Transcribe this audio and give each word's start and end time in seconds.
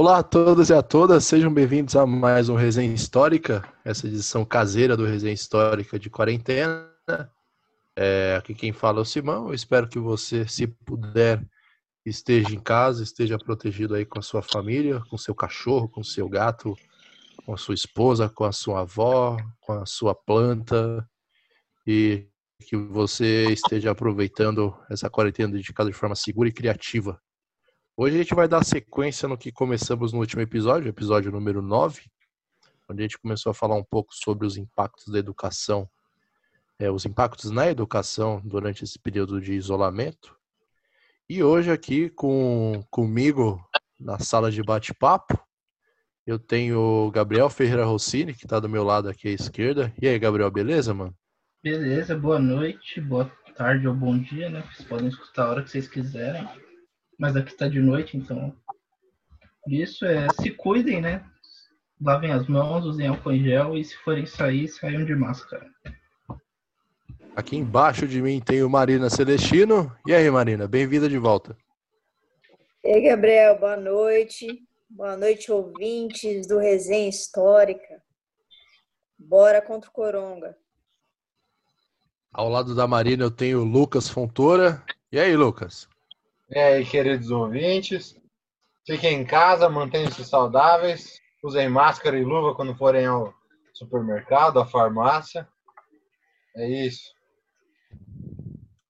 Olá 0.00 0.18
a 0.18 0.22
todos 0.22 0.70
e 0.70 0.72
a 0.72 0.80
todas, 0.80 1.24
sejam 1.24 1.52
bem-vindos 1.52 1.96
a 1.96 2.06
mais 2.06 2.48
um 2.48 2.54
Resenha 2.54 2.94
Histórica, 2.94 3.68
essa 3.84 4.06
edição 4.06 4.44
caseira 4.44 4.96
do 4.96 5.04
Resenha 5.04 5.34
Histórica 5.34 5.98
de 5.98 6.08
quarentena. 6.08 6.88
É, 7.96 8.36
aqui 8.38 8.54
quem 8.54 8.72
fala 8.72 9.00
é 9.00 9.02
o 9.02 9.04
Simão, 9.04 9.48
eu 9.48 9.54
espero 9.54 9.88
que 9.88 9.98
você, 9.98 10.46
se 10.46 10.68
puder, 10.68 11.44
esteja 12.06 12.54
em 12.54 12.60
casa, 12.60 13.02
esteja 13.02 13.36
protegido 13.38 13.96
aí 13.96 14.06
com 14.06 14.20
a 14.20 14.22
sua 14.22 14.40
família, 14.40 15.02
com 15.10 15.18
seu 15.18 15.34
cachorro, 15.34 15.88
com 15.88 16.04
seu 16.04 16.28
gato, 16.28 16.76
com 17.44 17.52
a 17.52 17.56
sua 17.56 17.74
esposa, 17.74 18.28
com 18.28 18.44
a 18.44 18.52
sua 18.52 18.82
avó, 18.82 19.36
com 19.60 19.72
a 19.72 19.84
sua 19.84 20.14
planta 20.14 21.04
e 21.84 22.28
que 22.68 22.76
você 22.76 23.46
esteja 23.46 23.90
aproveitando 23.90 24.78
essa 24.88 25.10
quarentena 25.10 25.54
dedicada 25.54 25.90
de 25.90 25.96
forma 25.96 26.14
segura 26.14 26.48
e 26.48 26.52
criativa. 26.52 27.20
Hoje 28.00 28.14
a 28.14 28.18
gente 28.18 28.32
vai 28.32 28.46
dar 28.46 28.64
sequência 28.64 29.28
no 29.28 29.36
que 29.36 29.50
começamos 29.50 30.12
no 30.12 30.20
último 30.20 30.40
episódio, 30.40 30.88
episódio 30.88 31.32
número 31.32 31.60
9, 31.60 32.02
onde 32.88 33.02
a 33.02 33.02
gente 33.02 33.18
começou 33.18 33.50
a 33.50 33.54
falar 33.54 33.74
um 33.74 33.82
pouco 33.82 34.14
sobre 34.14 34.46
os 34.46 34.56
impactos 34.56 35.08
da 35.08 35.18
educação, 35.18 35.90
é, 36.78 36.88
os 36.88 37.04
impactos 37.04 37.50
na 37.50 37.66
educação 37.66 38.40
durante 38.44 38.84
esse 38.84 39.00
período 39.00 39.40
de 39.40 39.52
isolamento. 39.52 40.32
E 41.28 41.42
hoje 41.42 41.72
aqui 41.72 42.08
com 42.10 42.84
comigo 42.88 43.60
na 43.98 44.20
sala 44.20 44.48
de 44.52 44.62
bate-papo, 44.62 45.36
eu 46.24 46.38
tenho 46.38 46.78
o 46.78 47.10
Gabriel 47.10 47.50
Ferreira 47.50 47.84
Rossini, 47.84 48.32
que 48.32 48.46
está 48.46 48.60
do 48.60 48.68
meu 48.68 48.84
lado 48.84 49.08
aqui 49.08 49.26
à 49.26 49.32
esquerda. 49.32 49.92
E 50.00 50.06
aí, 50.06 50.16
Gabriel, 50.20 50.52
beleza, 50.52 50.94
mano? 50.94 51.12
Beleza, 51.64 52.16
boa 52.16 52.38
noite, 52.38 53.00
boa 53.00 53.28
tarde 53.56 53.88
ou 53.88 53.94
bom 53.94 54.16
dia, 54.16 54.48
né? 54.48 54.62
Vocês 54.72 54.86
podem 54.86 55.08
escutar 55.08 55.46
a 55.46 55.50
hora 55.50 55.62
que 55.64 55.70
vocês 55.72 55.88
quiserem. 55.88 56.48
Mas 57.18 57.34
aqui 57.34 57.50
está 57.50 57.68
de 57.68 57.80
noite, 57.80 58.16
então. 58.16 58.54
Isso 59.66 60.04
é, 60.06 60.28
se 60.40 60.50
cuidem, 60.52 61.00
né? 61.00 61.24
Lavem 62.00 62.30
as 62.30 62.46
mãos, 62.46 62.86
usem 62.86 63.08
álcool 63.08 63.32
em 63.32 63.42
gel 63.42 63.76
e 63.76 63.84
se 63.84 63.96
forem 63.98 64.24
sair, 64.24 64.68
saiam 64.68 65.04
de 65.04 65.16
máscara. 65.16 65.68
Aqui 67.34 67.56
embaixo 67.56 68.06
de 68.06 68.22
mim 68.22 68.40
tem 68.40 68.62
o 68.62 68.70
Marina 68.70 69.10
Celestino. 69.10 69.92
E 70.06 70.14
aí, 70.14 70.30
Marina, 70.30 70.68
bem-vinda 70.68 71.08
de 71.08 71.18
volta. 71.18 71.56
E 72.84 72.88
aí, 72.88 73.02
Gabriel, 73.02 73.58
boa 73.58 73.76
noite. 73.76 74.46
Boa 74.88 75.16
noite, 75.16 75.50
ouvintes 75.50 76.46
do 76.46 76.58
Resenha 76.58 77.08
Histórica. 77.08 78.00
Bora 79.18 79.60
contra 79.60 79.90
o 79.90 79.92
Coronga. 79.92 80.56
Ao 82.32 82.48
lado 82.48 82.74
da 82.74 82.86
Marina 82.86 83.24
eu 83.24 83.30
tenho 83.30 83.60
o 83.60 83.64
Lucas 83.64 84.08
Fontoura. 84.08 84.82
E 85.10 85.18
aí, 85.18 85.36
Lucas? 85.36 85.88
E 86.50 86.58
aí, 86.58 86.86
queridos 86.86 87.30
ouvintes? 87.30 88.16
Fiquem 88.86 89.20
em 89.20 89.24
casa, 89.24 89.68
mantenham-se 89.68 90.24
saudáveis, 90.24 91.20
usem 91.44 91.68
máscara 91.68 92.18
e 92.18 92.24
luva 92.24 92.54
quando 92.54 92.74
forem 92.74 93.04
ao 93.04 93.34
supermercado, 93.74 94.58
à 94.58 94.64
farmácia. 94.64 95.46
É 96.56 96.86
isso. 96.86 97.12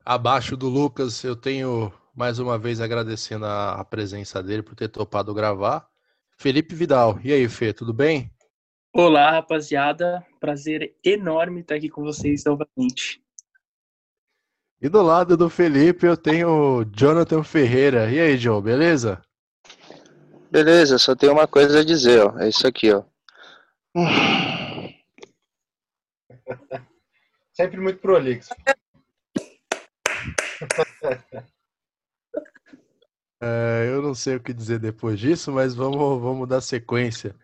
Abaixo 0.05 0.57
do 0.57 0.69
Lucas, 0.69 1.25
eu 1.25 1.35
tenho 1.35 1.93
mais 2.15 2.39
uma 2.39 2.57
vez 2.57 2.81
agradecendo 2.81 3.45
a, 3.45 3.73
a, 3.73 3.85
presença 3.85 4.41
dele 4.41 4.63
por 4.63 4.77
ter 4.77 4.89
topado 4.89 5.35
gravar. 5.35 5.89
Felipe 6.39 6.77
Vidal, 6.77 7.19
e 7.25 7.33
aí, 7.33 7.49
Fê, 7.49 7.73
tudo 7.73 7.93
bem? 7.93 8.31
Olá, 8.95 9.33
rapaziada. 9.33 10.25
Prazer 10.39 10.95
enorme 11.05 11.61
estar 11.61 11.75
aqui 11.75 11.89
com 11.89 12.03
vocês 12.03 12.45
novamente. 12.45 13.21
E 14.81 14.89
do 14.89 15.03
lado 15.03 15.37
do 15.37 15.51
Felipe 15.51 16.07
eu 16.07 16.17
tenho 16.17 16.49
o 16.49 16.85
Jonathan 16.85 17.43
Ferreira. 17.43 18.09
E 18.11 18.21
aí, 18.21 18.39
John, 18.39 18.61
beleza? 18.61 19.21
Beleza, 20.51 20.99
só 20.99 21.17
tenho 21.17 21.33
uma 21.33 21.49
coisa 21.49 21.81
a 21.81 21.85
dizer, 21.85 22.25
ó. 22.25 22.39
É 22.39 22.49
isso 22.49 22.67
aqui, 22.67 22.93
ó. 22.93 23.03
Sempre 27.53 27.81
muito 27.81 28.01
prolixo. 28.01 28.55
É, 33.41 33.89
eu 33.93 34.03
não 34.03 34.17
sei 34.17 34.35
o 34.35 34.41
que 34.41 34.53
dizer 34.53 34.81
depois 34.81 35.21
disso, 35.21 35.53
mas 35.53 35.73
vamos, 35.73 36.21
vamos 36.21 36.49
dar 36.49 36.61
sequência. 36.61 37.37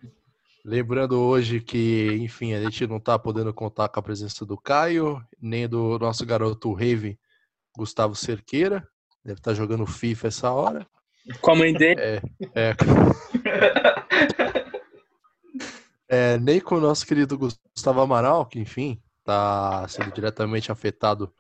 Lembrando 0.64 1.20
hoje 1.20 1.60
que, 1.60 2.19
enfim, 2.20 2.53
a 2.53 2.60
gente 2.60 2.84
não 2.87 2.97
está 2.97 3.16
podendo 3.16 3.54
contar 3.54 3.88
com 3.88 4.00
a 4.00 4.03
presença 4.03 4.44
do 4.44 4.56
Caio, 4.56 5.25
nem 5.41 5.69
do 5.69 5.97
nosso 5.98 6.26
garoto 6.26 6.72
Raven, 6.72 7.16
Gustavo 7.76 8.14
Cerqueira. 8.14 8.86
Deve 9.24 9.38
estar 9.38 9.52
tá 9.52 9.54
jogando 9.54 9.86
FIFA 9.86 10.28
essa 10.28 10.50
hora. 10.50 10.86
Com 11.40 11.52
a 11.52 11.56
mãe 11.56 11.72
dele? 11.72 12.00
É, 12.00 12.22
é. 12.54 12.76
é, 16.08 16.38
nem 16.38 16.60
com 16.60 16.76
o 16.76 16.80
nosso 16.80 17.06
querido 17.06 17.38
Gustavo 17.38 18.00
Amaral, 18.00 18.44
que, 18.46 18.60
enfim, 18.60 19.02
está 19.20 19.86
sendo 19.88 20.12
diretamente 20.12 20.70
afetado 20.70 21.32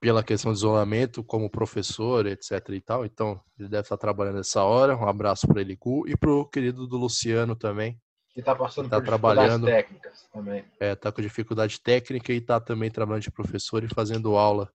pela 0.00 0.22
questão 0.22 0.52
de 0.52 0.58
isolamento 0.58 1.22
como 1.22 1.48
professor, 1.48 2.26
etc 2.26 2.68
e 2.70 2.80
tal. 2.80 3.04
Então, 3.04 3.40
ele 3.58 3.68
deve 3.68 3.82
estar 3.82 3.96
trabalhando 3.96 4.36
nessa 4.36 4.62
hora. 4.62 4.96
Um 4.96 5.08
abraço 5.08 5.46
para 5.46 5.60
ele, 5.60 5.76
Gu, 5.76 6.08
e 6.08 6.16
para 6.16 6.30
o 6.30 6.44
querido 6.44 6.86
do 6.86 6.96
Luciano 6.96 7.54
também. 7.54 7.98
Que 8.30 8.40
está 8.40 8.54
passando 8.54 8.90
tá 8.90 8.98
por 8.98 9.06
trabalhando, 9.06 9.66
técnicas 9.66 10.28
também. 10.32 10.64
É, 10.78 10.92
está 10.92 11.10
com 11.10 11.22
dificuldade 11.22 11.80
técnica 11.80 12.32
e 12.32 12.36
está 12.36 12.60
também 12.60 12.90
trabalhando 12.90 13.22
de 13.22 13.30
professor 13.30 13.82
e 13.82 13.88
fazendo 13.88 14.36
aula 14.36 14.70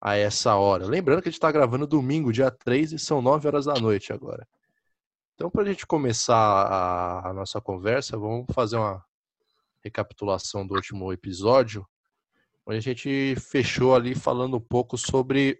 a 0.00 0.16
essa 0.16 0.54
hora. 0.56 0.86
Lembrando 0.86 1.22
que 1.22 1.28
a 1.28 1.30
gente 1.30 1.38
está 1.38 1.50
gravando 1.50 1.86
domingo, 1.86 2.32
dia 2.32 2.50
3, 2.50 2.92
e 2.92 2.98
são 2.98 3.20
9 3.20 3.46
horas 3.48 3.64
da 3.64 3.74
noite 3.74 4.12
agora. 4.12 4.46
Então, 5.34 5.50
para 5.50 5.62
a 5.62 5.66
gente 5.66 5.86
começar 5.86 6.36
a, 6.36 7.30
a 7.30 7.32
nossa 7.32 7.60
conversa, 7.60 8.16
vamos 8.18 8.46
fazer 8.52 8.76
uma 8.76 9.04
recapitulação 9.82 10.66
do 10.66 10.74
último 10.74 11.12
episódio 11.12 11.86
onde 12.68 12.76
a 12.76 12.80
gente 12.80 13.34
fechou 13.40 13.94
ali 13.94 14.14
falando 14.14 14.58
um 14.58 14.60
pouco 14.60 14.98
sobre 14.98 15.58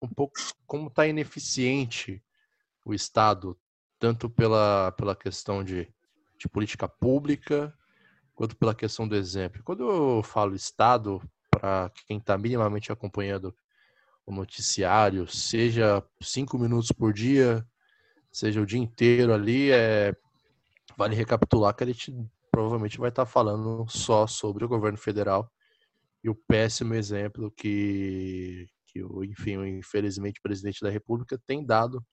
um 0.00 0.08
pouco 0.08 0.34
como 0.64 0.86
está 0.86 1.04
ineficiente 1.04 2.22
o 2.84 2.94
Estado, 2.94 3.58
tanto 3.98 4.30
pela, 4.30 4.92
pela 4.92 5.16
questão 5.16 5.64
de, 5.64 5.92
de 6.38 6.48
política 6.48 6.86
pública, 6.86 7.76
quanto 8.32 8.54
pela 8.54 8.76
questão 8.76 9.08
do 9.08 9.16
exemplo. 9.16 9.60
Quando 9.64 9.90
eu 9.90 10.22
falo 10.22 10.54
Estado, 10.54 11.20
para 11.50 11.90
quem 12.06 12.18
está 12.18 12.38
minimamente 12.38 12.92
acompanhando 12.92 13.52
o 14.26 14.32
noticiário, 14.32 15.26
seja 15.28 16.02
cinco 16.20 16.58
minutos 16.58 16.90
por 16.90 17.12
dia, 17.12 17.64
seja 18.32 18.60
o 18.60 18.66
dia 18.66 18.80
inteiro 18.80 19.32
ali, 19.32 19.70
é, 19.70 20.12
vale 20.96 21.14
recapitular 21.14 21.74
que 21.74 21.84
a 21.84 21.86
gente 21.86 22.12
provavelmente 22.50 22.98
vai 22.98 23.10
estar 23.10 23.24
tá 23.24 23.30
falando 23.30 23.86
só 23.88 24.26
sobre 24.26 24.64
o 24.64 24.68
governo 24.68 24.98
federal 24.98 25.50
e 26.24 26.28
o 26.28 26.34
péssimo 26.34 26.94
exemplo 26.94 27.52
que, 27.52 28.66
que 28.86 29.02
o, 29.04 29.22
enfim, 29.22 29.58
o 29.58 29.66
infelizmente 29.66 30.40
presidente 30.42 30.80
da 30.82 30.90
República 30.90 31.40
tem 31.46 31.64
dado 31.64 32.04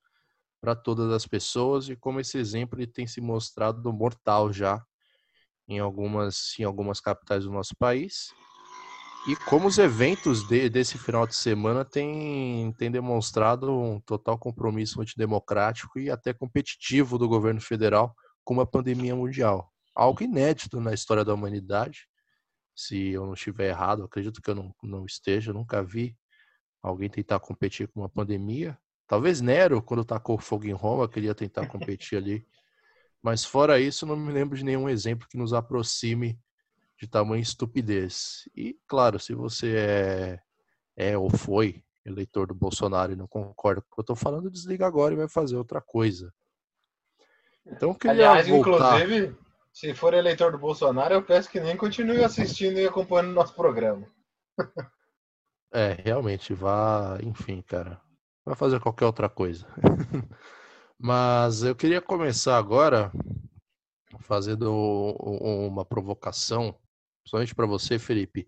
para 0.62 0.76
todas 0.76 1.12
as 1.12 1.26
pessoas 1.26 1.90
e 1.90 1.96
como 1.96 2.20
esse 2.20 2.38
exemplo 2.38 2.80
ele 2.80 2.88
tem 2.88 3.08
se 3.08 3.20
mostrado 3.20 3.92
mortal 3.92 4.54
já 4.54 4.82
em 5.68 5.80
algumas, 5.80 6.54
em 6.60 6.64
algumas 6.64 7.02
capitais 7.02 7.46
do 7.46 7.52
nosso 7.52 7.76
país. 7.76 8.34
E 9.28 9.36
como 9.36 9.68
os 9.68 9.78
eventos 9.78 10.48
de, 10.48 10.70
desse 10.70 10.98
final 10.98 11.26
de 11.26 11.36
semana 11.36 11.86
têm, 11.86 12.74
têm 12.74 12.92
demonstrado 12.92 13.72
um 13.72 14.00
total 14.02 14.38
compromisso 14.38 15.02
antidemocrático 15.02 15.98
e 15.98 16.10
até 16.10 16.34
competitivo 16.34 17.18
do 17.18 17.28
governo 17.28 17.62
federal 17.62 18.14
com 18.44 18.54
uma 18.54 18.66
pandemia 18.66 19.16
mundial. 19.16 19.72
Algo 19.96 20.24
inédito 20.24 20.82
na 20.82 20.94
história 20.94 21.24
da 21.24 21.34
humanidade 21.34 22.08
se 22.76 23.10
eu 23.10 23.26
não 23.26 23.34
estiver 23.34 23.70
errado, 23.70 24.04
acredito 24.04 24.42
que 24.42 24.50
eu 24.50 24.56
não, 24.56 24.76
não 24.82 25.06
esteja, 25.06 25.54
nunca 25.54 25.84
vi 25.84 26.18
alguém 26.82 27.10
tentar 27.10 27.40
competir 27.40 27.88
com 27.88 28.02
uma 28.02 28.10
pandemia. 28.10 28.78
Talvez 29.08 29.42
Nero, 29.42 29.82
quando 29.82 30.04
tacou 30.04 30.40
fogo 30.40 30.66
em 30.66 30.72
Roma, 30.72 31.08
queria 31.08 31.36
tentar 31.36 31.68
competir 31.68 32.18
ali. 32.18 32.46
Mas 33.22 33.46
fora 33.46 33.80
isso, 33.80 34.06
não 34.06 34.18
me 34.18 34.34
lembro 34.34 34.58
de 34.58 34.66
nenhum 34.66 34.90
exemplo 34.90 35.28
que 35.30 35.38
nos 35.38 35.54
aproxime 35.54 36.38
de 37.04 37.10
tamanha 37.10 37.42
estupidez. 37.42 38.48
E, 38.56 38.80
claro, 38.88 39.20
se 39.20 39.34
você 39.34 39.76
é, 39.76 40.40
é 40.96 41.18
ou 41.18 41.30
foi 41.30 41.84
eleitor 42.06 42.48
do 42.48 42.56
Bolsonaro 42.56 43.12
e 43.12 43.16
não 43.16 43.28
concorda 43.28 43.82
com 43.82 43.88
o 43.88 43.96
que 43.96 44.00
eu 44.00 44.04
estou 44.04 44.16
falando, 44.16 44.50
desliga 44.50 44.88
agora 44.88 45.14
e 45.14 45.18
vai 45.18 45.28
fazer 45.28 45.58
outra 45.58 45.82
coisa. 45.82 46.34
Então, 47.66 47.94
queria 47.94 48.32
Aliás, 48.32 48.48
voltar... 48.48 49.02
inclusive, 49.02 49.38
se 49.72 49.94
for 49.94 50.14
eleitor 50.14 50.52
do 50.52 50.58
Bolsonaro, 50.58 51.14
eu 51.14 51.24
peço 51.24 51.50
que 51.50 51.60
nem 51.60 51.76
continue 51.76 52.24
assistindo 52.24 52.80
e 52.80 52.88
acompanhando 52.88 53.32
o 53.32 53.34
nosso 53.36 53.54
programa. 53.54 54.08
é, 55.74 55.94
realmente, 56.04 56.54
vá, 56.54 57.18
enfim, 57.22 57.62
cara. 57.62 58.02
Vai 58.46 58.56
fazer 58.56 58.80
qualquer 58.80 59.06
outra 59.06 59.30
coisa. 59.30 59.66
Mas 61.00 61.64
eu 61.64 61.76
queria 61.76 62.02
começar 62.02 62.58
agora 62.58 63.12
fazendo 64.20 64.72
uma 64.72 65.86
provocação, 65.86 66.78
principalmente 67.24 67.56
para 67.56 67.66
você, 67.66 67.98
Felipe, 67.98 68.48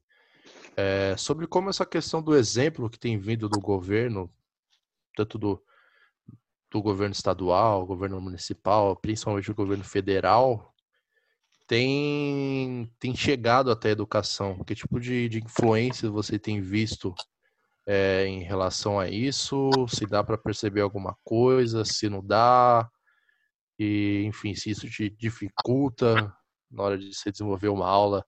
é, 0.76 1.16
sobre 1.18 1.48
como 1.48 1.70
essa 1.70 1.86
questão 1.86 2.22
do 2.22 2.36
exemplo 2.36 2.90
que 2.90 3.00
tem 3.00 3.18
vindo 3.18 3.48
do 3.48 3.60
governo, 3.60 4.32
tanto 5.16 5.38
do, 5.38 5.64
do 6.70 6.82
governo 6.82 7.14
estadual, 7.14 7.86
governo 7.86 8.20
municipal, 8.20 8.96
principalmente 8.96 9.50
o 9.50 9.56
governo 9.56 9.84
federal, 9.84 10.74
tem, 11.68 12.92
tem 13.00 13.16
chegado 13.16 13.72
até 13.72 13.90
a 13.90 13.94
educação? 13.94 14.64
Que 14.64 14.76
tipo 14.76 15.00
de, 15.00 15.30
de 15.30 15.40
influência 15.40 16.10
você 16.10 16.38
tem 16.38 16.62
visto 16.62 17.16
é, 17.88 18.28
em 18.28 18.44
relação 18.44 19.00
a 19.00 19.10
isso? 19.10 19.88
Se 19.88 20.06
dá 20.06 20.24
para 20.24 20.38
perceber 20.38 20.82
alguma 20.82 21.18
coisa, 21.24 21.86
se 21.86 22.10
não 22.10 22.24
dá? 22.24 22.88
E, 23.80 24.24
enfim, 24.26 24.54
se 24.54 24.70
isso 24.70 24.90
te 24.90 25.10
dificulta 25.10 26.32
na 26.70 26.84
hora 26.84 26.98
de 26.98 27.14
você 27.14 27.32
desenvolver 27.32 27.70
uma 27.70 27.88
aula 27.88 28.26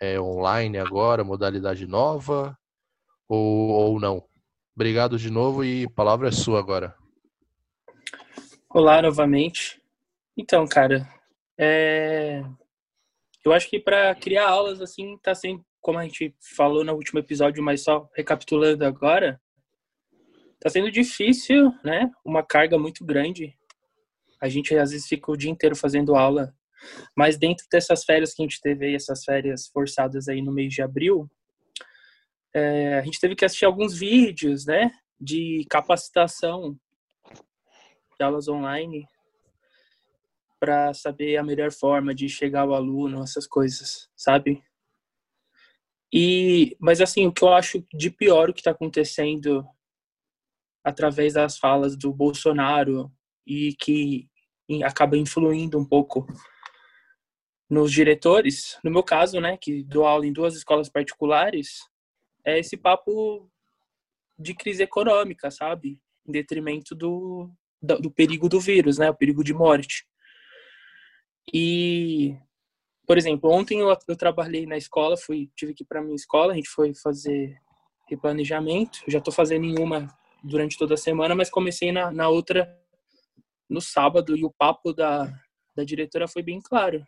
é, 0.00 0.20
online 0.20 0.78
agora, 0.78 1.24
modalidade 1.24 1.86
nova, 1.86 2.56
ou, 3.28 3.68
ou 3.70 4.00
não? 4.00 4.24
Obrigado 4.74 5.18
de 5.18 5.30
novo 5.30 5.64
e 5.64 5.88
palavra 5.90 6.28
é 6.28 6.32
sua 6.32 6.58
agora. 6.58 6.94
Olá 8.68 9.00
novamente. 9.00 9.80
Então, 10.36 10.66
cara, 10.66 11.08
é... 11.58 12.42
eu 13.42 13.52
acho 13.52 13.70
que 13.70 13.80
para 13.80 14.14
criar 14.14 14.48
aulas 14.48 14.82
assim 14.82 15.16
tá 15.18 15.34
sendo, 15.34 15.64
como 15.80 15.98
a 15.98 16.02
gente 16.02 16.34
falou 16.56 16.84
no 16.84 16.92
último 16.92 17.18
episódio, 17.18 17.62
mas 17.62 17.82
só 17.82 18.06
recapitulando 18.14 18.84
agora, 18.84 19.40
tá 20.60 20.68
sendo 20.68 20.90
difícil, 20.90 21.72
né? 21.82 22.10
Uma 22.22 22.42
carga 22.42 22.78
muito 22.78 23.02
grande. 23.02 23.56
A 24.38 24.48
gente 24.48 24.76
às 24.76 24.90
vezes 24.90 25.06
fica 25.06 25.32
o 25.32 25.36
dia 25.36 25.50
inteiro 25.50 25.74
fazendo 25.74 26.14
aula, 26.14 26.54
mas 27.16 27.38
dentro 27.38 27.64
dessas 27.70 28.04
férias 28.04 28.34
que 28.34 28.42
a 28.42 28.44
gente 28.44 28.60
teve 28.60 28.86
aí, 28.86 28.94
essas 28.94 29.24
férias 29.24 29.68
forçadas 29.68 30.28
aí 30.28 30.42
no 30.42 30.52
mês 30.52 30.72
de 30.72 30.82
abril, 30.82 31.28
é, 32.54 32.98
a 32.98 33.02
gente 33.02 33.20
teve 33.20 33.34
que 33.34 33.44
assistir 33.44 33.64
alguns 33.64 33.98
vídeos, 33.98 34.64
né? 34.66 34.90
De 35.20 35.66
capacitação 35.68 36.78
de 38.18 38.24
aulas 38.24 38.48
online 38.48 39.06
para 40.58 40.94
saber 40.94 41.36
a 41.36 41.42
melhor 41.42 41.70
forma 41.70 42.14
de 42.14 42.28
chegar 42.28 42.62
ao 42.62 42.74
aluno, 42.74 43.22
essas 43.22 43.46
coisas, 43.46 44.08
sabe? 44.16 44.62
E, 46.12 46.76
mas 46.80 47.00
assim, 47.00 47.26
o 47.26 47.32
que 47.32 47.44
eu 47.44 47.52
acho 47.52 47.84
de 47.92 48.10
pior 48.10 48.48
o 48.48 48.54
que 48.54 48.60
está 48.60 48.70
acontecendo 48.70 49.66
através 50.82 51.34
das 51.34 51.58
falas 51.58 51.96
do 51.96 52.12
Bolsonaro 52.12 53.12
e 53.46 53.74
que 53.74 54.28
acaba 54.84 55.16
influindo 55.16 55.78
um 55.78 55.84
pouco 55.84 56.26
nos 57.68 57.90
diretores, 57.92 58.78
no 58.82 58.90
meu 58.90 59.02
caso, 59.02 59.40
né, 59.40 59.56
que 59.56 59.82
dou 59.82 60.06
aula 60.06 60.26
em 60.26 60.32
duas 60.32 60.54
escolas 60.54 60.88
particulares, 60.88 61.80
é 62.44 62.58
esse 62.58 62.76
papo 62.76 63.50
de 64.38 64.54
crise 64.54 64.82
econômica, 64.82 65.50
sabe? 65.50 65.98
Em 66.26 66.32
detrimento 66.32 66.94
do, 66.94 67.50
do 67.82 68.10
perigo 68.10 68.48
do 68.48 68.60
vírus, 68.60 68.98
né? 68.98 69.10
O 69.10 69.14
perigo 69.14 69.42
de 69.42 69.52
morte. 69.52 70.06
E, 71.52 72.36
por 73.06 73.18
exemplo, 73.18 73.50
ontem 73.50 73.80
eu, 73.80 73.96
eu 74.06 74.16
trabalhei 74.16 74.66
na 74.66 74.76
escola, 74.76 75.16
fui 75.16 75.50
tive 75.56 75.74
que 75.74 75.82
ir 75.82 75.86
para 75.86 76.02
minha 76.02 76.14
escola, 76.14 76.52
a 76.52 76.56
gente 76.56 76.68
foi 76.68 76.94
fazer 76.94 77.56
replanejamento. 78.08 79.00
já 79.08 79.18
estou 79.18 79.32
fazendo 79.32 79.64
em 79.64 79.78
uma 79.78 80.08
durante 80.42 80.78
toda 80.78 80.94
a 80.94 80.98
semana, 80.98 81.34
mas 81.34 81.50
comecei 81.50 81.90
na, 81.90 82.12
na 82.12 82.28
outra 82.28 82.68
no 83.68 83.80
sábado 83.80 84.36
e 84.36 84.44
o 84.44 84.50
papo 84.50 84.92
da, 84.92 85.26
da 85.74 85.82
diretora 85.82 86.28
foi 86.28 86.42
bem 86.42 86.60
claro. 86.60 87.04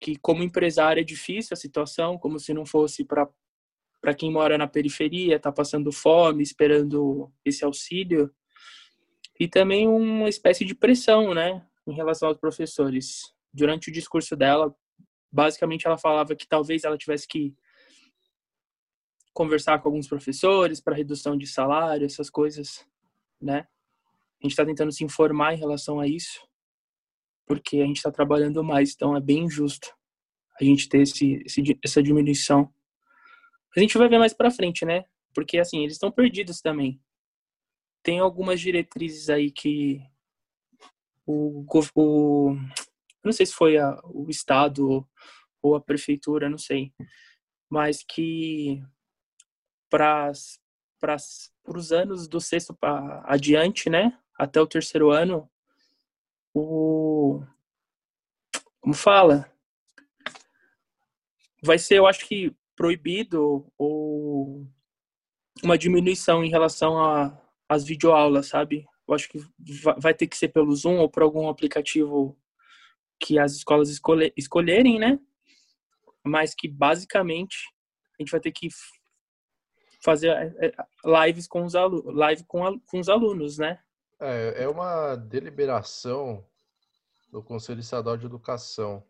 Que 0.00 0.16
como 0.16 0.42
empresário 0.42 1.00
é 1.00 1.04
difícil 1.04 1.54
a 1.54 1.56
situação, 1.56 2.18
como 2.18 2.38
se 2.38 2.54
não 2.54 2.64
fosse 2.64 3.04
para 3.04 4.14
quem 4.16 4.32
mora 4.32 4.56
na 4.56 4.66
periferia, 4.66 5.36
está 5.36 5.50
passando 5.50 5.90
fome, 5.90 6.42
esperando 6.42 7.32
esse 7.44 7.64
auxílio, 7.64 8.32
e 9.38 9.46
também 9.46 9.86
uma 9.86 10.28
espécie 10.28 10.64
de 10.64 10.74
pressão, 10.74 11.34
né, 11.34 11.64
em 11.86 11.94
relação 11.94 12.28
aos 12.28 12.38
professores. 12.38 13.32
Durante 13.52 13.88
o 13.88 13.92
discurso 13.92 14.36
dela, 14.36 14.74
basicamente 15.30 15.86
ela 15.86 15.98
falava 15.98 16.34
que 16.34 16.46
talvez 16.46 16.84
ela 16.84 16.98
tivesse 16.98 17.26
que 17.26 17.54
conversar 19.32 19.78
com 19.80 19.88
alguns 19.88 20.08
professores 20.08 20.80
para 20.80 20.96
redução 20.96 21.36
de 21.36 21.46
salário, 21.46 22.04
essas 22.06 22.28
coisas, 22.28 22.84
né? 23.40 23.68
A 24.40 24.44
gente 24.44 24.52
está 24.52 24.64
tentando 24.64 24.90
se 24.90 25.04
informar 25.04 25.54
em 25.54 25.58
relação 25.58 26.00
a 26.00 26.06
isso, 26.08 26.47
porque 27.48 27.78
a 27.78 27.86
gente 27.86 27.96
está 27.96 28.12
trabalhando 28.12 28.62
mais, 28.62 28.92
então 28.94 29.16
é 29.16 29.20
bem 29.20 29.44
injusto 29.44 29.88
a 30.60 30.64
gente 30.64 30.88
ter 30.88 31.02
esse, 31.02 31.42
esse 31.46 31.78
essa 31.82 32.02
diminuição. 32.02 32.72
A 33.76 33.80
gente 33.80 33.96
vai 33.96 34.08
ver 34.08 34.18
mais 34.18 34.34
para 34.34 34.50
frente, 34.50 34.84
né? 34.84 35.04
Porque 35.34 35.58
assim 35.58 35.82
eles 35.82 35.94
estão 35.94 36.10
perdidos 36.10 36.60
também 36.60 37.00
tem 38.08 38.20
algumas 38.20 38.60
diretrizes 38.60 39.28
aí 39.28 39.50
que 39.50 40.00
o, 41.26 41.64
o 41.94 42.56
não 43.22 43.32
sei 43.32 43.44
se 43.44 43.52
foi 43.52 43.76
a, 43.76 44.00
o 44.04 44.30
estado 44.30 45.06
ou 45.60 45.74
a 45.74 45.80
prefeitura, 45.80 46.48
não 46.48 46.56
sei, 46.56 46.90
mas 47.68 48.02
que 48.02 48.82
para 49.90 50.32
para 50.98 51.16
os 51.76 51.92
anos 51.92 52.26
do 52.26 52.40
sexto 52.40 52.74
para 52.74 53.22
adiante, 53.26 53.88
né, 53.90 54.18
até 54.38 54.58
o 54.58 54.66
terceiro 54.66 55.10
ano, 55.10 55.48
o 56.54 57.42
como 58.80 58.94
fala, 58.94 59.52
vai 61.62 61.78
ser, 61.78 61.98
eu 61.98 62.06
acho 62.06 62.26
que 62.26 62.56
proibido 62.74 63.70
ou 63.76 64.66
uma 65.62 65.76
diminuição 65.76 66.42
em 66.42 66.48
relação 66.48 66.96
as 67.68 67.84
videoaulas, 67.84 68.46
sabe? 68.46 68.86
Eu 69.06 69.14
acho 69.14 69.28
que 69.28 69.38
vai 69.98 70.14
ter 70.14 70.26
que 70.26 70.36
ser 70.36 70.48
pelo 70.48 70.74
Zoom 70.74 70.98
ou 70.98 71.10
por 71.10 71.22
algum 71.22 71.48
aplicativo 71.48 72.38
que 73.20 73.38
as 73.38 73.52
escolas 73.52 73.90
escolher, 73.90 74.32
escolherem, 74.36 74.98
né? 74.98 75.18
Mas 76.24 76.54
que 76.54 76.68
basicamente 76.68 77.56
a 78.18 78.22
gente 78.22 78.30
vai 78.30 78.40
ter 78.40 78.52
que 78.52 78.68
fazer 80.02 80.28
é, 80.28 80.66
é, 80.66 81.26
lives 81.26 81.46
com 81.46 81.64
os 81.64 81.74
live 81.74 82.44
com, 82.44 82.80
com 82.80 83.00
os 83.00 83.08
alunos, 83.08 83.58
né? 83.58 83.82
É, 84.20 84.64
é 84.64 84.68
uma 84.68 85.14
deliberação 85.14 86.44
do 87.30 87.42
Conselho 87.42 87.80
Estadual 87.80 88.16
de 88.16 88.26
Educação. 88.26 89.04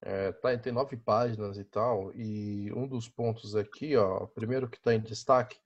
É, 0.00 0.30
tá, 0.30 0.56
tem 0.56 0.72
nove 0.72 0.96
páginas 0.96 1.58
e 1.58 1.64
tal, 1.64 2.12
e 2.14 2.72
um 2.72 2.86
dos 2.86 3.08
pontos 3.08 3.56
aqui, 3.56 3.96
ó, 3.96 4.26
primeiro 4.26 4.68
que 4.68 4.76
está 4.76 4.94
em 4.94 5.00
destaque, 5.00 5.58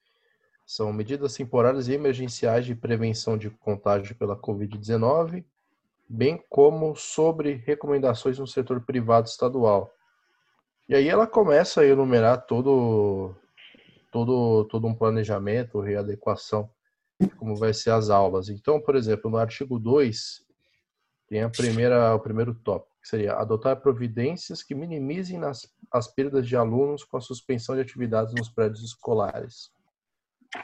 são 0.65 0.91
medidas 0.91 1.35
temporárias 1.35 1.89
e 1.89 1.93
emergenciais 1.93 2.65
de 2.65 2.75
prevenção 2.75 3.37
de 3.37 3.51
contágio 3.51 4.17
pela 4.17 4.35
Covid-19, 4.35 5.45
bem 6.09 6.43
como 6.49 6.97
sobre 6.97 7.57
recomendações 7.67 8.39
no 8.39 8.47
setor 8.47 8.81
privado 8.81 9.29
estadual. 9.29 9.93
E 10.89 10.95
aí 10.95 11.09
ela 11.09 11.27
começa 11.27 11.83
a 11.83 11.87
enumerar 11.87 12.47
todo, 12.47 13.35
todo, 14.11 14.65
todo 14.65 14.87
um 14.87 14.95
planejamento, 14.95 15.81
readequação, 15.81 16.71
como 17.31 17.57
vai 17.57 17.73
ser 17.73 17.91
as 17.91 18.11
aulas. 18.11 18.49
Então, 18.49 18.81
por 18.81 18.97
exemplo, 18.97 19.31
no 19.31 19.37
artigo 19.37 19.79
2, 19.79 20.45
tem 21.29 21.43
a 21.43 21.51
primeira, 21.51 22.15
o 22.15 22.21
primeiro 22.21 22.55
tópico, 22.55 22.97
que 23.03 23.09
seria 23.09 23.35
adotar 23.35 23.81
providências 23.81 24.63
que 24.63 24.75
minimizem 24.75 25.39
nas, 25.39 25.67
as 25.91 26.07
perdas 26.07 26.47
de 26.47 26.57
alunos 26.57 27.05
com 27.05 27.17
a 27.17 27.21
suspensão 27.21 27.75
de 27.75 27.81
atividades 27.81 28.35
nos 28.35 28.49
prédios 28.49 28.85
escolares 28.85 29.71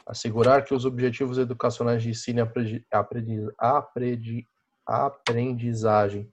assegurar 0.05 0.63
que 0.63 0.73
os 0.73 0.85
objetivos 0.85 1.37
educacionais 1.37 2.03
de 2.03 2.09
ensino 2.09 2.39
e 2.39 4.45
aprendizagem 4.87 6.31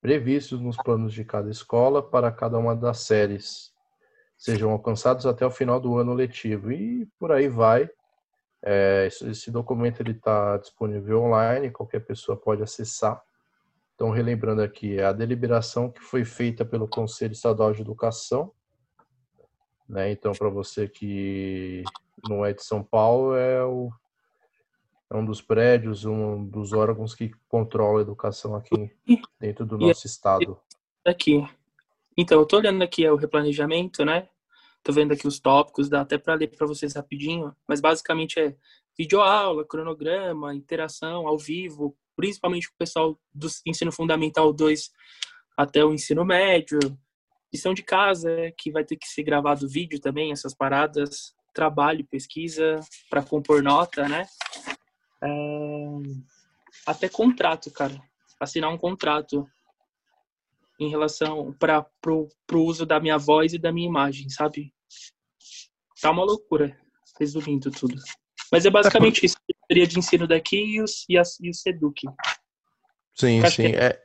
previstos 0.00 0.60
nos 0.60 0.76
planos 0.76 1.12
de 1.12 1.24
cada 1.24 1.50
escola 1.50 2.02
para 2.02 2.32
cada 2.32 2.58
uma 2.58 2.74
das 2.74 3.00
séries 3.00 3.72
sejam 4.36 4.70
alcançados 4.70 5.26
até 5.26 5.44
o 5.44 5.50
final 5.50 5.78
do 5.78 5.98
ano 5.98 6.14
letivo 6.14 6.72
e 6.72 7.06
por 7.18 7.30
aí 7.30 7.48
vai. 7.48 7.90
É, 8.62 9.06
esse 9.06 9.50
documento 9.50 10.02
está 10.02 10.58
disponível 10.58 11.22
online, 11.22 11.70
qualquer 11.70 12.00
pessoa 12.00 12.36
pode 12.36 12.62
acessar. 12.62 13.22
Então, 13.94 14.10
relembrando 14.10 14.62
aqui, 14.62 14.98
é 14.98 15.04
a 15.04 15.12
deliberação 15.12 15.90
que 15.90 16.00
foi 16.00 16.24
feita 16.24 16.64
pelo 16.64 16.88
Conselho 16.88 17.32
Estadual 17.32 17.72
de 17.72 17.82
Educação. 17.82 18.52
Né? 19.88 20.10
Então, 20.12 20.32
para 20.32 20.48
você 20.48 20.88
que 20.88 21.82
não 22.28 22.44
é 22.44 22.52
de 22.52 22.62
São 22.62 22.82
Paulo, 22.82 23.34
é, 23.34 23.62
o, 23.64 23.90
é 25.10 25.16
um 25.16 25.24
dos 25.24 25.42
prédios, 25.42 26.04
um 26.04 26.44
dos 26.44 26.72
órgãos 26.72 27.14
que 27.14 27.30
controla 27.48 27.98
a 27.98 28.02
educação 28.02 28.54
aqui 28.54 28.90
dentro 29.38 29.66
do 29.66 29.76
nosso 29.76 30.06
estado. 30.06 30.58
Aqui. 31.04 31.46
Então, 32.16 32.40
eu 32.40 32.46
tô 32.46 32.58
olhando 32.58 32.82
aqui 32.82 33.04
é 33.04 33.12
o 33.12 33.16
replanejamento, 33.16 34.04
né? 34.04 34.28
Tô 34.82 34.92
vendo 34.92 35.12
aqui 35.12 35.26
os 35.26 35.38
tópicos, 35.38 35.88
dá 35.88 36.00
até 36.00 36.16
para 36.16 36.34
ler 36.34 36.48
para 36.48 36.66
vocês 36.66 36.94
rapidinho, 36.94 37.54
mas 37.68 37.80
basicamente 37.80 38.40
é 38.40 38.56
videoaula, 38.98 39.64
cronograma, 39.66 40.54
interação 40.54 41.26
ao 41.26 41.38
vivo, 41.38 41.96
principalmente 42.16 42.68
o 42.68 42.74
pessoal 42.78 43.18
do 43.32 43.48
ensino 43.66 43.92
fundamental 43.92 44.52
2 44.52 44.90
até 45.56 45.84
o 45.84 45.92
ensino 45.92 46.24
médio, 46.24 46.78
lição 47.52 47.74
de 47.74 47.82
casa, 47.82 48.30
que 48.56 48.70
vai 48.70 48.84
ter 48.84 48.96
que 48.96 49.06
ser 49.06 49.22
gravado 49.22 49.68
vídeo 49.68 50.00
também, 50.00 50.32
essas 50.32 50.54
paradas, 50.54 51.34
trabalho, 51.52 52.06
pesquisa 52.06 52.80
para 53.10 53.22
compor 53.22 53.62
nota, 53.62 54.08
né? 54.08 54.26
É, 55.22 55.28
até 56.86 57.08
contrato, 57.08 57.70
cara. 57.70 58.00
Assinar 58.38 58.70
um 58.70 58.78
contrato 58.78 59.46
em 60.80 60.88
relação 60.88 61.52
para 61.58 61.82
pro, 62.00 62.28
pro 62.46 62.62
uso 62.62 62.86
da 62.86 62.98
minha 62.98 63.18
voz 63.18 63.52
e 63.52 63.58
da 63.58 63.70
minha 63.70 63.86
imagem, 63.86 64.28
sabe? 64.30 64.72
Tá 66.00 66.10
uma 66.10 66.24
loucura, 66.24 66.76
resumindo 67.18 67.70
tudo. 67.70 67.94
Mas 68.50 68.64
é 68.64 68.70
basicamente 68.70 69.24
isso. 69.24 69.36
A 69.36 69.66
teoria 69.68 69.86
de 69.86 69.98
ensino 69.98 70.26
daqui 70.26 70.56
e, 70.56 70.82
os, 70.82 71.04
e, 71.08 71.18
a, 71.18 71.22
e 71.40 71.50
o 71.50 71.54
Seduc. 71.54 72.00
Sim, 73.14 73.40
Acho 73.40 73.56
sim. 73.56 73.70
que 73.70 73.76
É, 73.76 74.02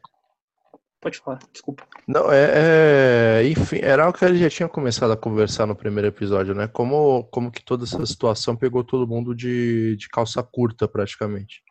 Pode 1.05 1.20
falar, 1.20 1.39
desculpa. 1.53 1.88
não, 2.08 2.32
é, 2.32 3.41
é- 3.44 3.48
enfim, 3.48 3.77
era 3.79 4.05
algo 4.05 4.17
que 4.17 4.25
a 4.25 4.27
gente 4.27 4.39
já 4.39 4.50
tinha 4.50 4.67
começado 4.67 5.12
a 5.12 5.17
conversar 5.17 5.67
no 5.67 5.75
primeiro 5.75 6.08
episódio, 6.08 6.55
né? 6.55 6.67
Como, 6.67 7.24
como 7.25 7.51
que 7.51 7.63
toda 7.63 7.84
essa 7.84 8.03
situação 8.08 8.55
pegou 8.55 8.84
todo 8.84 9.08
mundo 9.08 9.36
de, 9.36 9.96
de 9.98 10.10
calça 10.10 10.41
curta, 10.41 10.88
praticamente. 10.88 11.62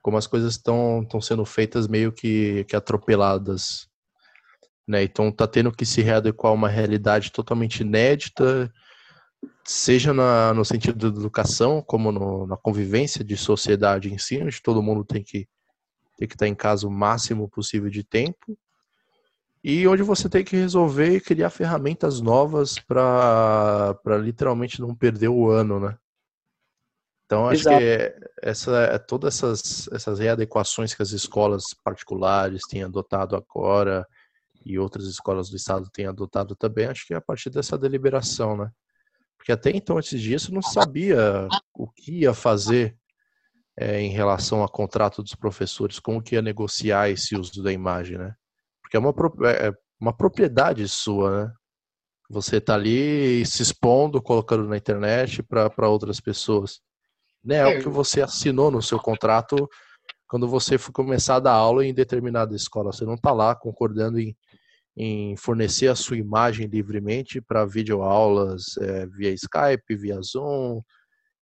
Como 0.00 0.16
as 0.16 0.28
coisas 0.28 0.52
estão 0.52 1.02
estão 1.02 1.20
sendo 1.20 1.44
feitas 1.44 1.88
meio 1.88 2.12
que, 2.12 2.64
que 2.68 2.76
atropeladas, 2.76 3.88
né? 4.86 5.02
Então 5.02 5.32
tá 5.32 5.46
tendo 5.46 5.72
que 5.72 5.84
se 5.84 6.00
readequar 6.02 6.52
a 6.52 6.54
uma 6.54 6.68
realidade 6.68 7.32
totalmente 7.32 7.80
inédita, 7.80 8.72
seja 9.64 10.12
na, 10.14 10.54
no 10.54 10.64
sentido 10.64 11.10
da 11.10 11.18
educação, 11.18 11.82
como 11.82 12.12
no- 12.12 12.46
na 12.46 12.56
convivência 12.56 13.24
de 13.24 13.36
sociedade 13.36 14.12
em 14.12 14.18
si, 14.18 14.40
onde 14.42 14.62
todo 14.62 14.82
mundo 14.82 15.04
tem 15.04 15.22
que 15.22 15.48
tem 16.18 16.26
que 16.26 16.34
estar 16.34 16.46
em 16.48 16.54
casa 16.54 16.86
o 16.86 16.90
máximo 16.90 17.46
possível 17.46 17.90
de 17.90 18.02
tempo 18.02 18.56
e 19.62 19.86
onde 19.86 20.02
você 20.02 20.30
tem 20.30 20.42
que 20.42 20.56
resolver 20.56 21.14
e 21.14 21.20
criar 21.20 21.50
ferramentas 21.50 22.22
novas 22.22 22.78
para 22.78 23.94
para 24.02 24.16
literalmente 24.16 24.80
não 24.80 24.94
perder 24.94 25.28
o 25.28 25.50
ano, 25.50 25.78
né? 25.78 25.96
Então 27.26 27.48
acho 27.48 27.60
Exato. 27.60 27.76
que 27.76 27.82
é- 27.84 28.18
essa 28.40 28.70
é 28.78 28.98
todas 28.98 29.34
essas 29.34 29.88
essas 29.92 30.18
readequações 30.20 30.94
que 30.94 31.02
as 31.02 31.10
escolas 31.10 31.64
particulares 31.84 32.62
têm 32.68 32.82
adotado 32.82 33.36
agora 33.36 34.06
e 34.66 34.78
outras 34.78 35.06
escolas 35.06 35.48
do 35.48 35.56
estado 35.56 35.88
têm 35.92 36.06
adotado 36.06 36.56
também, 36.56 36.86
acho 36.86 37.06
que 37.06 37.14
é 37.14 37.16
a 37.16 37.20
partir 37.20 37.50
dessa 37.50 37.78
deliberação, 37.78 38.56
né? 38.56 38.70
Porque 39.38 39.52
até 39.52 39.70
então, 39.70 40.00
dias, 40.00 40.42
você 40.42 40.52
não 40.52 40.60
sabia 40.60 41.48
o 41.72 41.88
que 41.88 42.22
ia 42.22 42.34
fazer 42.34 42.96
é, 43.78 44.00
em 44.00 44.10
relação 44.10 44.64
a 44.64 44.68
contrato 44.68 45.22
dos 45.22 45.36
professores, 45.36 46.00
como 46.00 46.20
que 46.20 46.34
ia 46.34 46.42
negociar 46.42 47.10
esse 47.10 47.36
uso 47.36 47.62
da 47.62 47.72
imagem, 47.72 48.18
né? 48.18 48.34
Porque 48.82 48.96
é 48.96 49.00
uma, 49.00 49.12
pro- 49.12 49.46
é 49.46 49.72
uma 50.00 50.12
propriedade 50.12 50.88
sua, 50.88 51.44
né? 51.44 51.52
Você 52.28 52.60
tá 52.60 52.74
ali 52.74 53.46
se 53.46 53.62
expondo, 53.62 54.20
colocando 54.20 54.66
na 54.66 54.76
internet 54.76 55.44
para 55.44 55.88
outras 55.88 56.20
pessoas. 56.20 56.80
Né? 57.44 57.58
É 57.58 57.66
o 57.66 57.78
que 57.80 57.88
você 57.88 58.20
assinou 58.20 58.68
no 58.68 58.82
seu 58.82 58.98
contrato 58.98 59.68
quando 60.28 60.48
você 60.48 60.76
for 60.76 60.90
começar 60.90 61.36
a 61.36 61.40
dar 61.40 61.52
aula 61.52 61.86
em 61.86 61.94
determinada 61.94 62.54
escola. 62.56 62.92
Você 62.92 63.04
não 63.04 63.16
tá 63.16 63.32
lá 63.32 63.54
concordando 63.54 64.18
em, 64.18 64.36
em 64.96 65.36
fornecer 65.36 65.88
a 65.88 65.94
sua 65.94 66.16
imagem 66.16 66.66
livremente 66.66 67.40
para 67.40 67.66
videoaulas 67.66 68.76
é, 68.78 69.06
via 69.06 69.30
Skype, 69.30 69.96
via 69.96 70.20
Zoom, 70.22 70.80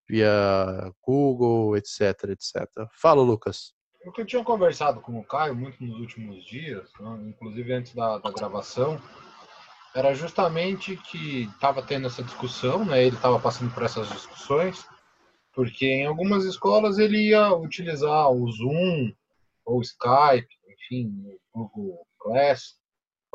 via 0.08 0.90
Google, 1.02 1.76
etc, 1.76 2.30
etc. 2.30 2.66
Fala, 2.92 3.22
Lucas. 3.22 3.72
O 4.04 4.12
que 4.12 4.20
eu 4.20 4.26
tinha 4.26 4.44
conversado 4.44 5.00
com 5.00 5.18
o 5.18 5.24
Caio 5.24 5.54
muito 5.54 5.82
nos 5.82 5.98
últimos 5.98 6.44
dias, 6.44 6.90
né, 7.00 7.24
inclusive 7.28 7.72
antes 7.72 7.94
da, 7.94 8.18
da 8.18 8.30
gravação, 8.30 9.00
era 9.94 10.12
justamente 10.12 10.96
que 10.96 11.44
estava 11.44 11.80
tendo 11.80 12.08
essa 12.08 12.22
discussão, 12.22 12.84
né? 12.84 13.04
Ele 13.04 13.14
estava 13.14 13.38
passando 13.38 13.72
por 13.72 13.84
essas 13.84 14.08
discussões, 14.08 14.84
porque 15.54 15.86
em 15.86 16.06
algumas 16.06 16.44
escolas 16.44 16.98
ele 16.98 17.28
ia 17.28 17.54
utilizar 17.54 18.28
o 18.28 18.50
Zoom 18.50 19.12
ou 19.64 19.80
Skype, 19.80 20.48
enfim, 20.68 21.38
o 21.54 21.68
Google 21.68 22.06
Class, 22.18 22.74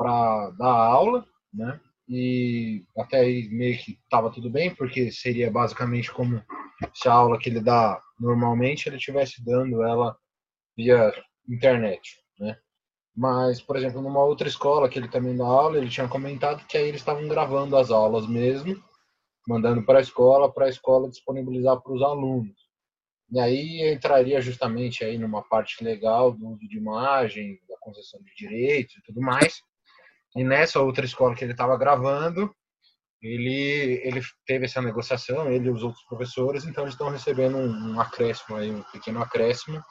para 0.00 0.50
dar 0.52 0.72
aula, 0.72 1.26
né? 1.52 1.78
E 2.08 2.82
até 2.96 3.18
aí 3.20 3.50
meio 3.50 3.78
que 3.78 3.98
estava 4.02 4.30
tudo 4.30 4.48
bem, 4.48 4.74
porque 4.74 5.12
seria 5.12 5.50
basicamente 5.50 6.10
como 6.10 6.42
se 6.94 7.06
a 7.06 7.12
aula 7.12 7.38
que 7.38 7.50
ele 7.50 7.60
dá 7.60 8.00
normalmente 8.18 8.88
ele 8.88 8.96
estivesse 8.96 9.44
dando 9.44 9.82
ela 9.82 10.16
via 10.74 11.12
internet, 11.46 12.18
né? 12.38 12.56
Mas, 13.14 13.60
por 13.60 13.76
exemplo, 13.76 14.00
numa 14.00 14.24
outra 14.24 14.48
escola 14.48 14.88
que 14.88 14.98
ele 14.98 15.08
também 15.08 15.36
dá 15.36 15.44
aula, 15.44 15.76
ele 15.76 15.90
tinha 15.90 16.08
comentado 16.08 16.66
que 16.66 16.78
aí 16.78 16.88
eles 16.88 17.02
estavam 17.02 17.28
gravando 17.28 17.76
as 17.76 17.90
aulas 17.90 18.26
mesmo, 18.26 18.82
mandando 19.46 19.84
para 19.84 19.98
a 19.98 20.02
escola, 20.02 20.50
para 20.50 20.64
a 20.64 20.70
escola 20.70 21.10
disponibilizar 21.10 21.78
para 21.78 21.92
os 21.92 22.00
alunos. 22.02 22.56
E 23.30 23.38
aí 23.38 23.92
entraria 23.92 24.40
justamente 24.40 25.04
aí 25.04 25.18
numa 25.18 25.42
parte 25.42 25.84
legal 25.84 26.32
do 26.32 26.48
uso 26.48 26.66
de 26.66 26.78
imagem, 26.78 27.60
da 27.68 27.76
concessão 27.78 28.18
de 28.22 28.34
direitos 28.34 28.96
e 28.96 29.02
tudo 29.02 29.20
mais. 29.20 29.62
E 30.36 30.44
nessa 30.44 30.80
outra 30.80 31.04
escola 31.04 31.34
que 31.34 31.44
ele 31.44 31.52
estava 31.52 31.76
gravando, 31.76 32.54
ele, 33.22 34.00
ele 34.04 34.20
teve 34.46 34.64
essa 34.64 34.80
negociação, 34.80 35.50
ele 35.50 35.68
e 35.68 35.70
os 35.70 35.82
outros 35.82 36.02
professores, 36.04 36.64
então 36.64 36.84
eles 36.84 36.94
estão 36.94 37.10
recebendo 37.10 37.56
um, 37.56 37.94
um 37.94 38.00
acréscimo 38.00 38.56
aí, 38.56 38.70
um 38.70 38.82
pequeno 38.84 39.22
acréscimo 39.22 39.82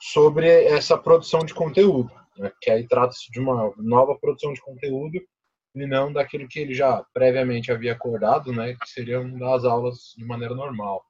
sobre 0.00 0.48
essa 0.64 0.96
produção 0.96 1.44
de 1.44 1.54
conteúdo, 1.54 2.12
né? 2.36 2.50
que 2.60 2.70
aí 2.70 2.86
trata-se 2.86 3.30
de 3.30 3.40
uma 3.40 3.72
nova 3.76 4.18
produção 4.18 4.52
de 4.52 4.60
conteúdo 4.60 5.20
e 5.74 5.86
não 5.86 6.12
daquilo 6.12 6.48
que 6.48 6.60
ele 6.60 6.74
já 6.74 7.04
previamente 7.12 7.70
havia 7.70 7.92
acordado, 7.92 8.52
né, 8.52 8.74
que 8.74 8.88
seriam 8.88 9.38
das 9.38 9.64
aulas 9.64 10.14
de 10.16 10.24
maneira 10.24 10.54
normal. 10.54 11.04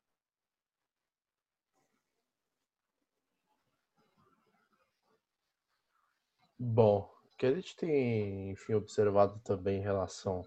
Bom, 6.59 7.09
que 7.39 7.47
a 7.47 7.55
gente 7.55 7.77
tem, 7.77 8.51
enfim, 8.51 8.75
observado 8.75 9.41
também 9.45 9.79
em 9.79 9.83
relação 9.83 10.45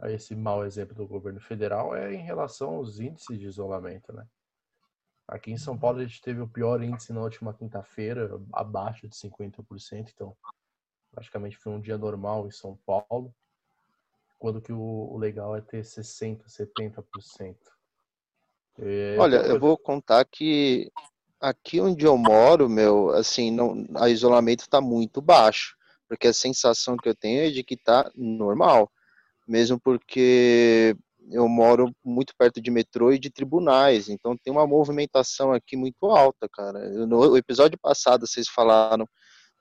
a 0.00 0.10
esse 0.10 0.34
mau 0.34 0.66
exemplo 0.66 0.94
do 0.94 1.06
governo 1.06 1.40
federal 1.40 1.94
é 1.94 2.12
em 2.12 2.22
relação 2.22 2.74
aos 2.74 2.98
índices 2.98 3.38
de 3.38 3.46
isolamento, 3.46 4.12
né? 4.12 4.26
Aqui 5.26 5.52
em 5.52 5.58
São 5.58 5.78
Paulo 5.78 5.98
a 5.98 6.04
gente 6.04 6.20
teve 6.20 6.40
o 6.40 6.48
pior 6.48 6.82
índice 6.82 7.12
na 7.12 7.20
última 7.20 7.54
quinta-feira, 7.54 8.40
abaixo 8.52 9.06
de 9.06 9.14
50%, 9.14 10.10
então 10.12 10.36
praticamente 11.12 11.56
foi 11.56 11.72
um 11.72 11.80
dia 11.80 11.98
normal 11.98 12.46
em 12.46 12.50
São 12.50 12.76
Paulo, 12.84 13.32
quando 14.38 14.60
que 14.60 14.72
o, 14.72 15.16
legal 15.18 15.54
é 15.54 15.60
ter 15.60 15.82
60%, 15.82 16.44
70%. 16.46 17.56
É, 18.80 19.16
Olha, 19.18 19.36
eu 19.38 19.58
vou 19.58 19.76
contar 19.76 20.24
que 20.24 20.90
aqui 21.40 21.80
onde 21.80 22.04
eu 22.04 22.16
moro, 22.16 22.68
meu, 22.68 23.10
assim, 23.10 23.50
não, 23.50 23.86
a 23.96 24.08
isolamento 24.08 24.60
está 24.60 24.80
muito 24.80 25.20
baixo, 25.20 25.77
porque 26.08 26.28
a 26.28 26.32
sensação 26.32 26.96
que 26.96 27.08
eu 27.08 27.14
tenho 27.14 27.42
é 27.42 27.50
de 27.50 27.62
que 27.62 27.76
tá 27.76 28.10
normal, 28.16 28.90
mesmo 29.46 29.78
porque 29.80 30.96
eu 31.30 31.48
moro 31.48 31.92
muito 32.04 32.34
perto 32.36 32.60
de 32.60 32.70
metrô 32.70 33.12
e 33.12 33.18
de 33.18 33.30
tribunais, 33.30 34.08
então 34.08 34.36
tem 34.36 34.52
uma 34.52 34.66
movimentação 34.66 35.52
aqui 35.52 35.76
muito 35.76 36.06
alta, 36.06 36.48
cara. 36.48 36.88
No 37.06 37.36
episódio 37.36 37.78
passado 37.78 38.26
vocês 38.26 38.48
falaram 38.48 39.06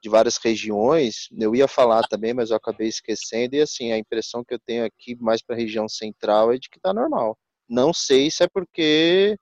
de 0.02 0.10
várias 0.10 0.38
regiões, 0.38 1.28
eu 1.38 1.56
ia 1.56 1.68
falar 1.68 2.04
também, 2.08 2.34
mas 2.34 2.52
eu 2.52 2.56
acabei 2.56 2.88
esquecendo, 2.88 3.56
e 3.56 3.62
assim, 3.62 3.92
a 3.92 3.98
impressão 3.98 4.44
que 4.44 4.54
eu 4.54 4.60
tenho 4.60 4.86
aqui 4.86 5.16
mais 5.20 5.42
para 5.42 5.56
a 5.56 5.60
região 5.60 5.90
central 5.90 6.54
é 6.54 6.58
de 6.58 6.70
que 6.70 6.80
tá 6.80 6.94
normal. 6.94 7.38
Não 7.68 7.94
sei 7.94 8.30
se 8.32 8.44
é 8.44 8.48
porque 8.48 9.38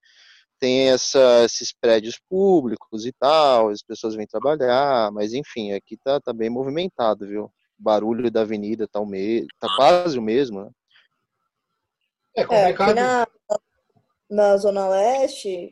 tem 0.65 0.89
essa, 0.89 1.43
esses 1.45 1.71
prédios 1.71 2.19
públicos 2.27 3.05
e 3.05 3.13
tal, 3.13 3.69
as 3.69 3.83
pessoas 3.83 4.15
vêm 4.15 4.25
trabalhar, 4.25 5.11
mas 5.11 5.31
enfim, 5.31 5.73
aqui 5.73 5.95
tá, 5.95 6.19
tá 6.19 6.33
bem 6.33 6.49
movimentado, 6.49 7.27
viu? 7.27 7.43
O 7.45 7.51
barulho 7.83 8.31
da 8.31 8.41
avenida 8.41 8.87
tá, 8.87 8.99
o 8.99 9.05
me... 9.05 9.45
tá 9.59 9.67
quase 9.75 10.17
o 10.17 10.23
mesmo, 10.23 10.63
né? 10.63 10.71
É 12.35 12.41
É, 12.41 12.43
aqui 12.43 12.77
complicado. 12.77 12.95
na, 12.95 13.27
na 14.27 14.57
Zona 14.57 14.87
Leste, 14.89 15.71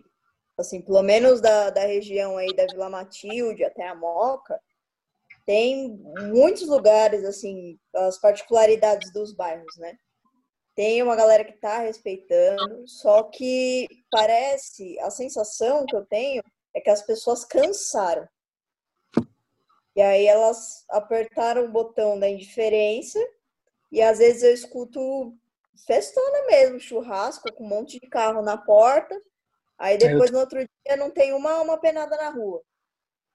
assim, 0.60 0.80
pelo 0.80 1.02
menos 1.02 1.42
da, 1.42 1.72
da 1.72 1.82
região 1.88 2.38
aí 2.38 2.56
da 2.56 2.68
Vila 2.68 2.88
Matilde 2.88 3.64
até 3.64 3.88
a 3.88 3.96
Moca, 3.96 4.60
tem 5.44 5.90
muitos 6.30 6.68
lugares, 6.68 7.26
assim, 7.26 7.80
as 7.96 8.20
particularidades 8.20 9.12
dos 9.12 9.34
bairros, 9.34 9.76
né? 9.78 9.98
Tem 10.76 11.04
uma 11.04 11.16
galera 11.16 11.44
que 11.44 11.54
tá 11.54 11.80
respeitando, 11.80 12.88
só 12.88 13.24
que 13.24 13.88
parece, 14.10 15.00
a 15.00 15.12
sensação 15.12 15.86
que 15.86 15.96
eu 15.96 16.04
tenho 16.06 16.44
é 16.74 16.82
que 16.82 16.90
as 16.90 17.02
pessoas 17.02 17.46
cansaram. 17.46 18.28
E 19.96 20.02
aí 20.02 20.26
elas 20.26 20.84
apertaram 20.90 21.66
o 21.66 21.72
botão 21.72 22.20
da 22.20 22.28
indiferença 22.28 23.20
e 23.92 24.02
às 24.02 24.18
vezes 24.18 24.42
eu 24.42 24.54
escuto 24.54 25.38
festona 25.86 26.48
mesmo, 26.48 26.80
churrasco 26.80 27.54
com 27.54 27.64
um 27.64 27.70
monte 27.70 28.00
de 28.00 28.08
carro 28.08 28.42
na 28.42 28.58
porta. 28.58 29.20
Aí 29.78 29.98
depois 29.98 30.32
no 30.32 30.40
outro 30.40 30.60
dia 30.60 30.98
não 30.98 31.12
tem 31.12 31.34
uma, 31.34 31.62
uma 31.62 31.78
penada 31.78 32.18
na 32.18 32.30
rua. 32.30 32.64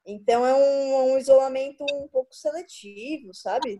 Então 0.04 0.44
é 0.44 0.54
um, 0.54 1.12
um 1.12 1.18
isolamento 1.18 1.84
um 1.92 2.08
pouco 2.08 2.34
seletivo, 2.34 3.32
sabe? 3.32 3.78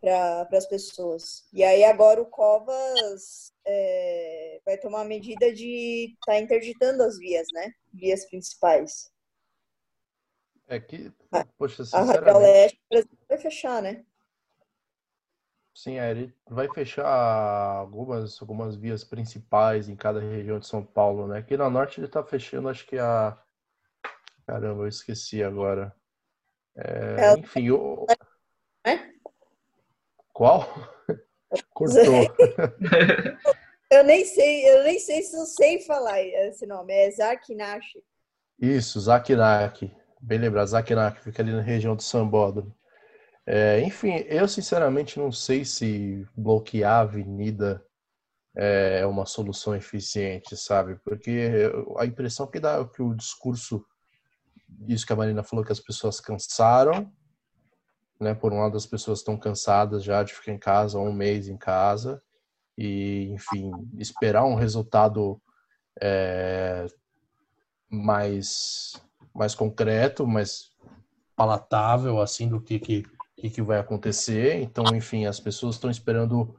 Para 0.00 0.48
as 0.52 0.66
pessoas. 0.66 1.46
E 1.52 1.62
aí 1.62 1.84
agora 1.84 2.20
o 2.20 2.26
Covas 2.26 3.52
é, 3.66 4.60
vai 4.64 4.78
tomar 4.78 5.02
a 5.02 5.04
medida 5.04 5.52
de 5.52 6.14
estar 6.18 6.32
tá 6.32 6.40
interditando 6.40 7.02
as 7.02 7.18
vias, 7.18 7.46
né? 7.52 7.72
Vias 7.92 8.24
principais. 8.26 9.12
É 10.66 10.78
que, 10.78 11.12
poxa, 11.58 11.82
A 11.92 12.02
Radial 12.02 12.40
Leste, 12.40 12.80
por 12.88 12.96
exemplo, 12.96 13.18
vai 13.28 13.38
fechar, 13.38 13.82
né? 13.82 14.04
Sim, 15.74 15.98
é, 15.98 16.10
ele 16.10 16.34
vai 16.48 16.68
fechar 16.72 17.06
algumas, 17.06 18.40
algumas 18.40 18.76
vias 18.76 19.02
principais 19.02 19.88
em 19.88 19.96
cada 19.96 20.20
região 20.20 20.58
de 20.58 20.66
São 20.66 20.84
Paulo, 20.84 21.26
né? 21.26 21.38
Aqui 21.38 21.56
na 21.56 21.70
Norte 21.70 22.00
ele 22.00 22.06
está 22.06 22.22
fechando, 22.22 22.68
acho 22.68 22.86
que 22.86 22.98
a... 22.98 23.36
Caramba, 24.46 24.82
eu 24.82 24.88
esqueci 24.88 25.42
agora. 25.42 25.94
É, 26.76 27.16
é 27.20 27.38
enfim, 27.38 27.70
o... 27.70 28.06
É? 30.40 30.42
Qual? 30.42 30.66
Cortou. 31.74 32.00
eu 33.92 34.04
nem 34.04 34.24
sei, 34.24 34.70
eu 34.70 34.84
nem 34.84 34.98
sei 34.98 35.22
se 35.22 35.36
eu 35.36 35.44
sei 35.44 35.80
falar 35.80 36.18
esse 36.22 36.66
nome. 36.66 36.94
É 36.94 37.10
Zakinash. 37.10 37.98
Isso, 38.58 38.98
Zakinak. 39.00 39.92
Bem 40.18 40.38
lembrado, 40.38 40.68
Zakinak, 40.68 41.20
fica 41.20 41.42
ali 41.42 41.52
na 41.52 41.60
região 41.60 41.94
de 41.94 42.04
Sambódromo. 42.04 42.74
É, 43.46 43.80
enfim, 43.80 44.16
eu 44.28 44.48
sinceramente 44.48 45.18
não 45.18 45.30
sei 45.30 45.64
se 45.64 46.26
bloquear 46.36 46.92
a 46.92 47.00
avenida 47.00 47.84
é 48.56 49.06
uma 49.06 49.26
solução 49.26 49.76
eficiente, 49.76 50.56
sabe? 50.56 50.96
Porque 51.04 51.70
a 51.98 52.04
impressão 52.04 52.46
que 52.46 52.58
dá 52.58 52.80
é 52.80 52.84
que 52.84 53.02
o 53.02 53.14
discurso, 53.14 53.84
isso 54.88 55.06
que 55.06 55.12
a 55.12 55.16
Marina 55.16 55.42
falou, 55.42 55.64
que 55.64 55.72
as 55.72 55.80
pessoas 55.80 56.20
cansaram, 56.20 57.12
né? 58.20 58.34
Por 58.34 58.52
um 58.52 58.60
lado, 58.60 58.76
as 58.76 58.86
pessoas 58.86 59.20
estão 59.20 59.36
cansadas 59.36 60.04
já 60.04 60.22
de 60.22 60.34
ficar 60.34 60.52
em 60.52 60.58
casa 60.58 60.98
um 60.98 61.12
mês 61.12 61.48
em 61.48 61.56
casa 61.56 62.22
e, 62.76 63.30
enfim, 63.32 63.72
esperar 63.98 64.44
um 64.44 64.54
resultado 64.54 65.40
é, 66.00 66.86
mais 67.88 69.00
mais 69.34 69.54
concreto, 69.54 70.26
mais 70.26 70.70
palatável, 71.36 72.20
assim, 72.20 72.48
do 72.48 72.60
que, 72.60 72.78
que, 72.78 73.04
que 73.36 73.62
vai 73.62 73.78
acontecer. 73.78 74.60
Então, 74.60 74.84
enfim, 74.94 75.24
as 75.24 75.40
pessoas 75.40 75.76
estão 75.76 75.90
esperando 75.90 76.54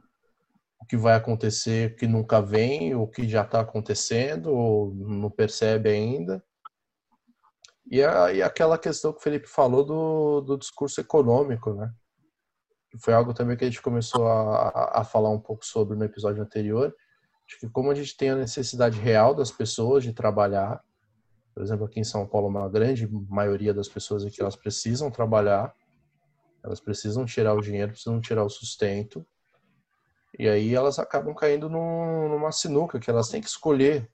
o 0.80 0.86
que 0.86 0.96
vai 0.96 1.14
acontecer 1.14 1.94
que 1.96 2.06
nunca 2.06 2.40
vem, 2.40 2.94
o 2.94 3.06
que 3.06 3.28
já 3.28 3.42
está 3.42 3.60
acontecendo, 3.60 4.52
ou 4.52 4.92
não 4.94 5.30
percebe 5.30 5.90
ainda. 5.90 6.42
E, 7.92 8.02
a, 8.02 8.32
e 8.32 8.42
aquela 8.42 8.78
questão 8.78 9.12
que 9.12 9.18
o 9.18 9.22
Felipe 9.22 9.46
falou 9.46 9.84
do, 9.84 10.40
do 10.40 10.56
discurso 10.56 10.98
econômico, 10.98 11.74
né? 11.74 11.92
Foi 12.98 13.12
algo 13.12 13.34
também 13.34 13.54
que 13.54 13.64
a 13.64 13.68
gente 13.68 13.82
começou 13.82 14.26
a, 14.26 15.00
a 15.00 15.04
falar 15.04 15.28
um 15.28 15.38
pouco 15.38 15.62
sobre 15.62 15.94
no 15.94 16.02
episódio 16.02 16.42
anterior. 16.42 16.96
Acho 17.46 17.60
que 17.60 17.68
como 17.68 17.90
a 17.90 17.94
gente 17.94 18.16
tem 18.16 18.30
a 18.30 18.34
necessidade 18.34 18.98
real 18.98 19.34
das 19.34 19.50
pessoas 19.50 20.02
de 20.02 20.14
trabalhar, 20.14 20.82
por 21.52 21.62
exemplo, 21.62 21.84
aqui 21.84 22.00
em 22.00 22.04
São 22.04 22.26
Paulo, 22.26 22.48
uma 22.48 22.66
grande 22.66 23.06
maioria 23.28 23.74
das 23.74 23.90
pessoas 23.90 24.24
aqui 24.24 24.40
elas 24.40 24.56
precisam 24.56 25.10
trabalhar, 25.10 25.74
elas 26.64 26.80
precisam 26.80 27.26
tirar 27.26 27.52
o 27.52 27.60
dinheiro, 27.60 27.92
precisam 27.92 28.22
tirar 28.22 28.42
o 28.42 28.48
sustento, 28.48 29.22
e 30.38 30.48
aí 30.48 30.74
elas 30.74 30.98
acabam 30.98 31.34
caindo 31.34 31.68
num, 31.68 32.30
numa 32.30 32.52
sinuca 32.52 32.98
que 32.98 33.10
elas 33.10 33.28
têm 33.28 33.42
que 33.42 33.48
escolher, 33.48 34.10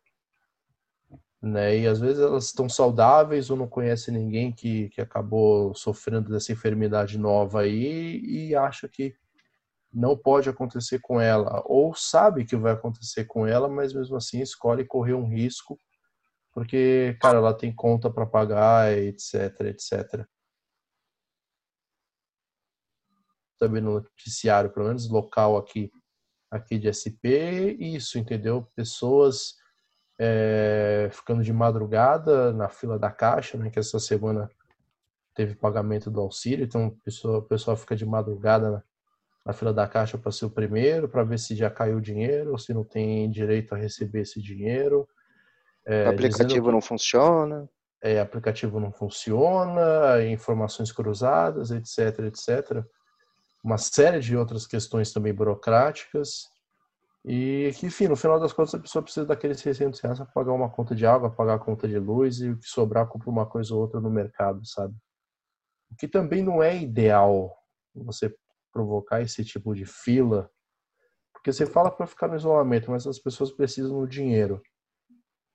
né? 1.43 1.79
E 1.79 1.87
às 1.87 2.01
vezes 2.01 2.21
elas 2.21 2.47
estão 2.47 2.69
saudáveis 2.69 3.51
ou 3.51 3.57
não 3.57 3.69
conhecem 3.69 4.15
ninguém 4.15 4.53
que, 4.53 4.89
que 4.91 5.01
acabou 5.01 5.75
sofrendo 5.75 6.31
dessa 6.31 6.53
enfermidade 6.53 7.19
nova 7.19 7.63
aí 7.63 8.21
e 8.21 8.55
acha 8.55 8.89
que 8.89 9.15
não 9.93 10.17
pode 10.17 10.49
acontecer 10.49 11.01
com 11.01 11.21
ela, 11.21 11.63
ou 11.65 11.95
sabe 11.95 12.45
que 12.45 12.57
vai 12.57 12.73
acontecer 12.73 13.25
com 13.25 13.47
ela, 13.47 13.69
mas 13.69 13.95
mesmo 13.95 14.17
assim 14.17 14.41
escolhe 14.41 14.85
correr 14.85 15.15
um 15.15 15.29
risco 15.29 15.79
porque, 16.59 17.17
cara, 17.21 17.39
ela 17.39 17.55
tem 17.57 17.73
conta 17.73 18.11
para 18.11 18.27
pagar, 18.27 18.93
etc, 18.93 19.61
etc. 19.67 20.27
Também 23.57 23.81
no 23.81 23.95
noticiário, 23.95 24.73
pelo 24.73 24.87
menos 24.87 25.09
local 25.09 25.57
aqui, 25.57 25.89
aqui 26.51 26.77
de 26.77 26.89
SP, 26.91 27.77
isso, 27.79 28.19
entendeu? 28.19 28.69
Pessoas 28.75 29.55
é, 30.19 31.09
ficando 31.13 31.43
de 31.43 31.53
madrugada 31.53 32.53
na 32.53 32.69
fila 32.69 32.99
da 32.99 33.11
caixa, 33.11 33.57
né? 33.57 33.71
Que 33.71 33.79
essa 33.79 34.01
semana 34.01 34.51
teve 35.35 35.55
pagamento 35.55 36.11
do 36.11 36.21
auxílio, 36.21 36.65
então 36.65 36.87
a 36.87 37.05
pessoa, 37.05 37.43
pessoa 37.43 37.77
fica 37.77 37.95
de 37.95 38.05
madrugada 38.05 38.71
na, 38.71 38.83
na 39.47 39.53
fila 39.53 39.73
da 39.73 39.87
caixa 39.87 40.19
para 40.19 40.33
ser 40.33 40.47
o 40.47 40.51
primeiro, 40.51 41.09
para 41.09 41.23
ver 41.23 41.39
se 41.39 41.55
já 41.55 41.71
caiu 41.71 41.99
o 41.99 42.01
dinheiro, 42.01 42.59
se 42.59 42.75
não 42.75 42.83
tem 42.83 43.31
direito 43.31 43.73
a 43.73 43.79
receber 43.79 44.23
esse 44.23 44.43
dinheiro. 44.43 45.09
É, 45.87 46.07
o 46.07 46.11
aplicativo 46.11 46.67
que, 46.67 46.73
não 46.73 46.81
funciona. 46.81 47.69
É, 48.03 48.21
aplicativo 48.21 48.81
não 48.81 48.93
funciona, 48.93 50.25
informações 50.29 50.91
cruzadas, 50.91 51.71
etc, 51.71 52.19
etc. 52.27 52.85
Uma 53.63 53.79
série 53.79 54.19
de 54.19 54.37
outras 54.37 54.67
questões 54.67 55.13
também 55.13 55.33
burocráticas. 55.33 56.49
E 57.25 57.73
que, 57.79 57.87
enfim, 57.87 58.09
no 58.09 58.17
final 58.17 58.39
das 58.39 58.53
contas, 58.53 58.75
a 58.75 58.79
pessoa 58.79 59.03
precisa 59.03 59.27
daqueles 59.27 59.61
600 59.61 60.01
reais 60.01 60.19
para 60.19 60.27
pagar 60.27 60.53
uma 60.53 60.71
conta 60.71 60.95
de 60.95 61.05
água, 61.05 61.31
pagar 61.31 61.55
a 61.55 61.59
conta 61.59 61.87
de 61.89 61.99
luz 61.99 62.41
e 62.41 62.51
o 62.51 62.59
que 62.59 62.67
sobrar 62.67 63.07
compra 63.07 63.29
uma 63.29 63.47
coisa 63.47 63.75
ou 63.75 63.81
outra 63.81 64.01
no 64.01 64.11
mercado, 64.11 64.65
sabe? 64.67 64.95
O 65.91 65.97
que 65.97 66.07
também 66.09 66.43
não 66.43 66.63
é 66.63 66.77
ideal 66.77 67.55
você 67.95 68.35
provocar 68.73 69.21
esse 69.21 69.45
tipo 69.45 69.75
de 69.75 69.85
fila, 69.85 70.51
porque 71.33 71.53
você 71.53 71.67
fala 71.67 71.91
para 71.91 72.07
ficar 72.07 72.29
no 72.29 72.37
isolamento, 72.37 72.91
mas 72.91 73.07
as 73.07 73.19
pessoas 73.19 73.51
precisam 73.51 74.01
do 74.01 74.07
dinheiro 74.07 74.63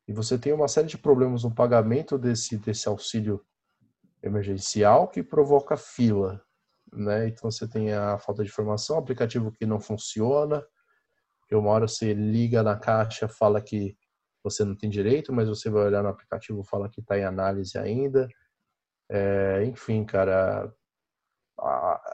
e 0.08 0.14
você 0.14 0.38
tem 0.38 0.52
uma 0.52 0.68
série 0.68 0.88
de 0.88 0.98
problemas 0.98 1.44
no 1.44 1.54
pagamento 1.54 2.18
desse, 2.18 2.58
desse 2.58 2.88
auxílio 2.88 3.46
emergencial 4.22 5.08
que 5.08 5.24
provoca 5.24 5.78
fila, 5.78 6.44
né? 6.92 7.28
Então 7.28 7.50
você 7.50 7.68
tem 7.68 7.94
a 7.94 8.18
falta 8.20 8.44
de 8.44 8.50
informação, 8.50 8.98
aplicativo 8.98 9.52
que 9.52 9.66
não 9.66 9.80
funciona, 9.80 10.66
uma 11.56 11.70
hora 11.72 11.88
você 11.88 12.14
liga 12.14 12.64
na 12.64 12.78
caixa, 12.78 13.28
fala 13.28 13.62
que 13.62 13.96
você 14.44 14.66
não 14.66 14.76
tem 14.76 14.90
direito, 14.90 15.32
mas 15.32 15.48
você 15.48 15.70
vai 15.70 15.86
olhar 15.86 16.04
no 16.04 16.10
aplicativo 16.10 16.64
fala 16.64 16.90
que 16.90 17.00
está 17.00 17.18
em 17.18 17.24
análise 17.24 17.78
ainda. 17.78 18.28
É, 19.10 19.64
enfim, 19.66 20.04
cara, 20.04 20.72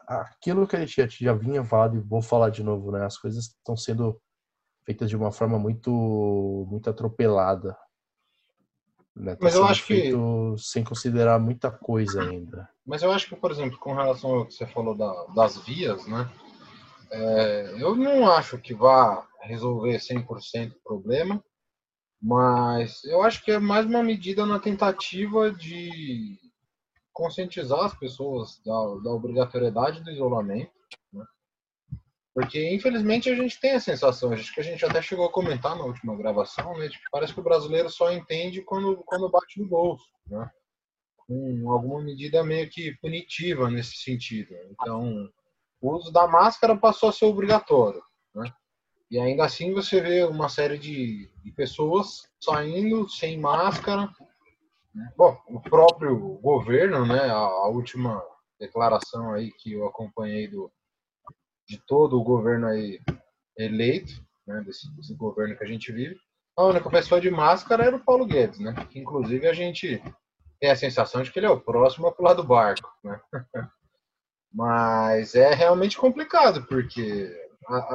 aquilo 0.07 0.67
que 0.67 0.75
a 0.75 0.85
gente 0.85 1.23
já, 1.23 1.33
vinha 1.33 1.63
falado 1.63 1.97
e 1.97 1.99
vou 1.99 2.21
falar 2.21 2.49
de 2.49 2.63
novo, 2.63 2.91
né? 2.91 3.05
As 3.05 3.17
coisas 3.17 3.45
estão 3.45 3.75
sendo 3.75 4.21
feitas 4.85 5.09
de 5.09 5.15
uma 5.15 5.31
forma 5.31 5.57
muito 5.57 6.65
muito 6.69 6.89
atropelada. 6.89 7.75
Né? 9.15 9.35
Tá 9.35 9.39
mas 9.41 9.55
eu 9.55 9.65
acho 9.65 9.85
que 9.85 10.13
sem 10.57 10.83
considerar 10.83 11.39
muita 11.39 11.71
coisa 11.71 12.21
ainda. 12.21 12.69
Mas 12.85 13.01
eu 13.01 13.11
acho 13.11 13.27
que, 13.27 13.35
por 13.35 13.51
exemplo, 13.51 13.77
com 13.77 13.93
relação 13.93 14.31
ao 14.31 14.45
que 14.45 14.53
você 14.53 14.65
falou 14.67 14.95
da, 14.95 15.25
das 15.35 15.57
vias, 15.57 16.07
né? 16.07 16.29
É, 17.11 17.75
eu 17.79 17.95
não 17.95 18.29
acho 18.29 18.57
que 18.57 18.73
vá 18.73 19.27
resolver 19.41 19.97
100% 19.99 20.73
o 20.73 20.83
problema, 20.83 21.43
mas 22.21 23.03
eu 23.05 23.21
acho 23.23 23.43
que 23.43 23.51
é 23.51 23.59
mais 23.59 23.85
uma 23.85 24.03
medida 24.03 24.45
na 24.45 24.59
tentativa 24.59 25.51
de 25.51 26.37
conscientizar 27.13 27.85
as 27.85 27.97
pessoas 27.97 28.61
da, 28.65 28.73
da 29.03 29.11
obrigatoriedade 29.11 30.03
do 30.03 30.11
isolamento 30.11 30.71
porque, 32.39 32.73
infelizmente, 32.73 33.29
a 33.29 33.35
gente 33.35 33.59
tem 33.59 33.73
a 33.73 33.81
sensação, 33.81 34.31
acho 34.31 34.53
que 34.53 34.61
a 34.61 34.63
gente 34.63 34.85
até 34.85 35.01
chegou 35.01 35.25
a 35.25 35.31
comentar 35.31 35.75
na 35.75 35.83
última 35.83 36.15
gravação, 36.15 36.77
né, 36.77 36.87
que 36.87 36.97
parece 37.11 37.33
que 37.33 37.39
o 37.41 37.43
brasileiro 37.43 37.89
só 37.89 38.13
entende 38.13 38.61
quando, 38.61 39.03
quando 39.05 39.29
bate 39.29 39.59
no 39.59 39.67
bolso, 39.67 40.05
né? 40.25 40.49
Com 41.17 41.69
alguma 41.69 42.01
medida 42.01 42.41
meio 42.41 42.69
que 42.69 42.97
punitiva 43.01 43.69
nesse 43.69 43.97
sentido. 43.97 44.55
Então, 44.71 45.29
o 45.81 45.95
uso 45.95 46.11
da 46.11 46.27
máscara 46.27 46.75
passou 46.75 47.09
a 47.09 47.13
ser 47.13 47.25
obrigatório, 47.25 48.01
né? 48.35 48.51
E 49.11 49.19
ainda 49.19 49.43
assim 49.43 49.73
você 49.73 49.99
vê 49.99 50.23
uma 50.23 50.49
série 50.49 50.77
de, 50.77 51.31
de 51.43 51.51
pessoas 51.51 52.29
saindo 52.39 53.09
sem 53.09 53.39
máscara. 53.39 54.07
Né? 54.93 55.11
Bom, 55.17 55.35
o 55.47 55.59
próprio 55.59 56.15
governo, 56.41 57.05
né, 57.07 57.21
a, 57.21 57.37
a 57.37 57.67
última 57.69 58.23
declaração 58.59 59.33
aí 59.33 59.51
que 59.51 59.73
eu 59.73 59.87
acompanhei 59.87 60.47
do, 60.47 60.71
de 61.67 61.79
todo 61.87 62.19
o 62.19 62.23
governo 62.23 62.67
aí 62.67 62.99
eleito, 63.57 64.13
né, 64.45 64.61
desse, 64.61 64.93
desse, 64.95 65.15
governo 65.15 65.57
que 65.57 65.63
a 65.63 65.67
gente 65.67 65.91
vive, 65.91 66.15
a 66.55 66.65
única 66.65 66.89
pessoa 66.89 67.19
de 67.19 67.31
máscara 67.31 67.85
era 67.85 67.95
o 67.95 68.03
Paulo 68.03 68.25
Guedes, 68.25 68.59
né? 68.59 68.73
Que 68.91 68.99
inclusive 68.99 69.47
a 69.47 69.53
gente 69.53 70.03
tem 70.59 70.69
a 70.69 70.75
sensação 70.75 71.23
de 71.23 71.31
que 71.31 71.39
ele 71.39 71.45
é 71.45 71.49
o 71.49 71.59
próximo 71.59 72.07
a 72.07 72.11
pular 72.11 72.33
do 72.33 72.43
barco, 72.43 72.91
né? 73.03 73.19
Mas 74.51 75.35
é 75.35 75.53
realmente 75.53 75.97
complicado, 75.97 76.65
porque 76.65 77.31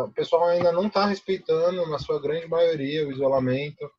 o 0.04 0.10
pessoal 0.12 0.44
ainda 0.46 0.70
não 0.70 0.86
está 0.86 1.04
respeitando, 1.06 1.88
na 1.88 1.98
sua 1.98 2.20
grande 2.20 2.46
maioria, 2.46 3.06
o 3.06 3.12
isolamento. 3.12 3.90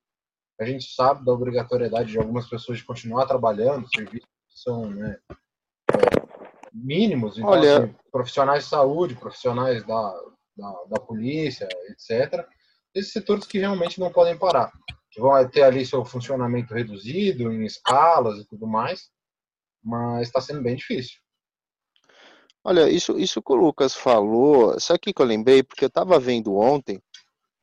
A 0.60 0.64
gente 0.64 0.94
sabe 0.94 1.26
da 1.26 1.34
obrigatoriedade 1.34 2.12
de 2.12 2.18
algumas 2.18 2.48
pessoas 2.48 2.78
de 2.78 2.86
continuar 2.86 3.26
trabalhando, 3.26 3.90
serviços 3.94 4.30
que 4.50 4.60
são 4.60 4.90
né, 4.90 5.20
mínimos. 6.74 7.38
Então, 7.38 7.50
Olha- 7.50 7.84
assim, 7.84 7.96
profissionais 8.10 8.64
de 8.64 8.70
saúde, 8.70 9.16
profissionais 9.16 9.86
da, 9.86 10.24
da, 10.56 10.84
da 10.92 11.00
polícia, 11.00 11.68
etc. 11.90 12.48
Esses 12.94 13.12
setores 13.12 13.46
que 13.46 13.60
realmente 13.60 14.00
não 14.00 14.12
podem 14.12 14.38
parar. 14.38 14.72
Que 15.12 15.20
vão 15.20 15.50
ter 15.50 15.64
ali 15.64 15.86
seu 15.86 16.06
funcionamento 16.06 16.74
reduzido, 16.74 17.52
em 17.52 17.66
escalas 17.66 18.40
e 18.40 18.46
tudo 18.46 18.66
mais. 18.66 19.10
Mas 19.84 20.28
está 20.28 20.40
sendo 20.40 20.64
bem 20.64 20.78
difícil. 20.78 21.20
Olha, 22.68 22.90
isso, 22.90 23.20
isso 23.20 23.44
que 23.44 23.54
o 23.54 23.56
Lucas 23.56 23.94
falou, 23.94 24.80
sabe 24.80 24.98
o 24.98 25.00
que 25.14 25.22
eu 25.22 25.26
lembrei? 25.26 25.62
Porque 25.62 25.86
eu 25.86 25.88
estava 25.88 26.20
vendo 26.20 26.56
ontem, 26.56 27.00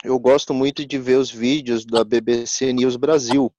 eu 0.04 0.16
gosto 0.16 0.54
muito 0.54 0.86
de 0.86 0.96
ver 0.96 1.16
os 1.16 1.28
vídeos 1.28 1.84
da 1.84 2.04
BBC 2.04 2.72
News 2.72 2.96
Brasil, 2.96 3.52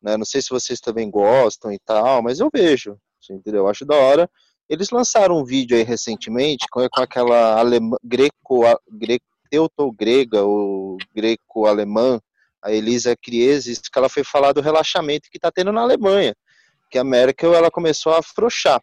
né? 0.00 0.16
Não 0.16 0.24
sei 0.24 0.40
se 0.40 0.50
vocês 0.50 0.78
também 0.78 1.10
gostam 1.10 1.72
e 1.72 1.80
tal, 1.80 2.22
mas 2.22 2.38
eu 2.38 2.48
vejo, 2.54 2.96
assim, 3.20 3.34
entendeu? 3.34 3.62
Eu 3.64 3.68
acho 3.68 3.84
da 3.84 3.96
hora. 3.96 4.30
Eles 4.68 4.90
lançaram 4.90 5.36
um 5.38 5.44
vídeo 5.44 5.76
aí 5.76 5.82
recentemente 5.82 6.64
com, 6.70 6.86
com 6.88 7.00
aquela 7.00 7.58
alemã, 7.58 7.96
greco, 8.02 8.64
a- 8.64 8.78
gre, 8.88 9.20
teuto-grega 9.50 10.42
ou 10.44 10.96
greco-alemã, 11.14 12.20
a 12.62 12.72
Elisa 12.72 13.16
Krieses, 13.20 13.80
que 13.80 13.98
ela 13.98 14.08
foi 14.08 14.22
falar 14.22 14.52
do 14.52 14.60
relaxamento 14.60 15.28
que 15.28 15.38
está 15.38 15.50
tendo 15.50 15.72
na 15.72 15.82
Alemanha, 15.82 16.34
que 16.88 16.98
a 16.98 17.04
Merkel 17.04 17.52
ela 17.52 17.70
começou 17.70 18.12
a 18.14 18.20
afrouxar. 18.20 18.80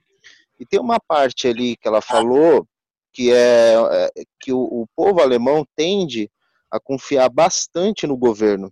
E 0.62 0.66
tem 0.66 0.80
uma 0.80 1.00
parte 1.00 1.48
ali 1.48 1.76
que 1.76 1.88
ela 1.88 2.02
falou 2.04 2.68
que 3.12 3.32
é, 3.34 3.74
é 4.16 4.24
que 4.40 4.54
o, 4.54 4.60
o 4.60 4.88
povo 4.96 5.20
alemão 5.20 5.66
tende 5.76 6.30
a 6.70 6.80
confiar 6.80 7.30
bastante 7.30 8.06
no 8.06 8.16
governo. 8.16 8.72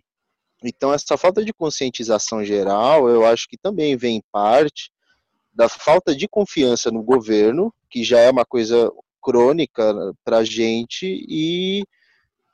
Então 0.64 0.92
essa 0.92 1.18
falta 1.18 1.44
de 1.44 1.52
conscientização 1.52 2.44
geral, 2.44 3.08
eu 3.08 3.26
acho 3.26 3.48
que 3.48 3.58
também 3.58 3.96
vem 3.96 4.18
em 4.18 4.22
parte 4.30 4.92
da 5.52 5.68
falta 5.68 6.14
de 6.14 6.28
confiança 6.28 6.92
no 6.92 7.02
governo, 7.02 7.74
que 7.90 8.04
já 8.04 8.20
é 8.20 8.30
uma 8.30 8.44
coisa 8.44 8.88
crônica 9.20 10.14
para 10.24 10.38
a 10.38 10.44
gente 10.44 11.04
e 11.28 11.82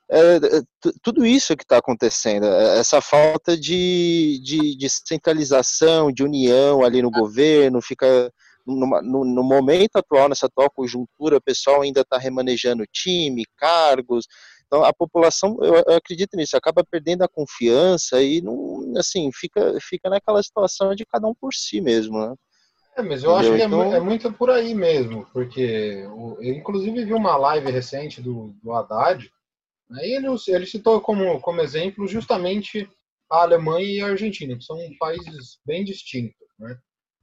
é, 0.09 0.37
é, 0.37 0.62
tu- 0.81 0.94
tudo 1.03 1.27
isso 1.27 1.55
que 1.57 1.62
está 1.62 1.77
acontecendo, 1.77 2.46
é, 2.46 2.79
essa 2.79 3.03
falta 3.03 3.55
de, 3.55 4.40
de, 4.42 4.77
de 4.77 4.88
centralização, 4.88 6.11
de 6.11 6.22
união 6.25 6.83
ali 6.83 7.03
no 7.03 7.11
governo, 7.11 7.83
fica 7.83 8.33
numa- 8.66 9.02
no, 9.02 9.24
no 9.24 9.42
momento 9.42 9.96
atual, 9.96 10.29
nessa 10.29 10.46
atual 10.46 10.70
conjuntura, 10.70 11.37
o 11.37 11.40
pessoal 11.42 11.83
ainda 11.83 12.00
está 12.00 12.18
remanejando 12.18 12.85
time, 12.92 13.44
cargos. 13.57 14.26
Então 14.66 14.85
a 14.85 14.92
população, 14.92 15.57
eu, 15.62 15.76
eu 15.87 15.94
acredito 15.96 16.37
nisso, 16.37 16.57
acaba 16.57 16.83
perdendo 16.85 17.22
a 17.22 17.29
confiança 17.29 18.20
e 18.22 18.40
não, 18.40 18.92
assim 18.96 19.31
fica 19.33 19.79
fica 19.81 20.11
naquela 20.11 20.42
situação 20.42 20.94
de 20.94 21.07
cada 21.07 21.26
um 21.29 21.35
por 21.35 21.55
si 21.55 21.81
mesmo, 21.81 22.18
né? 22.18 22.35
É, 22.96 23.02
mas 23.02 23.22
eu 23.22 23.37
acho 23.37 23.55
que 23.55 23.61
é, 23.62 23.66
Então- 23.66 23.94
é 23.94 24.00
muito 24.00 24.33
por 24.33 24.50
aí 24.50 24.74
mesmo, 24.74 25.26
porque 25.33 25.61
eu 26.05 26.38
inclusive 26.42 27.05
vi 27.05 27.12
uma 27.12 27.37
live 27.37 27.70
recente 27.70 28.20
do, 28.22 28.55
do 28.62 28.72
Haddad, 28.72 29.31
aí 29.92 30.12
ele, 30.12 30.26
ele 30.48 30.66
citou 30.66 31.00
como, 31.00 31.38
como 31.40 31.61
exemplo 31.61 32.09
justamente 32.09 32.88
a 33.31 33.42
Alemanha 33.42 33.87
e 33.87 34.00
a 34.00 34.07
Argentina, 34.07 34.57
que 34.57 34.64
são 34.64 34.79
países 34.98 35.59
bem 35.64 35.85
distintos. 35.85 36.35
Né? 36.59 36.76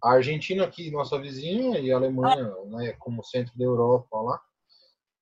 A 0.04 0.14
Argentina 0.14 0.66
aqui, 0.66 0.92
nossa 0.92 1.18
vizinha, 1.18 1.80
e 1.80 1.92
a 1.92 1.96
Alemanha 1.96 2.54
né, 2.66 2.94
como 3.00 3.24
centro 3.24 3.58
da 3.58 3.64
Europa 3.64 4.20
lá. 4.22 4.40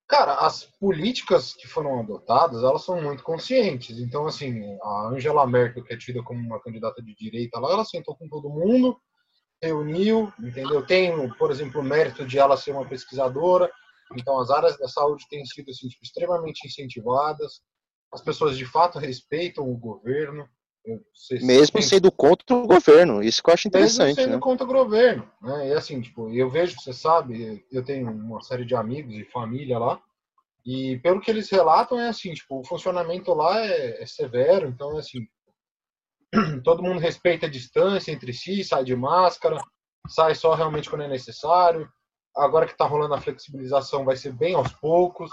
Cara, 0.07 0.33
as 0.39 0.65
políticas 0.79 1.53
que 1.53 1.67
foram 1.67 1.99
adotadas, 1.99 2.63
elas 2.63 2.83
são 2.83 3.01
muito 3.01 3.23
conscientes. 3.23 3.99
Então, 3.99 4.25
assim, 4.25 4.77
a 4.81 5.07
Angela 5.07 5.47
Merkel, 5.47 5.83
que 5.83 5.93
é 5.93 5.97
tida 5.97 6.21
como 6.23 6.39
uma 6.41 6.59
candidata 6.59 7.01
de 7.01 7.15
direita 7.15 7.59
lá, 7.59 7.71
ela 7.71 7.85
sentou 7.85 8.15
com 8.17 8.27
todo 8.27 8.49
mundo, 8.49 8.99
reuniu, 9.63 10.33
entendeu? 10.39 10.85
Tem, 10.85 11.29
por 11.35 11.51
exemplo, 11.51 11.79
o 11.79 11.83
mérito 11.83 12.25
de 12.25 12.39
ela 12.39 12.57
ser 12.57 12.71
uma 12.71 12.85
pesquisadora. 12.85 13.71
Então, 14.17 14.37
as 14.39 14.49
áreas 14.49 14.77
da 14.77 14.87
saúde 14.87 15.27
têm 15.29 15.45
sido 15.45 15.69
assim, 15.69 15.87
tipo, 15.87 16.03
extremamente 16.03 16.67
incentivadas. 16.67 17.61
As 18.11 18.21
pessoas 18.21 18.57
de 18.57 18.65
fato 18.65 18.99
respeitam 18.99 19.69
o 19.69 19.77
governo. 19.77 20.45
Eu- 20.85 20.99
vocês 21.13 21.43
Mesmo 21.43 21.73
têm- 21.73 21.81
sendo 21.83 22.11
contra 22.11 22.55
o 22.55 22.65
governo, 22.67 23.21
isso 23.23 23.41
que 23.43 23.49
eu 23.49 23.53
acho 23.53 23.67
mesmo 23.69 23.85
interessante, 23.85 24.15
sendo 24.15 24.33
né? 24.33 24.39
contra 24.39 24.65
o 24.65 24.73
governo, 24.73 25.29
né? 25.41 25.69
E 25.69 25.73
assim, 25.73 26.01
tipo, 26.01 26.29
eu 26.33 26.49
vejo, 26.49 26.75
você 26.79 26.91
sabe, 26.91 27.63
eu 27.71 27.83
tenho 27.83 28.09
uma 28.09 28.41
série 28.41 28.65
de 28.65 28.75
amigos 28.75 29.13
e 29.15 29.23
família 29.25 29.77
lá, 29.77 30.01
e 30.65 30.97
pelo 30.99 31.21
que 31.21 31.29
eles 31.29 31.49
relatam 31.49 31.99
é 31.99 32.09
assim, 32.09 32.33
tipo, 32.33 32.59
o 32.59 32.63
funcionamento 32.65 33.33
lá 33.33 33.59
é, 33.63 34.01
é 34.01 34.05
severo, 34.07 34.67
então 34.67 34.95
é 34.95 34.99
assim, 34.99 35.27
todo 36.63 36.83
mundo 36.83 36.99
respeita 36.99 37.45
a 37.45 37.49
distância 37.49 38.11
entre 38.11 38.33
si, 38.33 38.63
sai 38.63 38.83
de 38.83 38.95
máscara, 38.95 39.57
sai 40.07 40.33
só 40.35 40.53
realmente 40.53 40.89
quando 40.89 41.03
é 41.03 41.07
necessário. 41.07 41.87
Agora 42.35 42.65
que 42.65 42.71
está 42.71 42.85
rolando 42.85 43.13
a 43.13 43.21
flexibilização, 43.21 44.05
vai 44.05 44.15
ser 44.15 44.31
bem 44.33 44.55
aos 44.55 44.71
poucos. 44.73 45.29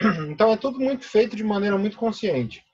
Então 0.30 0.50
é 0.52 0.56
tudo 0.56 0.78
muito 0.80 1.04
feito 1.04 1.36
de 1.36 1.44
maneira 1.44 1.76
muito 1.78 1.96
consciente. 1.96 2.64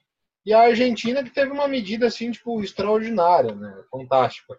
E 0.45 0.55
a 0.55 0.63
Argentina 0.63 1.23
que 1.23 1.31
teve 1.31 1.53
uma 1.53 1.69
medida 1.69 2.07
assim, 2.07 2.31
tipo, 2.31 2.63
extraordinária, 2.63 3.55
né? 3.55 3.85
Fantástica. 3.91 4.59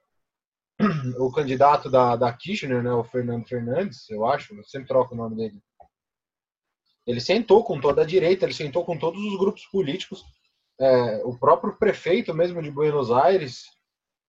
O 1.19 1.31
candidato 1.31 1.89
da, 1.89 2.15
da 2.15 2.33
Kirchner, 2.33 2.81
né, 2.81 2.91
o 2.91 3.03
Fernando 3.03 3.47
Fernandes, 3.47 4.09
eu 4.09 4.25
acho, 4.25 4.55
eu 4.55 4.63
sempre 4.63 4.87
troco 4.87 5.13
o 5.13 5.17
nome 5.17 5.35
dele. 5.35 5.61
Ele 7.05 7.19
sentou 7.19 7.63
com 7.63 7.79
toda 7.79 8.01
a 8.01 8.05
direita, 8.05 8.45
ele 8.45 8.53
sentou 8.53 8.83
com 8.83 8.97
todos 8.97 9.21
os 9.23 9.37
grupos 9.37 9.65
políticos. 9.67 10.23
É, 10.79 11.17
o 11.23 11.37
próprio 11.37 11.77
prefeito 11.77 12.33
mesmo 12.33 12.61
de 12.61 12.71
Buenos 12.71 13.11
Aires 13.11 13.65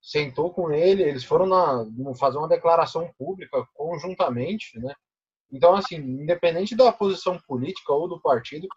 sentou 0.01 0.53
com 0.53 0.71
ele, 0.71 1.01
eles 1.01 1.23
foram 1.23 1.45
na, 1.47 1.85
fazer 2.19 2.37
uma 2.37 2.47
declaração 2.47 3.11
pública 3.17 3.65
conjuntamente, 3.73 4.77
né? 4.79 4.93
Então, 5.51 5.75
assim, 5.75 5.95
independente 5.95 6.75
da 6.75 6.91
posição 6.91 7.39
política 7.47 7.93
ou 7.93 8.07
do 8.07 8.19
partido, 8.19 8.67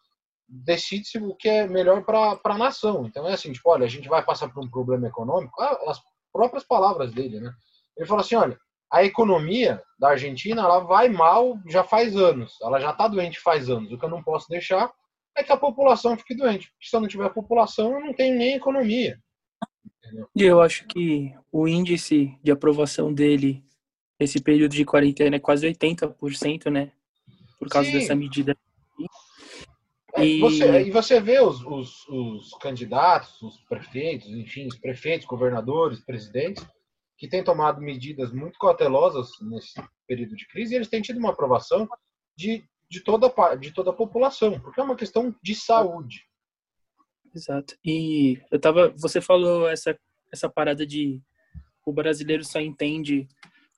decide-se 0.49 1.19
o 1.19 1.35
que 1.35 1.49
é 1.49 1.67
melhor 1.67 2.05
para 2.05 2.39
a 2.45 2.59
nação. 2.59 3.07
Então 3.07 3.27
é 3.29 3.33
assim, 3.33 3.53
tipo, 3.53 3.71
olha, 3.71 3.85
a 3.85 3.89
gente 3.89 4.09
vai 4.09 4.25
passar 4.25 4.49
por 4.49 4.65
um 4.65 4.71
problema 4.71 5.09
econômico, 5.09 5.61
Ah, 5.61 5.79
as 5.89 6.01
próprias 6.33 6.65
palavras 6.65 7.13
dele, 7.13 7.41
né? 7.41 7.53
Ele 7.97 8.07
falou 8.07 8.21
assim, 8.21 8.37
olha, 8.37 8.59
a 8.93 9.05
economia 9.05 9.83
da 9.99 10.11
Argentina, 10.11 10.63
ela 10.63 10.81
vai 10.81 11.09
mal 11.09 11.59
já 11.67 11.83
faz 11.83 12.17
anos, 12.17 12.55
ela 12.63 12.79
já 12.79 12.91
está 12.91 13.09
doente 13.09 13.41
faz 13.41 13.69
anos. 13.69 13.91
O 13.91 13.99
que 13.99 14.05
eu 14.05 14.11
não 14.11 14.23
posso 14.23 14.49
deixar 14.49 14.93
é 15.37 15.43
que 15.43 15.53
a 15.53 15.57
população 15.57 16.17
fique 16.17 16.35
doente. 16.35 16.69
Porque 16.71 16.89
se 16.89 16.97
eu 16.97 17.01
não 17.01 17.09
tiver 17.09 17.29
população, 17.31 17.93
eu 17.93 18.01
não 18.01 18.15
tenho 18.15 18.37
nem 18.37 18.55
economia. 18.55 19.19
E 20.35 20.43
eu 20.43 20.61
acho 20.63 20.87
que 20.87 21.35
o 21.51 21.67
índice 21.67 22.39
de 22.43 22.53
aprovação 22.53 23.13
dele 23.13 23.65
nesse 24.19 24.41
período 24.41 24.73
de 24.73 24.85
quarentena 24.85 25.37
é 25.37 25.41
quase 25.41 25.67
80%, 25.67 26.71
né? 26.71 26.93
Por 27.59 27.69
causa 27.69 27.91
Sim. 27.91 27.99
dessa 27.99 28.15
medida. 28.15 28.57
É, 30.17 30.25
E- 30.25 30.41
você, 30.41 30.83
e 30.83 30.91
você 30.91 31.21
vê 31.21 31.41
os, 31.41 31.63
os, 31.65 32.09
os 32.09 32.51
candidatos, 32.61 33.41
os 33.43 33.59
prefeitos, 33.69 34.29
enfim, 34.29 34.67
os 34.67 34.79
prefeitos, 34.79 35.27
governadores, 35.27 36.05
presidentes, 36.05 36.67
que 37.19 37.29
têm 37.29 37.45
tomado 37.45 37.81
medidas 37.81 38.33
muito 38.33 38.59
cautelosas 38.59 39.31
nesse 39.43 39.81
período 40.07 40.37
de 40.37 40.47
crise, 40.49 40.75
e 40.75 40.77
eles 40.77 40.89
têm 40.89 41.03
tido 41.03 41.19
uma 41.19 41.31
aprovação 41.31 41.89
de, 42.37 42.65
de, 42.91 43.01
toda, 43.01 43.33
de 43.57 43.73
toda 43.73 43.91
a 43.91 43.95
população, 43.95 44.61
porque 44.61 44.81
é 44.81 44.85
uma 44.85 44.97
questão 44.97 45.35
de 45.43 45.55
saúde. 45.55 46.23
Exato. 47.35 47.77
E 47.85 48.41
eu 48.51 48.59
tava, 48.59 48.95
você 48.97 49.21
falou 49.21 49.69
essa 49.69 49.99
essa 50.33 50.49
parada 50.49 50.87
de 50.87 51.21
o 51.85 51.93
brasileiro 51.93 52.45
só 52.45 52.61
entende 52.61 53.29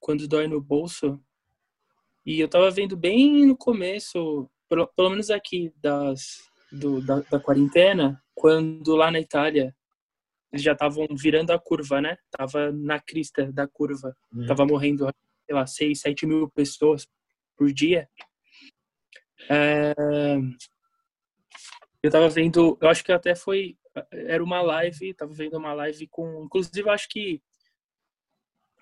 quando 0.00 0.28
dói 0.28 0.46
no 0.46 0.60
bolso. 0.60 1.20
E 2.24 2.40
eu 2.40 2.48
tava 2.48 2.70
vendo 2.70 2.96
bem 2.96 3.46
no 3.46 3.56
começo, 3.56 4.48
pelo, 4.68 4.86
pelo 4.88 5.10
menos 5.10 5.30
aqui 5.30 5.72
das 5.76 6.48
do, 6.70 7.00
da, 7.00 7.20
da 7.20 7.40
quarentena, 7.40 8.22
quando 8.34 8.94
lá 8.94 9.10
na 9.10 9.20
Itália 9.20 9.74
eles 10.52 10.62
já 10.62 10.72
estavam 10.72 11.06
virando 11.10 11.50
a 11.52 11.58
curva, 11.58 12.00
né? 12.00 12.16
Tava 12.30 12.72
na 12.72 13.00
crista 13.00 13.52
da 13.52 13.66
curva. 13.66 14.16
Uhum. 14.32 14.46
Tava 14.46 14.64
morrendo, 14.64 15.08
sei 15.44 15.54
lá, 15.54 15.66
6, 15.66 16.00
7 16.00 16.26
mil 16.26 16.48
pessoas 16.50 17.06
por 17.56 17.70
dia. 17.72 18.08
É, 19.50 19.94
Eu 22.02 22.10
tava 22.10 22.28
vendo, 22.28 22.78
eu 22.80 22.88
acho 22.88 23.04
que 23.04 23.12
até 23.12 23.34
foi, 23.34 23.76
era 24.12 24.42
uma 24.42 24.62
live, 24.62 25.14
tava 25.14 25.32
vendo 25.32 25.58
uma 25.58 25.74
live 25.74 26.06
com, 26.08 26.44
inclusive 26.44 26.88
acho 26.88 27.08
que 27.08 27.42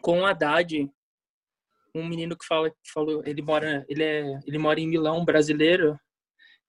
com 0.01 0.20
o 0.20 0.27
Haddad, 0.27 0.90
um 1.98 2.06
menino 2.06 2.37
que 2.37 2.46
fala, 2.46 2.70
que 2.70 2.92
falou, 2.92 3.22
ele 3.24 3.42
mora, 3.42 3.85
ele 3.88 4.02
é, 4.02 4.40
ele 4.46 4.59
mora 4.59 4.80
em 4.80 4.88
Milão, 4.88 5.24
brasileiro, 5.24 5.98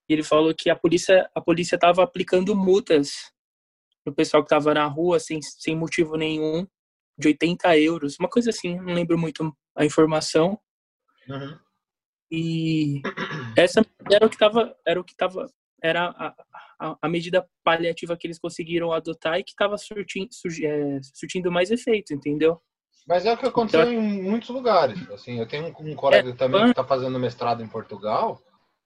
e 0.09 0.13
ele 0.13 0.23
falou 0.23 0.53
que 0.55 0.69
a 0.69 0.75
polícia, 0.75 1.29
a 1.35 1.41
polícia 1.41 1.77
tava 1.77 2.03
aplicando 2.03 2.55
multas 2.55 3.31
no 4.05 4.13
pessoal 4.13 4.41
que 4.43 4.49
tava 4.49 4.73
na 4.73 4.85
rua 4.85 5.19
sem, 5.19 5.41
sem 5.41 5.75
motivo 5.75 6.15
nenhum, 6.15 6.65
de 7.17 7.27
80 7.27 7.77
euros, 7.79 8.17
uma 8.19 8.29
coisa 8.29 8.51
assim, 8.51 8.77
não 8.77 8.93
lembro 8.93 9.17
muito 9.17 9.55
a 9.75 9.85
informação, 9.85 10.59
Uhum. 11.27 11.59
e 12.31 13.01
essa 13.57 13.81
era 14.09 14.25
o 14.25 14.29
que 14.29 14.37
tava, 14.37 14.77
era 14.85 14.99
o 14.99 15.03
que 15.03 15.13
tava, 15.13 15.45
era 15.83 16.07
a, 16.07 16.35
a, 16.79 16.97
a 17.01 17.09
medida 17.09 17.45
paliativa 17.63 18.15
que 18.15 18.27
eles 18.27 18.39
conseguiram 18.39 18.93
adotar 18.93 19.37
e 19.37 19.43
que 19.43 19.51
estava 19.51 19.77
surtindo, 19.77 20.29
surtindo 21.13 21.51
mais 21.51 21.69
efeito, 21.69 22.13
entendeu? 22.13 22.61
Mas 23.08 23.26
é 23.26 23.34
o 23.34 23.38
que 23.38 23.46
aconteceu 23.46 23.91
em 23.91 24.22
muitos 24.22 24.50
lugares. 24.50 25.10
Assim, 25.12 25.39
eu 25.39 25.48
tenho 25.48 25.67
um, 25.67 25.91
um 25.91 25.96
colega 25.96 26.30
É, 26.30 26.34
também 26.34 26.63
que 26.65 26.72
está 26.72 26.84
fazendo 26.84 27.17
mestrado 27.17 27.63
em 27.63 27.67
Portugal, 27.67 28.41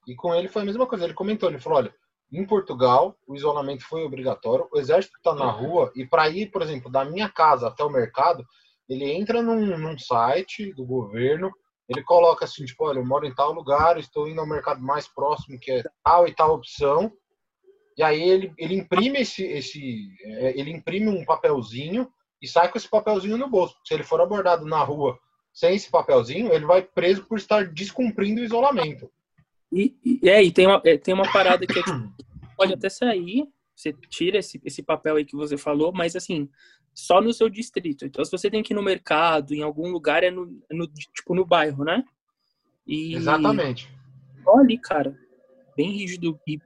e 0.07 0.13
com 0.15 0.35
ele 0.35 0.47
foi 0.47 0.61
a 0.61 0.65
mesma 0.65 0.85
coisa. 0.85 1.05
Ele 1.05 1.13
comentou, 1.13 1.49
ele 1.49 1.59
falou, 1.59 1.79
olha, 1.79 1.93
em 2.31 2.45
Portugal 2.45 3.17
o 3.27 3.35
isolamento 3.35 3.83
foi 3.83 4.03
obrigatório, 4.03 4.67
o 4.71 4.79
exército 4.79 5.17
está 5.17 5.33
na 5.33 5.49
rua, 5.49 5.91
e 5.95 6.05
para 6.05 6.29
ir, 6.29 6.51
por 6.51 6.61
exemplo, 6.61 6.89
da 6.91 7.03
minha 7.03 7.27
casa 7.27 7.67
até 7.67 7.83
o 7.83 7.89
mercado, 7.89 8.45
ele 8.87 9.11
entra 9.11 9.41
num, 9.41 9.77
num 9.77 9.97
site 9.97 10.71
do 10.73 10.85
governo, 10.85 11.51
ele 11.89 12.03
coloca 12.03 12.45
assim, 12.45 12.63
tipo, 12.63 12.85
olha, 12.85 12.99
eu 12.99 13.05
moro 13.05 13.25
em 13.25 13.33
tal 13.33 13.51
lugar, 13.51 13.97
estou 13.97 14.27
indo 14.29 14.39
ao 14.39 14.47
mercado 14.47 14.81
mais 14.81 15.07
próximo, 15.07 15.59
que 15.59 15.71
é 15.71 15.83
tal 16.03 16.27
e 16.27 16.33
tal 16.33 16.53
opção, 16.53 17.11
e 17.97 18.03
aí 18.03 18.21
ele, 18.21 18.53
ele 18.57 18.75
imprime 18.75 19.21
esse, 19.21 19.43
esse 19.43 20.09
é, 20.23 20.59
ele 20.59 20.71
imprime 20.71 21.09
um 21.09 21.25
papelzinho 21.25 22.07
e 22.41 22.47
sai 22.47 22.71
com 22.71 22.77
esse 22.77 22.89
papelzinho 22.89 23.37
no 23.37 23.49
bolso. 23.49 23.75
Se 23.85 23.93
ele 23.93 24.03
for 24.03 24.19
abordado 24.19 24.65
na 24.65 24.83
rua 24.83 25.19
sem 25.53 25.75
esse 25.75 25.89
papelzinho, 25.89 26.51
ele 26.51 26.65
vai 26.65 26.81
preso 26.81 27.25
por 27.25 27.37
estar 27.37 27.67
descumprindo 27.67 28.41
o 28.41 28.43
isolamento. 28.43 29.11
E, 29.71 29.95
e, 30.03 30.29
é, 30.29 30.43
e 30.43 30.51
tem 30.51 30.65
uma, 30.65 30.81
é, 30.85 30.97
tem 30.97 31.13
uma 31.13 31.31
parada 31.31 31.65
que 31.67 31.79
é, 31.79 31.83
pode 32.57 32.73
até 32.73 32.89
sair, 32.89 33.47
você 33.75 33.93
tira 33.93 34.39
esse, 34.39 34.61
esse 34.63 34.81
papel 34.81 35.15
aí 35.15 35.25
que 35.25 35.35
você 35.35 35.57
falou, 35.57 35.91
mas 35.93 36.15
assim, 36.15 36.49
só 36.93 37.21
no 37.21 37.33
seu 37.33 37.49
distrito. 37.49 38.05
Então, 38.05 38.23
se 38.23 38.31
você 38.31 38.49
tem 38.49 38.63
que 38.63 38.73
ir 38.73 38.75
no 38.75 38.83
mercado, 38.83 39.53
em 39.53 39.61
algum 39.61 39.89
lugar, 39.89 40.23
é 40.23 40.31
no, 40.31 40.61
é 40.69 40.75
no 40.75 40.87
tipo 40.87 41.33
no 41.33 41.45
bairro, 41.45 41.83
né? 41.83 42.03
E 42.85 43.15
Exatamente. 43.15 43.89
só 44.43 44.57
ali, 44.57 44.77
cara, 44.77 45.17
bem 45.75 45.91
rígido. 45.91 46.39
E, 46.47 46.59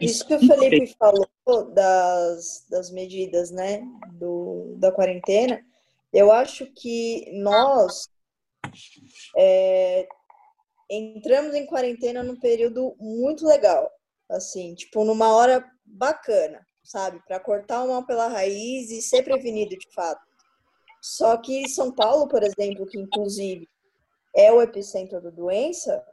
Isso 0.00 0.26
que 0.26 0.34
o 0.34 0.38
Felipe 0.40 0.94
falou 0.98 1.28
das, 1.72 2.66
das 2.68 2.90
medidas, 2.90 3.50
né, 3.50 3.82
do, 4.14 4.74
da 4.78 4.90
quarentena, 4.90 5.64
eu 6.12 6.32
acho 6.32 6.66
que 6.72 7.30
nós 7.34 8.08
é, 9.36 10.08
entramos 10.90 11.54
em 11.54 11.66
quarentena 11.66 12.22
num 12.22 12.38
período 12.38 12.96
muito 12.98 13.46
legal, 13.46 13.88
assim, 14.28 14.74
tipo, 14.74 15.04
numa 15.04 15.34
hora 15.34 15.64
bacana, 15.84 16.66
sabe, 16.82 17.22
para 17.26 17.38
cortar 17.38 17.84
o 17.84 17.88
mal 17.88 18.04
pela 18.04 18.26
raiz 18.26 18.90
e 18.90 19.00
ser 19.00 19.22
prevenido 19.22 19.76
de 19.76 19.92
fato. 19.94 20.24
Só 21.00 21.36
que 21.36 21.68
São 21.68 21.94
Paulo, 21.94 22.26
por 22.26 22.42
exemplo, 22.42 22.86
que 22.86 22.98
inclusive 22.98 23.68
é 24.34 24.50
o 24.50 24.60
epicentro 24.60 25.20
da 25.20 25.30
doença, 25.30 26.04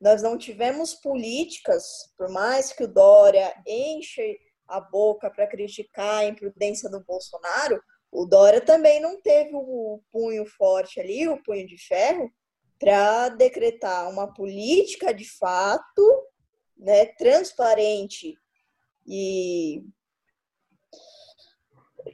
nós 0.00 0.22
não 0.22 0.38
tivemos 0.38 0.94
políticas, 0.94 2.12
por 2.16 2.28
mais 2.28 2.72
que 2.72 2.84
o 2.84 2.88
Dória 2.88 3.54
enche 3.66 4.38
a 4.66 4.80
boca 4.80 5.30
para 5.30 5.46
criticar 5.46 6.20
a 6.20 6.24
imprudência 6.24 6.88
do 6.88 7.02
Bolsonaro, 7.04 7.82
o 8.10 8.26
Dória 8.26 8.60
também 8.60 9.00
não 9.00 9.20
teve 9.20 9.50
o 9.54 10.00
punho 10.10 10.44
forte 10.44 11.00
ali, 11.00 11.26
o 11.28 11.42
punho 11.42 11.66
de 11.66 11.78
ferro, 11.78 12.30
para 12.78 13.28
decretar 13.30 14.10
uma 14.10 14.32
política 14.32 15.14
de 15.14 15.24
fato, 15.24 16.26
né, 16.76 17.06
transparente 17.06 18.36
e 19.06 19.84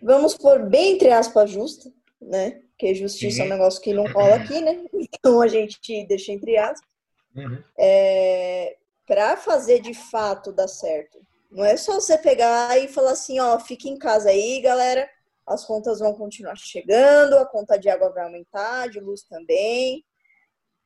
vamos 0.03 0.37
pôr 0.37 0.69
bem 0.69 0.95
entre 0.95 1.11
aspas 1.11 1.51
justa, 1.51 1.91
né? 2.21 2.63
Porque 2.71 2.95
justiça 2.95 3.43
é 3.43 3.47
um 3.47 3.49
negócio 3.49 3.81
que 3.81 3.93
não 3.93 4.05
rola 4.13 4.37
aqui, 4.37 4.61
né? 4.61 4.85
Então 4.93 5.41
a 5.41 5.49
gente 5.49 6.07
deixa 6.07 6.33
entre 6.33 6.57
aspas 6.57 6.89
Uhum. 7.35 7.63
é, 7.79 8.77
para 9.07 9.37
fazer 9.37 9.81
de 9.81 9.95
fato 9.95 10.53
dar 10.53 10.67
certo. 10.69 11.21
Não 11.51 11.65
é 11.65 11.77
só 11.77 11.95
você 11.95 12.19
pegar 12.19 12.79
e 12.79 12.89
falar 12.89 13.13
assim, 13.13 13.41
ó, 13.41 13.59
fique 13.59 13.89
em 13.89 13.99
casa 13.99 14.31
aí, 14.31 14.61
galera. 14.61 15.09
As 15.47 15.65
contas 15.65 15.99
vão 15.99 16.15
continuar 16.15 16.57
chegando, 16.57 17.35
a 17.39 17.47
conta 17.47 17.79
de 17.79 17.89
água 17.89 18.13
vai 18.13 18.25
aumentar, 18.25 18.89
de 18.89 19.01
luz 19.01 19.23
também. 19.23 20.05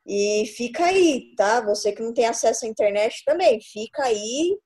E 0.07 0.47
fica 0.57 0.87
aí, 0.87 1.35
tá? 1.37 1.61
Você 1.61 1.93
que 1.93 2.03
não 2.03 2.13
tem 2.15 2.27
acesso 2.27 2.65
à 2.65 2.69
internet 2.69 3.25
também, 3.25 3.61
fica 3.61 4.05
aí 4.05 4.57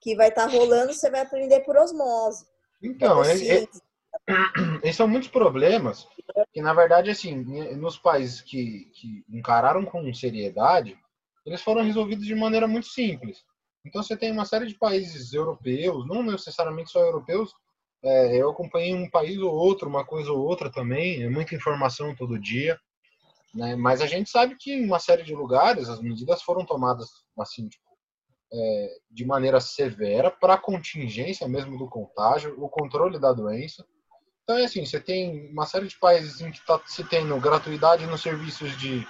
que 0.00 0.14
vai 0.14 0.28
estar 0.28 0.46
rolando, 0.46 0.92
você 0.92 1.10
vai 1.10 1.22
aprender 1.22 1.60
por 1.60 1.76
osmose. 1.76 2.44
Então, 2.82 3.24
é- 3.24 3.32
é- 3.32 3.32
Assim, 3.32 3.66
esses 4.84 4.96
são 4.96 5.08
muitos 5.08 5.28
problemas 5.28 6.06
que, 6.52 6.60
na 6.62 6.72
verdade, 6.72 7.10
assim, 7.10 7.34
nos 7.76 7.98
países 7.98 8.40
que, 8.40 8.84
que 8.94 9.24
encararam 9.28 9.84
com 9.84 10.12
seriedade, 10.14 10.96
eles 11.44 11.60
foram 11.62 11.82
resolvidos 11.82 12.24
de 12.26 12.34
maneira 12.34 12.68
muito 12.68 12.86
simples. 12.86 13.44
Então, 13.84 14.02
você 14.02 14.16
tem 14.16 14.32
uma 14.32 14.44
série 14.44 14.66
de 14.66 14.78
países 14.78 15.32
europeus, 15.32 16.06
não 16.06 16.22
necessariamente 16.22 16.90
só 16.90 17.00
europeus, 17.00 17.52
é, 18.02 18.36
eu 18.36 18.50
acompanhei 18.50 18.94
um 18.94 19.08
país 19.08 19.38
ou 19.38 19.52
outro, 19.52 19.88
uma 19.88 20.04
coisa 20.04 20.30
ou 20.30 20.38
outra 20.38 20.70
também, 20.70 21.22
é 21.22 21.28
muita 21.28 21.54
informação 21.54 22.14
todo 22.14 22.38
dia, 22.38 22.78
né? 23.54 23.74
mas 23.76 24.02
a 24.02 24.06
gente 24.06 24.28
sabe 24.28 24.56
que 24.56 24.72
em 24.72 24.84
uma 24.84 24.98
série 24.98 25.22
de 25.22 25.34
lugares 25.34 25.88
as 25.88 26.00
medidas 26.02 26.42
foram 26.42 26.66
tomadas 26.66 27.08
assim, 27.38 27.66
tipo, 27.68 27.84
é, 28.52 28.96
de 29.10 29.24
maneira 29.24 29.58
severa 29.58 30.30
para 30.30 30.58
contingência 30.58 31.48
mesmo 31.48 31.78
do 31.78 31.88
contágio, 31.88 32.54
o 32.62 32.68
controle 32.68 33.18
da 33.18 33.32
doença. 33.32 33.84
Então, 34.42 34.58
é 34.58 34.64
assim, 34.64 34.84
você 34.84 35.00
tem 35.00 35.50
uma 35.50 35.64
série 35.66 35.88
de 35.88 35.98
países 35.98 36.40
em 36.40 36.50
que 36.50 36.58
está 36.58 36.80
se 36.86 37.02
tendo 37.04 37.40
gratuidade 37.40 38.06
nos 38.06 38.20
serviços 38.20 38.76
de, 38.76 39.06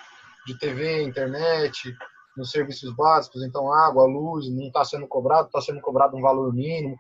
de 0.46 0.58
TV, 0.58 1.02
internet, 1.02 1.94
nos 2.36 2.50
serviços 2.50 2.94
básicos, 2.94 3.42
então 3.42 3.72
água, 3.72 4.04
luz, 4.06 4.48
não 4.50 4.66
está 4.66 4.84
sendo 4.84 5.06
cobrado, 5.06 5.46
está 5.46 5.60
sendo 5.60 5.80
cobrado 5.80 6.16
um 6.16 6.20
valor 6.20 6.52
mínimo. 6.52 6.96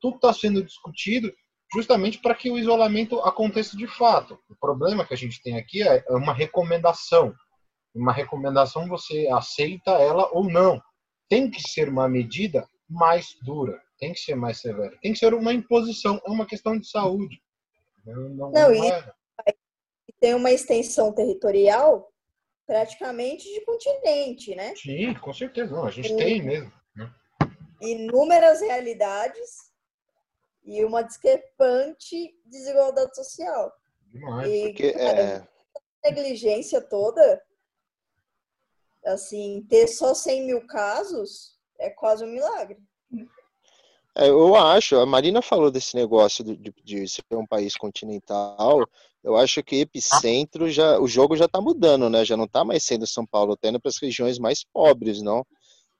Tudo 0.00 0.16
está 0.16 0.32
sendo 0.32 0.62
discutido 0.62 1.32
justamente 1.72 2.18
para 2.18 2.34
que 2.34 2.50
o 2.50 2.58
isolamento 2.58 3.20
aconteça 3.20 3.76
de 3.76 3.86
fato. 3.86 4.38
O 4.48 4.56
problema 4.56 5.04
que 5.04 5.12
a 5.14 5.16
gente 5.16 5.42
tem 5.42 5.58
aqui 5.58 5.86
é 5.86 6.04
é 6.06 6.14
uma 6.14 6.32
recomendação. 6.32 7.34
Uma 7.94 8.12
recomendação 8.12 8.88
você 8.88 9.28
aceita 9.32 9.90
ela 9.92 10.28
ou 10.32 10.44
não. 10.44 10.80
Tem 11.28 11.50
que 11.50 11.60
ser 11.60 11.88
uma 11.88 12.08
medida 12.08 12.66
mais 12.88 13.36
dura, 13.42 13.78
tem 13.98 14.12
que 14.12 14.20
ser 14.20 14.34
mais 14.34 14.60
severa, 14.60 14.96
tem 15.02 15.12
que 15.12 15.18
ser 15.18 15.34
uma 15.34 15.52
imposição, 15.52 16.20
é 16.24 16.30
uma 16.30 16.46
questão 16.46 16.78
de 16.78 16.88
saúde. 16.88 17.38
Não, 18.06 18.28
não, 18.30 18.50
Não, 18.50 18.72
e- 18.72 18.88
é- 18.88 19.54
tem 20.20 20.34
uma 20.34 20.50
extensão 20.50 21.12
territorial 21.12 22.08
praticamente 22.68 23.50
de 23.50 23.64
continente, 23.64 24.54
né? 24.54 24.76
Sim, 24.76 25.14
com 25.14 25.32
certeza. 25.32 25.74
Não, 25.74 25.86
a 25.86 25.90
gente 25.90 26.14
tem 26.14 26.42
mesmo. 26.42 26.70
inúmeras 27.80 28.60
realidades 28.60 29.72
e 30.62 30.84
uma 30.84 31.00
discrepante 31.00 32.36
desigualdade 32.44 33.16
social. 33.16 33.72
Demais. 34.08 34.46
E 34.46 34.62
Porque 34.64 34.92
cara, 34.92 35.18
é, 35.18 35.36
a 35.36 36.10
negligência 36.10 36.82
toda, 36.82 37.42
assim, 39.06 39.66
ter 39.66 39.88
só 39.88 40.12
100 40.12 40.46
mil 40.46 40.66
casos 40.66 41.58
é 41.78 41.88
quase 41.88 42.22
um 42.22 42.30
milagre. 42.30 42.78
É, 44.14 44.28
eu 44.28 44.54
acho, 44.56 44.98
a 44.98 45.06
Marina 45.06 45.40
falou 45.40 45.70
desse 45.70 45.96
negócio 45.96 46.44
de, 46.44 46.54
de, 46.54 46.74
de 46.84 47.08
ser 47.08 47.22
um 47.32 47.46
país 47.46 47.76
continental. 47.76 48.86
Eu 49.22 49.36
acho 49.36 49.62
que 49.62 49.76
epicentro 49.76 50.70
já, 50.70 50.98
o 51.00 51.08
jogo 51.08 51.36
já 51.36 51.46
está 51.46 51.60
mudando, 51.60 52.08
né? 52.08 52.24
Já 52.24 52.36
não 52.36 52.44
está 52.44 52.64
mais 52.64 52.84
sendo 52.84 53.06
São 53.06 53.26
Paulo, 53.26 53.54
está 53.54 53.68
indo 53.68 53.80
para 53.80 53.88
as 53.88 53.98
regiões 53.98 54.38
mais 54.38 54.64
pobres, 54.64 55.20
não? 55.20 55.44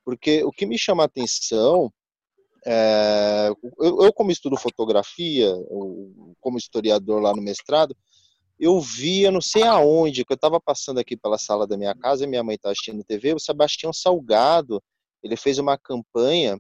Porque 0.05 0.43
o 0.45 0.51
que 0.51 0.67
me 0.67 0.79
chama 0.79 1.03
a 1.03 1.07
atenção, 1.07 1.93
é, 2.65 3.51
eu, 3.81 4.03
eu 4.03 4.13
como 4.13 4.31
estudo 4.31 4.57
fotografia, 4.57 5.53
como 6.41 6.59
historiador 6.59 7.21
lá 7.21 7.35
no 7.35 7.43
mestrado, 7.43 7.97
eu 8.59 8.81
via, 8.81 9.31
não 9.31 9.41
sei 9.41 9.63
aonde, 9.63 10.25
que 10.25 10.33
eu 10.33 10.37
estava 10.37 10.61
passando 10.61 10.99
aqui 10.99 11.17
pela 11.17 11.39
sala 11.39 11.67
da 11.67 11.77
minha 11.77 11.95
casa, 11.95 12.27
minha 12.27 12.43
mãe 12.43 12.57
estava 12.57 12.73
assistindo 12.73 13.05
TV, 13.05 13.35
o 13.35 13.39
Sebastião 13.39 13.93
Salgado, 13.93 14.83
ele 15.23 15.37
fez 15.37 15.59
uma 15.59 15.79
campanha 15.79 16.59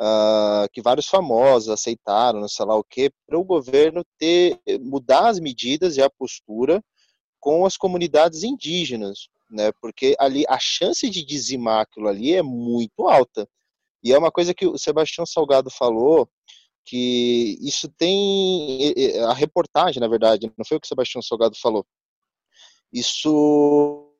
Uh, 0.00 0.68
que 0.72 0.80
vários 0.80 1.08
famosos 1.08 1.70
aceitaram, 1.70 2.40
não 2.40 2.48
sei 2.48 2.64
lá 2.64 2.76
o 2.76 2.84
que, 2.84 3.10
para 3.26 3.36
o 3.36 3.42
governo 3.42 4.04
ter 4.16 4.60
mudar 4.80 5.28
as 5.28 5.40
medidas 5.40 5.96
e 5.96 6.02
a 6.02 6.08
postura 6.08 6.80
com 7.40 7.66
as 7.66 7.76
comunidades 7.76 8.44
indígenas, 8.44 9.28
né? 9.50 9.72
Porque 9.80 10.14
ali 10.20 10.44
a 10.48 10.56
chance 10.60 11.10
de 11.10 11.24
dizimar 11.24 11.80
aquilo 11.80 12.06
ali 12.06 12.32
é 12.32 12.42
muito 12.42 13.08
alta. 13.08 13.48
E 14.00 14.12
é 14.12 14.18
uma 14.18 14.30
coisa 14.30 14.54
que 14.54 14.66
o 14.66 14.78
Sebastião 14.78 15.26
Salgado 15.26 15.68
falou 15.68 16.28
que 16.84 17.58
isso 17.60 17.88
tem 17.98 18.94
a 19.28 19.34
reportagem, 19.34 20.00
na 20.00 20.08
verdade, 20.08 20.50
não 20.56 20.64
foi 20.64 20.76
o 20.76 20.80
que 20.80 20.86
o 20.86 20.88
Sebastião 20.88 21.20
Salgado 21.20 21.56
falou. 21.60 21.84
Isso 22.92 24.14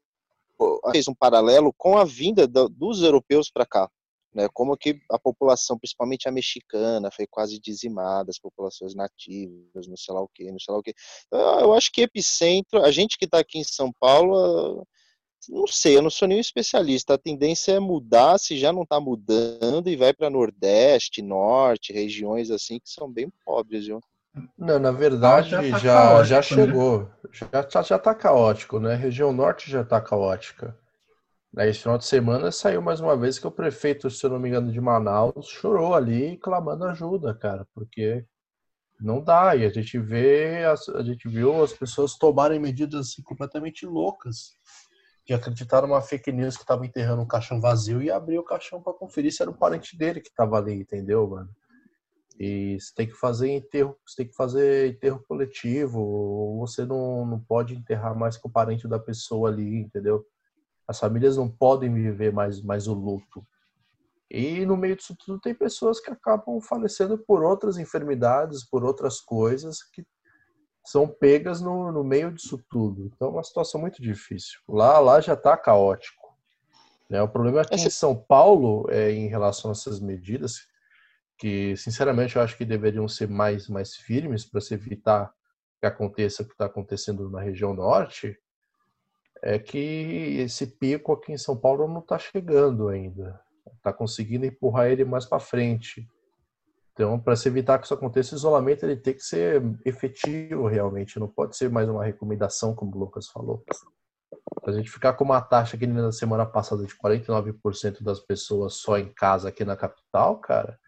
fez 0.91 1.07
um 1.07 1.14
paralelo 1.14 1.73
com 1.73 1.97
a 1.97 2.05
vinda 2.05 2.49
dos 2.49 3.01
europeus 3.01 3.49
para 3.49 3.64
cá 3.64 3.88
né, 4.35 4.49
como 4.53 4.77
que 4.77 5.01
a 5.11 5.19
população, 5.19 5.79
principalmente 5.79 6.29
a 6.29 6.33
mexicana, 6.33 7.11
foi 7.11 7.27
quase 7.27 7.59
dizimada, 7.59 8.31
as 8.31 8.38
populações 8.38 8.95
nativas, 8.95 9.87
não 9.87 9.97
sei 9.97 10.14
lá 10.14 10.21
o 10.21 10.29
que, 10.29 10.51
não 10.51 10.59
sei 10.59 10.73
lá 10.73 10.81
o 10.81 10.83
que. 10.83 10.95
Eu 11.33 11.73
acho 11.75 11.91
que 11.93 12.03
epicentro, 12.03 12.83
a 12.85 12.91
gente 12.91 13.17
que 13.19 13.25
está 13.25 13.38
aqui 13.38 13.59
em 13.59 13.64
São 13.64 13.91
Paulo, 13.99 14.87
não 15.49 15.67
sei, 15.67 15.97
eu 15.97 16.03
não 16.03 16.11
sou 16.11 16.29
nenhum 16.29 16.41
especialista, 16.41 17.14
a 17.14 17.19
tendência 17.19 17.73
é 17.73 17.81
mudar, 17.81 18.38
se 18.38 18.59
já 18.59 18.73
não 18.73 18.83
está 18.83 19.01
mudando, 19.01 19.88
e 19.88 19.97
vai 19.97 20.12
para 20.12 20.29
Nordeste, 20.31 21.23
Norte, 21.23 21.93
regiões 21.93 22.51
assim 22.51 22.79
que 22.79 22.91
são 22.91 23.11
bem 23.11 23.33
pobres, 23.45 23.87
viu? 23.87 24.01
Não, 24.57 24.79
na 24.79 24.91
verdade 24.93 25.51
Já 25.51 25.62
tá 25.71 25.79
já, 25.79 25.95
caótico, 25.95 26.29
já 26.29 26.37
né? 26.37 26.43
chegou. 26.43 27.11
Já, 27.33 27.62
tá- 27.64 27.83
já 27.83 27.99
tá 27.99 28.14
caótico, 28.14 28.79
né? 28.79 28.93
A 28.93 28.97
região 28.97 29.33
norte 29.33 29.71
já 29.71 29.85
tá 29.85 30.01
caótica. 30.01 30.79
Aí, 31.57 31.71
esse 31.71 31.81
final 31.81 31.99
de 31.99 32.05
semana 32.05 32.53
saiu 32.53 32.83
mais 32.83 33.01
uma 33.01 33.17
vez 33.17 33.39
que 33.39 33.47
o 33.47 33.51
prefeito, 33.51 34.11
se 34.11 34.25
eu 34.25 34.31
não 34.31 34.39
me 34.39 34.49
engano, 34.49 34.71
de 34.71 34.81
Manaus 34.81 35.49
chorou 35.49 35.95
ali 35.95 36.37
clamando 36.37 36.85
ajuda, 36.85 37.35
cara, 37.35 37.67
porque 37.75 38.25
não 39.01 39.23
dá. 39.23 39.57
E 39.57 39.65
a 39.65 39.71
gente 39.71 39.99
vê, 39.99 40.65
a 40.65 41.03
gente 41.03 41.29
viu 41.29 41.63
as 41.63 41.73
pessoas 41.73 42.17
tomarem 42.17 42.61
medidas 42.61 43.09
assim, 43.09 43.23
completamente 43.23 43.87
loucas. 43.87 44.53
De 45.27 45.35
acreditar 45.35 45.83
numa 45.83 46.01
fake 46.01 46.33
news 46.33 46.57
que 46.57 46.65
tava 46.65 46.87
enterrando 46.87 47.23
um 47.23 47.27
caixão 47.27 47.61
vazio 47.61 48.03
e 48.03 48.11
abrir 48.11 48.39
o 48.39 48.45
caixão 48.45 48.81
para 48.83 48.95
conferir 48.95 49.33
se 49.33 49.43
era 49.43 49.51
um 49.51 49.57
parente 49.57 49.97
dele 49.97 50.21
que 50.21 50.33
tava 50.35 50.57
ali, 50.57 50.73
entendeu, 50.73 51.29
mano? 51.29 51.51
E 52.39 52.79
você 52.81 52.95
tem 52.95 53.07
que 53.07 53.15
fazer 53.15 53.51
enterro, 53.51 53.97
tem 54.17 54.27
que 54.27 54.35
fazer 54.35 54.91
enterro 54.91 55.23
coletivo, 55.27 56.01
ou 56.01 56.61
você 56.61 56.85
não, 56.87 57.27
não 57.27 57.41
pode 57.41 57.75
enterrar 57.75 58.17
mais 58.17 58.37
com 58.37 58.49
o 58.49 58.53
parente 58.53 58.87
da 58.87 58.99
pessoa 58.99 59.51
ali, 59.51 59.81
entendeu? 59.81 60.25
As 60.88 60.98
famílias 60.98 61.37
não 61.37 61.48
podem 61.48 61.92
viver 61.92 62.33
mais, 62.33 62.62
mais 62.62 62.88
o 62.88 62.94
luto. 62.94 63.46
E 64.31 64.64
no 64.66 64.77
meio 64.77 64.96
disso 64.96 65.14
tudo 65.16 65.38
tem 65.40 65.55
pessoas 65.55 66.01
que 66.01 66.11
acabam 66.11 66.61
falecendo 66.61 67.18
por 67.18 67.42
outras 67.42 67.77
enfermidades, 67.79 68.64
por 68.64 68.85
outras 68.85 69.20
coisas 69.20 69.83
que 69.83 70.05
são 70.85 71.07
pegas 71.07 71.61
no, 71.61 71.92
no 71.92 72.03
meio 72.03 72.33
disso 72.33 72.59
tudo. 72.70 73.07
Então 73.14 73.29
é 73.29 73.31
uma 73.33 73.44
situação 73.44 73.81
muito 73.81 74.01
difícil. 74.03 74.59
Lá, 74.66 74.98
lá 74.98 75.20
já 75.20 75.35
está 75.35 75.57
caótico. 75.57 76.37
Né? 77.09 77.22
O 77.22 77.29
problema 77.29 77.61
aqui 77.61 77.74
Essa- 77.74 77.87
em 77.87 77.90
São 77.90 78.16
Paulo, 78.16 78.87
é, 78.90 79.11
em 79.12 79.29
relação 79.29 79.70
a 79.70 79.72
essas 79.72 80.01
medidas, 80.01 80.66
que 81.38 81.77
sinceramente 81.77 82.37
eu 82.37 82.42
acho 82.42 82.57
que 82.57 82.64
deveriam 82.64 83.07
ser 83.07 83.29
mais, 83.29 83.68
mais 83.68 83.94
firmes 83.94 84.44
para 84.44 84.61
se 84.61 84.74
evitar 84.74 85.33
que 85.81 85.87
aconteça 85.87 86.42
o 86.42 86.46
que 86.46 86.53
está 86.53 86.66
acontecendo 86.66 87.31
na 87.31 87.40
região 87.40 87.72
norte, 87.72 88.37
é 89.42 89.59
que 89.59 90.37
esse 90.40 90.66
pico 90.66 91.12
aqui 91.12 91.33
em 91.33 91.38
São 91.38 91.57
Paulo 91.57 91.87
não 91.88 92.01
está 92.01 92.18
chegando 92.18 92.88
ainda. 92.88 93.40
Está 93.77 93.92
conseguindo 93.92 94.46
empurrar 94.46 94.88
ele 94.88 95.05
mais 95.05 95.24
para 95.27 95.38
frente. 95.40 96.07
Então, 96.92 97.18
para 97.20 97.37
se 97.37 97.46
evitar 97.48 97.79
que 97.79 97.85
isso 97.85 97.94
aconteça, 97.94 98.35
o 98.35 98.38
isolamento 98.38 98.85
ele 98.85 98.96
tem 98.96 99.14
que 99.14 99.22
ser 99.22 99.62
efetivo 99.85 100.66
realmente. 100.66 101.18
Não 101.20 101.29
pode 101.29 101.57
ser 101.57 101.70
mais 101.70 101.88
uma 101.88 102.05
recomendação, 102.05 102.74
como 102.74 102.94
o 102.96 102.98
Lucas 102.98 103.29
falou. 103.29 103.62
A 104.66 104.72
gente 104.72 104.90
ficar 104.90 105.12
com 105.12 105.24
uma 105.24 105.40
taxa 105.40 105.77
que 105.79 105.87
nem 105.87 106.03
na 106.03 106.11
semana 106.11 106.44
passada 106.44 106.85
de 106.85 106.94
49% 106.96 108.03
das 108.03 108.18
pessoas 108.18 108.74
só 108.74 108.98
em 108.98 109.12
casa 109.12 109.48
aqui 109.48 109.64
na 109.64 109.77
capital, 109.77 110.38
cara, 110.40 110.79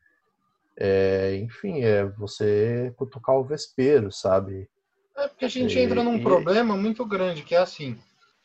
é, 0.76 1.36
enfim, 1.36 1.80
é 1.82 2.04
você 2.04 2.92
cutucar 2.96 3.36
o 3.36 3.44
vespeiro, 3.44 4.10
sabe? 4.10 4.68
É 5.16 5.28
porque 5.28 5.44
a 5.44 5.48
gente 5.48 5.78
E- 5.78 5.82
entra 5.82 6.02
num 6.02 6.16
e- 6.16 6.22
problema 6.22 6.76
muito 6.76 7.04
grande, 7.06 7.42
que 7.42 7.54
é 7.54 7.58
assim. 7.58 7.98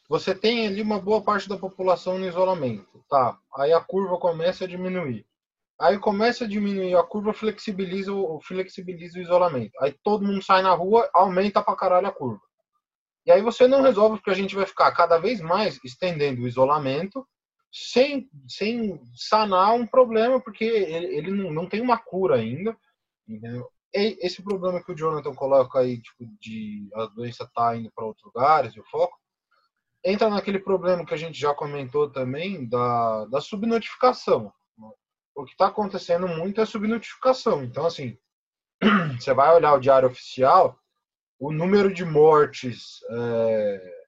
Você 0.08 0.36
tem 0.36 0.68
ali 0.68 0.82
uma 0.82 1.00
boa 1.00 1.22
parte 1.22 1.50
da 1.50 1.58
população 1.58 2.20
no 2.20 2.28
isolamento, 2.28 3.04
tá? 3.10 3.40
Aí 3.56 3.74
a 3.74 3.82
curva 3.82 4.18
começa 4.18 4.66
a 4.66 4.68
diminuir. 4.68 5.26
Aí 5.80 5.98
começa 6.00 6.46
a 6.46 6.48
diminuir 6.48 6.96
a 6.96 7.04
curva, 7.04 7.34
flexibiliza 7.34 8.14
o, 8.14 8.40
flexibiliza 8.42 9.18
o 9.18 9.22
isolamento. 9.22 9.74
Aí 9.82 9.92
todo 10.04 10.26
mundo 10.26 10.42
sai 10.44 10.62
na 10.62 10.74
rua, 10.74 11.10
aumenta 11.14 11.62
pra 11.62 11.76
caralho 11.76 12.08
a 12.08 12.12
curva. 12.12 12.42
E 13.26 13.32
aí 13.32 13.42
você 13.42 13.68
não 13.68 13.82
resolve 13.82 14.18
porque 14.18 14.30
a 14.30 14.36
gente 14.36 14.56
vai 14.56 14.66
ficar 14.66 14.92
cada 14.92 15.18
vez 15.18 15.42
mais 15.42 15.80
estendendo 15.84 16.44
o 16.44 16.48
isolamento 16.48 17.28
sem, 17.72 18.30
sem 18.48 19.02
sanar 19.16 19.74
um 19.74 19.86
problema, 19.86 20.40
porque 20.40 20.64
ele, 20.64 21.08
ele 21.08 21.32
não, 21.32 21.52
não 21.52 21.68
tem 21.68 21.82
uma 21.82 21.98
cura 21.98 22.36
ainda, 22.36 22.78
entendeu? 23.28 23.68
E 23.94 24.18
esse 24.22 24.44
problema 24.44 24.82
que 24.82 24.92
o 24.92 24.96
Jonathan 24.96 25.34
coloca 25.34 25.80
aí, 25.80 26.02
tipo, 26.02 26.26
de 26.40 26.88
a 26.94 27.06
doença 27.08 27.50
tá 27.54 27.76
indo 27.76 27.92
para 27.94 28.06
outros 28.06 28.26
lugares, 28.26 28.76
e 28.76 28.80
o 28.80 28.84
foco, 28.86 29.18
entra 30.06 30.30
naquele 30.30 30.60
problema 30.60 31.04
que 31.04 31.14
a 31.14 31.18
gente 31.18 31.40
já 31.40 31.54
comentou 31.54 32.10
também 32.10 32.70
da, 32.70 33.26
da 33.26 33.42
subnotificação. 33.42 34.54
O 35.36 35.44
que 35.44 35.52
está 35.52 35.68
acontecendo 35.68 36.28
muito 36.28 36.62
é 36.62 36.66
subnotificação. 36.66 37.64
Então, 37.64 37.86
assim, 37.86 38.18
você 39.20 39.34
vai 39.34 39.54
olhar 39.54 39.74
o 39.74 39.80
diário 39.80 40.08
oficial, 40.08 40.80
o 41.40 41.52
número 41.52 41.92
de 41.94 42.06
mortes, 42.06 43.00
é, 43.10 44.06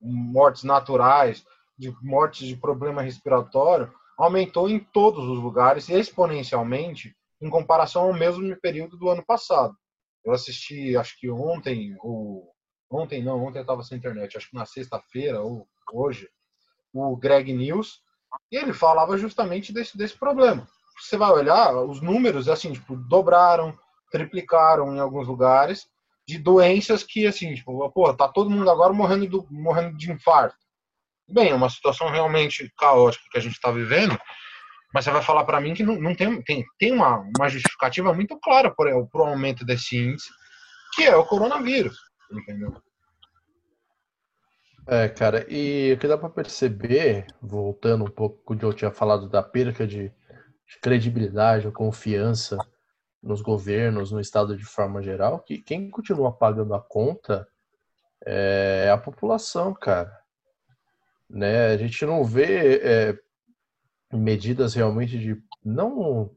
mortes 0.00 0.64
naturais, 0.64 1.46
de 1.78 1.94
mortes 2.02 2.46
de 2.46 2.56
problema 2.56 3.00
respiratório, 3.00 3.92
aumentou 4.18 4.68
em 4.68 4.80
todos 4.80 5.24
os 5.24 5.38
lugares 5.38 5.88
exponencialmente 5.88 7.16
em 7.40 7.48
comparação 7.48 8.02
ao 8.02 8.14
mesmo 8.14 8.54
período 8.60 8.96
do 8.96 9.08
ano 9.08 9.24
passado. 9.24 9.74
Eu 10.24 10.32
assisti, 10.32 10.96
acho 10.96 11.18
que 11.18 11.30
ontem, 11.30 11.96
ou 12.00 12.51
ontem 12.92 13.22
não, 13.22 13.44
ontem 13.44 13.58
eu 13.58 13.62
estava 13.62 13.82
sem 13.82 13.98
internet, 13.98 14.36
acho 14.36 14.50
que 14.50 14.56
na 14.56 14.66
sexta-feira 14.66 15.40
ou 15.40 15.66
hoje, 15.92 16.28
o 16.92 17.16
Greg 17.16 17.52
News, 17.52 18.00
e 18.50 18.56
ele 18.56 18.72
falava 18.72 19.16
justamente 19.16 19.72
desse, 19.72 19.96
desse 19.96 20.16
problema. 20.16 20.66
Você 21.00 21.16
vai 21.16 21.30
olhar, 21.30 21.74
os 21.76 22.00
números, 22.00 22.48
assim, 22.48 22.72
tipo, 22.72 22.96
dobraram, 22.96 23.76
triplicaram 24.10 24.94
em 24.94 25.00
alguns 25.00 25.26
lugares, 25.26 25.86
de 26.28 26.38
doenças 26.38 27.02
que, 27.02 27.26
assim, 27.26 27.54
tipo, 27.54 27.90
pô, 27.90 28.14
tá 28.14 28.28
todo 28.28 28.50
mundo 28.50 28.70
agora 28.70 28.92
morrendo, 28.92 29.26
do, 29.26 29.46
morrendo 29.50 29.96
de 29.96 30.12
infarto. 30.12 30.56
Bem, 31.28 31.50
é 31.50 31.54
uma 31.54 31.70
situação 31.70 32.10
realmente 32.10 32.70
caótica 32.78 33.24
que 33.30 33.38
a 33.38 33.40
gente 33.40 33.54
está 33.54 33.70
vivendo, 33.70 34.18
mas 34.94 35.04
você 35.04 35.10
vai 35.10 35.22
falar 35.22 35.44
para 35.44 35.60
mim 35.60 35.74
que 35.74 35.82
não, 35.82 35.98
não 35.98 36.14
tem, 36.14 36.42
tem, 36.42 36.64
tem 36.78 36.92
uma, 36.92 37.24
uma 37.36 37.48
justificativa 37.48 38.12
muito 38.12 38.38
clara 38.38 38.70
para 38.70 38.96
o 38.96 39.22
aumento 39.22 39.64
desse 39.64 39.96
índice, 39.96 40.28
que 40.94 41.04
é 41.04 41.16
o 41.16 41.24
coronavírus, 41.24 41.96
entendeu? 42.38 42.74
É, 44.86 45.08
cara, 45.08 45.46
e 45.48 45.92
o 45.92 45.98
que 45.98 46.08
dá 46.08 46.18
para 46.18 46.28
perceber, 46.28 47.26
voltando 47.40 48.04
um 48.04 48.10
pouco 48.10 48.52
onde 48.52 48.64
eu 48.64 48.72
tinha 48.72 48.90
falado 48.90 49.28
da 49.28 49.42
perca 49.42 49.86
de, 49.86 50.08
de 50.08 50.78
credibilidade 50.80 51.66
ou 51.66 51.72
confiança 51.72 52.58
nos 53.22 53.40
governos, 53.40 54.10
no 54.10 54.20
Estado 54.20 54.56
de 54.56 54.64
forma 54.64 55.00
geral, 55.00 55.38
que 55.40 55.58
quem 55.58 55.88
continua 55.88 56.32
pagando 56.32 56.74
a 56.74 56.80
conta 56.80 57.46
é 58.24 58.90
a 58.92 58.98
população, 58.98 59.72
cara. 59.72 60.20
Né? 61.30 61.66
A 61.66 61.76
gente 61.76 62.04
não 62.04 62.24
vê 62.24 62.80
é, 62.82 63.18
medidas 64.12 64.74
realmente 64.74 65.18
de. 65.18 65.40
Não, 65.64 66.34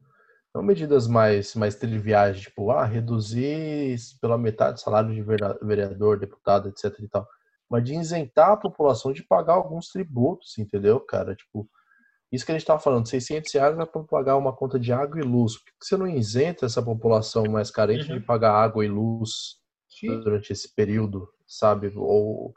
não 0.56 0.62
medidas 0.62 1.06
mais, 1.06 1.54
mais 1.54 1.74
triviais, 1.74 2.40
tipo, 2.40 2.70
ah, 2.70 2.84
reduzir 2.84 3.94
pela 4.20 4.38
metade 4.38 4.80
o 4.80 4.82
salário 4.82 5.14
de 5.14 5.22
vereador, 5.22 6.18
deputado, 6.18 6.70
etc 6.70 6.98
e 6.98 7.08
tal. 7.08 7.28
Mas 7.68 7.84
de 7.84 7.94
isentar 7.94 8.52
a 8.52 8.56
população 8.56 9.12
de 9.12 9.22
pagar 9.22 9.52
alguns 9.54 9.88
tributos, 9.88 10.56
entendeu, 10.56 10.98
cara? 10.98 11.34
Tipo, 11.34 11.68
isso 12.32 12.46
que 12.46 12.52
a 12.52 12.54
gente 12.58 12.66
tava 12.66 12.80
falando, 12.80 13.06
600 13.06 13.52
reais 13.52 13.78
é 13.78 13.84
para 13.84 14.02
pagar 14.04 14.36
uma 14.36 14.52
conta 14.52 14.80
de 14.80 14.92
água 14.92 15.20
e 15.20 15.22
luz. 15.22 15.58
Por 15.58 15.64
que 15.66 15.72
que 15.78 15.86
você 15.86 15.96
não 15.96 16.06
isenta 16.06 16.64
essa 16.64 16.82
população 16.82 17.44
mais 17.44 17.70
carente 17.70 18.10
Uhum. 18.10 18.18
de 18.18 18.24
pagar 18.24 18.52
água 18.52 18.82
e 18.84 18.88
luz 18.88 19.58
Sim. 19.90 20.20
durante 20.20 20.52
esse 20.52 20.74
período, 20.74 21.28
sabe? 21.46 21.92
Ou, 21.94 22.54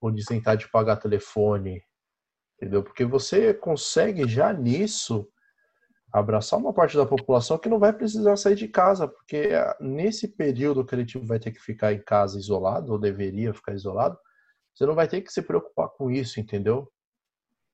ou 0.00 0.10
de 0.12 0.20
isentar 0.20 0.56
de 0.56 0.68
pagar 0.70 0.96
telefone, 0.98 1.82
entendeu? 2.56 2.84
Porque 2.84 3.04
você 3.04 3.52
consegue 3.52 4.28
já 4.28 4.52
nisso 4.52 5.28
abraçar 6.12 6.58
uma 6.58 6.72
parte 6.72 6.96
da 6.96 7.06
população 7.06 7.58
que 7.58 7.68
não 7.68 7.78
vai 7.78 7.92
precisar 7.92 8.36
sair 8.36 8.56
de 8.56 8.68
casa, 8.68 9.06
porque 9.06 9.50
ah, 9.54 9.76
nesse 9.80 10.28
período 10.28 10.84
que 10.84 10.94
ele 10.94 11.04
tipo, 11.04 11.24
vai 11.24 11.38
ter 11.38 11.52
que 11.52 11.60
ficar 11.60 11.92
em 11.92 12.02
casa 12.02 12.38
isolado, 12.38 12.92
ou 12.92 12.98
deveria 12.98 13.54
ficar 13.54 13.74
isolado, 13.74 14.18
você 14.74 14.86
não 14.86 14.94
vai 14.94 15.06
ter 15.06 15.20
que 15.20 15.32
se 15.32 15.42
preocupar 15.42 15.88
com 15.90 16.10
isso, 16.10 16.40
entendeu? 16.40 16.90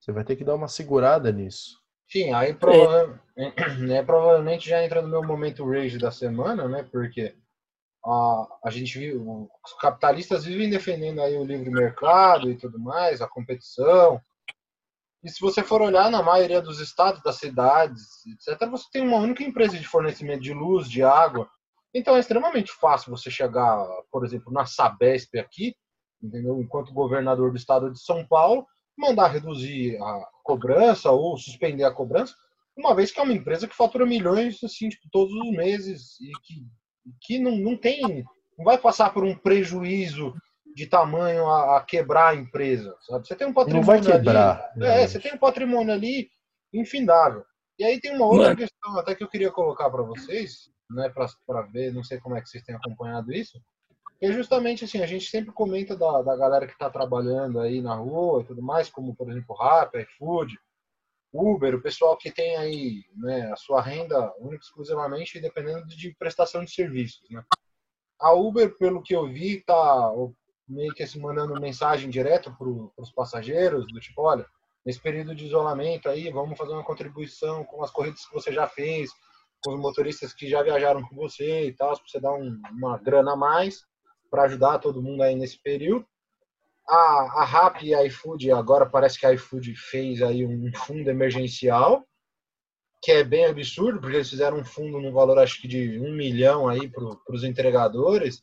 Você 0.00 0.12
vai 0.12 0.24
ter 0.24 0.36
que 0.36 0.44
dar 0.44 0.54
uma 0.54 0.68
segurada 0.68 1.32
nisso. 1.32 1.80
Sim, 2.08 2.32
aí 2.32 2.54
prova- 2.54 3.20
né, 3.80 4.02
provavelmente 4.02 4.68
já 4.68 4.84
entra 4.84 5.02
no 5.02 5.08
meu 5.08 5.22
momento 5.22 5.68
rage 5.68 5.98
da 5.98 6.10
semana, 6.10 6.68
né? 6.68 6.86
Porque 6.90 7.34
a, 8.04 8.58
a 8.64 8.70
gente 8.70 8.98
viu, 8.98 9.48
os 9.64 9.72
capitalistas 9.80 10.44
vivem 10.44 10.70
defendendo 10.70 11.20
aí 11.20 11.36
o 11.36 11.44
livre 11.44 11.70
mercado 11.70 12.50
e 12.50 12.56
tudo 12.56 12.78
mais, 12.78 13.20
a 13.20 13.28
competição. 13.28 14.20
E 15.26 15.28
se 15.28 15.40
você 15.40 15.60
for 15.60 15.82
olhar 15.82 16.08
na 16.08 16.22
maioria 16.22 16.62
dos 16.62 16.78
estados, 16.78 17.20
das 17.20 17.38
cidades, 17.38 18.24
etc., 18.26 18.70
você 18.70 18.84
tem 18.92 19.02
uma 19.02 19.16
única 19.16 19.42
empresa 19.42 19.76
de 19.76 19.84
fornecimento 19.84 20.40
de 20.40 20.54
luz, 20.54 20.88
de 20.88 21.02
água. 21.02 21.50
Então 21.92 22.14
é 22.14 22.20
extremamente 22.20 22.70
fácil 22.70 23.10
você 23.10 23.28
chegar, 23.28 23.84
por 24.12 24.24
exemplo, 24.24 24.52
na 24.52 24.64
Sabesp 24.64 25.36
aqui, 25.36 25.74
entendeu? 26.22 26.62
Enquanto 26.62 26.94
governador 26.94 27.50
do 27.50 27.56
estado 27.56 27.90
de 27.90 27.98
São 27.98 28.24
Paulo, 28.24 28.64
mandar 28.96 29.26
reduzir 29.26 30.00
a 30.00 30.28
cobrança 30.44 31.10
ou 31.10 31.36
suspender 31.36 31.82
a 31.82 31.92
cobrança, 31.92 32.32
uma 32.78 32.94
vez 32.94 33.10
que 33.10 33.18
é 33.18 33.24
uma 33.24 33.34
empresa 33.34 33.66
que 33.66 33.74
fatura 33.74 34.06
milhões 34.06 34.62
assim, 34.62 34.88
tipo, 34.88 35.08
todos 35.10 35.34
os 35.34 35.50
meses 35.50 36.20
e 36.20 36.30
que, 36.44 36.66
que 37.22 37.38
não, 37.40 37.56
não 37.56 37.76
tem, 37.76 38.24
não 38.56 38.64
vai 38.64 38.78
passar 38.78 39.12
por 39.12 39.24
um 39.24 39.36
prejuízo 39.36 40.32
de 40.76 40.86
tamanho 40.86 41.46
a, 41.48 41.78
a 41.78 41.80
quebrar 41.80 42.28
a 42.28 42.34
empresa, 42.34 42.94
sabe? 43.00 43.26
Você 43.26 43.34
tem 43.34 43.46
um 43.46 43.48
Não 43.48 43.54
patrimônio 43.54 43.86
vai 43.86 44.02
quebrar. 44.02 44.72
ali, 44.74 44.84
é, 44.84 44.86
realmente. 44.88 45.10
você 45.10 45.18
tem 45.20 45.32
um 45.32 45.38
patrimônio 45.38 45.94
ali 45.94 46.30
infindável. 46.70 47.46
E 47.78 47.84
aí 47.84 47.98
tem 47.98 48.14
uma 48.14 48.26
outra 48.26 48.48
Mano. 48.48 48.56
questão 48.58 48.98
até 48.98 49.14
que 49.14 49.24
eu 49.24 49.28
queria 49.28 49.50
colocar 49.50 49.88
para 49.88 50.02
vocês, 50.02 50.70
né, 50.90 51.10
para 51.46 51.62
ver, 51.62 51.94
não 51.94 52.04
sei 52.04 52.20
como 52.20 52.36
é 52.36 52.42
que 52.42 52.48
vocês 52.50 52.62
têm 52.62 52.74
acompanhado 52.74 53.32
isso, 53.32 53.58
é 54.20 54.30
justamente 54.30 54.84
assim, 54.84 55.02
a 55.02 55.06
gente 55.06 55.30
sempre 55.30 55.50
comenta 55.50 55.96
da, 55.96 56.20
da 56.20 56.36
galera 56.36 56.66
que 56.66 56.74
está 56.74 56.90
trabalhando 56.90 57.58
aí 57.58 57.80
na 57.80 57.94
rua 57.94 58.42
e 58.42 58.44
tudo 58.44 58.60
mais, 58.60 58.90
como 58.90 59.16
por 59.16 59.30
exemplo 59.30 59.56
Rappi, 59.56 60.00
iFood, 60.00 60.58
Uber, 61.32 61.74
o 61.74 61.82
pessoal 61.82 62.18
que 62.18 62.30
tem 62.30 62.54
aí 62.56 63.02
né, 63.16 63.50
a 63.50 63.56
sua 63.56 63.80
renda 63.80 64.30
única 64.38 64.62
exclusivamente 64.62 65.40
dependendo 65.40 65.86
de 65.86 66.14
prestação 66.18 66.62
de 66.62 66.70
serviços. 66.70 67.28
Né? 67.30 67.42
A 68.20 68.32
Uber, 68.34 68.76
pelo 68.76 69.02
que 69.02 69.14
eu 69.14 69.26
vi, 69.26 69.56
está 69.56 70.12
meio 70.68 70.92
que 70.92 71.02
assim, 71.02 71.20
mandando 71.20 71.60
mensagem 71.60 72.10
direto 72.10 72.54
para 72.56 73.02
os 73.02 73.12
passageiros, 73.12 73.86
do 73.86 74.00
tipo, 74.00 74.22
olha, 74.22 74.46
nesse 74.84 75.00
período 75.00 75.34
de 75.34 75.46
isolamento 75.46 76.08
aí, 76.08 76.30
vamos 76.30 76.58
fazer 76.58 76.72
uma 76.72 76.84
contribuição 76.84 77.64
com 77.64 77.82
as 77.82 77.90
corridas 77.90 78.24
que 78.26 78.34
você 78.34 78.52
já 78.52 78.66
fez, 78.66 79.10
com 79.64 79.74
os 79.74 79.80
motoristas 79.80 80.32
que 80.32 80.48
já 80.48 80.62
viajaram 80.62 81.02
com 81.02 81.16
você 81.16 81.66
e 81.66 81.72
tal, 81.72 81.96
para 81.96 82.06
você 82.06 82.20
dar 82.20 82.32
um, 82.32 82.60
uma 82.72 82.98
grana 82.98 83.32
a 83.32 83.36
mais 83.36 83.84
para 84.30 84.44
ajudar 84.44 84.78
todo 84.78 85.02
mundo 85.02 85.22
aí 85.22 85.34
nesse 85.34 85.60
período. 85.60 86.06
A, 86.88 87.42
a 87.42 87.44
RAP 87.44 87.82
e 87.82 87.94
a 87.94 88.04
iFood, 88.04 88.52
agora 88.52 88.86
parece 88.86 89.18
que 89.18 89.26
a 89.26 89.32
iFood 89.32 89.74
fez 89.74 90.22
aí 90.22 90.46
um 90.46 90.70
fundo 90.74 91.10
emergencial, 91.10 92.06
que 93.02 93.10
é 93.10 93.24
bem 93.24 93.46
absurdo, 93.46 94.00
porque 94.00 94.16
eles 94.16 94.30
fizeram 94.30 94.58
um 94.58 94.64
fundo 94.64 95.00
no 95.00 95.12
valor 95.12 95.38
acho 95.38 95.60
que 95.60 95.68
de 95.68 95.98
um 96.00 96.12
milhão 96.12 96.68
aí 96.68 96.88
para 96.88 97.04
os 97.30 97.44
entregadores, 97.44 98.42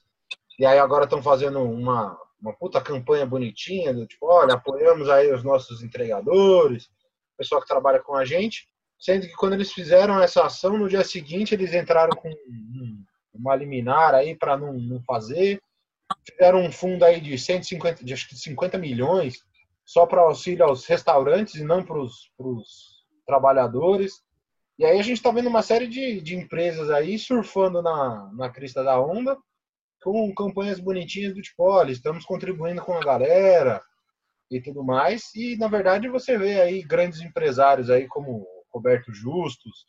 e 0.60 0.66
aí 0.66 0.78
agora 0.78 1.06
estão 1.06 1.22
fazendo 1.22 1.62
uma, 1.62 2.18
uma 2.42 2.54
puta 2.54 2.80
campanha 2.82 3.26
bonitinha, 3.26 3.94
do 3.94 4.06
tipo, 4.06 4.26
olha, 4.28 4.54
apoiamos 4.54 5.10
aí 5.10 5.32
os 5.34 5.44
nossos 5.44 5.82
entregadores, 5.82 6.86
o 6.86 7.38
pessoal 7.38 7.62
que 7.62 7.68
trabalha 7.68 8.00
com 8.00 8.16
a 8.16 8.24
gente, 8.26 8.68
sendo 9.00 9.28
que 9.28 9.34
quando 9.34 9.54
eles 9.54 9.72
fizeram 9.72 10.22
essa 10.22 10.46
ação, 10.46 10.78
no 10.78 10.88
dia 10.88 11.04
seguinte 11.04 11.54
eles 11.54 11.74
entraram 11.74 12.16
com 12.16 12.32
uma 13.34 13.56
liminar 13.56 14.14
aí 14.14 14.36
para 14.36 14.58
não, 14.58 14.74
não 14.74 15.02
fazer, 15.02 15.60
fizeram 16.30 16.64
um 16.64 16.72
fundo 16.72 17.04
aí 17.04 17.20
de 17.20 17.38
150, 17.38 18.04
de 18.04 18.14
acho 18.14 18.30
que 18.30 18.36
50 18.36 18.78
milhões 18.78 19.44
só 19.84 20.06
para 20.06 20.22
auxílio 20.22 20.66
aos 20.66 20.86
restaurantes 20.86 21.56
e 21.56 21.64
não 21.64 21.84
para 21.84 21.98
os 22.00 23.04
trabalhadores. 23.26 24.22
E 24.78 24.86
aí 24.86 25.00
a 25.00 25.04
gente 25.04 25.18
está 25.18 25.32
vendo 25.32 25.50
uma 25.50 25.62
série 25.62 25.88
de, 25.88 26.22
de 26.22 26.36
empresas 26.36 26.90
aí 26.90 27.18
surfando 27.18 27.82
na, 27.82 28.32
na 28.34 28.50
crista 28.50 28.84
da 28.84 29.00
onda 29.00 29.38
com 30.04 30.34
campanhas 30.36 30.80
bonitinhas 30.80 31.34
do 31.34 31.42
tipo, 31.42 31.84
estamos 31.86 32.26
contribuindo 32.26 32.82
com 32.82 32.94
a 32.94 33.00
galera 33.00 33.82
e 34.52 34.62
tudo 34.62 34.84
mais. 34.84 35.34
E 35.34 35.56
na 35.58 35.68
verdade 35.68 36.10
você 36.10 36.38
vê 36.38 36.62
aí 36.62 36.84
grandes 36.84 37.22
empresários 37.22 37.90
aí 37.90 38.08
como 38.08 38.46
Roberto 38.72 39.14
Justus, 39.14 39.86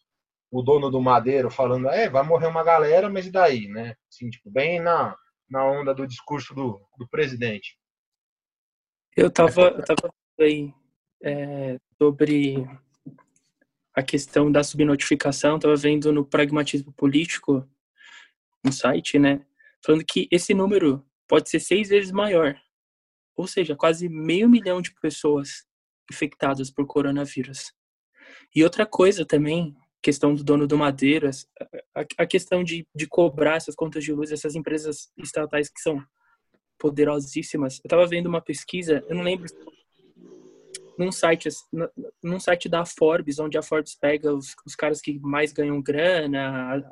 o 0.51 0.63
dono 0.63 0.91
do 0.91 1.01
Madeiro 1.01 1.51
falando, 1.51 1.89
é, 1.89 2.09
vai 2.09 2.23
morrer 2.23 2.47
uma 2.47 2.63
galera, 2.63 3.11
mas 3.11 3.27
e 3.27 3.33
daí, 3.33 3.67
né? 3.67 3.97
Assim, 4.09 4.31
tipo, 4.31 4.51
bem 4.51 4.81
na 4.81 5.17
na 5.51 5.65
onda 5.65 5.95
do 5.95 6.07
discurso 6.07 6.55
do, 6.55 6.81
do 6.99 7.07
presidente. 7.09 7.77
Eu 9.17 9.29
estava 9.29 9.63
eu 9.63 9.85
tava 9.85 10.13
aí 10.41 10.73
é, 11.23 11.79
sobre 11.99 12.67
a 13.95 14.03
questão 14.03 14.51
da 14.51 14.65
subnotificação, 14.65 15.57
estava 15.57 15.77
vendo 15.77 16.13
no 16.13 16.25
Pragmatismo 16.25 16.93
Político, 16.93 17.69
no 18.65 18.73
site, 18.73 19.19
né, 19.19 19.45
falando 19.85 20.05
que 20.05 20.27
esse 20.31 20.55
número 20.55 21.05
pode 21.29 21.51
ser 21.51 21.61
seis 21.61 21.89
vezes 21.89 22.11
maior, 22.11 22.57
ou 23.37 23.47
seja, 23.47 23.77
quase 23.77 24.09
meio 24.09 24.49
milhão 24.49 24.81
de 24.81 24.95
pessoas 25.01 25.67
infectadas 26.11 26.71
por 26.71 26.87
coronavírus. 26.87 27.73
E 28.55 28.63
outra 28.63 28.87
coisa 28.87 29.25
também 29.25 29.77
questão 30.05 30.35
do 30.35 30.45
dono 30.45 30.67
do 30.67 30.77
Madeira, 30.77 31.31
a, 31.95 32.27
questão 32.27 32.63
de, 32.63 32.87
de 32.95 33.07
cobrar 33.07 33.57
essas 33.57 33.75
contas 33.75 34.05
de 34.05 34.13
luz, 34.13 34.31
essas 34.31 34.55
empresas 34.55 35.11
estatais 35.17 35.71
que 35.71 35.81
são 35.81 36.05
poderosíssimas. 36.79 37.79
Eu 37.79 37.87
estava 37.87 38.07
vendo 38.07 38.27
uma 38.27 38.43
pesquisa, 38.43 39.03
eu 39.09 39.17
não 39.17 39.23
lembro 39.23 39.47
num 40.99 41.11
site 41.11 41.49
num 42.23 42.39
site 42.39 42.69
da 42.69 42.85
Forbes, 42.85 43.39
onde 43.39 43.59
a 43.59 43.63
Forbes 43.63 43.95
pega 43.95 44.33
os, 44.33 44.55
os 44.67 44.75
caras 44.75 45.01
que 45.01 45.19
mais 45.19 45.53
ganham 45.53 45.81
grana, 45.83 46.83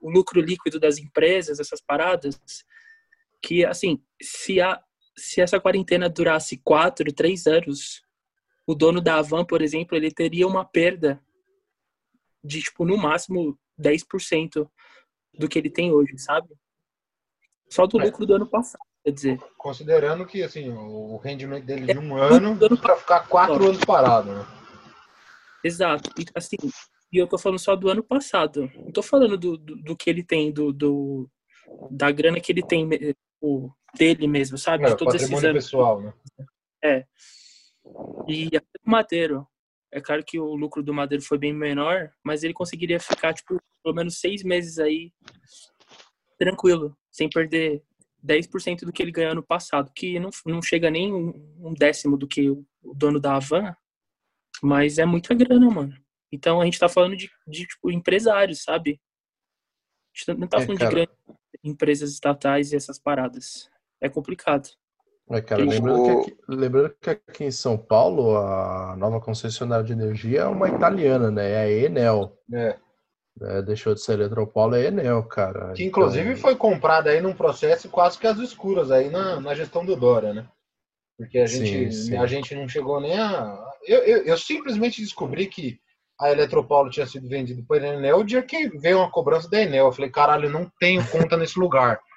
o 0.00 0.10
lucro 0.10 0.40
líquido 0.40 0.80
das 0.80 0.98
empresas, 0.98 1.60
essas 1.60 1.80
paradas, 1.80 2.38
que 3.42 3.64
assim, 3.64 4.02
se 4.20 4.60
a 4.60 4.82
se 5.16 5.40
essa 5.40 5.60
quarentena 5.60 6.08
durasse 6.08 6.56
quatro, 6.58 7.12
três 7.12 7.46
anos, 7.46 8.02
o 8.66 8.74
dono 8.74 9.00
da 9.00 9.16
Avan, 9.16 9.44
por 9.44 9.60
exemplo, 9.60 9.96
ele 9.96 10.10
teria 10.10 10.46
uma 10.46 10.64
perda 10.64 11.22
de, 12.42 12.62
tipo, 12.62 12.84
no 12.84 12.96
máximo 12.96 13.58
10% 13.80 14.68
do 15.38 15.48
que 15.48 15.58
ele 15.58 15.70
tem 15.70 15.92
hoje, 15.92 16.18
sabe? 16.18 16.48
Só 17.68 17.86
do 17.86 18.00
é. 18.00 18.04
lucro 18.04 18.26
do 18.26 18.34
ano 18.34 18.46
passado, 18.46 18.82
quer 19.04 19.10
dizer. 19.10 19.38
Considerando 19.56 20.26
que, 20.26 20.42
assim, 20.42 20.70
o 20.70 21.16
rendimento 21.16 21.64
dele 21.64 21.90
é, 21.90 21.94
de 21.94 21.98
um 21.98 22.16
ano 22.16 22.56
para 22.78 22.96
ficar 22.96 23.20
quatro 23.28 23.64
anos 23.64 23.84
parado, 23.84 24.32
né? 24.32 24.46
Exato. 25.64 26.10
E, 26.18 26.24
assim, 26.34 26.56
e 27.12 27.18
eu 27.18 27.26
tô 27.26 27.38
falando 27.38 27.58
só 27.58 27.76
do 27.76 27.88
ano 27.88 28.02
passado. 28.02 28.70
Não 28.74 28.92
tô 28.92 29.02
falando 29.02 29.36
do, 29.36 29.56
do, 29.56 29.76
do 29.76 29.96
que 29.96 30.08
ele 30.08 30.24
tem, 30.24 30.52
do, 30.52 30.72
do, 30.72 31.28
da 31.90 32.10
grana 32.10 32.40
que 32.40 32.50
ele 32.50 32.62
tem 32.62 32.88
o, 33.40 33.70
dele 33.96 34.26
mesmo, 34.26 34.56
sabe? 34.56 34.84
É, 34.84 34.88
de 34.88 34.96
todos 34.96 35.14
esses 35.14 35.30
anos. 35.30 35.64
pessoal, 35.64 36.00
né? 36.00 36.14
É. 36.82 37.04
E 38.28 38.48
o 38.86 38.90
Madeiro, 38.90 39.46
é 39.92 40.00
claro 40.00 40.24
que 40.24 40.38
o 40.38 40.54
lucro 40.54 40.82
do 40.82 40.94
Madeiro 40.94 41.22
foi 41.22 41.38
bem 41.38 41.52
menor, 41.52 42.10
mas 42.24 42.42
ele 42.42 42.54
conseguiria 42.54 42.98
ficar, 42.98 43.34
tipo, 43.34 43.60
pelo 43.82 43.94
menos 43.94 44.18
seis 44.18 44.42
meses 44.42 44.78
aí 44.78 45.12
tranquilo, 46.38 46.96
sem 47.10 47.28
perder 47.28 47.82
10% 48.24 48.84
do 48.84 48.92
que 48.92 49.02
ele 49.02 49.12
ganhou 49.12 49.34
no 49.34 49.42
passado, 49.42 49.92
que 49.94 50.18
não, 50.18 50.30
não 50.46 50.62
chega 50.62 50.90
nem 50.90 51.12
um 51.12 51.74
décimo 51.74 52.16
do 52.16 52.26
que 52.26 52.50
o 52.50 52.64
dono 52.94 53.20
da 53.20 53.34
Havan, 53.34 53.74
mas 54.62 54.98
é 54.98 55.04
muita 55.04 55.34
grana, 55.34 55.68
mano. 55.68 55.94
Então 56.30 56.60
a 56.60 56.64
gente 56.64 56.78
tá 56.78 56.88
falando 56.88 57.16
de, 57.16 57.30
de 57.46 57.66
tipo, 57.66 57.90
empresários, 57.90 58.62
sabe? 58.62 59.00
A 60.14 60.18
gente 60.18 60.40
não 60.40 60.46
tá 60.46 60.58
é, 60.58 60.60
falando 60.62 60.78
cara... 60.78 60.90
de 60.90 60.94
grandes 60.94 61.16
empresas 61.64 62.10
estatais 62.10 62.72
e 62.72 62.76
essas 62.76 62.98
paradas. 62.98 63.70
É 64.00 64.08
complicado. 64.08 64.68
É, 65.30 65.40
cara, 65.40 65.64
lembrando, 65.64 66.04
que 66.04 66.30
aqui, 66.30 66.38
lembrando 66.48 66.96
que 67.00 67.10
aqui 67.10 67.44
em 67.44 67.50
São 67.50 67.78
Paulo, 67.78 68.36
a 68.36 68.96
nova 68.96 69.20
concessionária 69.20 69.84
de 69.84 69.92
energia 69.92 70.40
é 70.40 70.46
uma 70.46 70.68
italiana, 70.68 71.30
né? 71.30 71.50
É 71.50 71.58
a 71.58 71.70
Enel. 71.70 72.36
É. 72.52 72.78
É, 73.40 73.62
deixou 73.62 73.94
de 73.94 74.00
ser 74.00 74.14
Eletropaulo, 74.14 74.74
é 74.74 74.86
Enel, 74.86 75.22
cara. 75.24 75.72
Que 75.72 75.84
inclusive 75.84 76.30
então... 76.30 76.42
foi 76.42 76.54
comprada 76.54 77.10
aí 77.10 77.20
num 77.20 77.32
processo 77.32 77.88
quase 77.88 78.18
que 78.18 78.26
às 78.26 78.38
escuras 78.38 78.90
aí 78.90 79.08
na, 79.08 79.40
na 79.40 79.54
gestão 79.54 79.84
do 79.84 79.96
Dória, 79.96 80.34
né? 80.34 80.46
Porque 81.16 81.38
a 81.38 81.46
gente, 81.46 81.92
sim, 81.92 82.08
sim. 82.08 82.16
a 82.16 82.26
gente 82.26 82.54
não 82.54 82.68
chegou 82.68 83.00
nem 83.00 83.18
a. 83.18 83.58
Eu, 83.86 84.00
eu, 84.00 84.24
eu, 84.24 84.38
simplesmente 84.38 85.00
descobri 85.00 85.46
que 85.46 85.78
a 86.20 86.30
Eletropaulo 86.30 86.90
tinha 86.90 87.06
sido 87.06 87.28
vendida 87.28 87.62
por 87.66 87.82
Enel 87.82 88.18
o 88.18 88.24
dia 88.24 88.42
que 88.42 88.68
veio 88.78 88.98
uma 88.98 89.10
cobrança 89.10 89.48
da 89.48 89.60
Enel. 89.60 89.86
Eu 89.86 89.92
falei, 89.92 90.10
caralho, 90.10 90.46
eu 90.46 90.52
não 90.52 90.70
tenho 90.78 91.06
conta 91.08 91.36
nesse 91.36 91.58
lugar. 91.58 92.00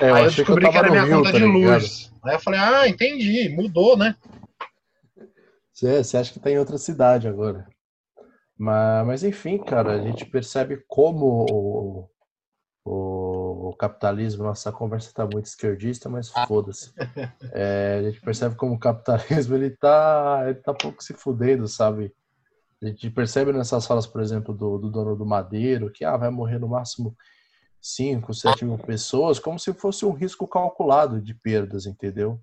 É, 0.00 0.08
eu 0.08 0.14
aí 0.14 0.24
eu 0.24 0.30
descobri 0.30 0.64
que, 0.64 0.72
que, 0.72 0.78
era 0.78 0.90
minha 0.90 1.02
Rio, 1.02 1.18
conta 1.18 1.32
tá 1.32 1.38
de 1.38 1.44
luz. 1.44 2.10
Aí 2.24 2.34
eu 2.34 2.40
falei, 2.40 2.58
ah, 2.58 2.88
entendi, 2.88 3.50
mudou, 3.50 3.94
né? 3.94 4.16
Você, 5.70 6.02
você 6.02 6.16
acha 6.16 6.32
que 6.32 6.40
tá 6.40 6.50
em 6.50 6.58
outra 6.58 6.78
cidade 6.78 7.28
agora. 7.28 7.66
Mas, 8.62 9.06
mas 9.08 9.24
enfim, 9.24 9.58
cara, 9.58 9.94
a 9.94 9.98
gente 9.98 10.24
percebe 10.24 10.84
como 10.86 11.46
o, 11.50 12.08
o, 12.84 13.70
o 13.70 13.74
capitalismo, 13.76 14.44
nossa 14.44 14.70
conversa 14.70 15.12
tá 15.12 15.26
muito 15.26 15.46
esquerdista, 15.46 16.08
mas 16.08 16.30
ah. 16.32 16.46
foda-se. 16.46 16.92
É, 17.50 17.96
a 17.98 18.02
gente 18.04 18.20
percebe 18.20 18.54
como 18.54 18.74
o 18.74 18.78
capitalismo 18.78 19.56
ele 19.56 19.70
tá, 19.70 20.44
ele 20.44 20.54
tá 20.54 20.72
pouco 20.72 21.02
se 21.02 21.12
fudendo, 21.12 21.66
sabe? 21.66 22.14
A 22.80 22.86
gente 22.86 23.10
percebe 23.10 23.52
nessas 23.52 23.84
falas, 23.84 24.06
por 24.06 24.22
exemplo, 24.22 24.54
do, 24.54 24.78
do 24.78 24.90
dono 24.90 25.16
do 25.16 25.26
Madeiro, 25.26 25.90
que 25.90 26.04
ah, 26.04 26.16
vai 26.16 26.30
morrer 26.30 26.60
no 26.60 26.68
máximo 26.68 27.16
5, 27.80 28.32
7 28.32 28.64
mil 28.64 28.78
pessoas, 28.78 29.40
como 29.40 29.58
se 29.58 29.72
fosse 29.72 30.06
um 30.06 30.12
risco 30.12 30.46
calculado 30.46 31.20
de 31.20 31.34
perdas, 31.34 31.84
entendeu? 31.84 32.40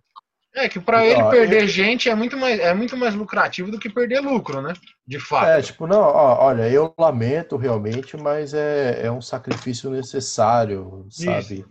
É 0.56 0.68
que 0.68 0.80
para 0.80 1.06
ele 1.06 1.22
ó, 1.22 1.30
perder 1.30 1.68
gente 1.68 2.10
é 2.10 2.16
muito, 2.16 2.36
mais, 2.36 2.60
é 2.60 2.74
muito 2.74 2.98
mais 2.98 3.14
lucrativo 3.14 3.70
do 3.70 3.80
que 3.80 3.90
perder 3.90 4.20
lucro, 4.20 4.62
né? 4.62 4.74
De 5.06 5.20
fato. 5.20 5.48
É, 5.48 5.62
tipo, 5.62 5.86
não, 5.86 6.02
ó, 6.02 6.46
olha, 6.46 6.68
eu 6.70 6.94
lamento 6.98 7.56
realmente, 7.56 8.18
mas 8.18 8.54
é, 8.54 9.06
é 9.06 9.12
um 9.12 9.22
sacrifício 9.22 9.90
necessário, 9.92 11.06
sabe? 11.10 11.66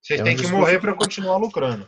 Vocês 0.00 0.20
é 0.20 0.22
têm 0.22 0.34
um 0.34 0.38
que 0.38 0.46
morrer 0.46 0.78
para 0.78 0.94
continuar 0.94 1.36
lucrando. 1.38 1.86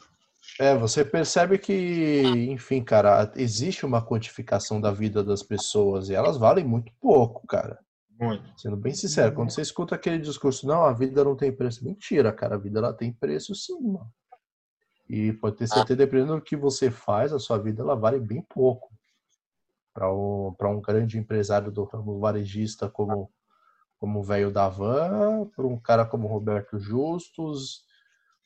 É, 0.61 0.77
você 0.77 1.05
percebe 1.05 1.59
que, 1.59 2.23
enfim, 2.51 2.83
cara, 2.83 3.33
existe 3.37 3.87
uma 3.87 4.05
quantificação 4.05 4.81
da 4.81 4.91
vida 4.91 5.23
das 5.23 5.43
pessoas 5.43 6.09
e 6.09 6.15
elas 6.15 6.37
valem 6.37 6.65
muito 6.65 6.93
pouco, 7.01 7.47
cara. 7.47 7.79
Muito. 8.21 8.45
Sendo 8.61 8.77
bem 8.77 8.93
sincero, 8.93 9.33
quando 9.33 9.51
você 9.51 9.63
escuta 9.63 9.95
aquele 9.95 10.19
discurso, 10.19 10.67
não, 10.67 10.85
a 10.85 10.93
vida 10.93 11.25
não 11.25 11.35
tem 11.35 11.51
preço. 11.51 11.85
Mentira, 11.85 12.33
cara, 12.33 12.57
a 12.57 12.59
vida 12.59 12.79
ela 12.79 12.93
tem 12.93 13.13
preço 13.13 13.55
sim, 13.55 13.81
mano. 13.81 14.11
E 15.13 15.31
pode 15.31 15.57
ter 15.57 15.67
certeza, 15.67 15.95
dependendo 15.95 16.37
do 16.37 16.41
que 16.41 16.57
você 16.57 16.91
faz, 16.91 17.35
a 17.35 17.39
sua 17.39 17.59
vida 17.59 17.83
ela 17.83 17.95
vale 17.95 18.19
bem 18.19 18.41
pouco. 18.41 18.91
Para 19.93 20.11
um, 20.11 20.57
um 20.59 20.81
grande 20.81 21.19
empresário 21.19 21.71
do 21.71 21.85
ramo 21.85 22.19
varejista 22.19 22.89
como, 22.89 23.31
como 24.01 24.21
o 24.21 24.23
velho 24.23 24.51
da 24.51 24.71
van, 24.71 25.45
para 25.55 25.67
um 25.67 25.79
cara 25.79 26.07
como 26.07 26.27
Roberto 26.27 26.79
Justus, 26.79 27.85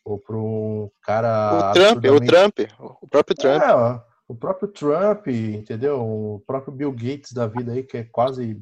ou 0.04 0.18
para 0.18 0.36
um 0.36 0.90
cara. 1.02 1.70
O 1.70 1.72
Trump, 1.72 2.04
o 2.04 2.26
Trump, 2.26 2.58
o 3.00 3.06
próprio 3.06 3.36
Trump. 3.36 3.62
É, 3.62 4.02
o 4.26 4.34
próprio 4.34 4.68
Trump, 4.68 5.28
entendeu? 5.28 6.00
O 6.00 6.42
próprio 6.44 6.74
Bill 6.74 6.90
Gates 6.90 7.30
da 7.30 7.46
vida 7.46 7.70
aí, 7.70 7.84
que 7.84 7.98
é 7.98 8.02
quase 8.02 8.60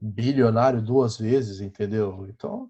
bilionário 0.00 0.82
duas 0.82 1.18
vezes, 1.18 1.60
entendeu? 1.60 2.26
Então, 2.28 2.68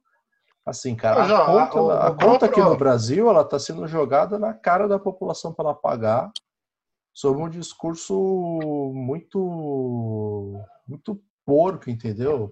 assim, 0.65 0.95
cara, 0.95 1.21
Mas, 1.21 1.31
a 1.31 1.45
conta, 1.47 1.81
o- 1.83 1.91
a 1.91 2.11
o 2.11 2.17
conta 2.17 2.47
aqui 2.47 2.55
próprio- 2.55 2.65
no 2.71 2.77
Brasil, 2.77 3.29
ela 3.29 3.43
está 3.43 3.59
sendo 3.59 3.87
jogada 3.87 4.39
na 4.39 4.55
cara 4.55 4.87
da 4.89 4.99
população 4.99 5.53
para 5.53 5.67
ela 5.71 5.75
pagar 5.75 6.31
sobre 7.13 7.43
um 7.43 7.49
discurso 7.49 8.93
muito, 8.95 10.61
muito 10.87 11.21
porco, 11.45 11.91
entendeu? 11.91 12.51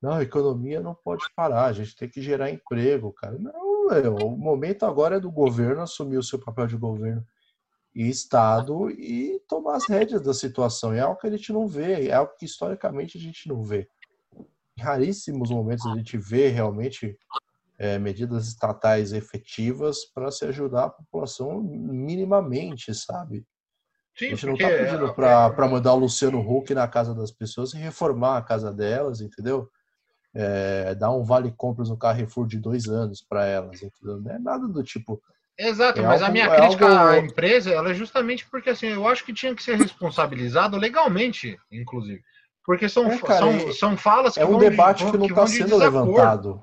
Não, 0.00 0.12
a 0.14 0.22
economia 0.22 0.80
não 0.80 0.94
pode 0.94 1.24
parar, 1.36 1.66
a 1.66 1.72
gente 1.72 1.94
tem 1.94 2.08
que 2.08 2.20
gerar 2.20 2.50
emprego, 2.50 3.12
cara. 3.12 3.38
Não, 3.38 3.88
meu, 3.88 4.16
o 4.26 4.36
momento 4.36 4.84
agora 4.84 5.16
é 5.16 5.20
do 5.20 5.30
governo 5.30 5.82
assumir 5.82 6.16
o 6.16 6.22
seu 6.22 6.38
papel 6.40 6.66
de 6.66 6.76
governo 6.76 7.24
e 7.94 8.08
Estado 8.08 8.90
e 8.90 9.38
tomar 9.46 9.76
as 9.76 9.86
rédeas 9.86 10.22
da 10.22 10.32
situação. 10.34 10.92
É 10.92 11.00
algo 11.00 11.20
que 11.20 11.26
a 11.26 11.30
gente 11.30 11.52
não 11.52 11.68
vê, 11.68 12.08
é 12.08 12.14
algo 12.14 12.32
que 12.36 12.46
historicamente 12.46 13.16
a 13.16 13.20
gente 13.20 13.46
não 13.48 13.62
vê. 13.62 13.86
Em 14.78 14.82
raríssimos 14.82 15.50
momentos 15.50 15.86
a 15.86 15.94
gente 15.94 16.16
vê 16.16 16.48
realmente 16.48 17.16
é, 17.78 17.98
medidas 17.98 18.46
estatais 18.46 19.12
efetivas 19.12 20.04
para 20.14 20.30
se 20.30 20.44
ajudar 20.44 20.84
a 20.84 20.90
população 20.90 21.60
minimamente, 21.62 22.94
sabe? 22.94 23.44
Sim, 24.14 24.26
A 24.26 24.28
gente 24.30 24.46
não 24.46 24.54
está 24.54 24.68
pedindo 24.68 25.06
é- 25.06 25.12
para 25.14 25.68
mandar 25.68 25.94
o 25.94 25.98
Luciano 25.98 26.38
Huck 26.40 26.72
na 26.74 26.86
casa 26.86 27.14
das 27.14 27.30
pessoas 27.32 27.72
e 27.74 27.78
reformar 27.78 28.36
a 28.38 28.42
casa 28.42 28.72
delas, 28.72 29.20
entendeu? 29.20 29.68
É, 30.34 30.94
dar 30.94 31.10
um 31.10 31.24
vale 31.24 31.50
compras 31.52 31.88
no 31.90 31.96
Carrefour 31.96 32.46
de 32.46 32.58
dois 32.58 32.86
anos 32.88 33.20
para 33.20 33.44
elas, 33.46 33.82
entendeu? 33.82 34.20
Não 34.20 34.30
é 34.30 34.38
nada 34.38 34.66
do 34.68 34.82
tipo. 34.82 35.20
Exato, 35.58 36.00
É 36.00 36.06
mas 36.06 36.22
a 36.22 36.26
algo- 36.26 36.32
minha 36.32 36.46
é 36.46 36.56
crítica 36.56 36.86
algo- 36.88 37.02
à 37.10 37.18
empresa 37.18 37.70
ela 37.70 37.90
é 37.90 37.94
justamente 37.94 38.48
porque 38.48 38.70
assim, 38.70 38.86
eu 38.88 39.06
acho 39.06 39.24
que 39.24 39.34
tinha 39.34 39.54
que 39.54 39.62
ser 39.62 39.76
responsabilizado 39.76 40.76
legalmente, 40.78 41.58
inclusive. 41.70 42.22
Porque 42.64 42.88
são, 42.88 43.06
É, 43.10 43.18
cara, 43.18 43.38
são, 43.38 43.50
é- 43.50 43.72
são 43.72 43.96
falas 43.96 44.34
que 44.34 44.40
É 44.40 44.44
um 44.46 44.50
vão 44.52 44.58
de- 44.60 44.70
debate 44.70 45.04
que 45.04 45.12
não 45.18 45.26
vão 45.26 45.26
está 45.28 45.44
de 45.44 45.50
sendo 45.50 45.70
desacordo. 45.70 46.00
levantado. 46.12 46.62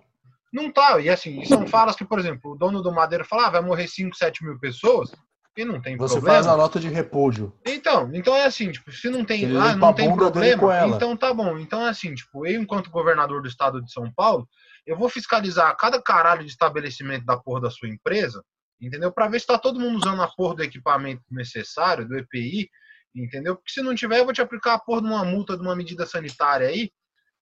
Não 0.52 0.72
tá, 0.72 1.00
e 1.00 1.10
assim, 1.10 1.44
são 1.46 1.68
falas 1.68 1.96
que, 1.96 2.04
por 2.06 2.18
exemplo, 2.18 2.52
o 2.54 2.56
dono 2.56 2.82
do 2.82 2.92
Madeira 2.92 3.24
fala, 3.24 3.48
ah, 3.48 3.50
vai 3.52 3.62
morrer 3.62 3.88
5, 3.88 4.16
7 4.16 4.44
mil 4.44 4.58
pessoas, 4.58 5.12
e 5.56 5.64
não 5.64 5.80
tem 5.82 5.96
Você 5.98 6.16
problema. 6.16 6.36
faz 6.38 6.48
a 6.48 6.58
nota 6.58 6.80
de 6.80 6.88
repúdio. 6.90 7.54
Então, 7.66 8.10
então 8.14 8.36
é 8.36 8.46
assim, 8.46 8.72
tipo, 8.72 8.92
se 8.92 9.10
não 9.10 9.24
tem, 9.26 9.46
ah, 9.58 9.76
não 9.76 9.94
tem 9.94 10.16
problema, 10.16 10.88
então 10.88 11.16
tá 11.16 11.32
bom. 11.34 11.60
Então 11.60 11.86
é 11.86 11.90
assim, 11.90 12.16
tipo, 12.16 12.48
eu 12.48 12.60
enquanto 12.62 12.90
governador 12.90 13.42
do 13.42 13.48
estado 13.48 13.80
de 13.84 13.92
São 13.92 14.12
Paulo, 14.12 14.48
eu 14.88 14.98
vou 14.98 15.10
fiscalizar 15.10 15.76
cada 15.78 16.02
caralho 16.02 16.44
de 16.44 16.50
estabelecimento 16.50 17.26
da 17.26 17.38
porra 17.38 17.62
da 17.62 17.70
sua 17.70 17.90
empresa, 17.90 18.42
entendeu? 18.82 19.12
Pra 19.12 19.28
ver 19.28 19.40
se 19.42 19.46
tá 19.46 19.58
todo 19.60 19.80
mundo 19.80 19.98
usando 19.98 20.22
a 20.24 20.28
porra 20.30 20.56
do 20.56 20.64
equipamento 20.64 21.22
necessário, 21.30 22.08
do 22.08 22.18
EPI, 22.18 22.70
entendeu? 23.16 23.56
Porque 23.56 23.72
se 23.72 23.82
não 23.82 23.96
tiver, 23.96 24.20
eu 24.20 24.26
vou 24.26 24.34
te 24.34 24.42
aplicar 24.42 24.76
a 24.76 24.80
porra 24.80 25.02
de 25.02 25.08
uma 25.08 25.26
multa, 25.26 25.56
de 25.56 25.62
uma 25.62 25.76
medida 25.76 26.06
sanitária 26.06 26.68
aí, 26.68 26.92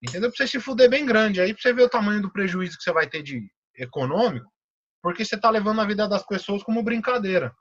entendeu? 0.01 0.29
Pra 0.29 0.37
você 0.37 0.47
se 0.47 0.59
fuder 0.59 0.89
bem 0.89 1.05
grande 1.05 1.41
aí, 1.41 1.53
pra 1.53 1.61
você 1.61 1.73
ver 1.73 1.83
o 1.83 1.89
tamanho 1.89 2.21
do 2.21 2.31
prejuízo 2.31 2.77
que 2.77 2.83
você 2.83 2.91
vai 2.91 3.07
ter 3.07 3.23
de 3.23 3.41
econômico, 3.75 4.51
porque 5.01 5.23
você 5.23 5.39
tá 5.39 5.49
levando 5.49 5.81
a 5.81 5.85
vida 5.85 6.07
das 6.07 6.25
pessoas 6.25 6.63
como 6.63 6.83
brincadeira. 6.83 7.53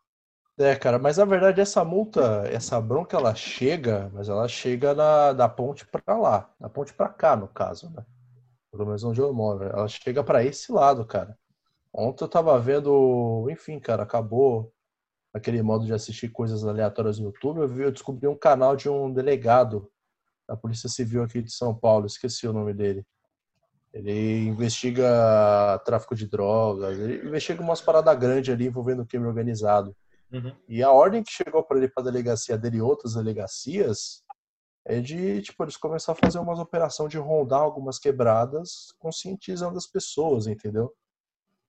É, 0.59 0.75
cara, 0.75 0.99
mas 0.99 1.19
na 1.19 1.25
verdade 1.27 1.61
essa 1.61 1.85
multa, 1.85 2.45
essa 2.51 2.81
bronca, 2.81 3.15
ela 3.17 3.35
chega, 3.35 4.11
mas 4.15 4.29
ela 4.29 4.49
chega 4.49 4.95
na, 4.95 5.35
da 5.35 5.49
ponte 5.49 5.87
pra 5.87 6.17
lá, 6.17 6.51
da 6.59 6.69
ponte 6.69 6.95
pra 6.95 7.11
cá, 7.11 7.37
no 7.37 7.47
caso, 7.47 7.91
né? 7.91 8.03
Pelo 8.71 8.87
menos 8.87 9.05
onde 9.05 9.21
eu 9.21 9.33
moro. 9.35 9.65
Ela 9.65 9.87
chega 9.87 10.25
pra 10.25 10.43
esse 10.43 10.73
lado, 10.73 11.05
cara. 11.05 11.39
Ontem 11.93 12.25
eu 12.25 12.29
tava 12.29 12.59
vendo, 12.59 13.49
enfim, 13.51 13.79
cara, 13.79 14.03
acabou 14.03 14.73
aquele 15.37 15.63
modo 15.63 15.85
de 15.85 15.93
assistir 15.93 16.31
coisas 16.31 16.65
aleatórias 16.65 17.19
no 17.19 17.27
YouTube. 17.27 17.61
Eu 17.61 17.69
vi, 17.69 17.83
eu 17.83 17.93
descobri 17.93 18.27
um 18.27 18.37
canal 18.37 18.75
de 18.75 18.89
um 18.89 19.13
delegado 19.13 19.91
da 20.49 20.57
Polícia 20.57 20.89
Civil 20.89 21.23
aqui 21.23 21.43
de 21.43 21.53
São 21.53 21.75
Paulo, 21.75 22.07
esqueci 22.07 22.47
o 22.47 22.53
nome 22.53 22.73
dele. 22.73 23.05
Ele 23.93 24.47
investiga 24.47 25.81
tráfico 25.85 26.15
de 26.15 26.27
drogas, 26.27 26.99
ele 26.99 27.27
investiga 27.27 27.63
umas 27.63 27.81
paradas 27.81 28.19
grandes 28.19 28.53
ali 28.53 28.67
envolvendo 28.67 29.03
o 29.03 29.07
crime 29.07 29.27
organizado. 29.27 29.95
E 30.69 30.83
a 30.83 30.91
ordem 30.91 31.23
que 31.23 31.31
chegou 31.31 31.63
para 31.63 31.79
ele 31.79 31.89
para 31.89 32.03
a 32.03 32.07
delegacia 32.07 32.59
dele 32.59 32.79
e 32.79 32.83
outras 32.83 33.15
delegacias 33.15 34.23
é 34.85 35.01
de, 35.01 35.43
tipo, 35.43 35.65
eles 35.65 35.77
começaram 35.77 36.17
a 36.17 36.21
fazer 36.21 36.39
umas 36.39 36.59
operações 36.59 37.11
de 37.11 37.19
rondar 37.19 37.61
algumas 37.61 37.99
quebradas, 37.99 38.95
conscientizando 38.99 39.77
as 39.77 39.87
pessoas, 39.87 40.47
entendeu? 40.47 40.93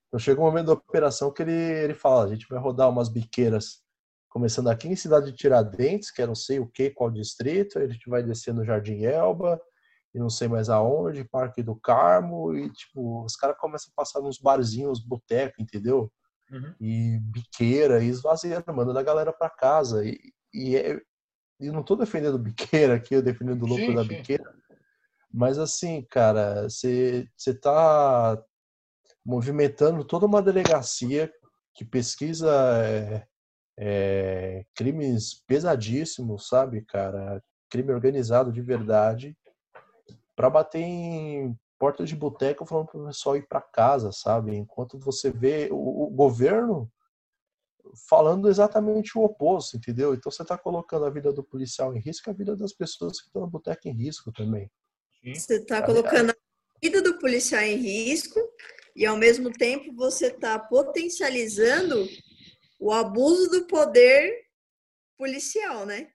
Então 0.08 0.20
chega 0.20 0.40
um 0.40 0.46
momento 0.46 0.68
da 0.68 0.74
operação 0.74 1.32
que 1.32 1.42
ele, 1.42 1.52
ele 1.52 1.94
fala, 1.94 2.26
a 2.26 2.30
gente 2.30 2.48
vai 2.50 2.60
rodar 2.60 2.90
umas 2.90 3.10
biqueiras, 3.10 3.82
começando 4.30 4.70
aqui 4.70 4.88
em 4.88 4.96
Cidade 4.96 5.32
de 5.32 5.38
Tiradentes, 5.38 6.12
que 6.12 6.22
é 6.22 6.28
não 6.28 6.36
sei 6.36 6.60
o 6.60 6.68
que, 6.68 6.90
qual 6.90 7.12
distrito, 7.12 7.78
aí 7.78 7.86
a 7.86 7.90
gente 7.90 8.10
vai 8.10 8.24
descer 8.24 8.54
no 8.54 8.64
Jardim 8.64 9.04
Elba, 9.04 9.60
e 10.14 10.20
não 10.20 10.30
sei 10.30 10.48
mais 10.48 10.70
aonde, 10.70 11.24
Parque 11.24 11.62
do 11.62 11.76
Carmo, 11.76 12.56
e 12.56 12.72
tipo, 12.72 13.24
os 13.24 13.36
caras 13.36 13.58
começam 13.58 13.92
a 13.92 14.02
passar 14.02 14.22
nos 14.22 14.38
barzinhos, 14.38 15.00
boteco, 15.00 15.62
entendeu? 15.62 16.12
Uhum. 16.50 16.74
e 16.80 17.20
biqueira 17.20 18.02
e 18.02 18.08
esvaziando, 18.08 18.74
mandando 18.74 18.98
a 19.00 19.04
galera 19.04 19.34
para 19.34 19.50
casa. 19.50 20.06
E, 20.06 20.18
e, 20.54 20.78
é, 20.78 21.00
e 21.60 21.70
não 21.70 21.84
tô 21.84 21.96
defendendo 21.96 22.40
biqueira 22.40 22.96
aqui, 22.96 23.16
eu 23.16 23.22
defendendo 23.22 23.64
o 23.64 23.68
lucro 23.68 23.94
da 23.94 24.04
biqueira. 24.04 24.46
Mas 25.32 25.60
assim, 25.60 26.06
cara, 26.10 26.64
você 26.70 27.28
tá 27.62 28.42
movimentando 29.28 30.06
toda 30.06 30.26
uma 30.26 30.42
delegacia 30.42 31.30
que 31.76 31.84
pesquisa 31.84 32.50
é, 32.82 33.28
é, 33.78 34.66
crimes 34.74 35.44
pesadíssimos, 35.46 36.48
sabe, 36.48 36.82
cara? 36.86 37.44
Crime 37.70 37.92
organizado 37.92 38.54
de 38.54 38.62
verdade, 38.62 39.38
para 40.34 40.50
bater 40.50 40.80
em 40.80 41.54
porta 41.78 42.06
de 42.06 42.16
boteco 42.16 42.66
falando 42.66 42.88
para 42.88 43.02
o 43.02 43.06
pessoal 43.08 43.36
ir 43.36 43.46
para 43.46 43.60
casa, 43.60 44.14
sabe? 44.14 44.56
Enquanto 44.56 44.98
você 44.98 45.30
vê 45.30 45.68
o, 45.70 46.06
o 46.06 46.10
governo 46.10 46.90
falando 48.08 48.48
exatamente 48.48 49.18
o 49.18 49.24
oposto, 49.24 49.76
entendeu? 49.76 50.14
Então 50.14 50.32
você 50.32 50.42
está 50.42 50.58
colocando 50.58 51.06
a 51.06 51.10
vida 51.10 51.34
do 51.34 51.44
policial 51.44 51.94
em 51.94 52.00
risco, 52.00 52.30
e 52.30 52.32
a 52.32 52.34
vida 52.34 52.56
das 52.56 52.72
pessoas 52.72 53.20
que 53.20 53.28
estão 53.28 53.42
no 53.42 53.50
boteco 53.50 53.90
em 53.90 53.94
risco 53.94 54.32
também. 54.32 54.72
Você 55.36 55.56
está 55.58 55.86
colocando 55.86 56.32
a 56.32 56.36
vida 56.82 57.02
do 57.02 57.20
policial 57.20 57.62
em 57.62 57.76
risco 57.76 58.40
e, 58.98 59.06
ao 59.06 59.16
mesmo 59.16 59.52
tempo, 59.52 59.94
você 59.94 60.26
está 60.26 60.58
potencializando 60.58 62.04
o 62.80 62.92
abuso 62.92 63.48
do 63.52 63.68
poder 63.68 64.34
policial, 65.16 65.86
né? 65.86 66.10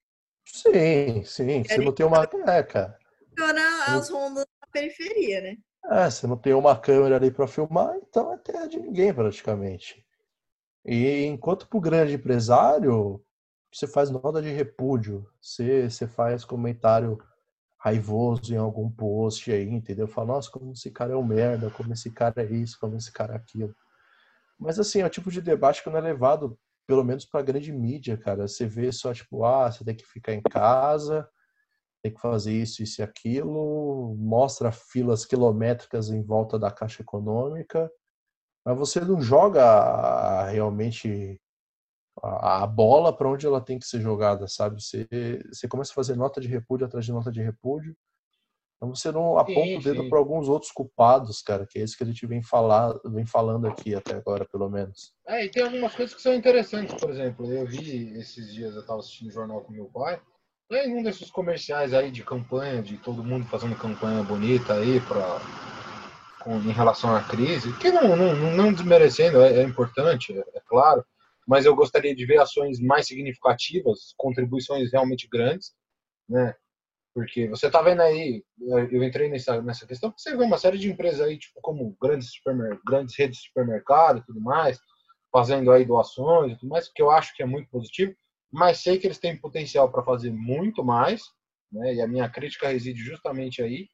Sim, 0.45 1.23
sim. 1.25 1.63
Você 1.63 1.79
não 1.79 1.93
tem 1.93 2.05
uma. 2.05 2.29
É, 2.49 2.63
cara. 2.65 2.99
As 3.87 4.11
rondas 4.11 4.45
da 4.61 4.67
periferia, 4.67 5.41
né? 5.41 5.57
É, 5.93 6.11
você 6.11 6.27
não 6.27 6.37
tem 6.37 6.55
uma 6.55 6.77
câmera 6.77 7.17
ali 7.17 7.31
para 7.31 7.47
filmar, 7.47 7.95
então 7.99 8.33
é 8.33 8.39
terra 8.39 8.67
de 8.67 8.81
ninguém 8.81 9.15
praticamente. 9.15 10.05
E 10.85 11.25
enquanto 11.25 11.69
para 11.69 11.79
o 11.79 11.81
grande 11.81 12.15
empresário, 12.15 13.25
você 13.73 13.87
faz 13.87 14.11
nota 14.11 14.43
de 14.43 14.51
repúdio, 14.51 15.25
você, 15.41 15.89
você 15.89 16.09
faz 16.09 16.45
comentário 16.45 17.17
raivoso 17.83 18.55
em 18.55 18.57
algum 18.57 18.89
post 18.89 19.51
aí, 19.51 19.69
entendeu? 19.69 20.07
Fala, 20.07 20.35
nossa, 20.35 20.49
como 20.49 20.73
esse 20.73 20.89
cara 20.91 21.15
é 21.15 21.17
um 21.17 21.25
merda, 21.25 21.69
como 21.71 21.93
esse 21.93 22.13
cara 22.13 22.43
é 22.43 22.47
isso, 22.47 22.79
como 22.79 22.97
esse 22.97 23.13
cara 23.13 23.35
é 23.35 23.37
aquilo. 23.37 23.75
Mas 24.57 24.79
assim, 24.79 25.01
é 25.01 25.07
o 25.07 25.11
tipo 25.11 25.33
de 25.33 25.43
debate 25.43 25.83
que 25.83 25.91
não 25.91 25.99
é 25.99 26.01
levado, 26.01 26.57
pelo 26.87 27.03
menos 27.03 27.25
para 27.25 27.43
grande 27.43 27.73
mídia, 27.73 28.17
cara. 28.17 28.47
Você 28.47 28.67
vê 28.67 28.93
só, 28.93 29.13
tipo, 29.13 29.45
ah, 29.45 29.71
você 29.71 29.85
tem 29.85 29.97
que 29.97 30.07
ficar 30.07 30.33
em 30.33 30.41
casa, 30.43 31.29
tem 32.05 32.15
que 32.15 32.21
fazer 32.21 32.53
isso, 32.53 32.85
isso 32.85 33.01
e 33.01 33.03
aquilo, 33.03 34.15
mostra 34.17 34.71
filas 34.71 35.25
quilométricas 35.25 36.09
em 36.09 36.23
volta 36.23 36.57
da 36.61 36.71
Caixa 36.71 37.03
Econômica, 37.03 37.91
mas 38.65 38.79
você 38.79 39.01
não 39.01 39.21
joga 39.21 40.45
realmente 40.47 41.41
a, 42.21 42.63
a 42.63 42.67
bola 42.67 43.17
para 43.17 43.29
onde 43.29 43.47
ela 43.47 43.61
tem 43.61 43.79
que 43.79 43.87
ser 43.87 44.01
jogada, 44.01 44.47
sabe? 44.49 44.83
Você, 44.83 45.07
você 45.51 45.69
começa 45.69 45.93
a 45.93 45.95
fazer 45.95 46.17
nota 46.17 46.41
de 46.41 46.49
repúdio 46.49 46.87
atrás 46.87 47.05
de 47.05 47.13
nota 47.13 47.31
de 47.31 47.43
repúdio, 47.43 47.97
então 48.77 48.93
você 48.93 49.13
não 49.13 49.39
aponta 49.39 49.61
Sim, 49.61 49.77
o 49.77 49.81
dedo 49.83 50.09
para 50.09 50.19
alguns 50.19 50.49
outros 50.49 50.73
culpados, 50.73 51.41
cara, 51.41 51.65
que 51.65 51.79
é 51.79 51.85
isso 51.85 51.97
que 51.97 52.03
a 52.03 52.07
gente 52.07 52.27
vem, 52.27 52.43
falar, 52.43 52.93
vem 53.05 53.25
falando 53.25 53.69
aqui 53.69 53.95
até 53.95 54.17
agora, 54.17 54.45
pelo 54.45 54.69
menos. 54.69 55.15
É, 55.25 55.45
e 55.45 55.49
tem 55.49 55.63
algumas 55.63 55.95
coisas 55.95 56.13
que 56.13 56.21
são 56.21 56.35
interessantes, 56.35 56.93
por 56.97 57.09
exemplo, 57.09 57.47
eu 57.47 57.65
vi 57.65 58.19
esses 58.19 58.53
dias, 58.53 58.75
eu 58.75 58.81
estava 58.81 58.99
assistindo 58.99 59.29
o 59.29 59.33
jornal 59.33 59.61
com 59.61 59.73
meu 59.73 59.85
pai, 59.85 60.21
e 60.69 60.75
aí 60.75 60.93
um 60.93 61.01
desses 61.01 61.31
comerciais 61.31 61.95
aí 61.95 62.11
de 62.11 62.25
campanha, 62.25 62.83
de 62.83 62.97
todo 62.97 63.23
mundo 63.23 63.47
fazendo 63.47 63.77
campanha 63.77 64.21
bonita 64.25 64.75
aí 64.75 65.01
pra, 65.03 65.41
com, 66.41 66.57
em 66.57 66.73
relação 66.73 67.15
à 67.15 67.23
crise, 67.23 67.73
que 67.75 67.93
não, 67.93 68.17
não, 68.17 68.35
não 68.35 68.73
desmerecendo, 68.73 69.41
é, 69.43 69.61
é 69.61 69.63
importante, 69.63 70.37
é, 70.37 70.41
é 70.55 70.61
claro, 70.67 71.05
mas 71.53 71.67
eu 71.67 71.77
gostaria 71.77 72.15
de 72.17 72.25
ver 72.25 72.41
ações 72.41 72.81
mais 72.81 73.07
significativas, 73.07 74.15
contribuições 74.17 74.91
realmente 74.91 75.29
grandes, 75.31 75.75
né? 76.27 76.55
Porque 77.15 77.47
você 77.47 77.71
tá 77.71 77.83
vendo 77.83 78.01
aí, 78.01 78.43
eu 78.91 79.05
entrei 79.05 79.29
nessa, 79.29 79.61
nessa 79.61 79.87
questão, 79.87 80.11
você 80.17 80.35
vê 80.35 80.43
uma 80.43 80.57
série 80.57 80.79
de 80.79 80.91
empresas 80.91 81.21
aí, 81.21 81.37
tipo, 81.37 81.61
como 81.61 81.95
grandes, 82.01 82.31
grandes 82.87 83.15
redes 83.19 83.37
de 83.37 83.49
supermercado 83.49 84.21
e 84.21 84.25
tudo 84.25 84.41
mais, 84.41 84.81
fazendo 85.31 85.71
aí 85.71 85.85
doações 85.85 86.53
e 86.53 86.59
tudo 86.59 86.71
mais, 86.71 86.89
que 86.89 87.03
eu 87.03 87.11
acho 87.11 87.37
que 87.37 87.43
é 87.43 87.47
muito 87.47 87.69
positivo, 87.69 88.15
mas 88.51 88.79
sei 88.79 88.97
que 88.97 89.07
eles 89.07 89.19
têm 89.19 89.39
potencial 89.39 89.93
para 89.93 90.03
fazer 90.03 90.31
muito 90.31 90.83
mais, 90.83 91.21
né? 91.71 91.97
E 91.97 92.01
a 92.01 92.09
minha 92.09 92.31
crítica 92.31 92.69
reside 92.69 93.05
justamente 93.05 93.61
aí. 93.63 93.91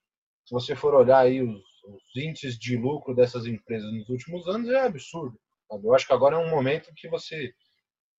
Se 0.46 0.54
você 0.54 0.76
for 0.76 0.94
olhar 0.94 1.18
aí 1.18 1.42
os, 1.42 1.58
os 1.88 2.22
índices 2.22 2.56
de 2.56 2.76
lucro 2.76 3.16
dessas 3.16 3.46
empresas 3.46 3.92
nos 3.92 4.08
últimos 4.08 4.46
anos, 4.46 4.68
é 4.68 4.86
absurdo. 4.86 5.36
Sabe? 5.68 5.86
Eu 5.86 5.94
acho 5.94 6.06
que 6.06 6.12
agora 6.12 6.36
é 6.36 6.38
um 6.38 6.50
momento 6.50 6.92
que 6.96 7.08
você 7.08 7.52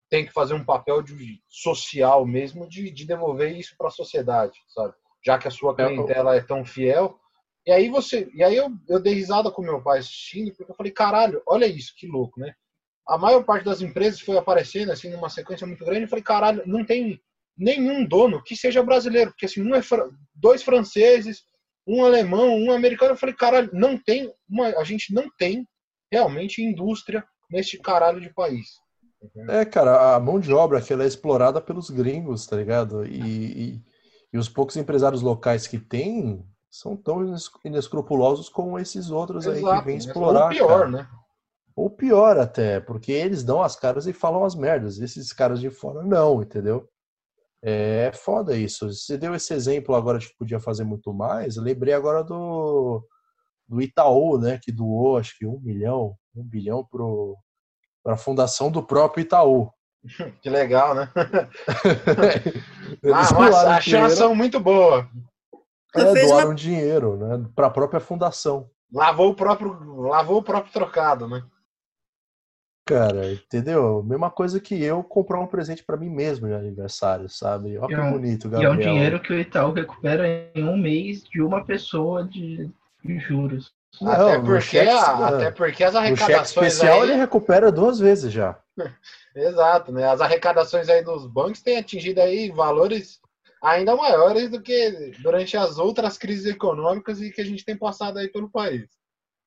tem 0.09 0.25
que 0.25 0.33
fazer 0.33 0.53
um 0.53 0.63
papel 0.63 1.01
de 1.01 1.41
social 1.47 2.25
mesmo 2.25 2.67
de, 2.67 2.89
de 2.89 3.05
devolver 3.05 3.55
isso 3.55 3.75
para 3.77 3.87
a 3.87 3.91
sociedade, 3.91 4.57
sabe? 4.67 4.93
Já 5.25 5.37
que 5.37 5.47
a 5.47 5.51
sua 5.51 5.75
é, 5.77 5.85
clientela 5.85 6.35
é 6.35 6.41
tão 6.41 6.65
fiel. 6.65 7.19
E 7.65 7.71
aí 7.71 7.89
você, 7.89 8.29
e 8.33 8.43
aí 8.43 8.55
eu, 8.55 8.71
eu 8.87 8.99
dei 8.99 9.13
risada 9.13 9.51
com 9.51 9.61
meu 9.61 9.81
pai 9.81 9.99
assistindo, 9.99 10.53
porque 10.55 10.71
eu 10.71 10.75
falei, 10.75 10.91
caralho, 10.91 11.41
olha 11.45 11.67
isso, 11.67 11.93
que 11.95 12.07
louco, 12.07 12.39
né? 12.39 12.53
A 13.07 13.17
maior 13.17 13.43
parte 13.43 13.65
das 13.65 13.81
empresas 13.81 14.19
foi 14.19 14.37
aparecendo 14.37 14.91
assim 14.91 15.09
numa 15.09 15.29
sequência 15.29 15.67
muito 15.67 15.83
grande, 15.83 16.03
eu 16.03 16.07
falei, 16.07 16.23
caralho, 16.23 16.63
não 16.65 16.85
tem 16.85 17.19
nenhum 17.57 18.05
dono 18.05 18.41
que 18.43 18.55
seja 18.55 18.81
brasileiro, 18.81 19.31
porque 19.31 19.45
assim, 19.45 19.61
um 19.61 19.75
é 19.75 19.81
dois 20.33 20.63
franceses, 20.63 21.43
um 21.85 22.05
alemão, 22.05 22.55
um 22.55 22.71
americano, 22.71 23.11
eu 23.11 23.17
falei, 23.17 23.35
caralho, 23.35 23.69
não 23.73 23.97
tem 23.97 24.31
uma, 24.47 24.67
a 24.79 24.83
gente 24.83 25.13
não 25.13 25.29
tem 25.37 25.67
realmente 26.11 26.61
indústria 26.61 27.25
neste 27.49 27.77
caralho 27.77 28.21
de 28.21 28.33
país. 28.33 28.67
É, 29.49 29.65
cara, 29.65 30.15
a 30.15 30.19
mão 30.19 30.39
de 30.39 30.53
obra 30.53 30.81
que 30.81 30.93
ela 30.93 31.03
é 31.03 31.07
explorada 31.07 31.59
pelos 31.59 31.89
gringos, 31.89 32.45
tá 32.45 32.55
ligado? 32.55 33.05
E, 33.05 33.19
e, 33.21 33.83
e 34.31 34.37
os 34.37 34.47
poucos 34.47 34.77
empresários 34.77 35.21
locais 35.21 35.67
que 35.67 35.77
tem 35.77 36.45
são 36.69 36.95
tão 36.95 37.35
inescrupulosos 37.65 38.47
como 38.47 38.79
esses 38.79 39.09
outros 39.09 39.45
Exato, 39.45 39.67
aí 39.67 39.79
que 39.79 39.85
vêm 39.85 39.97
explorar. 39.97 40.45
Ou 40.45 40.49
pior, 40.49 40.67
cara. 40.67 40.89
né? 40.89 41.09
Ou 41.75 41.89
pior 41.89 42.37
até, 42.37 42.79
porque 42.79 43.11
eles 43.11 43.43
dão 43.43 43.61
as 43.61 43.75
caras 43.75 44.05
e 44.05 44.13
falam 44.13 44.43
as 44.43 44.55
merdas. 44.55 44.99
Esses 44.99 45.33
caras 45.33 45.59
de 45.59 45.69
fora 45.69 46.03
não, 46.03 46.41
entendeu? 46.41 46.87
É 47.61 48.11
foda 48.13 48.55
isso. 48.55 48.91
Você 48.91 49.17
deu 49.17 49.35
esse 49.35 49.53
exemplo 49.53 49.95
agora 49.95 50.19
de 50.19 50.29
que 50.29 50.37
podia 50.37 50.59
fazer 50.59 50.83
muito 50.83 51.13
mais. 51.13 51.57
Eu 51.57 51.63
lembrei 51.63 51.93
agora 51.93 52.23
do, 52.23 53.05
do 53.67 53.81
Itaú, 53.81 54.37
né? 54.37 54.59
Que 54.61 54.71
doou 54.71 55.17
acho 55.17 55.37
que 55.37 55.45
um 55.45 55.59
milhão, 55.59 56.15
um 56.39 56.43
bilhão 56.43 56.83
pro, 56.83 57.37
para 58.03 58.13
a 58.13 58.17
fundação 58.17 58.71
do 58.71 58.83
próprio 58.83 59.21
Itaú. 59.21 59.71
Que 60.41 60.49
legal, 60.49 60.95
né? 60.95 61.09
ah, 63.13 63.37
uma 63.37 63.75
achação 63.75 64.33
muito 64.33 64.59
boa. 64.59 65.09
É, 65.95 66.25
doaram 66.25 66.49
uma... 66.49 66.55
dinheiro, 66.55 67.17
né? 67.17 67.45
Para 67.53 67.67
a 67.67 67.71
própria 67.71 67.99
fundação. 67.99 68.69
Lavou 68.91 69.31
o 69.31 69.35
próprio, 69.35 69.73
lavou 70.01 70.37
o 70.37 70.43
próprio 70.43 70.71
trocado, 70.71 71.27
né? 71.27 71.43
Cara, 72.89 73.31
entendeu? 73.31 74.01
Mesma 74.01 74.31
coisa 74.31 74.59
que 74.59 74.81
eu 74.83 75.03
comprar 75.03 75.39
um 75.39 75.45
presente 75.45 75.83
para 75.83 75.95
mim 75.95 76.09
mesmo 76.09 76.47
de 76.47 76.55
aniversário, 76.55 77.29
sabe? 77.29 77.77
Olha 77.77 77.87
que 77.87 77.93
é 77.93 78.01
um, 78.01 78.11
bonito, 78.11 78.49
Gabriel. 78.49 78.73
E 78.73 78.73
é 78.73 78.75
um 78.75 78.79
dinheiro 78.79 79.19
que 79.19 79.31
o 79.31 79.39
Itaú 79.39 79.71
recupera 79.71 80.27
em 80.55 80.63
um 80.63 80.75
mês 80.75 81.21
de 81.23 81.39
uma 81.39 81.63
pessoa 81.63 82.23
de, 82.23 82.67
de 83.03 83.19
juros. 83.19 83.71
Não, 84.01 84.11
até, 84.11 84.39
porque, 84.39 84.61
cheque, 84.61 84.89
até 84.89 85.51
porque 85.51 85.83
as 85.83 85.95
arrecadações. 85.95 86.73
especial 86.73 87.01
aí... 87.01 87.09
ele 87.09 87.19
recupera 87.19 87.71
duas 87.71 87.99
vezes 87.99 88.31
já. 88.31 88.57
Exato, 89.35 89.91
né? 89.91 90.07
As 90.07 90.21
arrecadações 90.21 90.89
aí 90.89 91.03
dos 91.03 91.25
bancos 91.25 91.61
têm 91.61 91.77
atingido 91.77 92.21
aí 92.21 92.49
valores 92.49 93.19
ainda 93.61 93.95
maiores 93.95 94.49
do 94.49 94.61
que 94.61 95.11
durante 95.21 95.57
as 95.57 95.77
outras 95.77 96.17
crises 96.17 96.45
econômicas 96.45 97.21
e 97.21 97.29
que 97.29 97.41
a 97.41 97.45
gente 97.45 97.65
tem 97.65 97.77
passado 97.77 98.17
aí 98.17 98.29
pelo 98.29 98.49
país. 98.49 98.89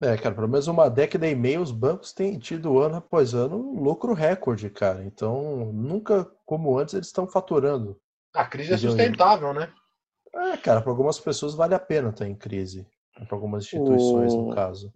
É, 0.02 0.16
cara, 0.16 0.34
pelo 0.34 0.48
menos 0.48 0.66
uma 0.66 0.90
década 0.90 1.28
e 1.28 1.34
meia 1.34 1.60
os 1.60 1.70
bancos 1.70 2.12
têm 2.12 2.38
tido 2.38 2.78
ano 2.78 2.96
após 2.96 3.34
ano 3.34 3.56
um 3.56 3.80
lucro 3.80 4.12
recorde, 4.12 4.68
cara. 4.68 5.04
Então, 5.04 5.72
nunca 5.72 6.28
como 6.44 6.76
antes 6.76 6.94
eles 6.94 7.06
estão 7.06 7.26
faturando. 7.26 7.98
A 8.34 8.44
crise 8.44 8.74
é 8.74 8.78
sustentável, 8.78 9.54
né? 9.54 9.72
É, 10.34 10.56
cara, 10.56 10.80
para 10.80 10.90
algumas 10.90 11.20
pessoas 11.20 11.54
vale 11.54 11.74
a 11.74 11.78
pena 11.78 12.08
estar 12.08 12.26
em 12.26 12.34
crise 12.34 12.86
para 13.12 13.36
algumas 13.36 13.64
instituições, 13.64 14.32
o... 14.32 14.42
no 14.42 14.54
caso. 14.54 14.92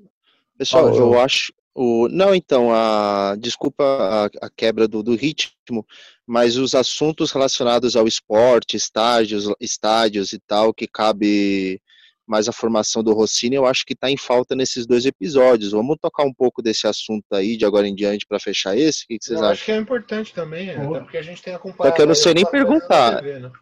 Pessoal, 0.58 0.88
Fala, 0.88 0.96
eu 0.96 1.20
acho. 1.20 1.52
O... 1.74 2.08
Não, 2.08 2.34
então, 2.34 2.72
a... 2.72 3.36
desculpa 3.38 3.84
a, 3.84 4.46
a 4.46 4.50
quebra 4.50 4.88
do, 4.88 5.02
do, 5.02 5.14
ritmo, 5.14 5.84
mas 6.26 6.56
os 6.56 6.74
assuntos 6.74 7.30
relacionados 7.30 7.96
ao 7.96 8.06
esporte, 8.06 8.76
estágios, 8.76 9.52
estádios 9.60 10.32
e 10.32 10.38
tal, 10.38 10.72
que 10.72 10.86
cabe 10.86 11.80
mais 12.26 12.48
a 12.48 12.52
formação 12.52 13.04
do 13.04 13.12
Rossini, 13.12 13.54
eu 13.54 13.66
acho 13.66 13.84
que 13.86 13.92
está 13.92 14.10
em 14.10 14.16
falta 14.16 14.56
nesses 14.56 14.84
dois 14.84 15.06
episódios. 15.06 15.70
Vamos 15.70 15.96
tocar 16.00 16.24
um 16.24 16.34
pouco 16.34 16.60
desse 16.60 16.86
assunto 16.86 17.24
aí 17.32 17.56
de 17.56 17.64
agora 17.64 17.86
em 17.86 17.94
diante 17.94 18.26
para 18.26 18.40
fechar 18.40 18.76
esse? 18.76 19.04
O 19.04 19.06
que, 19.06 19.18
que 19.18 19.24
vocês 19.24 19.38
eu 19.38 19.44
acham? 19.44 19.52
Acho 19.52 19.64
que 19.64 19.72
é 19.72 19.76
importante 19.76 20.34
também, 20.34 20.70
até 20.70 21.00
porque 21.00 21.18
a 21.18 21.22
gente 21.22 21.40
tem 21.40 21.54
acompanhado. 21.54 21.90
Só 21.90 21.96
que 21.96 22.02
eu 22.02 22.06
não 22.06 22.14
sei 22.14 22.34
nem 22.34 22.44
perguntar. 22.44 23.22
TV, 23.22 23.38
né? 23.38 23.52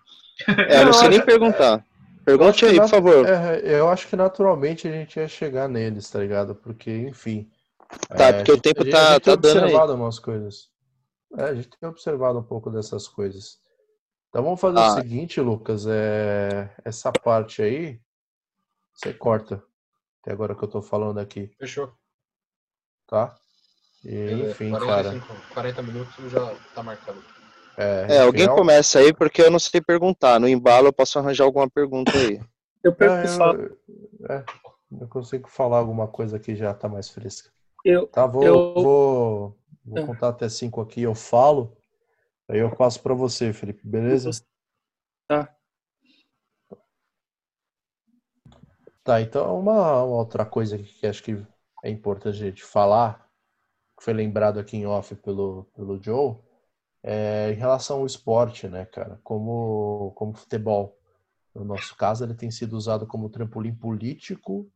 É, 0.69 0.81
eu 0.81 0.87
não 0.87 0.93
sei 0.93 1.09
nem 1.11 1.25
perguntar. 1.25 1.85
Pergunte 2.25 2.65
aí, 2.65 2.77
por 2.77 2.89
favor. 2.89 3.27
É, 3.27 3.79
eu 3.79 3.89
acho 3.89 4.09
que 4.09 4.17
naturalmente 4.17 4.89
a 4.89 4.93
gente 4.93 5.19
ia 5.19 5.29
chegar 5.29 5.69
neles, 5.69 6.11
tá 6.11 6.21
ligado? 6.21 6.55
Porque, 6.55 6.91
enfim. 6.91 7.51
Tá, 8.09 8.27
é, 8.27 8.33
porque 8.33 8.53
o 8.53 8.61
tempo 8.61 8.89
tá, 8.89 9.11
a 9.11 9.13
gente 9.13 9.23
tá 9.23 9.37
dando 9.37 9.59
observado 9.59 9.93
aí. 9.93 9.99
umas 9.99 10.19
coisas. 10.19 10.71
É, 11.37 11.45
a 11.45 11.55
gente 11.55 11.69
tem 11.69 11.89
observado 11.89 12.39
um 12.39 12.43
pouco 12.43 12.71
dessas 12.71 13.07
coisas. 13.07 13.59
Então 14.29 14.43
vamos 14.43 14.61
fazer 14.61 14.79
ah. 14.79 14.89
o 14.89 14.95
seguinte, 14.95 15.41
Lucas. 15.41 15.87
É, 15.87 16.75
essa 16.85 17.13
parte 17.13 17.63
aí, 17.63 18.01
você 18.93 19.13
corta. 19.13 19.63
Até 20.21 20.33
agora 20.33 20.55
que 20.55 20.65
eu 20.65 20.69
tô 20.69 20.81
falando 20.81 21.19
aqui. 21.19 21.53
Fechou. 21.59 21.93
Tá? 23.07 23.37
E, 24.05 24.51
enfim, 24.51 24.71
45, 24.71 25.27
cara. 25.27 25.41
40 25.53 25.83
minutos 25.83 26.33
já 26.33 26.55
tá 26.75 26.83
marcado. 26.83 27.23
É, 27.77 28.17
é 28.17 28.21
alguém 28.21 28.47
começa 28.47 28.99
aí 28.99 29.13
porque 29.13 29.43
eu 29.43 29.51
não 29.51 29.59
sei 29.59 29.81
perguntar. 29.81 30.39
No 30.39 30.49
embalo 30.49 30.89
eu 30.89 30.93
posso 30.93 31.19
arranjar 31.19 31.45
alguma 31.45 31.69
pergunta 31.69 32.13
aí. 32.17 32.41
eu 32.83 32.95
pergunto 32.95 33.25
é, 33.25 33.27
só. 33.29 33.53
Eu, 33.53 33.79
é, 34.31 34.45
eu 35.01 35.09
consigo 35.09 35.49
falar 35.49 35.79
alguma 35.79 36.07
coisa 36.07 36.39
que 36.39 36.55
já 36.55 36.73
tá 36.73 36.89
mais 36.89 37.09
fresca. 37.09 37.51
Eu, 37.85 38.07
tá, 38.07 38.27
vou, 38.27 38.45
eu... 38.45 38.75
vou, 38.75 39.59
vou 39.85 39.99
é. 39.99 40.07
contar 40.07 40.29
até 40.29 40.49
cinco 40.49 40.81
aqui, 40.81 41.03
eu 41.03 41.15
falo. 41.15 41.77
Aí 42.49 42.59
eu 42.59 42.75
passo 42.75 43.03
para 43.03 43.15
você, 43.15 43.53
Felipe, 43.53 43.87
beleza? 43.87 44.31
Tá. 45.27 45.55
Tá, 49.03 49.21
então 49.21 49.59
uma, 49.59 50.03
uma 50.03 50.17
outra 50.17 50.47
coisa 50.47 50.79
que 50.79 51.07
acho 51.07 51.23
que 51.23 51.47
é 51.83 51.91
importante 51.91 52.43
a 52.43 52.47
gente 52.47 52.65
falar, 52.65 53.29
que 53.99 54.03
foi 54.03 54.15
lembrado 54.15 54.59
aqui 54.59 54.79
em 54.79 54.87
off 54.87 55.15
pelo, 55.17 55.65
pelo 55.75 56.03
Joe, 56.03 56.37
é, 57.07 57.53
em 57.53 57.57
relação 57.57 57.99
ao 57.99 58.07
esporte, 58.07 58.67
né, 58.67 58.87
cara? 58.87 59.21
Como, 59.23 60.13
como 60.17 60.35
futebol. 60.35 60.99
No 61.55 61.63
nosso 61.63 61.95
caso, 61.97 62.25
ele 62.25 62.35
tem 62.35 62.51
sido 62.51 62.73
usado 62.75 63.07
como 63.07 63.29
trampolim 63.29 63.75
político 63.75 64.67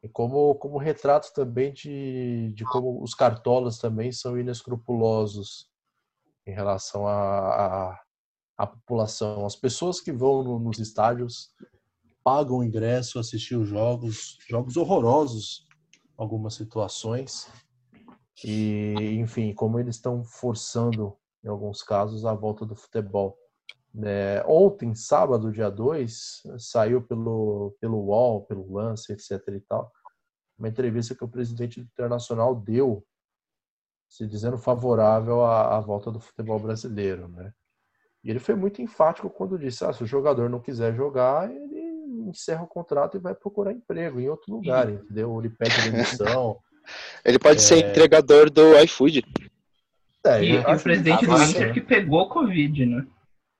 e 0.00 0.08
como, 0.08 0.54
como 0.54 0.78
retrato 0.78 1.32
também 1.34 1.72
de, 1.72 2.52
de 2.54 2.64
como 2.64 3.02
os 3.02 3.12
cartolas 3.12 3.76
também 3.78 4.12
são 4.12 4.38
inescrupulosos 4.38 5.68
em 6.46 6.52
relação 6.52 7.08
à 7.08 7.98
população. 8.58 9.44
As 9.44 9.56
pessoas 9.56 10.00
que 10.00 10.12
vão 10.12 10.44
no, 10.44 10.60
nos 10.60 10.78
estádios 10.78 11.50
pagam 12.22 12.62
ingresso, 12.62 13.18
assistir 13.18 13.56
os 13.56 13.68
jogos, 13.68 14.38
jogos 14.48 14.76
horrorosos, 14.76 15.66
algumas 16.16 16.54
situações. 16.54 17.48
E, 18.44 18.94
enfim, 19.18 19.52
como 19.52 19.78
eles 19.80 19.96
estão 19.96 20.24
forçando 20.24 21.16
em 21.44 21.48
alguns 21.48 21.82
casos, 21.82 22.24
a 22.24 22.34
volta 22.34 22.64
do 22.64 22.74
futebol. 22.74 23.38
É, 24.04 24.42
ontem, 24.46 24.94
sábado, 24.94 25.52
dia 25.52 25.70
2, 25.70 26.42
saiu 26.58 27.02
pelo, 27.02 27.76
pelo 27.80 27.98
UOL, 27.98 28.46
pelo 28.46 28.72
Lance, 28.72 29.12
etc. 29.12 29.40
e 29.48 29.60
tal, 29.60 29.92
uma 30.58 30.68
entrevista 30.68 31.14
que 31.14 31.24
o 31.24 31.28
presidente 31.28 31.80
do 31.80 31.86
Internacional 31.86 32.54
deu, 32.54 33.04
se 34.08 34.26
dizendo 34.26 34.56
favorável 34.56 35.42
à, 35.44 35.76
à 35.76 35.80
volta 35.80 36.10
do 36.10 36.20
futebol 36.20 36.58
brasileiro, 36.58 37.28
né? 37.28 37.52
E 38.24 38.30
ele 38.30 38.38
foi 38.38 38.54
muito 38.54 38.80
enfático 38.80 39.28
quando 39.28 39.58
disse: 39.58 39.84
ah, 39.84 39.92
se 39.92 40.04
o 40.04 40.06
jogador 40.06 40.48
não 40.48 40.60
quiser 40.60 40.94
jogar, 40.94 41.50
ele 41.50 41.80
encerra 42.28 42.62
o 42.62 42.68
contrato 42.68 43.16
e 43.16 43.20
vai 43.20 43.34
procurar 43.34 43.72
emprego 43.72 44.20
em 44.20 44.28
outro 44.28 44.52
lugar, 44.52 44.88
entendeu? 44.88 45.38
Ele 45.40 45.50
pede 45.50 45.90
demissão. 45.90 46.58
ele 47.24 47.38
pode 47.38 47.56
é... 47.56 47.60
ser 47.60 47.90
entregador 47.90 48.48
do 48.48 48.78
iFood. 48.78 49.22
É, 50.24 50.42
e, 50.42 50.52
e 50.52 50.58
o 50.58 50.80
presidente 50.80 51.26
do 51.26 51.42
Inter 51.42 51.72
que 51.72 51.80
pegou 51.80 52.28
Covid, 52.28 52.86
né? 52.86 53.06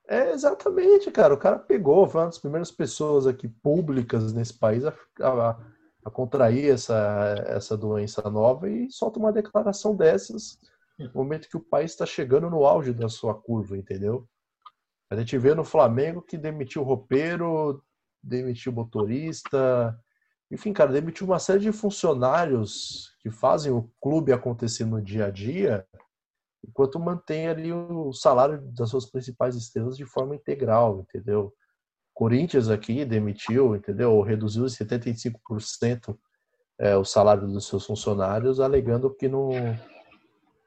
É, 0.07 0.31
exatamente, 0.31 1.09
cara. 1.11 1.33
O 1.33 1.37
cara 1.37 1.57
pegou, 1.57 2.07
foi 2.07 2.21
uma 2.21 2.27
das 2.27 2.37
primeiras 2.37 2.71
pessoas 2.71 3.25
aqui 3.25 3.47
públicas 3.47 4.33
nesse 4.33 4.53
país 4.53 4.85
a, 4.85 4.93
a, 5.21 5.59
a 6.05 6.09
contrair 6.09 6.71
essa, 6.71 7.35
essa 7.47 7.77
doença 7.77 8.29
nova 8.29 8.69
e 8.69 8.91
solta 8.91 9.19
uma 9.19 9.31
declaração 9.31 9.95
dessas 9.95 10.59
no 10.97 11.11
momento 11.13 11.49
que 11.49 11.57
o 11.57 11.63
país 11.63 11.91
está 11.91 12.05
chegando 12.05 12.49
no 12.49 12.65
auge 12.65 12.93
da 12.93 13.09
sua 13.09 13.33
curva, 13.33 13.77
entendeu? 13.77 14.27
A 15.09 15.15
gente 15.15 15.37
vê 15.37 15.53
no 15.53 15.63
Flamengo 15.63 16.21
que 16.21 16.37
demitiu 16.37 16.81
o 16.81 16.85
roupeiro, 16.85 17.83
demitiu 18.21 18.71
o 18.71 18.75
motorista, 18.75 19.97
enfim, 20.51 20.71
cara, 20.71 20.91
demitiu 20.91 21.25
uma 21.25 21.39
série 21.39 21.59
de 21.59 21.71
funcionários 21.71 23.15
que 23.19 23.29
fazem 23.29 23.71
o 23.71 23.89
clube 24.01 24.31
acontecer 24.31 24.85
no 24.85 25.01
dia 25.01 25.25
a 25.25 25.29
dia, 25.31 25.85
enquanto 26.67 26.99
mantém 26.99 27.47
ali 27.47 27.71
o 27.71 28.13
salário 28.13 28.61
das 28.73 28.89
suas 28.89 29.05
principais 29.05 29.55
estrelas 29.55 29.97
de 29.97 30.05
forma 30.05 30.35
integral, 30.35 31.01
entendeu? 31.01 31.53
Corinthians 32.13 32.69
aqui 32.69 33.03
demitiu, 33.03 33.75
entendeu? 33.75 34.21
Reduziu 34.21 34.65
em 34.65 34.67
75% 34.67 36.17
é, 36.79 36.95
o 36.95 37.03
salário 37.03 37.47
dos 37.47 37.67
seus 37.67 37.85
funcionários, 37.85 38.59
alegando 38.59 39.13
que 39.13 39.27
não, 39.27 39.49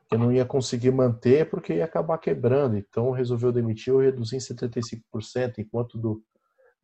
que 0.09 0.17
não 0.17 0.33
ia 0.33 0.45
conseguir 0.45 0.91
manter 0.91 1.49
porque 1.49 1.75
ia 1.75 1.85
acabar 1.85 2.19
quebrando. 2.19 2.77
Então 2.77 3.11
resolveu 3.11 3.53
demitir 3.53 3.93
ou 3.93 4.01
reduzir 4.01 4.37
em 4.37 4.41
75%, 4.41 5.59
enquanto 5.59 5.97
do, 5.97 6.23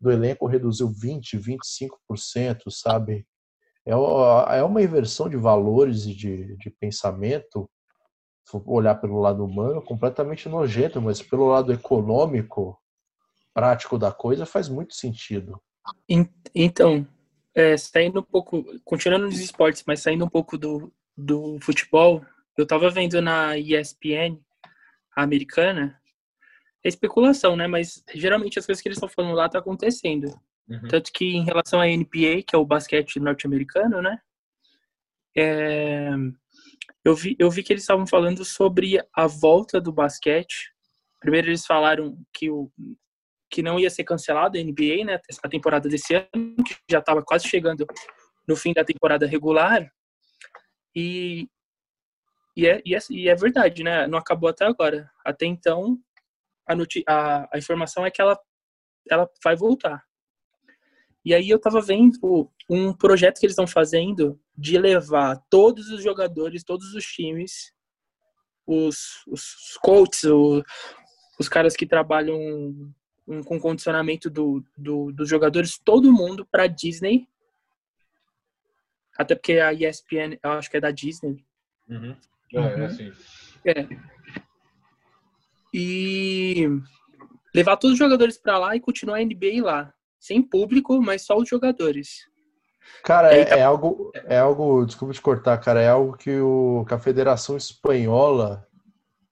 do 0.00 0.10
elenco 0.10 0.46
reduziu 0.46 0.88
20%, 0.88 1.40
25%, 2.10 2.70
sabe? 2.70 3.26
É, 3.84 3.92
é 4.58 4.62
uma 4.62 4.82
inversão 4.82 5.28
de 5.28 5.36
valores 5.36 6.06
e 6.06 6.14
de, 6.14 6.56
de 6.56 6.70
pensamento, 6.70 7.68
se 8.44 8.60
olhar 8.66 8.96
pelo 8.96 9.20
lado 9.20 9.44
humano, 9.44 9.82
completamente 9.82 10.48
nojento, 10.48 11.00
mas 11.00 11.22
pelo 11.22 11.46
lado 11.46 11.72
econômico, 11.72 12.78
prático 13.54 13.98
da 13.98 14.10
coisa, 14.12 14.46
faz 14.46 14.68
muito 14.68 14.94
sentido. 14.94 15.60
Então, 16.54 17.06
é, 17.54 17.76
saindo 17.76 18.20
um 18.20 18.24
pouco, 18.24 18.64
continuando 18.84 19.26
nos 19.26 19.40
esportes, 19.40 19.84
mas 19.86 20.00
saindo 20.00 20.24
um 20.24 20.28
pouco 20.28 20.56
do, 20.56 20.92
do 21.16 21.58
futebol, 21.60 22.24
eu 22.56 22.66
tava 22.66 22.90
vendo 22.90 23.20
na 23.20 23.56
ESPN 23.56 24.38
americana, 25.16 26.00
é 26.84 26.88
especulação, 26.88 27.56
né? 27.56 27.66
Mas 27.66 28.02
geralmente 28.14 28.58
as 28.58 28.66
coisas 28.66 28.82
que 28.82 28.88
eles 28.88 28.96
estão 28.96 29.08
falando 29.08 29.34
lá 29.34 29.48
tá 29.48 29.58
acontecendo. 29.58 30.38
Uhum. 30.68 30.88
Tanto 30.88 31.12
que 31.12 31.24
em 31.24 31.44
relação 31.44 31.80
à 31.80 31.86
NBA, 31.86 32.42
que 32.46 32.54
é 32.54 32.58
o 32.58 32.64
basquete 32.64 33.20
norte-americano, 33.20 34.02
né? 34.02 34.18
É, 35.36 36.10
eu, 37.04 37.14
vi, 37.14 37.36
eu 37.38 37.50
vi 37.50 37.62
que 37.62 37.72
eles 37.72 37.82
estavam 37.82 38.06
falando 38.06 38.44
sobre 38.44 38.98
a 39.14 39.26
volta 39.26 39.80
do 39.80 39.92
basquete. 39.92 40.72
Primeiro 41.20 41.48
eles 41.48 41.64
falaram 41.64 42.16
que, 42.32 42.50
o, 42.50 42.70
que 43.50 43.62
não 43.62 43.78
ia 43.78 43.90
ser 43.90 44.04
cancelado 44.04 44.58
a 44.58 44.62
NBA, 44.62 45.04
né? 45.04 45.20
A 45.42 45.48
temporada 45.48 45.88
desse 45.88 46.14
ano, 46.14 46.56
que 46.66 46.76
já 46.90 46.98
estava 46.98 47.22
quase 47.22 47.48
chegando 47.48 47.86
no 48.46 48.56
fim 48.56 48.72
da 48.72 48.84
temporada 48.84 49.26
regular. 49.26 49.90
E, 50.94 51.48
e, 52.56 52.66
é, 52.66 52.82
e, 52.84 52.94
é, 52.94 52.98
e 53.10 53.28
é 53.28 53.34
verdade, 53.34 53.82
né? 53.82 54.06
Não 54.06 54.18
acabou 54.18 54.48
até 54.48 54.64
agora. 54.64 55.10
Até 55.24 55.46
então, 55.46 55.98
a, 56.68 56.74
a, 57.08 57.48
a 57.54 57.58
informação 57.58 58.04
é 58.04 58.10
que 58.10 58.20
ela, 58.20 58.38
ela 59.10 59.28
vai 59.44 59.56
voltar. 59.56 60.02
E 61.24 61.32
aí 61.32 61.48
eu 61.48 61.58
tava 61.58 61.80
vendo 61.80 62.50
um 62.68 62.92
projeto 62.92 63.38
que 63.38 63.46
eles 63.46 63.52
estão 63.52 63.66
fazendo 63.66 64.40
de 64.56 64.76
levar 64.78 65.36
todos 65.48 65.88
os 65.90 66.02
jogadores, 66.02 66.64
todos 66.64 66.94
os 66.94 67.04
times, 67.04 67.72
os, 68.66 69.24
os 69.28 69.78
coaches, 69.82 70.24
o, 70.24 70.62
os 71.38 71.48
caras 71.48 71.76
que 71.76 71.86
trabalham 71.86 72.36
um, 73.26 73.42
com 73.42 73.60
condicionamento 73.60 74.28
do, 74.28 74.64
do, 74.76 75.12
dos 75.12 75.28
jogadores, 75.28 75.78
todo 75.78 76.12
mundo 76.12 76.46
para 76.50 76.66
Disney. 76.66 77.28
Até 79.16 79.34
porque 79.34 79.58
a 79.58 79.72
ESPN, 79.72 80.38
eu 80.42 80.52
acho 80.52 80.70
que 80.70 80.76
é 80.76 80.80
da 80.80 80.90
Disney. 80.90 81.44
Uhum. 81.88 82.16
É, 82.52 82.56
é 82.56 82.60
uhum. 82.60 82.84
assim. 82.84 83.12
É. 83.64 83.86
E 85.72 86.68
levar 87.54 87.76
todos 87.76 87.92
os 87.92 87.98
jogadores 87.98 88.36
para 88.36 88.58
lá 88.58 88.76
e 88.76 88.80
continuar 88.80 89.18
a 89.18 89.24
NBA 89.24 89.62
lá. 89.62 89.94
Sem 90.22 90.40
público, 90.40 91.02
mas 91.02 91.22
só 91.22 91.36
os 91.36 91.48
jogadores. 91.48 92.28
Cara, 93.02 93.34
é, 93.34 93.44
tá... 93.44 93.56
é, 93.56 93.62
algo, 93.64 94.12
é 94.14 94.38
algo, 94.38 94.86
desculpa 94.86 95.12
te 95.12 95.20
cortar, 95.20 95.58
cara, 95.58 95.82
é 95.82 95.88
algo 95.88 96.16
que, 96.16 96.38
o, 96.38 96.84
que 96.86 96.94
a 96.94 96.98
Federação 96.98 97.56
Espanhola 97.56 98.64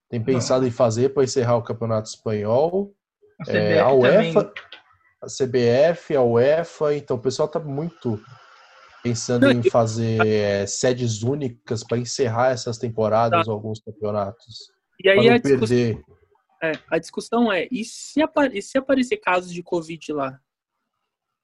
tem 0.08 0.20
pensado 0.20 0.62
Não. 0.62 0.68
em 0.68 0.72
fazer 0.72 1.10
para 1.10 1.22
encerrar 1.22 1.58
o 1.58 1.62
Campeonato 1.62 2.08
Espanhol. 2.08 2.92
A, 3.46 3.52
é, 3.52 3.78
a 3.78 3.92
UEFA, 3.92 4.42
também. 4.42 4.52
a 5.22 5.26
CBF, 5.26 6.16
a 6.16 6.22
UEFA, 6.24 6.96
então 6.96 7.16
o 7.16 7.20
pessoal 7.20 7.46
tá 7.46 7.60
muito 7.60 8.20
pensando 9.00 9.46
Não, 9.46 9.52
em 9.52 9.62
fazer 9.70 10.26
é, 10.26 10.66
sedes 10.66 11.22
únicas 11.22 11.84
para 11.84 11.98
encerrar 11.98 12.50
essas 12.50 12.78
temporadas 12.78 13.46
tá. 13.46 13.52
ou 13.52 13.56
alguns 13.56 13.78
campeonatos. 13.80 14.72
E 15.04 15.08
aí 15.08 15.30
a 15.30 15.38
discussão, 15.38 16.04
é, 16.64 16.72
a 16.90 16.98
discussão 16.98 17.52
é, 17.52 17.68
e 17.70 17.84
se, 17.84 18.20
e 18.52 18.60
se 18.60 18.76
aparecer 18.76 19.18
casos 19.18 19.52
de 19.52 19.62
Covid 19.62 20.12
lá? 20.12 20.40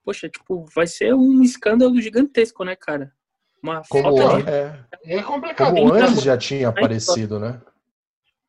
Poxa, 0.06 0.28
tipo, 0.28 0.64
vai 0.72 0.86
ser 0.86 1.12
um 1.14 1.42
escândalo 1.42 2.00
gigantesco, 2.00 2.64
né, 2.64 2.76
cara? 2.76 3.10
Uma 3.60 3.82
como, 3.88 4.16
falta 4.16 4.42
de... 4.42 4.48
é, 4.48 5.16
é 5.16 5.22
complicado. 5.24 5.74
Como 5.74 5.88
então, 5.88 6.08
antes 6.08 6.22
já 6.22 6.38
tinha 6.38 6.68
aparecido, 6.68 7.40
né? 7.40 7.60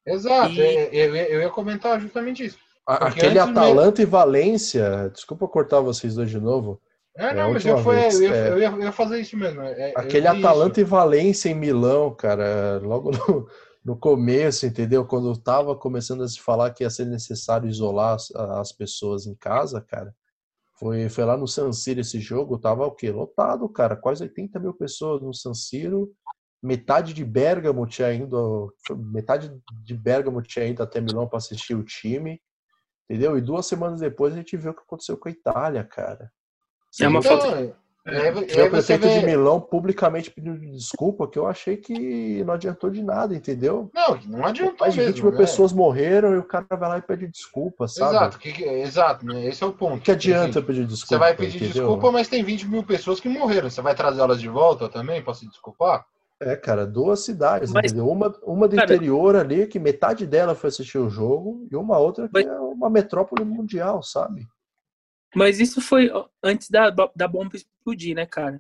Exato, 0.05 0.53
e... 0.53 0.62
É, 0.62 0.89
eu, 0.93 1.16
eu, 1.16 1.41
ia 1.41 1.49
comentar 1.49 1.99
justamente 1.99 2.45
isso. 2.45 2.60
Aquele 2.86 3.39
Atalanta 3.39 4.01
mesmo... 4.01 4.03
e 4.03 4.05
Valência, 4.05 5.10
desculpa 5.12 5.47
cortar 5.47 5.82
vocês 5.82 6.14
dois 6.14 6.30
de 6.30 6.39
novo. 6.39 6.80
É, 7.18 7.34
não, 7.34 7.49
é 7.49 7.53
mas 7.53 7.66
eu, 7.66 7.80
foi, 7.80 7.95
eu, 7.95 8.22
ia, 8.22 8.36
é. 8.36 8.49
eu, 8.49 8.60
ia, 8.60 8.68
eu, 8.70 8.82
ia, 8.84 8.91
fazer 8.91 9.20
isso 9.20 9.36
mesmo. 9.36 9.60
É, 9.64 9.93
Aquele 9.95 10.28
Atalanta 10.28 10.80
isso. 10.80 10.88
e 10.88 10.91
Valência 10.91 11.49
em 11.49 11.55
Milão, 11.55 12.14
cara, 12.14 12.80
logo 12.84 13.10
no, 13.10 13.47
no 13.84 13.97
começo, 13.97 14.68
entendeu? 14.68 15.03
Quando 15.05 15.32
estava 15.32 15.76
começando 15.76 16.22
a 16.22 16.28
se 16.28 16.39
falar 16.39 16.70
que 16.70 16.84
ia 16.84 16.89
ser 16.91 17.05
necessário 17.05 17.68
isolar 17.68 18.14
as, 18.14 18.30
as, 18.36 18.72
pessoas 18.72 19.26
em 19.26 19.34
casa, 19.34 19.82
cara, 19.82 20.14
foi, 20.80 21.09
foi 21.09 21.25
lá 21.25 21.36
no 21.36 21.47
San 21.47 21.71
Siro 21.71 22.01
esse 22.01 22.19
jogo, 22.19 22.59
tava 22.59 22.86
o 22.86 22.91
quê? 22.91 23.11
Lotado, 23.11 23.67
cara, 23.69 23.95
quase 23.95 24.23
80 24.23 24.59
mil 24.59 24.73
pessoas 24.73 25.21
no 25.21 25.34
San 25.34 25.53
Siro, 25.53 26.11
metade 26.61 27.13
de 27.13 27.25
Bergamo 27.25 27.86
tinha 27.88 28.13
ido, 28.13 28.73
metade 29.11 29.51
de 29.84 29.93
Bergamo 29.95 30.41
tinha 30.41 30.65
ido 30.65 30.84
até 30.84 31.01
Milão 31.01 31.28
para 31.28 31.38
assistir 31.38 31.75
o 31.75 31.84
time, 31.84 32.41
entendeu? 33.09 33.38
E 33.38 33.41
duas 33.41 33.65
semanas 33.65 33.99
depois 33.99 34.34
a 34.34 34.38
gente 34.38 34.57
viu 34.57 34.71
o 34.71 34.75
que 34.75 34.82
aconteceu 34.82 35.17
com 35.17 35.28
a 35.28 35.32
Itália, 35.32 35.84
cara. 35.84 36.32
É 36.99 37.07
uma 37.07 37.19
então, 37.19 37.39
falta 37.39 37.78
é, 38.08 38.64
o 38.64 38.70
prefeito 38.70 39.05
vê... 39.05 39.20
de 39.20 39.26
Milão 39.26 39.60
publicamente 39.60 40.32
pedindo 40.32 40.60
desculpa, 40.72 41.28
que 41.28 41.38
eu 41.38 41.45
achei 41.45 41.76
que 41.76 42.43
não 42.45 42.53
adiantou 42.53 42.89
de 42.89 43.03
nada, 43.03 43.36
entendeu? 43.36 43.91
Não, 43.93 44.18
não 44.26 44.45
adiantou 44.45 44.78
Mais 44.80 44.93
de 44.93 45.03
20 45.03 45.22
mil 45.24 45.34
é. 45.34 45.38
pessoas 45.38 45.74
morreram 45.74 46.34
e 46.34 46.38
o 46.38 46.43
cara 46.43 46.66
vai 46.72 46.89
lá 46.89 46.97
e 46.97 47.01
pede 47.01 47.28
desculpa, 47.28 47.88
sabe? 47.88 48.16
Exato, 48.16 48.39
que, 48.39 48.64
exato 48.64 49.26
né? 49.26 49.45
esse 49.45 49.62
é 49.62 49.68
o 49.68 49.74
ponto. 49.74 50.01
Que 50.01 50.12
adianta 50.12 50.62
pedir 50.62 50.86
desculpa? 50.86 51.16
Você 51.16 51.18
vai 51.18 51.36
pedir 51.36 51.58
entendeu? 51.58 51.74
desculpa, 51.74 52.12
mas 52.12 52.30
tem 52.30 52.43
20 52.43 52.68
mil 52.68 52.84
pessoas 52.84 53.20
que 53.20 53.28
morreram. 53.28 53.70
Você 53.70 53.82
vai 53.82 53.93
trazer 53.93 54.22
elas 54.22 54.39
de 54.39 54.47
volta 54.47 54.88
também 54.88 55.22
para 55.22 55.34
se 55.34 55.45
desculpar? 55.45 56.05
É, 56.39 56.55
cara, 56.55 56.86
duas 56.86 57.22
cidades, 57.22 57.72
mas, 57.72 57.91
entendeu? 57.91 58.10
Uma, 58.10 58.34
uma 58.43 58.68
do 58.68 58.76
cara, 58.76 58.93
interior 58.93 59.36
ali, 59.36 59.66
que 59.66 59.80
metade 59.80 60.26
dela 60.26 60.53
foi 60.53 60.70
assistir 60.70 60.99
o 60.99 61.10
jogo, 61.10 61.68
e 61.72 61.76
uma 61.76 61.97
outra 61.97 62.28
que 62.28 62.34
mas, 62.34 62.45
é 62.45 62.60
uma 62.60 62.89
metrópole 62.89 63.43
mundial, 63.43 64.03
sabe? 64.03 64.47
Mas 65.36 65.59
isso 65.59 65.82
foi 65.82 66.09
antes 66.41 66.69
da, 66.69 66.89
da 66.89 67.28
bomba 67.28 67.55
explodir, 67.55 68.15
né, 68.15 68.25
cara? 68.25 68.59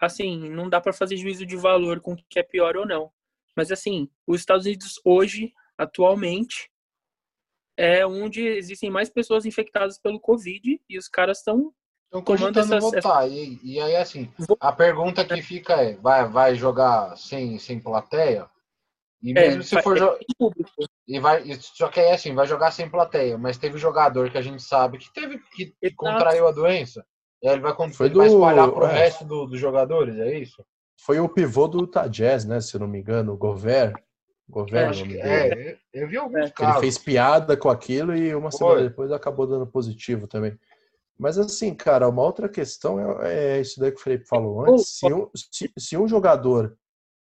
Assim, 0.00 0.48
não 0.48 0.68
dá 0.68 0.80
para 0.80 0.92
fazer 0.92 1.16
juízo 1.16 1.46
de 1.46 1.56
valor 1.56 2.00
com 2.00 2.12
o 2.12 2.16
que 2.28 2.38
é 2.38 2.42
pior 2.42 2.76
ou 2.76 2.86
não. 2.86 3.10
Mas 3.56 3.70
assim, 3.70 4.08
os 4.26 4.40
Estados 4.40 4.66
Unidos 4.66 5.00
hoje, 5.04 5.52
atualmente, 5.78 6.70
é 7.76 8.06
onde 8.06 8.46
existem 8.46 8.90
mais 8.90 9.08
pessoas 9.08 9.46
infectadas 9.46 9.98
pelo 9.98 10.20
Covid 10.20 10.80
e 10.88 10.98
os 10.98 11.08
caras 11.08 11.38
estão 11.38 11.72
tomando 12.24 12.58
essas... 12.60 12.82
votar. 12.82 13.28
E, 13.28 13.58
e 13.62 13.80
aí, 13.80 13.96
assim, 13.96 14.32
a 14.60 14.72
pergunta 14.72 15.24
que 15.24 15.42
fica 15.42 15.74
é, 15.74 15.94
vai, 15.96 16.28
vai 16.28 16.54
jogar 16.54 17.16
sem, 17.16 17.58
sem 17.58 17.80
plateia? 17.80 18.48
E 19.24 19.30
é, 19.30 19.34
mesmo 19.34 19.62
é, 19.62 19.64
se 19.64 19.82
for 19.82 19.96
jogar. 19.96 20.18
E 21.08 21.18
vai, 21.18 21.42
só 21.58 21.88
que 21.88 21.98
é 21.98 22.12
assim, 22.12 22.34
vai 22.34 22.46
jogar 22.46 22.70
sem 22.70 22.90
plateia, 22.90 23.38
mas 23.38 23.56
teve 23.56 23.78
jogador 23.78 24.30
que 24.30 24.36
a 24.36 24.42
gente 24.42 24.62
sabe 24.62 24.98
que 24.98 25.10
teve 25.14 25.38
que 25.56 25.74
Exato. 25.80 25.96
contraiu 25.96 26.46
a 26.46 26.52
doença. 26.52 27.02
E 27.42 27.48
aí 27.48 27.54
ele 27.54 27.62
vai, 27.62 27.74
Foi 27.74 28.06
ele 28.06 28.12
do... 28.12 28.18
vai 28.18 28.28
espalhar 28.28 28.70
pro 28.70 28.84
é. 28.84 28.92
resto 28.92 29.24
do, 29.24 29.46
dos 29.46 29.58
jogadores, 29.58 30.18
é 30.18 30.38
isso? 30.38 30.62
Foi 31.00 31.18
o 31.20 31.28
pivô 31.28 31.66
do 31.66 31.80
Utah 31.80 32.06
Jazz, 32.06 32.44
né? 32.44 32.60
Se 32.60 32.76
eu 32.76 32.80
não 32.80 32.86
me 32.86 33.00
engano, 33.00 33.32
o 33.32 33.36
Gover. 33.36 33.94
Gover, 34.46 34.92
é, 35.16 35.70
é, 35.70 35.78
eu 35.94 36.06
vi 36.06 36.18
alguns 36.18 36.50
é. 36.50 36.50
casos. 36.50 36.74
Ele 36.74 36.80
fez 36.82 36.98
piada 36.98 37.56
com 37.56 37.70
aquilo 37.70 38.14
e 38.14 38.34
uma 38.34 38.50
Foi. 38.50 38.58
semana 38.58 38.88
depois 38.88 39.10
acabou 39.10 39.46
dando 39.46 39.66
positivo 39.66 40.26
também. 40.26 40.54
Mas 41.18 41.38
assim, 41.38 41.74
cara, 41.74 42.08
uma 42.08 42.22
outra 42.22 42.46
questão 42.46 43.22
é, 43.22 43.56
é 43.56 43.60
isso 43.62 43.80
daí 43.80 43.90
que 43.90 44.00
o 44.00 44.02
Felipe 44.02 44.26
falou 44.26 44.66
antes. 44.66 44.98
Se 44.98 45.10
um, 45.10 45.30
se, 45.34 45.72
se 45.78 45.96
um 45.96 46.06
jogador 46.06 46.76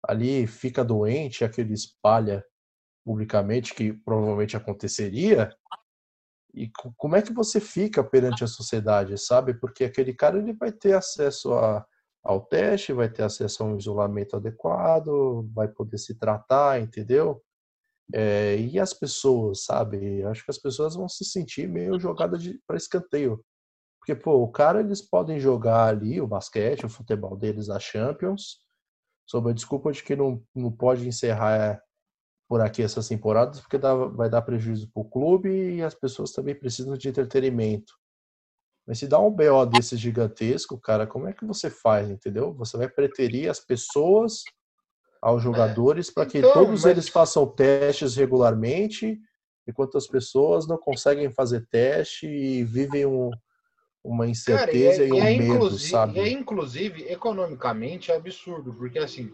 ali 0.07 0.47
fica 0.47 0.85
doente, 0.85 1.45
aquele 1.45 1.75
espalha 1.75 2.45
publicamente, 3.05 3.75
que 3.75 3.93
provavelmente 3.93 4.57
aconteceria, 4.57 5.55
e 6.55 6.71
como 6.97 7.17
é 7.17 7.23
que 7.23 7.33
você 7.33 7.61
fica 7.61 8.05
perante 8.05 8.45
a 8.45 8.47
sociedade, 8.47 9.17
sabe? 9.19 9.55
Porque 9.55 9.85
aquele 9.85 10.13
cara 10.13 10.39
ele 10.39 10.53
vai 10.53 10.71
ter 10.71 10.95
acesso 10.95 11.55
a, 11.55 11.85
ao 12.23 12.43
teste, 12.45 12.93
vai 12.93 13.09
ter 13.09 13.23
acesso 13.23 13.63
a 13.63 13.67
um 13.67 13.77
isolamento 13.77 14.37
adequado, 14.37 15.49
vai 15.55 15.67
poder 15.67 15.99
se 15.99 16.15
tratar, 16.19 16.81
entendeu? 16.81 17.43
É, 18.13 18.57
e 18.57 18.79
as 18.79 18.93
pessoas, 18.93 19.65
sabe? 19.65 20.23
Acho 20.25 20.45
que 20.45 20.51
as 20.51 20.59
pessoas 20.59 20.95
vão 20.95 21.09
se 21.09 21.25
sentir 21.25 21.67
meio 21.67 21.99
jogadas 21.99 22.43
para 22.67 22.77
escanteio. 22.77 23.43
Porque, 23.99 24.15
pô, 24.15 24.43
o 24.43 24.51
cara, 24.51 24.81
eles 24.81 25.01
podem 25.01 25.41
jogar 25.41 25.87
ali 25.87 26.21
o 26.21 26.27
basquete, 26.27 26.85
o 26.85 26.91
futebol 26.91 27.37
deles, 27.37 27.71
a 27.71 27.79
Champions, 27.79 28.59
sob 29.27 29.51
a 29.51 29.53
desculpa 29.53 29.93
de 29.93 30.03
que 30.03 30.15
não, 30.17 30.43
não 30.55 30.71
pode 30.71 31.07
encerrar 31.07 31.83
por 32.49 32.61
aqui 32.61 32.83
essas 32.83 33.09
temporadas, 33.09 33.61
porque 33.61 33.79
dá, 33.79 33.95
vai 33.95 34.29
dar 34.29 34.43
prejuízo 34.43 34.91
para 34.93 35.01
o 35.03 35.09
clube 35.09 35.49
e 35.49 35.83
as 35.83 35.95
pessoas 35.95 36.33
também 36.33 36.55
precisam 36.55 36.97
de 36.97 37.09
entretenimento. 37.09 37.95
Mas 38.87 38.99
se 38.99 39.07
dá 39.07 39.19
um 39.21 39.31
BO 39.31 39.65
desse 39.65 39.97
gigantesco, 39.97 40.79
cara, 40.79 41.07
como 41.07 41.29
é 41.29 41.33
que 41.33 41.47
você 41.47 41.71
faz, 41.71 42.11
entendeu? 42.11 42.53
Você 42.55 42.77
vai 42.77 42.89
preterir 42.89 43.49
as 43.51 43.61
pessoas 43.61 44.43
aos 45.23 45.43
jogadores 45.43 46.11
para 46.11 46.27
que 46.27 46.39
Então, 46.39 46.53
todos 46.53 46.83
mas- 46.83 46.91
eles 46.91 47.09
façam 47.09 47.47
testes 47.47 48.17
regularmente, 48.17 49.19
enquanto 49.67 49.97
as 49.97 50.07
pessoas 50.09 50.67
não 50.67 50.77
conseguem 50.77 51.31
fazer 51.31 51.65
teste 51.71 52.27
e 52.27 52.65
vivem 52.65 53.07
um, 53.07 53.31
uma 54.05 54.19
Cara, 54.19 54.29
e 54.29 54.31
incerteza 54.33 55.05
é, 55.05 55.09
e, 55.09 55.13
um 55.13 55.19
é 55.19 55.31
medo, 55.37 55.55
inclusive, 55.55 55.91
sabe? 55.91 56.21
é 56.21 56.29
inclusive, 56.29 57.05
economicamente, 57.09 58.11
é 58.11 58.17
absurdo, 58.17 58.75
porque 58.75 58.99
assim, 58.99 59.33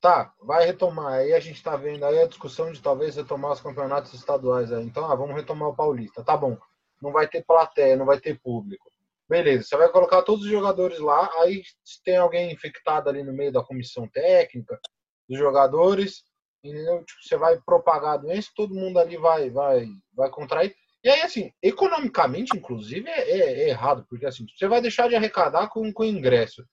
tá, 0.00 0.32
vai 0.42 0.66
retomar, 0.66 1.14
aí 1.14 1.32
a 1.32 1.40
gente 1.40 1.62
tá 1.62 1.76
vendo 1.76 2.04
aí 2.04 2.18
a 2.18 2.26
discussão 2.26 2.70
de 2.70 2.80
talvez 2.80 3.16
retomar 3.16 3.52
os 3.52 3.60
campeonatos 3.60 4.12
estaduais 4.12 4.72
aí, 4.72 4.84
então, 4.84 5.10
ah, 5.10 5.14
vamos 5.14 5.34
retomar 5.34 5.68
o 5.68 5.76
Paulista, 5.76 6.22
tá 6.22 6.36
bom, 6.36 6.58
não 7.00 7.12
vai 7.12 7.26
ter 7.26 7.44
plateia, 7.44 7.96
não 7.96 8.06
vai 8.06 8.20
ter 8.20 8.38
público. 8.40 8.90
Beleza, 9.26 9.64
você 9.64 9.76
vai 9.76 9.88
colocar 9.88 10.22
todos 10.22 10.44
os 10.44 10.50
jogadores 10.50 10.98
lá, 10.98 11.30
aí 11.40 11.62
se 11.82 12.02
tem 12.02 12.18
alguém 12.18 12.52
infectado 12.52 13.08
ali 13.08 13.22
no 13.22 13.32
meio 13.32 13.50
da 13.50 13.64
comissão 13.64 14.06
técnica, 14.06 14.78
dos 15.26 15.38
jogadores, 15.38 16.24
entendeu? 16.62 17.02
Tipo, 17.04 17.22
você 17.22 17.36
vai 17.36 17.58
propagar 17.64 18.14
a 18.14 18.16
doença, 18.18 18.50
todo 18.54 18.74
mundo 18.74 18.98
ali 18.98 19.16
vai, 19.16 19.48
vai, 19.48 19.86
vai 20.12 20.30
contrair. 20.30 20.74
E 21.04 21.10
aí, 21.10 21.20
assim, 21.20 21.52
economicamente, 21.62 22.56
inclusive, 22.56 23.08
é, 23.10 23.30
é- 23.30 23.62
é 23.64 23.68
errado, 23.68 24.06
porque 24.08 24.24
assim, 24.24 24.46
você 24.56 24.66
vai 24.66 24.80
deixar 24.80 25.06
de 25.08 25.14
arrecadar 25.14 25.68
com, 25.68 25.92
com 25.92 26.02
ingresso. 26.04 26.64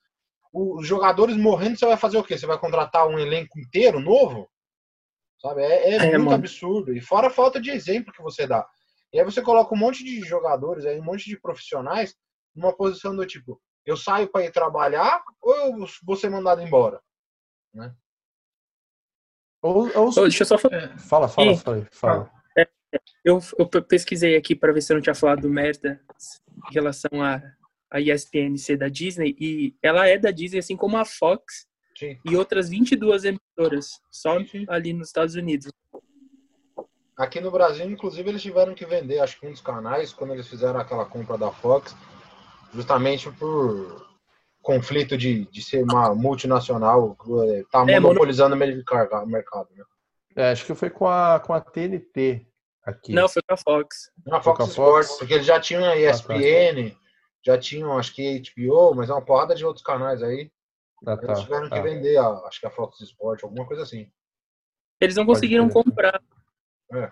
Os 0.54 0.88
jogadores 0.88 1.36
morrendo, 1.38 1.78
você 1.78 1.86
vai 1.86 1.98
fazer 1.98 2.18
o 2.18 2.24
quê? 2.24 2.38
Você 2.38 2.46
vai 2.46 2.58
contratar 2.58 3.08
um 3.08 3.20
elenco 3.20 3.60
inteiro 3.60 4.00
novo? 4.00 4.50
Sabe? 5.42 5.62
É, 5.64 5.92
é 5.92 5.96
É, 5.96 6.00
muito 6.00 6.26
mano. 6.26 6.32
absurdo. 6.34 6.94
E 6.94 7.02
fora 7.02 7.28
a 7.28 7.32
falta 7.32 7.60
de 7.60 7.72
exemplo 7.72 8.14
que 8.14 8.22
você 8.22 8.48
dá. 8.48 8.66
E 9.12 9.20
aí 9.20 9.26
você 9.26 9.42
coloca 9.42 9.74
um 9.74 9.78
monte 9.78 10.04
de 10.04 10.22
jogadores, 10.22 10.86
aí, 10.86 10.98
um 11.00 11.04
monte 11.04 11.26
de 11.26 11.38
profissionais 11.40 12.16
numa 12.56 12.74
posição 12.76 13.14
do 13.16 13.26
tipo, 13.26 13.62
eu 13.86 13.98
saio 13.98 14.30
para 14.30 14.46
ir 14.46 14.52
trabalhar 14.52 15.22
ou 15.42 15.56
eu 15.56 15.86
vou 16.06 16.16
ser 16.16 16.30
mandado 16.30 16.62
embora? 16.62 17.02
Ou, 19.62 19.90
ou- 19.98 20.10
Ô, 20.10 20.22
deixa 20.24 20.44
eu 20.44 20.48
só 20.48 20.58
falar. 20.58 20.76
É, 20.78 20.98
Fala, 20.98 21.28
fala, 21.28 21.56
fala, 21.58 21.88
fala. 21.92 22.32
Eu, 23.24 23.40
eu 23.58 23.68
pe- 23.68 23.82
pesquisei 23.82 24.36
aqui 24.36 24.56
para 24.56 24.74
ver 24.74 24.82
se 24.82 24.92
eu 24.92 24.96
não 24.96 25.02
tinha 25.02 25.16
falado 25.16 25.50
merda 25.50 26.02
em 26.70 26.74
relação 26.74 27.22
a, 27.24 27.42
a 27.90 28.00
ESPN 28.02 28.58
ser 28.58 28.78
da 28.78 28.88
Disney. 28.90 29.36
E 29.40 29.76
ela 29.82 30.08
é 30.08 30.18
da 30.18 30.32
Disney, 30.32 30.60
assim 30.60 30.76
como 30.76 30.98
a 30.98 31.06
Fox 31.06 31.66
Sim. 31.98 32.18
e 32.26 32.36
outras 32.36 32.70
22 32.70 33.24
emissoras, 33.26 34.02
só 34.10 34.40
Sim, 34.46 34.66
ali 34.68 34.94
nos 34.94 35.08
Estados 35.08 35.36
Unidos. 35.36 35.72
Aqui 37.18 37.40
no 37.40 37.52
Brasil, 37.52 37.86
inclusive, 37.90 38.28
eles 38.30 38.42
tiveram 38.42 38.74
que 38.74 38.86
vender, 38.86 39.20
acho 39.20 39.40
que 39.40 39.46
um 39.46 39.52
dos 39.52 39.62
canais, 39.62 40.12
quando 40.12 40.34
eles 40.34 40.48
fizeram 40.48 40.80
aquela 40.80 41.06
compra 41.06 41.38
da 41.38 41.52
Fox, 41.52 41.96
justamente 42.74 43.30
por 43.34 44.10
conflito 44.62 45.18
de, 45.18 45.46
de 45.46 45.62
ser 45.62 45.84
uma 45.84 46.16
multinacional, 46.16 47.16
eh, 47.50 47.64
tá 47.72 47.86
É, 47.88 48.00
monopolizando 48.00 48.56
o 48.56 48.58
mercado, 48.58 49.28
mercado, 49.28 49.70
né? 49.76 49.84
É, 50.36 50.52
acho 50.52 50.66
que 50.66 50.74
foi 50.74 50.90
com 50.90 51.08
a, 51.08 51.40
com 51.40 51.54
a 51.54 51.60
TNT 51.60 52.48
aqui. 52.84 53.14
Não, 53.14 53.28
foi 53.30 53.42
com 53.42 53.54
a 53.54 53.58
Fox. 53.58 54.12
Na 54.26 54.42
Fox 54.42 54.60
a 54.60 54.68
Sports, 54.68 55.08
Fox? 55.10 55.20
porque 55.20 55.34
eles 55.36 55.46
já 55.46 55.60
tinham 55.60 55.84
a 55.86 55.90
tá. 55.92 55.98
ESPN, 55.98 56.96
já 57.46 57.58
tinham, 57.58 57.98
acho 57.98 58.14
que 58.14 58.42
HBO, 58.56 58.94
mas 58.96 59.10
é 59.10 59.14
uma 59.14 59.24
porrada 59.26 59.56
de 59.56 59.66
outros 59.66 59.86
canais 59.86 60.22
aí. 60.24 60.52
Ah, 61.06 61.18
tá, 61.18 61.28
Eles 61.28 61.40
tiveram 61.42 61.70
tá. 61.70 61.76
que 61.76 61.82
vender, 61.82 62.18
a, 62.18 62.28
acho 62.48 62.60
que 62.60 62.68
a 62.68 62.72
Fox 62.72 63.00
Sports, 63.02 63.44
alguma 63.44 63.66
coisa 63.66 63.82
assim. 63.84 64.12
Eles 65.00 65.16
não 65.16 65.26
Pode 65.26 65.38
conseguiram 65.38 65.68
crer. 65.70 65.84
comprar. 65.84 66.24
É. 66.94 67.12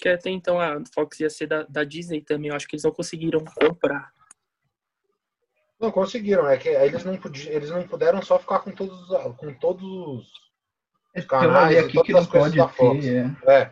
Que 0.00 0.08
até 0.10 0.30
então 0.30 0.60
a 0.60 0.80
Fox 0.94 1.18
ia 1.18 1.28
ser 1.28 1.48
da, 1.48 1.64
da 1.64 1.82
Disney 1.82 2.20
também. 2.22 2.50
Eu 2.50 2.54
acho 2.56 2.68
que 2.68 2.76
eles 2.76 2.84
não 2.84 2.92
conseguiram 2.92 3.44
comprar. 3.44 4.12
Não 5.80 5.90
conseguiram, 5.92 6.48
é 6.48 6.56
que 6.56 6.68
eles 6.68 7.04
não, 7.04 7.16
podiam, 7.16 7.52
eles 7.52 7.70
não 7.70 7.86
puderam 7.86 8.20
só 8.22 8.38
ficar 8.38 8.60
com 8.60 8.70
todos, 8.72 9.10
os- 9.10 9.36
com 9.36 9.54
todos 9.54 9.82
os 9.84 10.32
canais 11.26 11.74
e 11.74 11.78
aqui 11.78 11.92
todas 11.94 12.06
que 12.06 12.12
não 12.12 12.20
as 12.20 12.26
coisas 12.26 12.48
pode 12.48 12.56
da 12.56 12.68
Fox. 12.68 13.04
ter. 13.04 13.36
É. 13.46 13.52
É, 13.54 13.70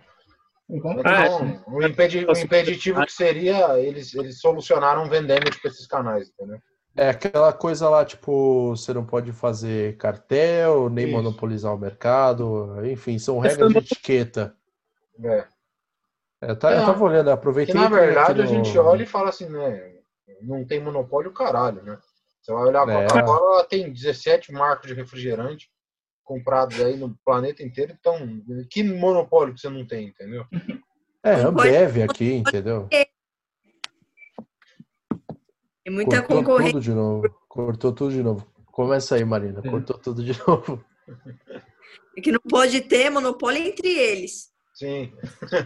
Igual 0.69 0.97
Ah, 1.05 1.27
então, 1.27 1.63
o, 1.69 1.83
impedi- 1.87 2.27
o 2.27 2.33
impeditivo 2.33 3.05
que 3.07 3.13
seria, 3.13 3.79
eles, 3.79 4.13
eles 4.15 4.41
solucionaram 4.41 5.09
vendendo 5.09 5.49
tipo, 5.49 5.69
esses 5.69 5.87
canais, 5.87 6.29
entendeu? 6.29 6.59
É 6.97 7.11
aquela 7.11 7.53
coisa 7.53 7.89
lá, 7.89 8.05
tipo, 8.05 8.71
você 8.71 8.93
não 8.93 9.05
pode 9.05 9.31
fazer 9.31 9.97
cartel, 9.97 10.89
nem 10.89 11.07
Isso. 11.07 11.15
monopolizar 11.17 11.73
o 11.73 11.79
mercado, 11.79 12.85
enfim, 12.87 13.17
são 13.19 13.39
regras 13.39 13.71
de 13.71 13.79
etiqueta. 13.79 14.57
É. 15.23 15.45
É, 16.41 16.55
tá, 16.55 16.73
eu 16.73 16.81
É, 16.83 16.85
tava 16.87 17.05
olhando, 17.05 17.27
Que 17.27 17.31
aproveitei. 17.33 17.75
na 17.75 17.85
e 17.85 17.89
fui 17.89 17.99
aqui 17.99 18.07
verdade 18.07 18.41
a 18.41 18.45
no- 18.45 18.51
gente 18.51 18.77
olha 18.79 19.03
e 19.03 19.07
fala 19.07 19.29
assim, 19.29 19.49
né? 19.49 19.93
Não 20.43 20.65
tem 20.67 20.81
monopólio, 20.83 21.33
caralho, 21.33 21.83
né? 21.83 21.97
Você 22.43 22.53
vai 22.53 22.65
olhar 22.65 22.89
a 22.89 22.93
É. 22.93 23.07
Coca-Cola, 23.07 23.55
ela 23.57 23.65
tem 23.65 23.93
17 23.93 24.53
marcas 24.53 24.89
de 24.89 24.95
refrigerante 24.95 25.69
comprados 26.27 26.79
aí 26.83 26.97
no 26.97 27.17
planeta 27.25 27.63
inteiro, 27.63 27.97
então 27.99 28.19
que 28.69 28.83
monopólio 28.83 29.55
que 29.55 29.61
você 29.61 29.71
não 29.71 29.87
tem, 29.87 30.09
entendeu? 30.09 30.45
É, 31.23 31.35
Ambev 31.35 32.03
aqui, 32.03 32.33
entendeu? 32.35 32.89
Tem 35.85 35.95
muita 35.95 36.19
Cortou 36.23 36.39
concorrência. 36.39 36.73
tudo 36.73 36.83
de 36.83 36.91
novo. 36.93 37.41
Cortou 37.49 37.93
tudo 37.93 38.13
de 38.13 38.23
novo. 38.23 38.47
Começa 38.67 39.15
aí, 39.15 39.25
Marina. 39.25 39.61
É. 39.65 39.71
Cortou 39.71 39.97
tudo 39.99 40.25
de 40.25 40.33
novo. 40.47 40.85
É 42.17 42.21
que 42.21 42.33
não 42.33 42.41
pode 42.41 42.81
ter 42.83 43.09
monopólio 43.09 43.63
entre 43.63 43.89
eles. 43.89 44.51
Sim. 44.75 45.13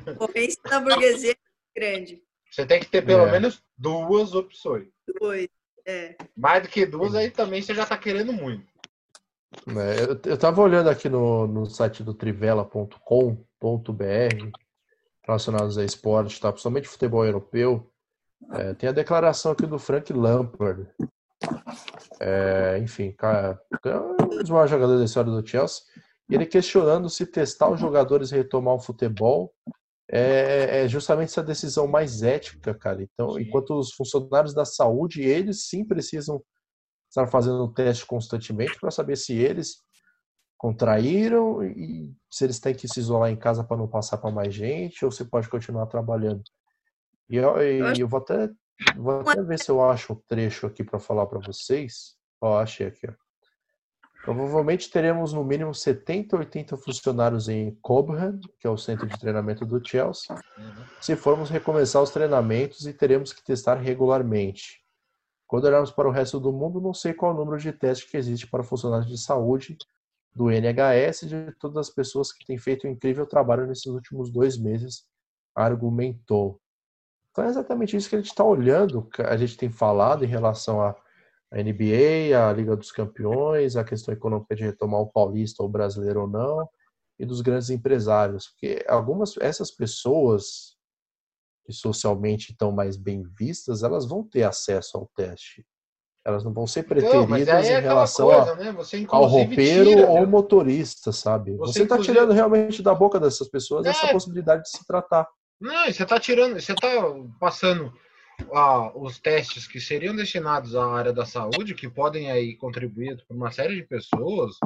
Concorrência 0.04 0.60
na 0.66 0.78
burguesia 0.80 1.32
é 1.32 1.80
grande. 1.80 2.22
Você 2.50 2.66
tem 2.66 2.80
que 2.80 2.86
ter 2.86 3.02
pelo 3.04 3.26
É. 3.26 3.32
menos 3.32 3.62
duas 3.78 4.34
opções. 4.34 4.88
Dois. 5.18 5.48
É. 5.86 6.16
Mais 6.36 6.62
do 6.62 6.68
que 6.68 6.84
duas, 6.84 7.14
aí 7.14 7.30
também 7.30 7.62
você 7.62 7.74
já 7.74 7.86
tá 7.86 7.96
querendo 7.96 8.32
muito. 8.32 8.69
É, 9.68 10.04
eu, 10.04 10.32
eu 10.32 10.38
tava 10.38 10.60
olhando 10.60 10.88
aqui 10.88 11.08
no, 11.08 11.46
no 11.46 11.66
site 11.66 12.02
do 12.02 12.14
trivela.com.br 12.14 12.98
relacionados 15.26 15.76
a 15.78 15.84
esporte, 15.84 16.40
tá? 16.40 16.50
principalmente 16.50 16.88
futebol 16.88 17.24
europeu. 17.24 17.90
É, 18.52 18.74
tem 18.74 18.88
a 18.88 18.92
declaração 18.92 19.52
aqui 19.52 19.66
do 19.66 19.78
Frank 19.78 20.12
Lampard. 20.12 20.88
É, 22.20 22.78
enfim, 22.78 23.12
cara, 23.12 23.60
é 23.84 23.96
um 23.96 24.16
dos 24.40 24.50
maiores 24.50 24.70
jogadores 24.70 25.00
da 25.00 25.06
história 25.06 25.30
do 25.30 25.46
Chelsea. 25.46 25.82
E 26.28 26.34
ele 26.34 26.46
questionando 26.46 27.08
se 27.10 27.26
testar 27.26 27.70
os 27.70 27.80
jogadores 27.80 28.30
e 28.30 28.36
retomar 28.36 28.74
o 28.74 28.80
futebol 28.80 29.52
é, 30.08 30.82
é 30.84 30.88
justamente 30.88 31.28
essa 31.28 31.42
decisão 31.42 31.86
mais 31.86 32.22
ética, 32.22 32.74
cara. 32.74 33.02
Então, 33.02 33.38
enquanto 33.38 33.78
os 33.78 33.92
funcionários 33.92 34.54
da 34.54 34.64
saúde, 34.64 35.22
eles 35.22 35.68
sim 35.68 35.84
precisam 35.84 36.42
estar 37.10 37.26
fazendo 37.26 37.64
um 37.64 37.72
teste 37.72 38.06
constantemente 38.06 38.78
para 38.80 38.90
saber 38.90 39.16
se 39.16 39.34
eles 39.34 39.82
contraíram 40.56 41.64
e 41.64 42.14
se 42.30 42.44
eles 42.44 42.60
têm 42.60 42.74
que 42.74 42.86
se 42.86 43.00
isolar 43.00 43.30
em 43.30 43.36
casa 43.36 43.64
para 43.64 43.76
não 43.76 43.88
passar 43.88 44.18
para 44.18 44.30
mais 44.30 44.54
gente 44.54 45.04
ou 45.04 45.10
se 45.10 45.24
pode 45.24 45.48
continuar 45.48 45.86
trabalhando. 45.86 46.42
E 47.28 47.36
eu, 47.36 47.60
e 47.62 48.00
Eu 48.00 48.08
vou 48.08 48.20
até 48.20 48.48
vou 48.96 49.20
até 49.20 49.42
ver 49.42 49.58
se 49.58 49.70
eu 49.70 49.82
acho 49.82 50.12
um 50.12 50.22
trecho 50.26 50.66
aqui 50.66 50.84
para 50.84 50.98
falar 50.98 51.26
para 51.26 51.38
vocês. 51.40 52.16
Ó, 52.40 52.58
achei 52.58 52.86
aqui, 52.86 53.06
ó. 53.08 53.12
Provavelmente 54.22 54.90
teremos 54.90 55.32
no 55.32 55.42
mínimo 55.42 55.74
70, 55.74 56.36
80 56.36 56.76
funcionários 56.76 57.48
em 57.48 57.74
Cobham, 57.80 58.38
que 58.58 58.66
é 58.66 58.70
o 58.70 58.76
centro 58.76 59.06
de 59.06 59.18
treinamento 59.18 59.64
do 59.64 59.80
Chelsea, 59.82 60.36
se 61.00 61.16
formos 61.16 61.48
recomeçar 61.48 62.02
os 62.02 62.10
treinamentos 62.10 62.86
e 62.86 62.92
teremos 62.92 63.32
que 63.32 63.42
testar 63.42 63.76
regularmente. 63.76 64.79
Quando 65.50 65.64
olharmos 65.64 65.90
para 65.90 66.08
o 66.08 66.12
resto 66.12 66.38
do 66.38 66.52
mundo, 66.52 66.80
não 66.80 66.94
sei 66.94 67.12
qual 67.12 67.34
o 67.34 67.36
número 67.36 67.58
de 67.58 67.72
testes 67.72 68.08
que 68.08 68.16
existe 68.16 68.46
para 68.46 68.62
funcionários 68.62 69.10
de 69.10 69.18
saúde 69.18 69.76
do 70.32 70.48
NHS 70.48 71.22
e 71.22 71.26
de 71.26 71.52
todas 71.58 71.88
as 71.88 71.90
pessoas 71.92 72.32
que 72.32 72.46
têm 72.46 72.56
feito 72.56 72.86
um 72.86 72.90
incrível 72.90 73.26
trabalho 73.26 73.66
nesses 73.66 73.86
últimos 73.86 74.30
dois 74.30 74.56
meses, 74.56 75.02
argumentou. 75.52 76.60
Então 77.32 77.42
é 77.42 77.48
exatamente 77.48 77.96
isso 77.96 78.08
que 78.08 78.14
a 78.14 78.20
gente 78.20 78.30
está 78.30 78.44
olhando, 78.44 79.08
a 79.18 79.36
gente 79.36 79.56
tem 79.56 79.68
falado 79.68 80.24
em 80.24 80.28
relação 80.28 80.80
à 80.80 80.94
NBA, 81.52 82.48
à 82.48 82.52
Liga 82.52 82.76
dos 82.76 82.92
Campeões, 82.92 83.74
a 83.74 83.82
questão 83.82 84.14
econômica 84.14 84.54
de 84.54 84.62
retomar 84.62 85.00
o 85.00 85.10
paulista 85.10 85.64
ou 85.64 85.68
brasileiro 85.68 86.20
ou 86.20 86.28
não, 86.28 86.68
e 87.18 87.26
dos 87.26 87.40
grandes 87.40 87.70
empresários. 87.70 88.50
Porque 88.50 88.84
algumas 88.88 89.36
essas 89.38 89.72
pessoas 89.72 90.76
socialmente 91.72 92.52
estão 92.52 92.70
mais 92.72 92.96
bem 92.96 93.22
vistas, 93.38 93.82
elas 93.82 94.06
vão 94.06 94.22
ter 94.22 94.42
acesso 94.44 94.96
ao 94.98 95.10
teste. 95.14 95.64
Elas 96.24 96.44
não 96.44 96.52
vão 96.52 96.66
ser 96.66 96.80
Então, 96.80 96.88
preteridas 97.26 97.48
aí 97.66 97.72
é 97.72 97.78
em 97.78 97.82
relação 97.82 98.26
coisa, 98.28 98.52
a- 98.52 98.56
né? 98.56 98.72
Você 98.72 99.06
ao 99.08 99.24
roupeiro 99.24 99.88
tira, 99.90 100.06
ou 100.06 100.20
né? 100.20 100.26
motorista, 100.26 101.12
sabe? 101.12 101.56
Você, 101.56 101.82
está 101.82 101.94
inclusive- 101.94 102.14
tirando 102.14 102.32
realmente 102.34 102.82
da 102.82 102.94
boca 102.94 103.18
dessas 103.18 103.48
pessoas 103.48 103.86
É. 103.86 103.90
essa 103.90 104.08
possibilidade 104.08 104.62
de 104.64 104.68
se 104.70 104.86
tratar. 104.86 105.26
Não, 105.58 105.86
você 105.86 106.04
tá 106.04 106.20
tirando, 106.20 106.60
você 106.60 106.74
tá 106.74 106.88
passando 107.38 107.92
ah, 108.54 108.90
os 108.98 109.18
testes 109.18 109.66
que 109.66 109.78
seriam 109.78 110.16
destinados 110.16 110.74
à 110.74 110.86
área 110.86 111.12
da 111.12 111.26
saúde, 111.26 111.74
que 111.74 111.88
podem 111.90 112.30
aí 112.30 112.56
contribuir 112.56 113.22
para 113.26 113.36
uma 113.36 113.50
série 113.50 113.76
de 113.76 113.82
pessoas, 113.82 114.56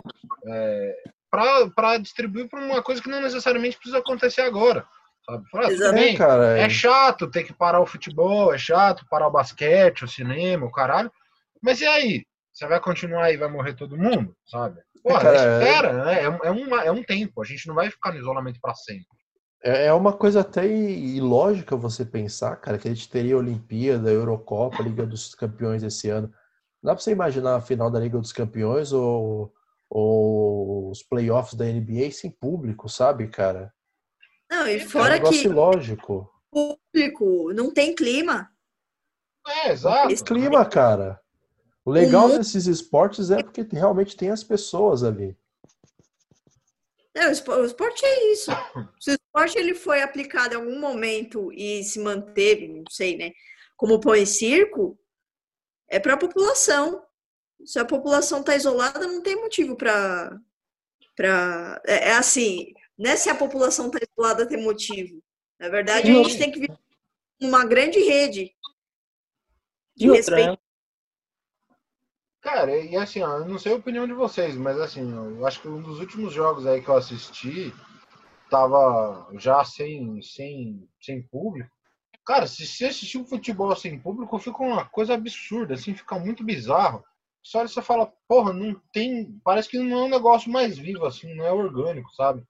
para 1.30 1.98
distribuir 1.98 2.48
para 2.48 2.64
uma 2.64 2.82
coisa 2.82 3.02
que 3.02 3.09
não 3.09 3.20
necessariamente 3.20 3.76
precisa 3.76 3.98
acontecer 3.98 4.42
agora. 4.42 4.86
Sabe? 5.26 5.48
Fala, 5.50 5.64
tudo 5.64 5.74
Exatamente. 5.74 6.04
bem, 6.04 6.14
É, 6.14 6.18
cara. 6.18 6.58
é 6.58 6.68
chato 6.70 7.30
ter 7.30 7.44
que 7.44 7.52
parar 7.52 7.80
o 7.80 7.86
futebol, 7.86 8.52
é 8.54 8.58
chato 8.58 9.06
parar 9.08 9.28
o 9.28 9.30
basquete, 9.30 10.04
o 10.04 10.08
cinema, 10.08 10.66
o 10.66 10.70
caralho. 10.72 11.10
Mas 11.62 11.80
e 11.80 11.86
aí? 11.86 12.24
Você 12.52 12.66
vai 12.66 12.78
continuar 12.80 13.24
aí 13.24 13.34
e 13.34 13.38
vai 13.38 13.48
morrer 13.50 13.74
todo 13.74 13.96
mundo, 13.96 14.36
sabe? 14.46 14.80
Porra, 15.02 15.20
cara, 15.22 15.36
é- 15.38 15.58
espera, 15.62 16.04
né? 16.04 16.22
É, 16.22 16.28
um- 16.30 16.44
é, 16.44 16.50
uma- 16.50 16.84
é 16.84 16.90
um 16.92 17.02
tempo. 17.02 17.42
A 17.42 17.44
gente 17.44 17.66
não 17.66 17.74
vai 17.74 17.90
ficar 17.90 18.12
no 18.12 18.18
isolamento 18.18 18.60
para 18.60 18.74
sempre. 18.74 19.06
É 19.62 19.86
é 19.86 19.92
uma 19.94 20.12
coisa 20.12 20.40
até 20.42 20.66
ilógica 20.66 21.74
você 21.74 22.04
pensar, 22.04 22.54
cara, 22.56 22.76
que 22.78 22.86
a 22.86 22.94
gente 22.94 23.08
teria 23.08 23.36
Olimpíada, 23.36 24.10
Eurocopa, 24.10 24.82
Liga 24.82 25.06
dos 25.06 25.34
Campeões 25.34 25.82
esse 25.82 26.08
ano. 26.10 26.28
Não 26.82 26.90
dá 26.90 26.94
pra 26.94 27.02
você 27.02 27.12
imaginar 27.12 27.56
a 27.56 27.60
final 27.62 27.90
da 27.90 27.98
Liga 27.98 28.18
dos 28.18 28.32
Campeões 28.32 28.92
ou, 28.92 29.52
ou 29.88 30.90
os 30.90 31.02
playoffs 31.02 31.54
da 31.54 31.64
NBA 31.64 32.10
sem 32.12 32.30
público, 32.30 32.88
sabe, 32.90 33.26
cara? 33.28 33.72
Não, 34.55 34.68
e 34.68 34.80
É 34.80 34.84
um 34.84 34.88
fora 34.88 35.20
que 35.20 35.42
ilógico. 35.44 36.30
o 36.52 36.76
público 36.92 37.52
não 37.52 37.72
tem 37.72 37.94
clima. 37.94 38.50
É, 39.46 39.72
exato. 39.72 40.12
Esse 40.12 40.22
clima, 40.24 40.64
cara. 40.64 41.20
O 41.84 41.90
legal 41.90 42.28
mundo- 42.28 42.38
desses 42.38 42.66
esportes 42.66 43.30
é 43.30 43.42
porque 43.42 43.62
realmente 43.72 44.16
tem 44.16 44.30
as 44.30 44.42
pessoas 44.44 45.02
ali. 45.02 45.36
É, 47.14 47.28
o 47.28 47.30
espo- 47.30 47.52
o 47.52 47.64
esporte 47.64 48.05
é 48.05 48.32
isso. 48.32 48.50
Se 48.98 49.11
o 49.11 49.14
esporte 49.14 49.59
ele 49.59 49.74
foi 49.74 50.02
aplicado 50.02 50.55
em 50.55 50.57
algum 50.57 50.80
momento 50.80 51.52
e 51.52 51.84
se 51.84 51.98
manteve, 52.00 52.68
não 52.68 52.84
sei, 52.90 53.16
né? 53.16 53.32
Como 53.76 54.00
pão 54.00 54.14
e 54.14 54.26
circo, 54.26 54.98
é 55.88 56.00
para 56.00 56.14
a 56.14 56.18
população. 56.18 57.05
Se 57.64 57.78
a 57.78 57.84
população 57.84 58.40
está 58.40 58.57
isolada, 58.57 59.07
não 59.07 59.20
tem 59.22 59.36
motivo 59.36 59.76
para. 59.76 60.36
Pra... 61.14 61.80
É, 61.86 62.09
é 62.09 62.12
assim, 62.14 62.72
não 62.99 63.11
é 63.11 63.16
se 63.16 63.28
a 63.28 63.34
população 63.34 63.86
está 63.86 63.99
isolada 64.01 64.49
tem 64.49 64.62
motivo. 64.62 65.22
Na 65.59 65.68
verdade, 65.68 66.11
a 66.11 66.14
gente 66.14 66.38
tem 66.38 66.51
que 66.51 66.61
viver 66.61 66.78
numa 67.40 67.64
grande 67.64 67.99
rede 68.01 68.55
de 69.97 70.07
E 70.07 70.11
outra, 70.11 70.36
respeito. 70.36 70.51
né? 70.51 70.59
Cara, 72.40 72.76
e 72.76 72.95
assim, 72.97 73.22
ó, 73.22 73.38
eu 73.38 73.47
não 73.47 73.59
sei 73.59 73.72
a 73.72 73.76
opinião 73.76 74.07
de 74.07 74.12
vocês, 74.12 74.55
mas 74.57 74.78
assim, 74.78 75.11
eu 75.11 75.47
acho 75.47 75.62
que 75.62 75.68
um 75.68 75.80
dos 75.80 75.99
últimos 75.99 76.32
jogos 76.32 76.66
aí 76.66 76.82
que 76.82 76.88
eu 76.88 76.97
assisti 76.97 77.72
tava 78.51 79.28
já 79.38 79.64
sem, 79.64 80.20
sem, 80.20 80.86
sem 81.01 81.22
público. 81.22 81.70
Cara, 82.26 82.47
se 82.47 82.66
você 82.66 82.86
assistir 82.86 83.18
um 83.18 83.26
futebol 83.26 83.74
sem 83.74 83.99
público, 83.99 84.38
fica 84.38 84.62
uma 84.62 84.84
coisa 84.84 85.14
absurda, 85.14 85.74
assim, 85.74 85.95
fica 85.95 86.18
muito 86.18 86.45
bizarro. 86.45 87.05
Só 87.42 87.66
você 87.66 87.82
fala, 87.82 88.12
porra, 88.26 88.53
não 88.53 88.80
tem. 88.92 89.38
Parece 89.45 89.68
que 89.68 89.78
não 89.78 90.01
é 90.01 90.05
um 90.05 90.09
negócio 90.09 90.51
mais 90.51 90.78
vivo, 90.78 91.05
assim, 91.05 91.34
não 91.34 91.45
é 91.45 91.53
orgânico, 91.53 92.11
sabe? 92.14 92.42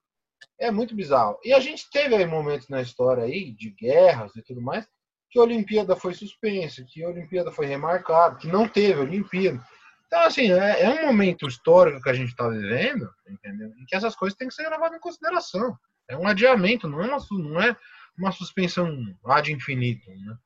É 0.59 0.71
muito 0.71 0.95
bizarro. 0.95 1.39
E 1.43 1.53
a 1.53 1.59
gente 1.59 1.89
teve 1.89 2.15
aí 2.15 2.25
momentos 2.25 2.69
na 2.69 2.81
história 2.81 3.23
aí, 3.23 3.51
de 3.51 3.71
guerras 3.71 4.35
e 4.35 4.41
tudo 4.41 4.61
mais, 4.61 4.87
que 5.29 5.39
a 5.39 5.43
Olimpíada 5.43 5.95
foi 5.95 6.13
suspensa, 6.13 6.85
que 6.87 7.03
a 7.03 7.09
Olimpíada 7.09 7.51
foi 7.51 7.65
remarcada, 7.65 8.37
que 8.37 8.47
não 8.47 8.67
teve 8.67 9.01
Olimpíada. 9.01 9.61
Então, 10.07 10.21
assim, 10.21 10.51
é, 10.51 10.83
é 10.83 10.89
um 10.89 11.07
momento 11.07 11.47
histórico 11.47 12.01
que 12.01 12.09
a 12.09 12.13
gente 12.13 12.29
está 12.29 12.47
vivendo, 12.47 13.09
entendeu? 13.27 13.67
Em 13.77 13.85
que 13.85 13.95
essas 13.95 14.15
coisas 14.15 14.37
têm 14.37 14.47
que 14.47 14.53
ser 14.53 14.69
levadas 14.69 14.97
em 14.97 15.01
consideração. 15.01 15.77
É 16.07 16.15
um 16.15 16.27
adiamento, 16.27 16.87
não 16.87 17.01
é 17.03 17.07
uma, 17.07 17.17
não 17.31 17.61
é 17.61 17.75
uma 18.17 18.31
suspensão 18.31 18.97
ad 19.25 19.51
infinito, 19.51 20.09
né? 20.09 20.37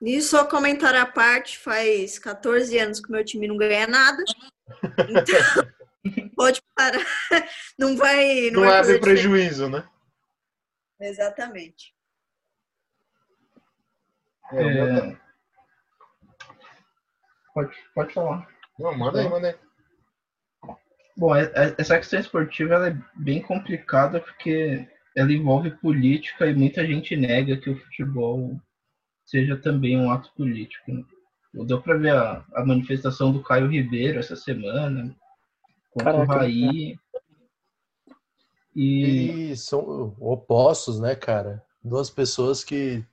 E 0.00 0.22
só 0.22 0.44
comentário 0.44 1.00
à 1.00 1.06
parte, 1.06 1.58
faz 1.58 2.18
14 2.18 2.78
anos 2.78 3.00
que 3.00 3.08
o 3.08 3.12
meu 3.12 3.24
time 3.24 3.48
não 3.48 3.56
ganha 3.56 3.86
nada. 3.86 4.22
Então, 5.08 5.24
pode 6.36 6.62
parar. 6.74 7.04
Não 7.78 7.96
vai. 7.96 8.50
Não, 8.50 8.60
Não 8.60 8.68
vai 8.68 8.74
é 8.74 8.78
fazer 8.78 8.92
haver 8.92 9.00
prejuízo, 9.00 9.68
né? 9.68 9.88
Exatamente. 11.00 11.94
É, 14.52 14.62
É, 14.62 15.18
Pode, 17.54 17.76
pode 17.94 18.14
falar. 18.14 18.48
Não, 18.78 18.96
manda 18.96 19.20
aí, 19.20 19.28
manda 19.28 19.48
aí. 19.48 20.74
Bom, 21.16 21.34
é- 21.34 21.50
é- 21.54 21.74
essa 21.76 21.98
questão 21.98 22.20
esportiva 22.20 22.74
ela 22.74 22.88
é 22.90 22.96
bem 23.16 23.42
complicada 23.42 24.20
porque 24.20 24.88
ela 25.16 25.32
envolve 25.32 25.72
política 25.78 26.46
e 26.46 26.54
muita 26.54 26.86
gente 26.86 27.16
nega 27.16 27.56
que 27.56 27.68
o 27.70 27.76
futebol 27.76 28.56
seja 29.26 29.56
também 29.56 29.98
um 29.98 30.10
ato 30.12 30.32
político. 30.34 30.92
né? 30.92 31.04
Deu 31.66 31.82
para 31.82 31.96
ver 31.96 32.14
a, 32.14 32.44
a 32.54 32.64
manifestação 32.64 33.32
do 33.32 33.42
Caio 33.42 33.66
Ribeiro 33.66 34.20
essa 34.20 34.36
semana 34.36 35.14
contra 35.90 36.10
o 36.10 36.26
Caraca. 36.26 36.34
Raí. 36.40 36.98
E 38.74 39.50
E 39.50 39.56
são 39.56 40.14
opostos, 40.20 41.00
né, 41.00 41.14
cara? 41.14 41.62
Duas 41.82 42.10
pessoas 42.10 42.62
que. 42.62 43.04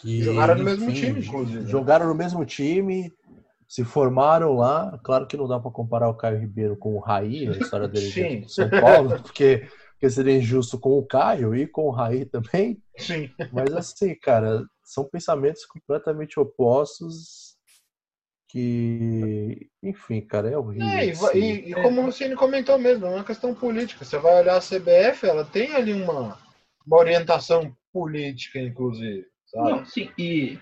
que, 0.00 0.22
Jogaram 0.22 0.56
no 0.56 0.64
mesmo 0.64 0.92
time, 0.92 1.20
inclusive. 1.20 1.70
Jogaram 1.70 2.08
no 2.08 2.14
mesmo 2.14 2.44
time, 2.44 3.12
se 3.68 3.84
formaram 3.84 4.56
lá. 4.56 4.98
Claro 5.02 5.26
que 5.26 5.36
não 5.36 5.48
dá 5.48 5.58
pra 5.58 5.70
comparar 5.70 6.08
o 6.08 6.14
Caio 6.14 6.38
Ribeiro 6.38 6.76
com 6.76 6.94
o 6.96 7.00
Raí, 7.00 7.48
a 7.48 7.52
história 7.52 7.88
dele 7.88 8.10
Sim. 8.10 8.40
de 8.40 8.52
São 8.52 8.68
Paulo, 8.68 9.10
porque, 9.22 9.68
porque 9.92 10.10
seria 10.10 10.36
injusto 10.36 10.78
com 10.78 10.98
o 10.98 11.06
Caio 11.06 11.54
e 11.54 11.66
com 11.66 11.86
o 11.86 11.90
Raí 11.90 12.24
também. 12.24 12.82
Sim. 12.96 13.30
Mas 13.52 13.72
assim, 13.72 14.14
cara, 14.14 14.64
são 14.84 15.04
pensamentos 15.04 15.64
completamente 15.64 16.38
opostos 16.38 17.43
que, 18.54 19.68
enfim, 19.82 20.20
cara, 20.20 20.48
é 20.48 20.56
horrível. 20.56 20.88
É, 20.88 21.06
e, 21.06 21.14
se- 21.16 21.38
e- 21.38 21.70
e 21.72 21.74
como 21.74 22.06
o 22.06 22.12
Cine 22.12 22.36
comentou 22.36 22.78
mesmo, 22.78 23.04
é 23.06 23.10
uma 23.10 23.24
questão 23.24 23.52
política. 23.52 24.04
Você 24.04 24.16
vai 24.16 24.40
olhar 24.40 24.56
a 24.56 24.60
CBF, 24.60 25.26
ela 25.26 25.44
tem 25.44 25.74
ali 25.74 25.92
uma, 25.92 26.38
uma 26.86 26.96
orientação 26.96 27.76
política, 27.92 28.60
inclusive. 28.60 29.26
Sabe? 29.46 29.70
Não, 29.70 29.84
sim, 29.84 30.08
e, 30.16 30.56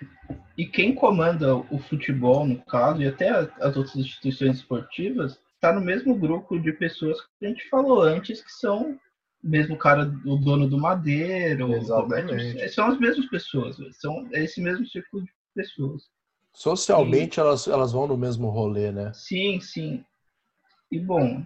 e 0.56 0.66
quem 0.66 0.94
comanda 0.94 1.54
o 1.54 1.78
futebol, 1.78 2.46
no 2.46 2.62
caso, 2.64 3.02
e 3.02 3.06
até 3.06 3.28
as 3.28 3.76
outras 3.76 3.96
instituições 3.96 4.56
esportivas, 4.56 5.38
está 5.54 5.70
no 5.70 5.80
mesmo 5.80 6.14
grupo 6.14 6.58
de 6.58 6.72
pessoas 6.72 7.20
que 7.38 7.44
a 7.46 7.48
gente 7.48 7.68
falou 7.68 8.00
antes, 8.02 8.42
que 8.42 8.52
são 8.52 8.92
o 9.44 9.48
mesmo 9.48 9.76
cara, 9.76 10.02
o 10.24 10.36
dono 10.36 10.66
do 10.66 10.78
Madeiro, 10.78 11.74
Exatamente. 11.74 12.32
Roberto, 12.54 12.72
são 12.72 12.86
as 12.86 12.98
mesmas 12.98 13.26
pessoas, 13.26 13.76
são 14.00 14.26
é 14.32 14.44
esse 14.44 14.62
mesmo 14.62 14.86
círculo 14.86 15.24
de 15.24 15.30
pessoas. 15.54 16.04
Socialmente 16.54 17.40
elas, 17.40 17.66
elas 17.66 17.92
vão 17.92 18.06
no 18.06 18.16
mesmo 18.16 18.48
rolê, 18.48 18.90
né? 18.92 19.12
Sim, 19.12 19.60
sim. 19.60 20.04
E 20.90 20.98
bom, 21.00 21.44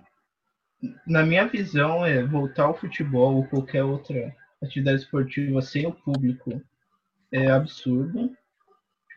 na 1.06 1.22
minha 1.24 1.46
visão 1.46 2.04
é 2.04 2.22
voltar 2.22 2.64
ao 2.64 2.78
futebol 2.78 3.36
ou 3.36 3.46
qualquer 3.48 3.82
outra 3.84 4.34
atividade 4.62 5.02
esportiva 5.02 5.62
sem 5.62 5.86
o 5.86 5.92
público 5.92 6.60
é 7.32 7.48
absurdo. 7.50 8.36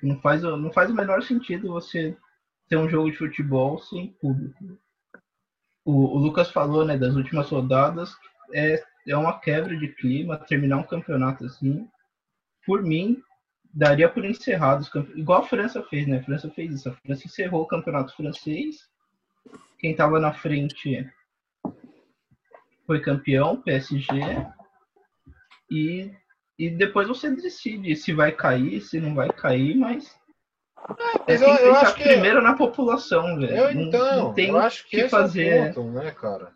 Não 0.04 0.20
faz, 0.22 0.44
o- 0.44 0.58
não 0.58 0.72
faz 0.74 0.90
o 0.92 0.96
menor 0.96 1.24
sentido 1.24 1.70
você 1.74 2.18
ter 2.70 2.78
um 2.78 2.90
jogo 2.90 3.12
de 3.12 3.18
futebol 3.18 3.80
sem 3.80 4.10
público. 4.22 4.78
O, 5.86 6.16
o 6.16 6.18
Lucas 6.18 6.50
falou, 6.52 6.86
né, 6.86 6.98
das 6.98 7.16
últimas 7.16 7.50
rodadas, 7.50 8.16
é, 8.54 8.82
é 9.08 9.18
uma 9.18 9.40
quebra 9.40 9.76
de 9.78 9.90
clima, 9.90 10.38
terminar 10.38 10.78
um 10.78 10.84
campeonato 10.84 11.46
assim. 11.46 11.88
Por 12.66 12.84
mim, 12.84 13.22
daria 13.74 14.10
por 14.10 14.26
encerrado 14.26 14.82
os 14.82 14.90
campe... 14.90 15.18
igual 15.20 15.42
a 15.42 15.48
França 15.48 15.82
fez, 15.84 16.08
né? 16.08 16.20
A 16.20 16.24
França 16.24 16.50
fez 16.50 16.74
isso. 16.74 16.90
A 16.90 16.94
França 16.94 17.26
encerrou 17.28 17.62
o 17.64 17.68
campeonato 17.68 18.16
francês. 18.16 18.88
Quem 19.78 19.92
estava 19.92 20.20
na 20.20 20.34
frente 20.34 21.10
foi 22.86 23.00
campeão, 23.02 23.62
PSG. 23.62 24.16
E, 25.72 26.12
e 26.58 26.70
depois 26.70 27.08
você 27.08 27.30
decide 27.30 27.96
se 27.96 28.12
vai 28.14 28.32
cair, 28.32 28.82
se 28.82 29.00
não 29.00 29.14
vai 29.14 29.30
cair, 29.30 29.76
mas 29.78 30.20
é, 31.28 31.34
Mas 31.34 31.40
tem 31.42 31.50
eu, 31.50 31.58
que 31.58 31.64
eu 31.64 31.76
acho 31.76 31.96
que. 31.96 32.04
primeiro 32.04 32.42
na 32.42 32.56
população, 32.56 33.38
velho. 33.38 33.56
Eu, 33.56 33.74
Não- 33.76 33.82
então, 33.84 34.16
não 34.18 34.34
tem 34.34 34.50
eu 34.50 34.58
acho 34.58 34.84
que, 34.86 34.92
que 34.92 34.98
esse 35.02 35.10
fazer. 35.10 35.48
é 35.48 35.70
o 35.72 35.74
ponto, 35.74 35.92
né, 35.92 36.12
cara? 36.12 36.52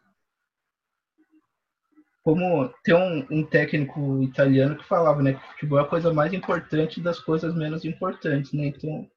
Como 2.24 2.69
tem 2.84 2.95
um, 2.95 3.28
um 3.30 3.45
técnico 3.45 4.24
italiano 4.24 4.78
que 4.78 4.86
falava, 4.88 5.21
né, 5.21 5.34
que 5.34 5.47
futebol 5.53 5.80
é 5.80 5.82
a 5.82 5.88
coisa 5.88 6.13
mais 6.13 6.32
importante 6.34 7.01
das 7.01 7.19
coisas 7.19 7.53
menos 7.53 7.84
importantes, 7.84 8.53
né? 8.53 8.67
Então 8.67 9.07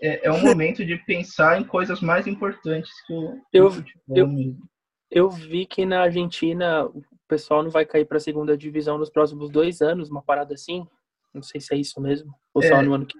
é, 0.00 0.26
é 0.26 0.32
um 0.32 0.40
momento 0.60 0.84
de 0.84 0.96
pensar 0.96 1.60
em 1.60 1.64
coisas 1.64 2.00
mais 2.00 2.26
importantes 2.26 2.90
que 3.06 3.12
o, 3.12 3.40
Eu- 3.52 3.70
futebol 3.70 4.16
eu- 4.16 4.26
mesmo. 4.28 4.58
Eu 5.08 5.30
vi 5.30 5.66
que 5.66 5.86
na 5.86 6.02
Argentina 6.02 6.84
o 6.86 7.00
pessoal 7.28 7.62
não 7.62 7.70
vai 7.70 7.86
cair 7.86 8.04
para 8.06 8.16
a 8.16 8.20
segunda 8.20 8.56
divisão 8.56 8.98
nos 8.98 9.08
próximos 9.08 9.48
dois 9.50 9.80
anos, 9.80 10.10
uma 10.10 10.20
parada 10.20 10.52
assim. 10.54 10.84
Não 11.32 11.42
sei 11.42 11.60
se 11.60 11.72
é 11.72 11.76
isso 11.78 12.00
mesmo. 12.00 12.34
Ou 12.52 12.60
só 12.60 12.74
É. 12.76 12.82
no 12.82 12.92
ano 12.94 13.06
que 13.06 13.16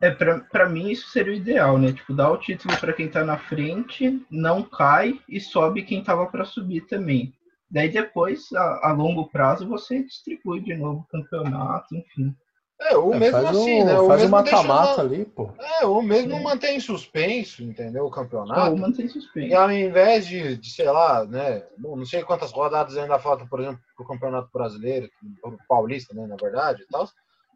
É, 0.00 0.10
pra 0.10 0.68
mim 0.68 0.88
isso 0.90 1.10
seria 1.10 1.32
o 1.32 1.36
ideal, 1.36 1.78
né? 1.78 1.92
Tipo, 1.92 2.14
dar 2.14 2.30
o 2.30 2.38
título 2.38 2.74
pra 2.80 2.92
quem 2.94 3.06
tá 3.08 3.22
na 3.22 3.36
frente, 3.38 4.24
não 4.30 4.62
cai 4.62 5.20
e 5.28 5.38
sobe 5.40 5.82
quem 5.82 6.02
tava 6.02 6.26
pra 6.26 6.44
subir 6.46 6.86
também. 6.86 7.34
Daí 7.72 7.88
depois, 7.88 8.52
a, 8.52 8.88
a 8.90 8.92
longo 8.92 9.28
prazo, 9.30 9.66
você 9.66 10.02
distribui 10.02 10.60
de 10.60 10.74
novo 10.76 11.00
o 11.00 11.10
campeonato, 11.10 11.96
enfim. 11.96 12.34
É, 12.80 12.96
ou 12.96 13.14
É, 13.14 13.18
mesmo 13.18 13.32
faz 13.32 13.46
assim, 13.46 13.82
um, 13.82 13.84
né? 13.86 13.98
Ou 13.98 14.08
faz 14.08 14.20
mesmo 14.20 14.36
mata-mata 14.36 14.96
na- 14.96 15.02
ali, 15.02 15.24
pô. 15.24 15.50
É, 15.80 15.86
ou 15.86 16.02
mesmo 16.02 16.36
Sim. 16.36 16.42
mantém 16.42 16.76
em 16.76 16.80
suspenso, 16.80 17.62
entendeu? 17.62 18.02
O 18.02 18.06
Ou 18.06 18.10
campeonato. 18.10 18.76
mantém 18.76 19.06
E 19.06 19.10
suspenso. 19.10 19.56
ao 19.56 19.70
invés 19.72 20.26
de, 20.26 20.56
de, 20.56 20.70
sei 20.70 20.90
lá, 20.90 21.24
né? 21.24 21.64
Bom, 21.78 21.96
não 21.96 22.04
sei 22.04 22.22
quantas 22.22 22.52
rodadas 22.52 22.96
ainda 22.96 23.18
faltam, 23.18 23.46
por 23.46 23.60
exemplo, 23.60 23.80
pro 23.96 24.06
Campeonato 24.06 24.50
Brasileiro, 24.52 25.08
pro 25.40 25.56
Paulista, 25.68 26.12
né, 26.14 26.26
na 26.26 26.36
verdade, 26.36 26.82
e 26.82 26.86
tal. 26.88 27.08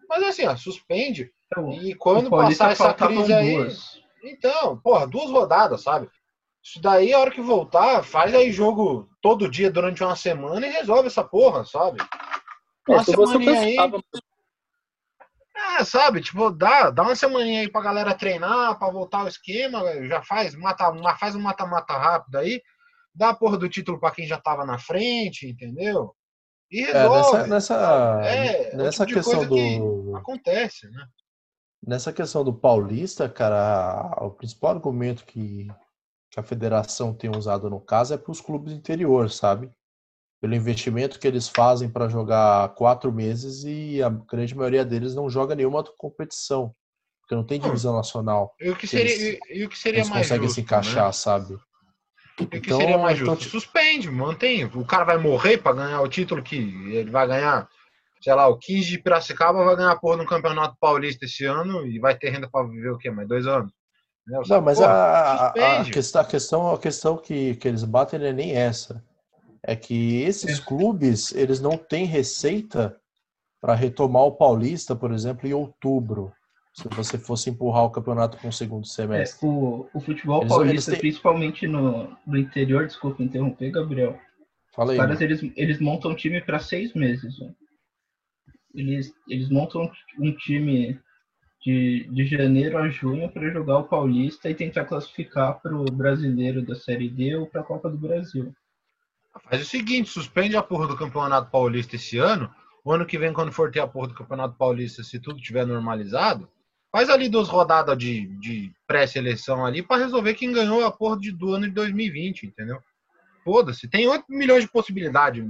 Mas 0.08 0.22
assim, 0.22 0.46
ó, 0.46 0.56
suspende. 0.56 1.30
Então, 1.46 1.72
E 1.72 1.94
quando 1.94 2.30
passar 2.30 2.70
essa 2.70 2.94
crise 2.94 3.34
aí. 3.34 3.56
duas. 3.56 4.00
Então, 4.22 4.78
porra, 4.78 5.06
duas 5.06 5.30
rodadas, 5.30 5.82
sabe? 5.82 6.08
Isso 6.66 6.80
daí, 6.82 7.12
a 7.12 7.20
hora 7.20 7.30
que 7.30 7.40
voltar, 7.40 8.02
faz 8.02 8.34
aí 8.34 8.50
jogo 8.50 9.08
todo 9.22 9.48
dia 9.48 9.70
durante 9.70 10.02
uma 10.02 10.16
semana 10.16 10.66
e 10.66 10.70
resolve 10.70 11.06
essa 11.06 11.22
porra, 11.22 11.64
sabe? 11.64 11.98
É, 12.88 12.92
Uma 12.92 13.04
semaninha 13.04 13.60
aí. 13.60 13.76
É, 15.78 15.84
sabe? 15.84 16.20
Tipo, 16.20 16.50
dá, 16.50 16.90
dá 16.90 17.04
uma 17.04 17.14
semaninha 17.14 17.60
aí 17.60 17.70
pra 17.70 17.80
galera 17.80 18.14
treinar, 18.14 18.76
pra 18.80 18.90
voltar 18.90 19.20
ao 19.20 19.28
esquema, 19.28 19.80
já 20.08 20.20
faz, 20.22 20.56
mata, 20.56 20.90
ma- 20.92 21.16
faz 21.16 21.36
um 21.36 21.40
mata-mata 21.40 21.96
rápido 21.96 22.36
aí, 22.36 22.60
dá 23.14 23.28
a 23.30 23.34
porra 23.34 23.56
do 23.56 23.68
título 23.68 24.00
pra 24.00 24.10
quem 24.10 24.26
já 24.26 24.38
tava 24.38 24.66
na 24.66 24.76
frente, 24.78 25.48
entendeu? 25.48 26.14
E 26.68 26.82
É, 26.82 26.92
resolve. 26.92 27.16
nessa, 27.16 27.46
nessa, 27.46 28.20
É, 28.24 28.72
é 28.72 28.74
o 28.74 28.76
nessa 28.78 29.06
tipo 29.06 29.20
questão 29.20 29.38
coisa 29.46 29.54
que 29.54 29.78
do. 29.78 30.16
Acontece, 30.16 30.90
né? 30.90 31.06
Nessa 31.86 32.12
questão 32.12 32.42
do 32.42 32.52
Paulista, 32.52 33.28
cara, 33.28 34.16
o 34.20 34.30
principal 34.32 34.72
argumento 34.72 35.24
que, 35.24 35.68
que 36.36 36.40
a 36.40 36.42
federação 36.42 37.14
tem 37.14 37.30
usado 37.34 37.70
no 37.70 37.80
caso 37.80 38.12
é 38.12 38.18
para 38.18 38.30
os 38.30 38.42
clubes 38.42 38.70
interior, 38.74 39.30
sabe? 39.30 39.70
Pelo 40.38 40.54
investimento 40.54 41.18
que 41.18 41.26
eles 41.26 41.48
fazem 41.48 41.88
para 41.88 42.10
jogar 42.10 42.74
quatro 42.74 43.10
meses 43.10 43.64
e 43.64 44.02
a 44.02 44.10
grande 44.10 44.54
maioria 44.54 44.84
deles 44.84 45.14
não 45.14 45.30
joga 45.30 45.54
nenhuma 45.54 45.82
competição, 45.96 46.74
porque 47.22 47.34
não 47.34 47.42
tem 47.42 47.58
divisão 47.58 47.96
nacional. 47.96 48.54
E 48.60 48.68
o 48.68 48.76
que 48.76 48.86
Eles- 48.94 49.12
seria, 49.16 49.40
e, 49.50 49.60
e 49.60 49.64
o 49.64 49.68
que 49.70 49.78
seria 49.78 50.00
Eles 50.00 50.10
mais 50.10 50.22
conseguem 50.26 50.46
justo, 50.46 50.54
se 50.56 50.60
encaixar, 50.60 51.06
né? 51.06 51.12
sabe? 51.12 51.54
O 52.38 52.46
que 52.46 52.58
Então, 52.58 52.80
seria 52.80 52.98
mais 52.98 53.18
então, 53.18 53.34
justo? 53.34 53.48
Suspende, 53.48 54.10
mantém. 54.10 54.66
O 54.66 54.84
cara 54.84 55.04
vai 55.04 55.16
morrer 55.16 55.56
pra 55.56 55.72
ganhar 55.72 56.02
o 56.02 56.08
título 56.08 56.42
que 56.42 56.56
ele 56.94 57.10
vai 57.10 57.26
ganhar, 57.26 57.66
sei 58.20 58.34
lá, 58.34 58.46
o 58.46 58.58
15 58.58 58.90
de 58.90 58.98
Piracicaba 58.98 59.64
vai 59.64 59.74
ganhar 59.74 59.92
a 59.92 59.98
porra 59.98 60.18
no 60.18 60.26
Campeonato 60.26 60.76
Paulista 60.78 61.24
esse 61.24 61.46
ano 61.46 61.86
e 61.86 61.98
vai 61.98 62.14
ter 62.14 62.28
renda 62.28 62.46
pra 62.50 62.62
viver 62.62 62.90
o 62.90 62.98
quê? 62.98 63.10
Mais 63.10 63.26
dois 63.26 63.46
anos? 63.46 63.72
Entendeu? 64.28 64.42
Não, 64.48 64.60
mas 64.60 64.78
Porra, 64.78 64.90
a, 64.90 65.46
a- 65.48 65.80
a, 65.80 65.84
questão, 65.84 66.20
a 66.20 66.24
questão, 66.24 66.70
a 66.74 66.78
questão 66.78 67.16
que, 67.16 67.54
que 67.56 67.68
eles 67.68 67.84
batem 67.84 68.18
não 68.18 68.26
é 68.26 68.32
nem 68.32 68.52
essa. 68.52 69.02
É 69.62 69.74
que 69.76 70.22
esses 70.22 70.58
É. 70.58 70.62
clubes, 70.62 71.32
eles 71.34 71.60
não 71.60 71.76
têm 71.76 72.04
receita 72.04 72.96
para 73.60 73.74
retomar 73.74 74.22
o 74.24 74.32
Paulista, 74.32 74.94
por 74.94 75.12
exemplo, 75.12 75.46
em 75.48 75.52
outubro. 75.54 76.32
Se 76.72 76.86
você 76.88 77.16
fosse 77.18 77.48
empurrar 77.50 77.84
o 77.84 77.90
campeonato 77.90 78.36
para 78.36 78.48
um 78.48 78.52
segundo 78.52 78.84
É, 78.84 78.88
semestre. 78.88 79.46
o, 79.48 79.88
o 79.94 80.00
futebol 80.00 80.40
Eles- 80.42 80.48
paulista, 80.52 80.74
eles 80.74 80.84
têm- 80.86 80.98
principalmente 80.98 81.66
no, 81.66 82.16
no 82.26 82.36
interior, 82.36 82.86
desculpa 82.86 83.22
interromper, 83.22 83.70
Gabriel. 83.70 84.18
Fala 84.74 84.88
Os 84.92 84.92
aí. 84.92 84.98
caras, 84.98 85.20
eles, 85.22 85.40
eles 85.56 85.80
montam 85.80 86.10
um 86.10 86.14
time 86.14 86.40
para 86.40 86.58
seis 86.58 86.92
meses. 86.94 87.38
né? 87.40 87.50
Eles, 88.74 89.10
eles 89.26 89.48
montam 89.48 89.90
um 90.18 90.32
time 90.36 91.00
de, 91.66 92.08
de 92.12 92.24
janeiro 92.24 92.78
a 92.78 92.88
junho 92.88 93.28
para 93.28 93.50
jogar 93.50 93.78
o 93.78 93.84
Paulista 93.88 94.48
e 94.48 94.54
tentar 94.54 94.84
classificar 94.84 95.60
para 95.60 95.76
o 95.76 95.84
brasileiro 95.90 96.64
da 96.64 96.76
Série 96.76 97.10
D 97.10 97.34
ou 97.34 97.44
para 97.48 97.60
a 97.60 97.64
Copa 97.64 97.90
do 97.90 97.98
Brasil. 97.98 98.54
Faz 99.50 99.62
o 99.62 99.64
seguinte, 99.64 100.08
suspende 100.08 100.56
a 100.56 100.62
porra 100.62 100.86
do 100.86 100.96
Campeonato 100.96 101.50
Paulista 101.50 101.96
esse 101.96 102.18
ano. 102.18 102.48
O 102.84 102.92
ano 102.92 103.04
que 103.04 103.18
vem, 103.18 103.32
quando 103.32 103.50
for 103.50 103.72
ter 103.72 103.80
a 103.80 103.86
porra 103.86 104.06
do 104.06 104.14
Campeonato 104.14 104.54
Paulista, 104.56 105.02
se 105.02 105.18
tudo 105.18 105.40
tiver 105.40 105.66
normalizado, 105.66 106.48
faz 106.92 107.10
ali 107.10 107.28
duas 107.28 107.48
rodadas 107.48 107.98
de, 107.98 108.28
de 108.38 108.72
pré-seleção 108.86 109.66
ali 109.66 109.82
pra 109.82 109.96
resolver 109.96 110.34
quem 110.34 110.52
ganhou 110.52 110.84
a 110.84 110.92
porra 110.92 111.18
de, 111.18 111.32
do 111.32 111.52
ano 111.52 111.66
de 111.66 111.72
2020, 111.72 112.46
entendeu? 112.46 112.78
Foda-se, 113.42 113.88
tem 113.88 114.06
8 114.06 114.24
milhões 114.28 114.62
de 114.62 114.70
possibilidades. 114.70 115.44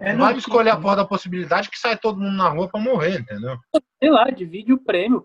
É, 0.00 0.12
Não 0.12 0.24
vai 0.26 0.36
escolher 0.36 0.70
a 0.70 0.76
porra 0.76 0.96
da 0.96 1.04
possibilidade 1.04 1.70
que 1.70 1.78
sai 1.78 1.96
todo 1.96 2.20
mundo 2.20 2.36
na 2.36 2.48
rua 2.48 2.68
pra 2.68 2.80
morrer, 2.80 3.20
entendeu? 3.20 3.56
sei 3.98 4.10
lá, 4.10 4.28
divide 4.28 4.72
o 4.72 4.78
prêmio 4.78 5.24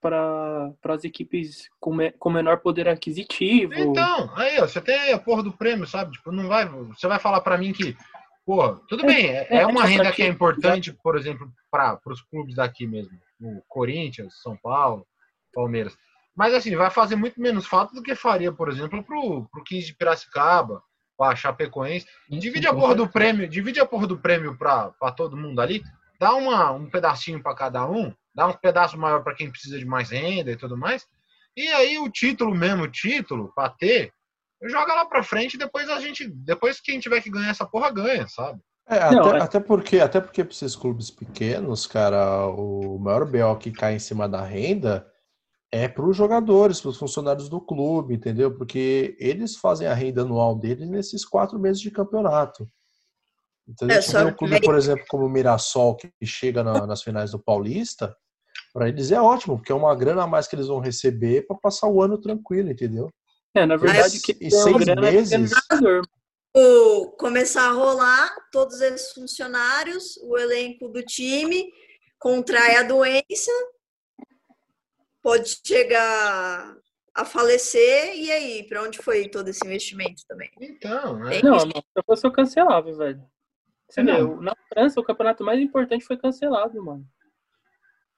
para 0.00 0.72
as 0.84 1.04
equipes 1.04 1.68
com, 1.78 1.94
me- 1.94 2.12
com 2.12 2.28
menor 2.30 2.58
poder 2.58 2.88
aquisitivo. 2.88 3.72
Então, 3.74 4.30
aí, 4.36 4.58
ó, 4.60 4.66
você 4.68 4.80
tem 4.80 5.12
a 5.12 5.18
porra 5.18 5.42
do 5.42 5.52
prêmio, 5.52 5.86
sabe? 5.86 6.12
Tipo, 6.12 6.30
não 6.30 6.48
vai. 6.48 6.66
Você 6.66 7.06
vai 7.08 7.18
falar 7.18 7.40
pra 7.40 7.56
mim 7.56 7.72
que, 7.72 7.96
porra, 8.44 8.78
tudo 8.88 9.06
bem, 9.06 9.26
é, 9.30 9.46
é 9.50 9.66
uma 9.66 9.84
é 9.84 9.86
renda 9.86 10.12
que 10.12 10.22
é 10.22 10.26
importante, 10.26 10.92
por 11.02 11.16
exemplo, 11.16 11.50
para 11.70 11.98
os 12.06 12.20
clubes 12.22 12.56
daqui 12.56 12.86
mesmo. 12.86 13.16
O 13.40 13.62
Corinthians, 13.68 14.34
São 14.42 14.56
Paulo, 14.56 15.06
Palmeiras. 15.54 15.96
Mas 16.36 16.52
assim, 16.54 16.76
vai 16.76 16.90
fazer 16.90 17.16
muito 17.16 17.40
menos 17.40 17.66
falta 17.66 17.94
do 17.94 18.02
que 18.02 18.14
faria, 18.14 18.52
por 18.52 18.68
exemplo, 18.68 19.02
pro, 19.02 19.48
pro 19.50 19.64
15 19.64 19.86
de 19.86 19.96
Piracicaba, 19.96 20.82
pra 21.20 21.36
Chapecoense. 21.36 22.06
Divide 22.30 22.66
a 22.66 22.72
porra 22.72 22.94
do 22.94 23.06
prêmio, 23.06 23.46
divide 23.46 23.78
a 23.78 23.84
porra 23.84 24.06
do 24.06 24.16
prêmio 24.16 24.56
pra, 24.56 24.88
pra 24.98 25.12
todo 25.12 25.36
mundo 25.36 25.60
ali, 25.60 25.82
dá 26.18 26.32
uma, 26.34 26.70
um 26.72 26.88
pedacinho 26.88 27.42
pra 27.42 27.54
cada 27.54 27.86
um, 27.86 28.10
dá 28.34 28.46
um 28.46 28.54
pedaço 28.54 28.96
maior 28.98 29.22
pra 29.22 29.34
quem 29.34 29.50
precisa 29.50 29.78
de 29.78 29.84
mais 29.84 30.08
renda 30.08 30.50
e 30.50 30.56
tudo 30.56 30.78
mais. 30.78 31.06
E 31.54 31.68
aí 31.68 31.98
o 31.98 32.08
título 32.08 32.54
mesmo, 32.54 32.84
o 32.84 32.90
título, 32.90 33.52
pra 33.54 33.68
ter, 33.68 34.14
joga 34.62 34.94
lá 34.94 35.04
pra 35.04 35.22
frente 35.22 35.54
e 35.54 35.58
depois 35.58 35.90
a 35.90 36.00
gente. 36.00 36.26
Depois 36.26 36.80
quem 36.80 36.98
tiver 36.98 37.20
que 37.20 37.30
ganhar 37.30 37.50
essa 37.50 37.66
porra 37.66 37.90
ganha, 37.90 38.26
sabe? 38.26 38.58
É, 38.88 39.10
Não, 39.10 39.26
até, 39.26 39.36
é- 39.38 39.42
até 39.42 39.60
porque, 39.60 39.98
até 40.00 40.20
porque 40.22 40.42
para 40.42 40.52
esses 40.54 40.74
clubes 40.74 41.10
pequenos, 41.10 41.86
cara, 41.86 42.46
o 42.46 42.98
maior 42.98 43.26
BO 43.26 43.56
que 43.58 43.70
cai 43.70 43.94
em 43.96 43.98
cima 43.98 44.26
da 44.26 44.42
renda 44.42 45.06
é 45.72 45.88
para 45.88 46.04
os 46.04 46.16
jogadores, 46.16 46.80
para 46.80 46.90
os 46.90 46.96
funcionários 46.96 47.48
do 47.48 47.60
clube, 47.60 48.14
entendeu? 48.14 48.54
Porque 48.56 49.16
eles 49.20 49.56
fazem 49.56 49.86
a 49.86 49.94
renda 49.94 50.22
anual 50.22 50.56
deles 50.56 50.88
nesses 50.88 51.24
quatro 51.24 51.58
meses 51.58 51.80
de 51.80 51.90
campeonato. 51.90 52.68
Entendeu? 53.68 53.96
É, 53.98 54.02
Você 54.02 54.10
só 54.10 54.18
vê 54.18 54.24
um 54.24 54.34
clube, 54.34 54.60
por 54.60 54.74
exemplo, 54.74 55.04
como 55.08 55.26
o 55.26 55.28
Mirassol, 55.28 55.96
que 55.96 56.10
chega 56.24 56.64
na- 56.64 56.86
nas 56.86 57.02
finais 57.02 57.30
do 57.30 57.38
Paulista, 57.38 58.16
para 58.72 58.88
eles 58.88 59.12
é 59.12 59.20
ótimo, 59.20 59.56
porque 59.58 59.70
é 59.70 59.74
uma 59.74 59.94
grana 59.94 60.24
a 60.24 60.26
mais 60.26 60.48
que 60.48 60.56
eles 60.56 60.66
vão 60.66 60.80
receber 60.80 61.46
para 61.46 61.56
passar 61.56 61.88
o 61.88 62.02
ano 62.02 62.18
tranquilo, 62.20 62.70
entendeu? 62.70 63.08
É, 63.54 63.64
na 63.64 63.76
verdade, 63.76 64.14
Mas 64.14 64.22
que 64.22 64.34
tem 64.34 64.48
uma 64.52 64.62
seis 64.62 64.78
grana 64.84 65.08
é 65.08 65.12
meses- 65.12 65.52
o 66.56 67.06
começar 67.12 67.68
a 67.68 67.72
rolar, 67.72 68.34
todos 68.50 68.80
esses 68.80 69.12
funcionários, 69.12 70.16
o 70.24 70.36
elenco 70.36 70.88
do 70.88 71.00
time 71.04 71.70
contrai 72.18 72.76
a 72.76 72.82
doença, 72.82 73.52
pode 75.22 75.58
chegar 75.66 76.76
a 77.14 77.24
falecer, 77.24 78.14
e 78.16 78.30
aí, 78.30 78.62
para 78.68 78.82
onde 78.82 78.98
foi 78.98 79.28
todo 79.28 79.48
esse 79.48 79.64
investimento 79.66 80.22
também? 80.28 80.50
Então, 80.60 81.18
né? 81.18 81.30
Tem- 81.30 81.42
Não, 81.42 81.56
não, 81.58 81.80
se 81.80 81.82
eu 81.96 82.02
fosse 82.04 82.26
eu 82.26 82.32
cancelava, 82.32 82.92
velho. 82.92 83.22
Você 83.88 84.00
É, 84.00 84.04
vê, 84.04 84.12
não. 84.12 84.34
o- 84.34 84.40
na 84.40 84.54
França, 84.72 85.00
o 85.00 85.04
campeonato 85.04 85.44
mais 85.44 85.60
importante 85.60 86.04
foi 86.04 86.16
cancelado, 86.16 86.82
mano. 86.84 87.04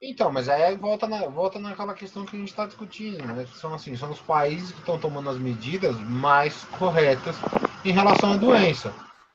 Então, 0.04 0.32
mas 0.32 0.48
aí 0.48 0.76
volta, 0.76 1.06
na, 1.06 1.28
volta 1.28 1.58
naquela 1.60 1.94
questão 1.94 2.26
que 2.26 2.34
a 2.34 2.38
gente 2.38 2.48
está 2.48 2.66
discutindo, 2.66 3.24
né? 3.24 3.44
Que 3.44 3.56
são 3.56 3.72
assim, 3.72 3.96
são 3.96 4.10
os 4.10 4.20
países 4.20 4.72
que 4.72 4.80
estão 4.80 4.98
tomando 4.98 5.30
as 5.30 5.38
medidas 5.38 5.96
mais 6.00 6.64
corretas 6.76 7.36
em 7.84 7.92
relação 7.92 8.32
à 8.32 8.36
doença, 8.36 8.92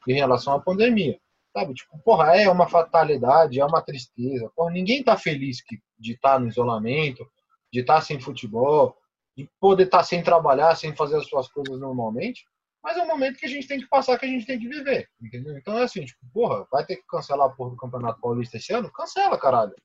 em 0.07 0.13
relação 0.13 0.53
à 0.53 0.59
pandemia. 0.59 1.17
Sabe? 1.53 1.73
Tipo, 1.73 1.97
porra, 1.99 2.35
é 2.35 2.49
uma 2.49 2.67
fatalidade, 2.67 3.59
é 3.59 3.65
uma 3.65 3.81
tristeza. 3.81 4.51
Porra, 4.55 4.71
ninguém 4.71 5.01
tá 5.03 5.15
feliz 5.17 5.61
que, 5.61 5.77
de 5.97 6.13
estar 6.13 6.37
no 6.37 6.47
isolamento, 6.49 7.25
de 7.71 7.81
estar 7.81 8.01
sem 8.01 8.19
futebol, 8.19 8.97
de 9.35 9.49
poder 9.59 9.83
estar 9.83 10.03
sem 10.03 10.23
trabalhar, 10.23 10.75
sem 10.75 10.95
fazer 10.95 11.17
as 11.17 11.27
suas 11.27 11.47
coisas 11.47 11.79
normalmente. 11.79 12.45
Mas 12.83 12.97
é 12.97 13.03
um 13.03 13.07
momento 13.07 13.37
que 13.37 13.45
a 13.45 13.49
gente 13.49 13.67
tem 13.67 13.79
que 13.79 13.87
passar, 13.87 14.17
que 14.17 14.25
a 14.25 14.29
gente 14.29 14.45
tem 14.45 14.59
que 14.59 14.67
viver. 14.67 15.09
Entendeu? 15.21 15.57
Então 15.57 15.77
é 15.77 15.83
assim, 15.83 16.05
tipo, 16.05 16.19
porra, 16.33 16.65
vai 16.71 16.85
ter 16.85 16.95
que 16.95 17.05
cancelar 17.07 17.47
a 17.47 17.49
porra 17.49 17.71
do 17.71 17.77
Campeonato 17.77 18.21
Paulista 18.21 18.57
esse 18.57 18.73
ano? 18.73 18.91
Cancela, 18.91 19.37
caralho. 19.37 19.75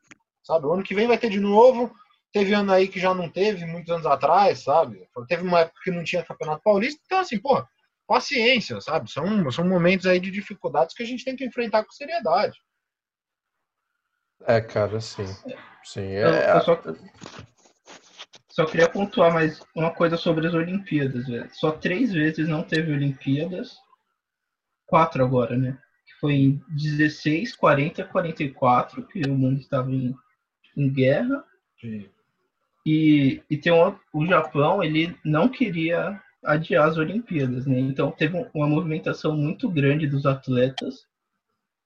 Sabe? 0.42 0.66
O 0.66 0.72
ano 0.72 0.82
que 0.82 0.94
vem 0.94 1.06
vai 1.06 1.18
ter 1.18 1.28
de 1.28 1.40
novo. 1.40 1.94
Teve 2.32 2.54
ano 2.54 2.72
aí 2.72 2.88
que 2.88 2.98
já 2.98 3.12
não 3.12 3.28
teve, 3.28 3.66
muitos 3.66 3.92
anos 3.92 4.06
atrás, 4.06 4.60
sabe? 4.60 5.06
Teve 5.28 5.42
uma 5.42 5.60
época 5.60 5.80
que 5.84 5.90
não 5.90 6.02
tinha 6.02 6.24
Campeonato 6.24 6.62
Paulista. 6.62 7.00
Então, 7.04 7.18
assim, 7.18 7.38
porra, 7.38 7.68
paciência, 8.06 8.80
sabe? 8.80 9.10
São, 9.10 9.50
são 9.50 9.68
momentos 9.68 10.06
aí 10.06 10.18
de 10.18 10.30
dificuldades 10.30 10.94
que 10.94 11.02
a 11.02 11.06
gente 11.06 11.24
tem 11.24 11.36
que 11.36 11.44
enfrentar 11.44 11.84
com 11.84 11.90
seriedade. 11.90 12.58
É, 14.46 14.60
cara, 14.60 15.00
sim. 15.00 15.26
Sim, 15.84 16.06
Eu, 16.06 16.28
é, 16.28 16.56
eu 16.56 16.60
só, 16.62 16.80
só 18.52 18.66
queria 18.66 18.88
pontuar 18.88 19.32
mais 19.32 19.60
uma 19.74 19.90
coisa 19.90 20.16
sobre 20.16 20.46
as 20.46 20.54
Olimpíadas, 20.54 21.26
velho. 21.26 21.48
Só 21.54 21.70
três 21.72 22.12
vezes 22.12 22.46
não 22.48 22.62
teve 22.62 22.92
Olimpíadas. 22.92 23.76
Quatro 24.86 25.24
agora, 25.24 25.56
né? 25.56 25.78
Que 26.06 26.12
foi 26.20 26.34
em 26.34 26.62
16, 26.68 27.56
40 27.56 28.04
44, 28.04 29.06
que 29.06 29.22
o 29.26 29.34
mundo 29.34 29.58
estava 29.58 29.90
em, 29.90 30.14
em 30.76 30.92
guerra. 30.92 31.42
De- 31.82 32.10
E, 32.84 33.42
e 33.48 33.56
tem 33.56 33.72
um, 33.72 33.96
o 34.12 34.26
Japão, 34.26 34.82
ele 34.82 35.16
não 35.24 35.48
queria 35.48 36.20
adiar 36.44 36.88
as 36.88 36.98
Olimpíadas, 36.98 37.66
né? 37.66 37.78
Então 37.78 38.10
teve 38.10 38.36
uma 38.52 38.66
movimentação 38.66 39.34
muito 39.36 39.70
grande 39.70 40.06
dos 40.06 40.26
atletas 40.26 41.06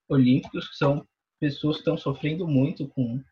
olímpicos, 0.08 0.68
que 0.68 0.76
são 0.76 1.06
pessoas 1.38 1.76
que 1.76 1.82
estão 1.82 1.96
sofrendo 1.96 2.48
muito 2.48 2.88
com 2.88 3.22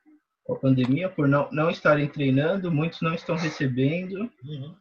a 0.48 0.54
pandemia 0.54 1.08
por 1.08 1.26
não, 1.26 1.50
não 1.50 1.70
estarem 1.70 2.08
treinando, 2.08 2.70
muitos 2.70 3.00
não 3.00 3.14
estão 3.14 3.36
recebendo, 3.36 4.30
Uhum. 4.44 4.74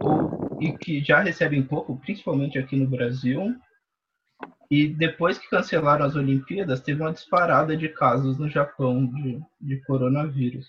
ou, 0.00 0.58
e 0.60 0.72
que 0.76 1.02
já 1.02 1.20
recebem 1.20 1.62
pouco, 1.62 1.96
principalmente 1.98 2.58
aqui 2.58 2.76
no 2.76 2.88
Brasil. 2.88 3.54
E 4.70 4.88
depois 4.88 5.36
que 5.36 5.50
cancelaram 5.50 6.06
as 6.06 6.16
Olimpíadas, 6.16 6.80
teve 6.80 7.02
uma 7.02 7.12
disparada 7.12 7.76
de 7.76 7.88
casos 7.88 8.38
no 8.38 8.48
Japão 8.48 9.04
de, 9.06 9.40
de 9.60 9.76
coronavírus. 9.84 10.66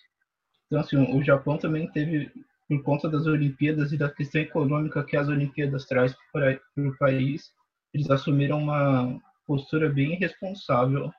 Então, 0.67 0.79
assim, 0.81 0.97
o 0.97 1.23
Japão 1.23 1.57
também 1.57 1.89
teve, 1.91 2.29
por 2.67 2.83
conta 2.83 3.07
das 3.07 3.25
Olimpíadas 3.27 3.93
e 3.93 3.97
da 3.97 4.09
questão 4.09 4.41
econômica 4.41 5.03
que 5.03 5.15
as 5.15 5.29
Olimpíadas 5.29 5.85
traz 5.85 6.13
para 6.33 6.59
o 6.77 6.97
país, 6.97 7.53
eles 7.93 8.09
assumiram 8.09 8.57
uma 8.59 9.21
postura 9.45 9.87
bem 9.87 10.13
irresponsável. 10.13 11.11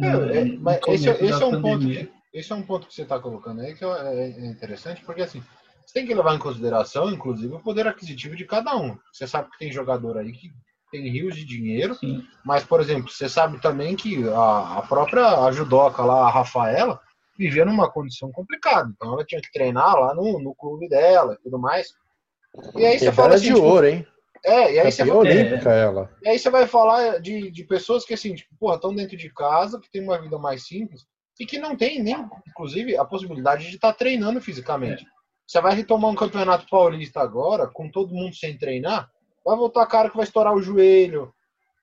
É, 0.00 0.06
é, 0.38 0.44
no 0.44 0.60
mas 0.60 0.80
esse, 0.88 1.08
é- 1.08 1.24
esse 1.24 1.42
é 1.42 1.46
um 1.46 1.62
ponto 1.62 1.86
que, 1.86 2.12
esse 2.32 2.52
é 2.52 2.54
um 2.54 2.62
ponto 2.62 2.86
que 2.86 2.94
você 2.94 3.02
está 3.02 3.18
colocando 3.18 3.60
aí 3.60 3.74
que 3.74 3.84
é, 3.84 4.28
interessante, 4.46 5.04
porque 5.04 5.22
assim, 5.22 5.42
você 5.86 5.94
tem 5.94 6.06
que 6.06 6.14
levar 6.14 6.34
em 6.34 6.38
consideração, 6.38 7.10
inclusive, 7.10 7.54
o 7.54 7.60
poder 7.60 7.86
aquisitivo 7.86 8.34
de 8.34 8.44
cada 8.44 8.76
um. 8.76 8.96
Você 9.12 9.26
sabe 9.26 9.50
que 9.50 9.58
tem 9.58 9.70
jogador 9.70 10.18
aí 10.18 10.32
que 10.32 10.50
tem 10.90 11.08
rios 11.08 11.34
de 11.36 11.44
dinheiro, 11.44 11.94
Sim, 11.94 12.24
mas, 12.44 12.64
por 12.64 12.80
exemplo, 12.80 13.10
você 13.10 13.28
sabe 13.28 13.60
também 13.60 13.94
que 13.96 14.28
a, 14.28 14.78
a 14.78 14.82
própria 14.82 15.50
judoca 15.52 16.02
lá, 16.02 16.26
a 16.26 16.30
Rafaela, 16.30 17.00
vivia 17.36 17.64
numa 17.64 17.90
condição 17.90 18.30
complicada. 18.30 18.90
Então 18.94 19.12
ela 19.12 19.24
tinha 19.24 19.40
que 19.40 19.52
treinar 19.52 19.94
lá 19.96 20.14
no, 20.14 20.40
no 20.40 20.54
clube 20.54 20.88
dela 20.88 21.34
e 21.34 21.42
tudo 21.42 21.58
mais. 21.58 21.88
E 22.76 22.84
aí 22.84 22.98
você 22.98 23.12
fala 23.12 23.34
assim, 23.34 23.48
de 23.48 23.54
tipo, 23.54 23.66
ouro, 23.66 23.86
hein? 23.86 24.06
É, 24.44 24.74
e 24.74 24.78
aí 24.78 24.92
você 24.92 24.98
Campeã 25.04 25.14
fala- 25.14 25.28
olímpica, 25.30 25.70
ela. 25.72 26.10
e 26.22 26.28
aí 26.28 26.38
você 26.38 26.50
vai 26.50 26.66
falar 26.66 27.18
de, 27.20 27.50
de 27.50 27.64
pessoas 27.64 28.04
que, 28.04 28.14
assim, 28.14 28.34
tipo, 28.34 28.54
porra, 28.58 28.76
estão 28.76 28.94
dentro 28.94 29.16
de 29.16 29.32
casa, 29.32 29.80
que 29.80 29.90
tem 29.90 30.02
uma 30.02 30.20
vida 30.20 30.38
mais 30.38 30.66
simples 30.66 31.06
e 31.40 31.46
que 31.46 31.58
não 31.58 31.76
tem 31.76 32.02
nem, 32.02 32.16
inclusive, 32.48 32.96
a 32.96 33.04
possibilidade 33.04 33.68
de 33.68 33.74
estar 33.76 33.92
treinando 33.92 34.40
fisicamente. 34.40 35.04
Você 35.46 35.60
vai 35.60 35.74
retomar 35.74 36.10
um 36.10 36.14
campeonato 36.14 36.66
paulista 36.70 37.20
agora, 37.20 37.66
com 37.66 37.90
todo 37.90 38.14
mundo 38.14 38.34
sem 38.34 38.56
treinar, 38.56 39.10
vai 39.44 39.56
voltar 39.56 39.86
cara 39.86 40.08
que 40.08 40.16
vai 40.16 40.24
estourar 40.24 40.54
o 40.54 40.62
joelho. 40.62 41.32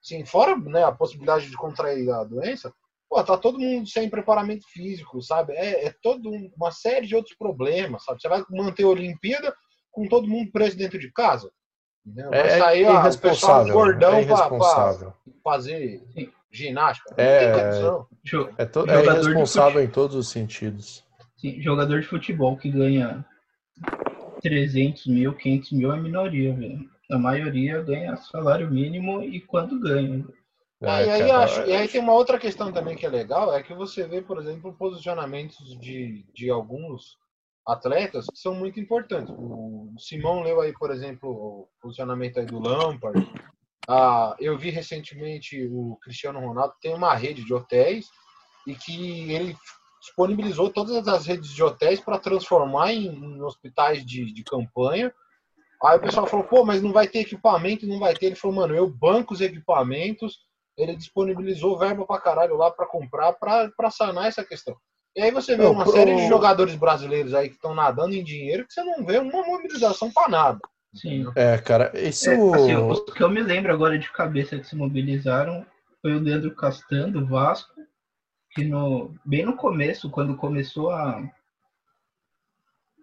Assim, 0.04 0.26
fora 0.26 0.56
né, 0.58 0.84
a 0.84 0.92
possibilidade 0.92 1.48
de 1.50 1.56
contrair 1.56 2.10
a 2.10 2.24
doença, 2.24 2.74
pô, 3.08 3.24
tá 3.24 3.38
todo 3.38 3.60
mundo 3.60 3.88
sem 3.88 4.10
preparamento 4.10 4.66
físico, 4.68 5.22
sabe? 5.22 5.54
É, 5.54 5.86
é 5.86 5.94
toda 6.02 6.28
uma 6.56 6.72
série 6.72 7.06
de 7.06 7.16
outros 7.16 7.36
problemas, 7.36 8.04
sabe? 8.04 8.20
Você 8.20 8.28
vai 8.28 8.44
manter 8.50 8.84
a 8.84 8.88
Olimpíada 8.88 9.54
com 9.92 10.08
todo 10.08 10.28
mundo 10.28 10.52
preso 10.52 10.76
dentro 10.78 10.98
de 10.98 11.12
casa. 11.12 11.52
É, 12.32 12.58
sair 12.58 12.84
é 12.84 12.90
ó, 12.90 13.02
pessoal 13.04 13.62
irresponsável. 13.66 13.74
gordão 13.74 14.14
é 14.16 14.26
pra- 14.26 14.36
pra, 14.36 14.36
irresponsável. 14.48 15.14
fazer 15.44 16.04
ginástica. 16.52 17.14
É. 17.18 17.52
É, 18.58 18.66
to- 18.66 18.90
é 18.90 19.04
irresponsável 19.04 19.82
em 19.84 19.88
todos 19.88 20.16
os 20.16 20.30
sentidos. 20.30 21.04
sim, 21.38 21.62
jogador 21.62 22.02
de 22.02 22.08
futebol 22.08 22.58
que 22.58 22.70
ganha 22.70 23.24
300 24.42 25.06
mil, 25.08 25.34
500 25.34 25.72
mil 25.72 25.92
é 25.94 26.00
minoria, 26.00 26.54
velho. 26.54 26.90
A 27.12 27.18
maioria 27.18 27.82
ganha 27.82 28.16
salário 28.16 28.70
mínimo 28.72 29.22
e 29.24 29.40
quando 29.42 29.80
ganha. 29.80 30.24
Ah, 30.84 31.02
É, 31.02 31.06
e, 31.06 31.10
aí 31.12 31.28
cara, 31.28 31.44
acho- 31.44 31.62
e 31.64 31.74
aí 31.74 31.88
tem 31.88 32.02
uma 32.02 32.14
outra 32.14 32.40
questão 32.40 32.72
também 32.72 32.96
que 32.96 33.06
é 33.06 33.10
legal, 33.10 33.54
é 33.54 33.62
que 33.62 33.74
você 33.74 34.04
vê, 34.08 34.22
por 34.22 34.40
exemplo, 34.40 34.74
posicionamentos 34.74 35.78
de, 35.80 36.26
de 36.34 36.50
alguns 36.50 37.18
atletas 37.66 38.26
que 38.28 38.40
são 38.40 38.54
muito 38.54 38.80
importantes. 38.80 39.34
O 39.38 39.94
Simão 39.98 40.42
leu 40.42 40.62
aí, 40.62 40.74
por 40.74 40.92
exemplo, 40.92 41.30
o 41.30 41.70
posicionamento 41.82 42.40
aí 42.40 42.46
do 42.46 42.60
Lampard. 42.60 43.28
Ah, 43.88 44.36
eu 44.40 44.58
vi 44.58 44.70
recentemente 44.70 45.68
o 45.68 45.98
Cristiano 46.02 46.40
Ronaldo 46.40 46.74
tem 46.82 46.94
uma 46.94 47.14
rede 47.14 47.44
de 47.44 47.54
hotéis 47.54 48.10
e 48.68 48.76
que 48.76 49.32
ele 49.32 49.56
disponibilizou 50.00 50.72
todas 50.72 51.08
as 51.08 51.26
redes 51.26 51.50
de 51.50 51.64
hotéis 51.64 52.00
para 52.00 52.20
transformar 52.20 52.92
em, 52.94 53.08
em 53.08 53.42
hospitais 53.42 54.06
de, 54.06 54.34
de 54.34 54.44
campanha. 54.44 55.14
Aí 55.84 55.98
o 55.98 56.02
pessoal 56.02 56.28
falou, 56.28 56.46
pô, 56.46 56.64
mas 56.64 56.82
não 56.82 56.92
vai 56.92 57.08
ter 57.08 57.20
equipamento, 57.20 57.88
não 57.88 58.00
vai 58.00 58.14
ter. 58.14 58.28
Ele 58.28 58.36
falou, 58.36 58.58
mano, 58.58 58.76
eu 58.76 58.88
banco 58.88 59.34
os 59.34 59.42
equipamentos, 59.42 60.40
ele 60.78 60.96
disponibilizou 60.96 61.78
verba 61.78 62.06
pra 62.06 62.20
caralho 62.20 62.56
lá 62.56 62.72
pra 62.72 62.88
comprar 62.88 63.34
pra, 63.34 63.70
pra 63.70 63.90
sanar 63.90 64.28
essa 64.28 64.44
questão. 64.44 64.76
E 65.16 65.22
aí 65.22 65.32
você 65.32 65.58
vê 65.58 65.64
Não, 65.64 65.74
uma 65.74 65.84
pro- 65.84 65.94
série 65.94 66.16
de 66.16 66.28
jogadores 66.28 66.76
brasileiros 66.76 67.34
aí 67.34 67.50
que 67.50 67.56
estão 67.56 67.74
nadando 67.76 68.16
em 68.16 68.24
dinheiro 68.24 68.66
que 68.66 68.74
você 68.74 68.84
não 68.84 69.06
vê 69.06 69.18
uma 69.18 69.46
mobilização 69.46 70.10
pra 70.12 70.30
nada. 70.30 70.60
Sim. 70.94 71.26
É, 71.36 71.58
cara, 71.58 71.92
isso. 71.98 72.30
É, 72.30 72.36
assim, 72.36 72.76
os 72.76 73.02
que 73.14 73.22
eu 73.24 73.30
me 73.30 73.42
lembro 73.42 73.74
agora 73.74 73.98
de 73.98 74.10
cabeça 74.12 74.58
que 74.58 74.68
se 74.68 74.76
mobilizaram 74.76 75.66
foi 76.02 76.16
o 76.16 76.20
Leandro 76.20 76.56
Castan, 76.56 77.10
do 77.10 77.26
Vasco, 77.26 77.74
que 78.52 78.64
no, 78.64 79.14
bem 79.26 79.46
no 79.46 79.56
começo, 79.56 80.10
quando 80.10 80.36
começou 80.36 80.90
a, 80.90 81.22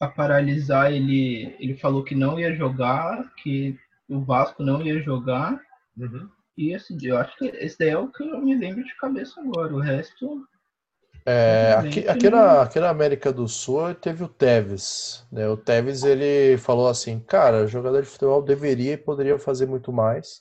a 0.00 0.08
paralisar, 0.08 0.92
ele, 0.92 1.56
ele 1.58 1.76
falou 1.76 2.04
que 2.04 2.14
não 2.14 2.38
ia 2.38 2.54
jogar, 2.54 3.32
que 3.36 3.78
o 4.08 4.20
Vasco 4.20 4.62
não 4.62 4.82
ia 4.82 5.00
jogar. 5.02 5.60
E 6.56 6.74
assim, 6.74 6.98
eu 7.02 7.16
acho 7.18 7.36
que 7.36 7.46
esse 7.46 7.78
daí 7.78 7.90
é 7.90 7.98
o 7.98 8.08
que 8.08 8.22
eu 8.22 8.40
me 8.40 8.54
lembro 8.54 8.84
de 8.84 8.96
cabeça 8.96 9.40
agora. 9.40 9.74
O 9.74 9.80
resto. 9.80 10.46
É, 11.30 11.74
aqui, 11.74 12.08
aqui, 12.08 12.30
na, 12.30 12.62
aqui 12.62 12.80
na 12.80 12.88
América 12.88 13.30
do 13.30 13.46
Sul 13.46 13.94
teve 13.94 14.24
o 14.24 14.28
Tevez, 14.28 15.26
né? 15.30 15.46
O 15.46 15.58
Tevez 15.58 16.02
ele 16.02 16.56
falou 16.56 16.88
assim, 16.88 17.20
cara, 17.20 17.66
jogador 17.66 18.00
de 18.00 18.08
futebol 18.08 18.40
deveria 18.42 18.94
e 18.94 18.96
poderia 18.96 19.38
fazer 19.38 19.66
muito 19.66 19.92
mais, 19.92 20.40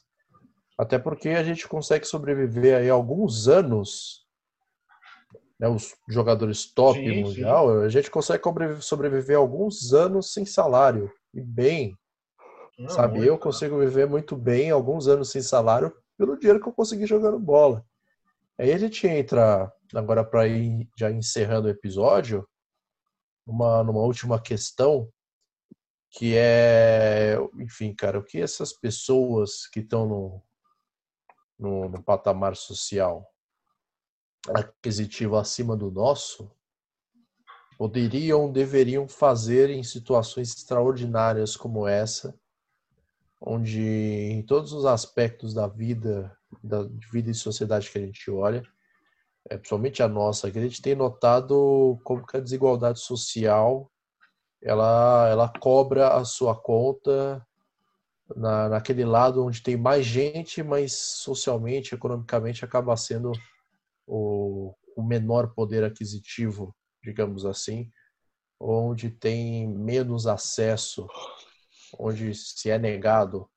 até 0.77 0.97
porque 0.97 1.30
a 1.30 1.43
gente 1.43 1.68
consegue 1.68 2.05
sobreviver 2.05 2.77
aí 2.77 2.89
alguns 2.89 3.49
anos, 3.49 4.26
né? 5.59 5.68
Os 5.68 5.93
jogadores 6.07 6.65
top 6.65 6.97
Sim, 6.99 7.15
sim. 7.15 7.23
mundial, 7.23 7.81
a 7.81 7.89
gente 7.89 8.09
consegue 8.09 8.41
sobre- 8.41 8.81
sobreviver 8.81 9.38
alguns 9.38 9.93
anos 9.93 10.31
sem 10.31 10.45
salário 10.45 11.11
e 11.34 11.41
bem, 11.41 11.97
Não, 12.80 12.88
sabe? 12.88 13.18
muito, 13.18 13.27
Eu 13.27 13.35
né? 13.35 13.41
consigo 13.41 13.77
viver 13.80 14.07
muito 14.07 14.38
bem 14.38 14.72
alguns 14.72 15.09
anos 15.09 15.31
sem 15.31 15.41
salário 15.41 15.93
pelo 16.18 16.38
dinheiro 16.38 16.61
que 16.61 16.69
eu 16.69 16.73
consegui 16.73 17.05
jogando 17.05 17.38
bola. 17.39 17.84
Aí 18.57 18.72
a 18.72 18.77
gente 18.77 19.05
entra 19.07 19.72
agora 19.93 20.23
para 20.23 20.47
ir 20.47 20.89
já 20.97 21.11
encerrando 21.11 21.68
o 21.68 21.72
episódio, 21.72 22.47
numa, 23.45 23.84
numa 23.84 24.01
última 24.01 24.41
questão 24.41 25.11
que 26.09 26.35
é, 26.35 27.35
enfim, 27.59 27.93
cara, 27.93 28.19
o 28.19 28.23
que 28.23 28.39
essas 28.39 28.73
pessoas 28.73 29.68
que 29.68 29.81
estão 29.81 30.07
no, 30.07 30.43
no, 31.59 31.89
no 31.89 32.03
patamar 32.03 32.55
social 32.55 33.26
aquisitivo 34.53 35.35
acima 35.35 35.76
do 35.76 35.91
nosso 35.91 36.49
poderiam, 37.77 38.51
deveriam 38.51 39.07
fazer 39.07 39.69
em 39.69 39.84
situações 39.84 40.55
extraordinárias 40.55 41.55
como 41.55 41.88
essa, 41.88 42.34
onde 43.39 43.81
em 43.81 44.41
todos 44.41 44.73
os 44.73 44.85
aspectos 44.85 45.53
da 45.53 45.68
vida, 45.68 46.35
da 46.64 46.84
vida 47.11 47.30
e 47.30 47.35
sociedade 47.35 47.91
que 47.91 47.97
a 47.97 48.01
gente 48.01 48.31
olha, 48.31 48.64
é, 49.49 49.57
principalmente 49.57 50.03
a 50.03 50.07
nossa, 50.07 50.52
que 50.52 50.60
a 50.60 50.61
gente 50.61 50.82
tem 50.82 50.95
notado 50.95 51.99
como 52.03 52.26
que 52.26 52.38
a 52.38 52.41
desigualdade 52.41 52.99
social 52.99 53.91
ela, 54.61 55.28
ela 55.30 55.53
cobra 55.60 56.10
a 56.15 56.26
sua 56.26 56.56
conta 56.56 57.45
na, 58.36 58.69
naquele 58.69 59.06
lado 59.06 59.45
onde 59.45 59.61
tem 59.61 59.78
mais 59.78 60.06
gente, 60.06 60.61
mas 60.64 60.94
socialmente, 60.94 61.95
economicamente, 61.95 62.65
acaba 62.65 62.95
sendo 62.98 63.32
o, 64.06 64.74
o 64.95 65.03
menor 65.03 65.53
poder 65.53 65.84
aquisitivo, 65.84 66.76
digamos 67.03 67.45
assim, 67.45 67.90
onde 68.60 69.10
tem 69.10 69.68
menos 69.68 70.28
acesso, 70.28 71.07
onde 71.98 72.34
se 72.34 72.69
é 72.69 72.78
negado 72.78 73.49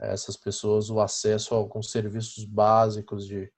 a 0.00 0.06
essas 0.06 0.36
pessoas 0.36 0.88
o 0.88 1.00
acesso 1.00 1.54
a 1.54 1.58
alguns 1.58 1.90
serviços 1.90 2.44
básicos 2.44 3.26
de, 3.26 3.52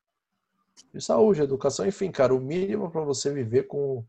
de 0.92 1.01
saúde, 1.01 1.42
educação, 1.42 1.86
enfim, 1.86 2.10
cara, 2.10 2.34
o 2.34 2.40
mínimo 2.40 2.90
para 2.90 3.02
você 3.02 3.32
viver 3.32 3.64
com, 3.64 4.05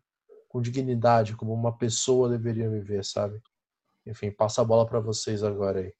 com 0.47 0.61
dignidade, 0.61 1.35
como 1.35 1.53
uma 1.53 1.77
pessoa 1.77 2.29
deveria 2.29 2.69
viver, 2.69 3.03
sabe? 3.03 3.41
Enfim, 4.05 4.31
passa 4.31 4.61
a 4.61 4.65
bola 4.65 4.85
para 4.85 4.99
vocês 4.99 5.43
agora 5.43 5.79
aí. 5.79 5.93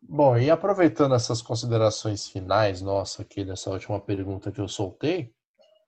Bom, 0.00 0.36
e 0.36 0.50
aproveitando 0.50 1.14
essas 1.14 1.40
considerações 1.40 2.28
finais, 2.28 2.82
nossa, 2.82 3.22
aqui 3.22 3.44
dessa 3.44 3.70
última 3.70 4.00
pergunta 4.00 4.50
que 4.50 4.60
eu 4.60 4.68
soltei, 4.68 5.32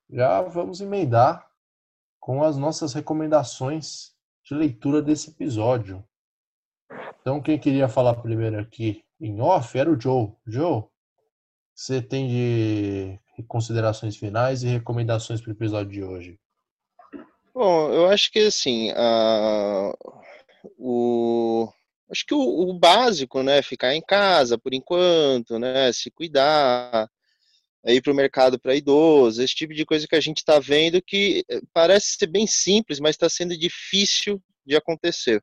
já 0.08 0.40
vamos 0.42 0.80
emendar 0.80 1.46
com 2.20 2.42
as 2.42 2.56
nossas 2.56 2.94
recomendações 2.94 4.14
de 4.44 4.54
leitura 4.54 5.02
desse 5.02 5.30
episódio. 5.30 6.02
Então, 7.20 7.40
quem 7.40 7.58
queria 7.58 7.88
falar 7.88 8.14
primeiro 8.14 8.60
aqui 8.60 9.04
em 9.20 9.40
off 9.40 9.76
era 9.76 9.90
o 9.90 10.00
Joe. 10.00 10.32
Joe, 10.46 10.84
você 11.74 12.00
tem 12.00 12.28
de 12.28 13.20
considerações 13.42 14.16
finais 14.16 14.62
e 14.62 14.68
recomendações 14.68 15.40
para 15.40 15.50
o 15.50 15.54
episódio 15.54 15.92
de 15.92 16.02
hoje? 16.02 16.38
Bom, 17.54 17.92
eu 17.92 18.06
acho 18.06 18.32
que 18.32 18.40
assim, 18.40 18.90
a, 18.96 19.94
o, 20.76 21.68
acho 22.10 22.26
que 22.26 22.34
o, 22.34 22.40
o, 22.40 22.78
básico, 22.78 23.42
né, 23.42 23.62
ficar 23.62 23.94
em 23.94 24.02
casa 24.02 24.58
por 24.58 24.74
enquanto, 24.74 25.58
né, 25.58 25.92
se 25.92 26.10
cuidar, 26.10 27.08
ir 27.86 28.02
para 28.02 28.12
o 28.12 28.16
mercado 28.16 28.58
para 28.58 28.74
idoso, 28.74 29.42
esse 29.42 29.54
tipo 29.54 29.74
de 29.74 29.84
coisa 29.84 30.06
que 30.08 30.16
a 30.16 30.20
gente 30.20 30.38
está 30.38 30.58
vendo 30.58 31.02
que 31.02 31.44
eh, 31.48 31.60
parece 31.72 32.16
ser 32.18 32.26
bem 32.26 32.46
simples, 32.46 32.98
mas 32.98 33.10
está 33.10 33.28
sendo 33.28 33.56
difícil 33.56 34.42
de 34.64 34.74
acontecer. 34.74 35.42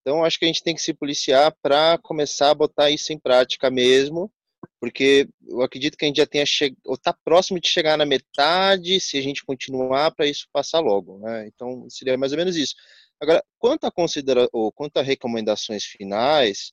Então, 0.00 0.24
acho 0.24 0.38
que 0.38 0.44
a 0.44 0.48
gente 0.48 0.62
tem 0.62 0.74
que 0.74 0.82
se 0.82 0.94
policiar 0.94 1.54
para 1.62 1.98
começar 1.98 2.50
a 2.50 2.54
botar 2.54 2.90
isso 2.90 3.12
em 3.12 3.18
prática 3.18 3.70
mesmo, 3.70 4.32
porque 4.80 5.28
eu 5.46 5.62
acredito 5.62 5.96
que 5.96 6.04
a 6.04 6.08
gente 6.08 6.16
já 6.16 6.26
tenha 6.26 6.46
chegado, 6.46 6.78
ou 6.84 6.94
está 6.94 7.12
próximo 7.24 7.60
de 7.60 7.68
chegar 7.68 7.96
na 7.96 8.04
metade, 8.04 9.00
se 9.00 9.16
a 9.16 9.22
gente 9.22 9.44
continuar 9.44 10.10
para 10.12 10.26
isso 10.26 10.48
passar 10.52 10.80
logo, 10.80 11.18
né? 11.18 11.46
Então, 11.46 11.88
seria 11.88 12.18
mais 12.18 12.32
ou 12.32 12.38
menos 12.38 12.56
isso. 12.56 12.74
Agora, 13.20 13.44
quanto 13.58 13.84
a 13.86 13.92
considera 13.92 14.48
ou 14.52 14.72
quanto 14.72 14.96
a 14.96 15.02
recomendações 15.02 15.84
finais, 15.84 16.72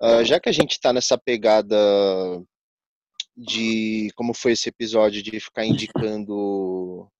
uh, 0.00 0.24
já 0.24 0.38
que 0.38 0.48
a 0.48 0.52
gente 0.52 0.72
está 0.72 0.92
nessa 0.92 1.18
pegada 1.18 1.76
de 3.36 4.10
como 4.14 4.34
foi 4.34 4.52
esse 4.52 4.68
episódio 4.68 5.22
de 5.22 5.40
ficar 5.40 5.64
indicando 5.64 7.10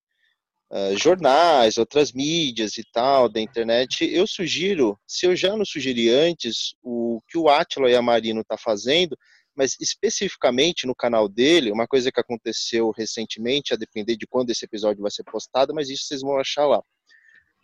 uh, 0.70 0.96
jornais, 0.96 1.78
outras 1.78 2.12
mídias 2.12 2.78
e 2.78 2.84
tal 2.92 3.28
da 3.28 3.40
internet, 3.40 4.04
eu 4.04 4.26
sugiro, 4.26 4.98
se 5.06 5.26
eu 5.26 5.34
já 5.34 5.56
não 5.56 5.64
sugeri 5.64 6.08
antes, 6.08 6.74
o 6.82 7.20
que 7.28 7.38
o 7.38 7.48
Atila 7.48 7.90
e 7.90 7.96
a 7.96 8.02
Marino 8.02 8.44
tá 8.44 8.56
fazendo, 8.56 9.16
mas 9.60 9.76
especificamente 9.78 10.86
no 10.86 10.94
canal 10.94 11.28
dele, 11.28 11.70
uma 11.70 11.86
coisa 11.86 12.10
que 12.10 12.18
aconteceu 12.18 12.90
recentemente, 12.92 13.74
a 13.74 13.76
depender 13.76 14.16
de 14.16 14.26
quando 14.26 14.48
esse 14.48 14.64
episódio 14.64 15.02
vai 15.02 15.10
ser 15.10 15.22
postado, 15.22 15.74
mas 15.74 15.90
isso 15.90 16.04
vocês 16.04 16.22
vão 16.22 16.38
achar 16.38 16.66
lá. 16.66 16.82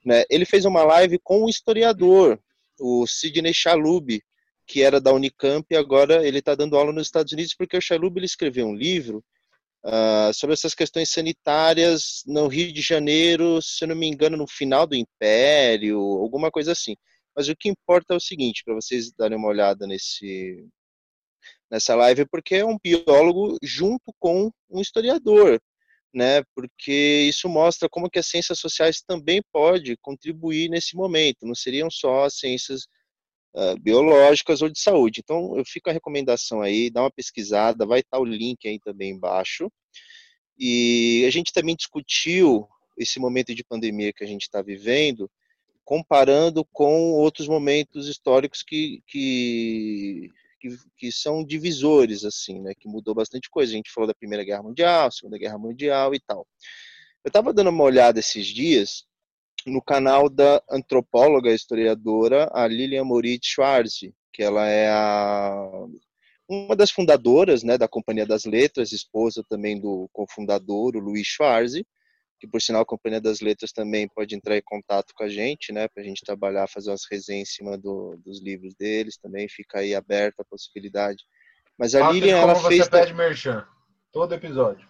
Né? 0.05 0.23
Ele 0.29 0.45
fez 0.45 0.67
uma 0.67 0.85
live 0.85 1.19
com 1.25 1.47
um 1.47 1.49
historiador, 1.49 2.39
o 2.79 3.07
Sidney 3.07 3.55
Chalub, 3.55 4.23
que 4.67 4.83
era 4.83 5.01
da 5.01 5.11
Unicamp 5.11 5.67
e 5.71 5.75
agora 5.75 6.23
ele 6.29 6.41
está 6.41 6.55
dando 6.55 6.77
aula 6.77 6.93
nos 6.93 7.07
Estados 7.07 7.33
Unidos 7.33 7.55
porque 7.55 7.79
o 7.79 7.81
Chalub 7.81 8.19
ele 8.19 8.27
escreveu 8.27 8.67
um 8.67 8.75
livro 8.75 9.25
uh, 9.83 10.35
sobre 10.35 10.53
essas 10.53 10.75
questões 10.75 11.09
sanitárias 11.09 12.23
no 12.27 12.47
Rio 12.47 12.75
de 12.75 12.83
Janeiro, 12.83 13.59
se 13.63 13.87
não 13.87 13.97
me 13.97 14.07
engano, 14.07 14.37
no 14.37 14.47
final 14.47 14.87
do 14.87 14.95
Império, 14.95 15.99
alguma 15.99 16.51
coisa 16.51 16.73
assim. 16.73 16.95
Mas 17.35 17.49
o 17.49 17.57
que 17.57 17.71
importa 17.71 18.13
é 18.13 18.17
o 18.19 18.21
seguinte, 18.21 18.63
para 18.67 18.75
vocês 18.75 19.11
darem 19.17 19.39
uma 19.39 19.49
olhada 19.49 19.87
nesse 19.87 20.69
nessa 21.71 21.95
live, 21.95 22.27
porque 22.27 22.57
é 22.57 22.65
um 22.65 22.79
biólogo 22.83 23.57
junto 23.63 24.13
com 24.19 24.51
um 24.71 24.81
historiador, 24.81 25.61
né? 26.15 26.43
Porque 26.55 27.27
isso 27.29 27.49
mostra 27.49 27.89
como 27.89 28.09
que 28.09 28.19
as 28.19 28.27
ciências 28.27 28.59
sociais 28.59 29.03
também 29.07 29.43
pode 29.53 29.97
contribuir 29.99 30.69
nesse 30.69 30.97
momento. 30.97 31.47
Não 31.47 31.55
seriam 31.55 31.91
só 31.91 32.25
as 32.25 32.39
ciências 32.39 32.83
uh, 33.55 33.79
biológicas 33.81 34.63
ou 34.63 34.69
de 34.69 34.81
saúde. 34.81 35.21
Então, 35.23 35.57
eu 35.57 35.65
fico 35.65 35.91
a 35.91 35.93
recomendação 35.93 36.63
aí, 36.63 36.91
dá 36.91 37.03
uma 37.03 37.11
pesquisada, 37.11 37.87
vai 37.87 38.01
estar 38.01 38.19
o 38.19 38.25
link 38.25 38.67
aí 38.67 38.79
também 38.79 39.11
embaixo. 39.11 39.71
E 40.59 41.25
a 41.27 41.31
gente 41.31 41.53
também 41.53 41.77
discutiu 41.77 42.67
esse 42.97 43.19
momento 43.19 43.55
de 43.55 43.65
pandemia 43.65 44.13
que 44.13 44.25
a 44.25 44.27
gente 44.27 44.43
está 44.43 44.63
vivendo, 44.63 45.31
comparando 45.85 46.65
com 46.73 47.13
outros 47.13 47.47
momentos 47.47 48.09
históricos 48.09 48.63
que, 48.63 49.03
que 49.07 50.31
que, 50.69 50.79
que 50.97 51.13
são 51.13 51.45
divisores, 51.45 52.25
assim, 52.25 52.61
né? 52.61 52.73
Que 52.79 52.89
mudou 52.89 53.15
bastante 53.15 53.49
coisa. 53.51 53.73
A 53.73 53.77
gente 53.77 53.93
falou 53.93 54.07
da 54.07 54.15
Primeira 54.15 54.45
Guerra 54.45 54.63
Mundial, 54.63 55.11
Segunda 55.11 55.39
Guerra 55.39 55.59
Mundial 55.59 56.15
e 56.15 56.21
tal. 56.21 56.47
Eu 57.25 57.29
estava 57.29 57.53
dando 57.53 57.71
uma 57.71 57.85
olhada 57.85 58.21
esses 58.21 58.47
dias 58.47 59.05
no 59.67 59.83
canal 59.83 60.29
da 60.29 60.63
antropóloga 60.71 61.53
historiadora 61.53 62.49
a 62.53 62.67
Lilian 62.67 63.05
Moritz 63.05 63.49
Schwarze, 63.49 64.15
que 64.33 64.43
ela 64.43 64.69
é 64.69 64.89
a, 64.89 65.87
uma 66.49 66.77
das 66.77 66.91
fundadoras 66.91 67.63
né, 67.63 67.77
da 67.77 67.89
Companhia 67.89 68.25
das 68.25 68.45
Letras, 68.45 68.93
esposa 68.93 69.43
também 69.49 69.81
do 69.81 70.09
cofundador, 70.13 70.95
o 70.95 71.01
Luiz 71.01 71.27
Schwarze, 71.27 71.85
que 72.39 72.47
por 72.47 72.61
sinal 72.61 72.83
a 72.83 72.87
Companhia 72.87 73.21
das 73.21 73.41
Letras 73.41 73.73
também 73.73 74.09
pode 74.09 74.35
entrar 74.35 74.57
em 74.57 74.63
contato 74.63 75.13
com 75.15 75.25
a 75.25 75.29
gente, 75.29 75.73
né, 75.73 75.89
para 75.89 76.03
a 76.03 76.07
gente 76.07 76.25
trabalhar, 76.25 76.69
fazer 76.69 76.91
umas 76.91 77.07
resenhas 77.11 77.49
em 77.49 77.53
cima 77.53 77.79
do, 77.79 78.17
dos 78.25 78.43
livros 78.43 78.75
deles, 78.75 79.17
também 79.17 79.49
fica 79.49 79.79
aí 79.79 79.95
aberta 79.95 80.43
a 80.43 80.45
possibilidade. 80.45 81.25
Mas 81.79 81.95
a 81.95 82.11
Lilian, 82.11 82.39
ela 82.39 82.55
você 82.55 82.69
fez... 82.69 82.85
você 82.85 82.91
pede 82.91 83.15
merchan, 83.15 83.67
todo 84.13 84.35
episódio. 84.35 84.87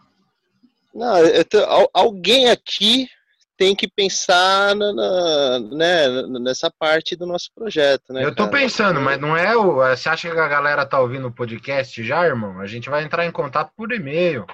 Não, 0.94 1.14
tô... 1.48 1.90
alguém 1.92 2.50
aqui 2.50 3.08
tem 3.56 3.74
que 3.74 3.88
pensar 3.88 4.74
na, 4.74 4.92
na, 4.92 5.60
né, 5.60 6.22
nessa 6.40 6.70
parte 6.70 7.16
do 7.16 7.26
nosso 7.26 7.50
projeto, 7.54 8.12
né? 8.12 8.24
Eu 8.24 8.34
tô 8.34 8.44
cara? 8.44 8.58
pensando, 8.58 9.00
mas 9.00 9.18
não 9.18 9.36
é 9.36 9.56
o. 9.56 9.76
Você 9.76 10.08
acha 10.08 10.30
que 10.30 10.38
a 10.38 10.48
galera 10.48 10.84
tá 10.84 11.00
ouvindo 11.00 11.28
o 11.28 11.32
podcast 11.32 12.02
já, 12.04 12.26
irmão? 12.26 12.60
A 12.60 12.66
gente 12.66 12.90
vai 12.90 13.02
entrar 13.02 13.24
em 13.24 13.32
contato 13.32 13.72
por 13.74 13.92
e-mail, 13.92 14.46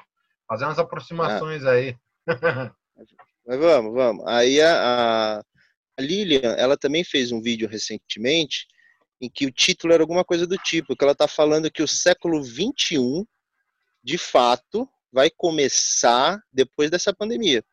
fazer 0.48 0.64
umas 0.64 0.78
aproximações 0.78 1.64
ah. 1.64 1.70
aí. 1.70 1.96
Mas 3.46 3.58
vamos, 3.58 3.92
vamos. 3.92 4.24
Aí 4.26 4.60
a, 4.60 5.38
a, 5.38 5.42
Lilian, 6.00 6.54
ela 6.56 6.76
também 6.76 7.04
fez 7.04 7.32
um 7.32 7.40
vídeo 7.40 7.68
recentemente 7.68 8.66
em 9.20 9.28
que 9.28 9.46
o 9.46 9.52
título 9.52 9.92
era 9.92 10.02
alguma 10.02 10.24
coisa 10.24 10.46
do 10.46 10.56
tipo, 10.56 10.96
que 10.96 11.04
ela 11.04 11.12
está 11.12 11.28
falando 11.28 11.70
que 11.70 11.82
o 11.82 11.88
século 11.88 12.42
21, 12.42 13.24
de 14.02 14.18
fato, 14.18 14.88
vai 15.12 15.30
começar 15.30 16.40
depois 16.52 16.90
dessa 16.90 17.14
pandemia. 17.14 17.64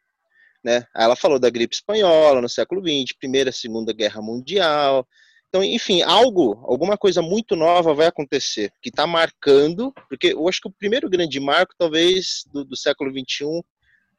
Né? 0.63 0.85
Ela 0.95 1.15
falou 1.15 1.39
da 1.39 1.49
gripe 1.49 1.73
espanhola 1.73 2.41
no 2.41 2.49
século 2.49 2.81
20, 2.81 3.15
primeira, 3.15 3.51
segunda 3.51 3.93
guerra 3.93 4.21
mundial. 4.21 5.07
Então, 5.47 5.63
enfim, 5.63 6.01
algo, 6.03 6.61
alguma 6.65 6.97
coisa 6.97 7.21
muito 7.21 7.55
nova 7.55 7.93
vai 7.93 8.07
acontecer, 8.07 8.71
que 8.81 8.89
está 8.89 9.07
marcando, 9.07 9.91
porque 10.07 10.33
eu 10.33 10.47
acho 10.47 10.61
que 10.61 10.67
o 10.67 10.73
primeiro 10.73 11.09
grande 11.09 11.39
marco, 11.39 11.73
talvez, 11.77 12.43
do, 12.51 12.63
do 12.65 12.77
século 12.77 13.11
21 13.11 13.61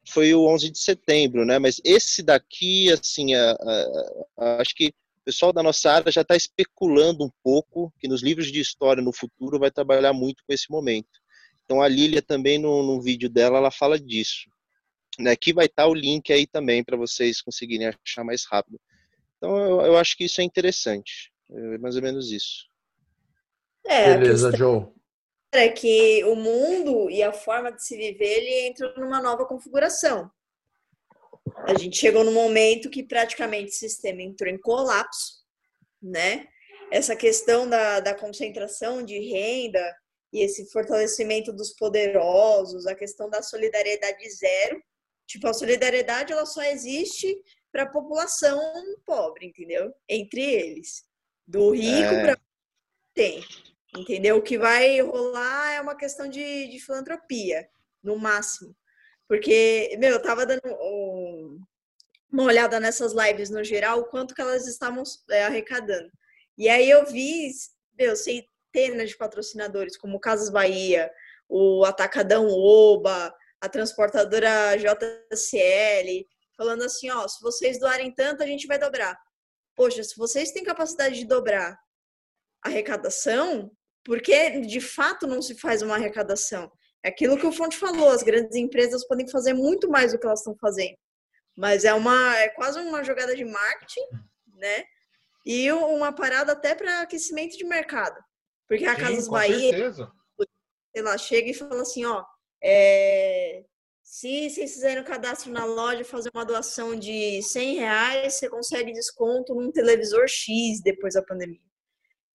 foi 0.07 0.33
o 0.33 0.45
11 0.47 0.71
de 0.71 0.79
setembro, 0.79 1.45
né? 1.45 1.59
Mas 1.59 1.79
esse 1.83 2.23
daqui, 2.23 2.91
assim, 2.91 3.33
a, 3.33 3.51
a, 3.51 4.13
a, 4.37 4.61
acho 4.61 4.75
que 4.75 4.87
o 4.87 5.23
pessoal 5.25 5.53
da 5.53 5.61
nossa 5.61 5.91
área 5.91 6.11
já 6.11 6.21
está 6.21 6.35
especulando 6.35 7.23
um 7.23 7.29
pouco 7.43 7.93
que 7.99 8.07
nos 8.07 8.23
livros 8.23 8.51
de 8.51 8.59
história 8.59 9.03
no 9.03 9.13
futuro 9.13 9.59
vai 9.59 9.69
trabalhar 9.69 10.13
muito 10.13 10.43
com 10.45 10.53
esse 10.53 10.69
momento. 10.69 11.09
Então 11.63 11.81
a 11.81 11.87
Lília 11.87 12.21
também 12.21 12.57
no, 12.57 12.83
no 12.83 13.01
vídeo 13.01 13.29
dela 13.29 13.57
ela 13.57 13.71
fala 13.71 13.99
disso, 13.99 14.49
né? 15.19 15.31
Aqui 15.31 15.53
vai 15.53 15.67
estar 15.67 15.83
tá 15.83 15.89
o 15.89 15.93
link 15.93 16.33
aí 16.33 16.47
também 16.47 16.83
para 16.83 16.97
vocês 16.97 17.41
conseguirem 17.41 17.87
achar 17.87 18.23
mais 18.23 18.45
rápido. 18.49 18.79
Então 19.37 19.55
eu, 19.57 19.81
eu 19.81 19.97
acho 19.97 20.17
que 20.17 20.25
isso 20.25 20.41
é 20.41 20.43
interessante, 20.43 21.31
é 21.51 21.77
mais 21.77 21.95
ou 21.95 22.01
menos 22.01 22.31
isso. 22.31 22.65
É, 23.85 24.17
Beleza, 24.17 24.55
Joe 24.55 24.81
é 24.81 25.00
que 25.69 26.23
o 26.23 26.35
mundo 26.35 27.09
e 27.09 27.21
a 27.21 27.33
forma 27.33 27.71
de 27.71 27.83
se 27.83 27.97
viver 27.97 28.37
ele 28.37 28.67
entra 28.67 28.93
numa 28.95 29.21
nova 29.21 29.45
configuração. 29.45 30.31
A 31.67 31.77
gente 31.77 31.97
chegou 31.97 32.23
num 32.23 32.33
momento 32.33 32.89
que 32.89 33.03
praticamente 33.03 33.71
o 33.71 33.75
sistema 33.75 34.21
entrou 34.21 34.49
em 34.49 34.59
colapso, 34.59 35.43
né? 36.01 36.47
Essa 36.91 37.15
questão 37.15 37.69
da, 37.69 37.99
da 37.99 38.15
concentração 38.15 39.03
de 39.03 39.19
renda 39.19 39.95
e 40.33 40.41
esse 40.41 40.69
fortalecimento 40.71 41.51
dos 41.51 41.73
poderosos, 41.73 42.87
a 42.87 42.95
questão 42.95 43.29
da 43.29 43.41
solidariedade 43.41 44.29
zero. 44.29 44.81
Tipo, 45.27 45.47
a 45.47 45.53
solidariedade 45.53 46.31
ela 46.31 46.45
só 46.45 46.61
existe 46.63 47.37
para 47.71 47.83
a 47.83 47.89
população 47.89 48.59
pobre, 49.05 49.47
entendeu? 49.47 49.93
Entre 50.07 50.41
eles. 50.41 51.03
Do 51.47 51.71
rico 51.71 52.13
é. 52.13 52.21
para 52.21 52.41
tem. 53.13 53.43
Entendeu? 53.95 54.37
O 54.37 54.41
que 54.41 54.57
vai 54.57 55.01
rolar 55.01 55.73
é 55.73 55.81
uma 55.81 55.95
questão 55.95 56.27
de, 56.27 56.67
de 56.69 56.79
filantropia, 56.79 57.69
no 58.01 58.17
máximo. 58.17 58.75
Porque, 59.27 59.95
meu, 59.99 60.11
eu 60.11 60.21
tava 60.21 60.45
dando 60.45 60.61
um, 60.65 61.59
uma 62.31 62.43
olhada 62.43 62.79
nessas 62.79 63.13
lives 63.13 63.49
no 63.49 63.63
geral, 63.63 63.99
o 63.99 64.05
quanto 64.05 64.33
que 64.33 64.41
elas 64.41 64.67
estavam 64.67 65.03
é, 65.29 65.43
arrecadando. 65.43 66.09
E 66.57 66.69
aí 66.69 66.89
eu 66.89 67.05
vi, 67.05 67.51
meu, 67.97 68.15
centenas 68.15 69.09
de 69.09 69.17
patrocinadores, 69.17 69.97
como 69.97 70.19
Casas 70.19 70.49
Bahia, 70.49 71.11
o 71.49 71.83
Atacadão 71.83 72.47
Oba, 72.49 73.33
a 73.59 73.69
transportadora 73.69 74.75
JCL, 74.77 76.25
falando 76.55 76.83
assim, 76.83 77.09
ó, 77.09 77.27
se 77.27 77.41
vocês 77.41 77.79
doarem 77.79 78.13
tanto, 78.13 78.41
a 78.41 78.47
gente 78.47 78.67
vai 78.67 78.79
dobrar. 78.79 79.17
Poxa, 79.75 80.03
se 80.03 80.15
vocês 80.17 80.51
têm 80.51 80.63
capacidade 80.63 81.15
de 81.15 81.25
dobrar 81.25 81.77
arrecadação, 82.61 83.71
porque 84.03 84.61
de 84.61 84.81
fato 84.81 85.27
não 85.27 85.41
se 85.41 85.55
faz 85.55 85.81
uma 85.81 85.95
arrecadação. 85.95 86.71
É 87.03 87.09
aquilo 87.09 87.37
que 87.37 87.45
o 87.45 87.51
Fonte 87.51 87.77
falou, 87.77 88.09
as 88.09 88.23
grandes 88.23 88.55
empresas 88.55 89.05
podem 89.07 89.27
fazer 89.27 89.53
muito 89.53 89.89
mais 89.89 90.11
do 90.11 90.19
que 90.19 90.25
elas 90.25 90.39
estão 90.39 90.55
fazendo. 90.59 90.97
Mas 91.57 91.83
é 91.83 91.93
uma 91.93 92.37
é 92.37 92.49
quase 92.49 92.79
uma 92.79 93.03
jogada 93.03 93.35
de 93.35 93.43
marketing, 93.43 94.07
né? 94.55 94.83
E 95.45 95.71
uma 95.71 96.13
parada 96.13 96.51
até 96.51 96.75
para 96.75 97.01
aquecimento 97.01 97.57
de 97.57 97.65
mercado. 97.65 98.17
Porque 98.67 98.85
a 98.85 98.95
Sim, 98.95 99.01
Casas 99.01 99.27
Bahia, 99.27 99.71
certeza. 99.71 100.11
sei 100.95 101.03
lá, 101.03 101.17
chega 101.17 101.49
e 101.49 101.53
fala 101.53 101.81
assim, 101.81 102.05
ó, 102.05 102.23
é, 102.63 103.65
se 104.03 104.49
vocês 104.49 104.73
fizerem 104.73 105.01
o 105.01 105.05
cadastro 105.05 105.51
na 105.51 105.65
loja, 105.65 106.03
fazer 106.03 106.29
uma 106.33 106.45
doação 106.45 106.95
de 106.95 107.41
100 107.41 107.75
reais, 107.75 108.33
você 108.33 108.49
consegue 108.49 108.91
desconto 108.91 109.55
num 109.55 109.71
televisor 109.71 110.27
X 110.27 110.81
depois 110.81 111.13
da 111.13 111.23
pandemia. 111.23 111.70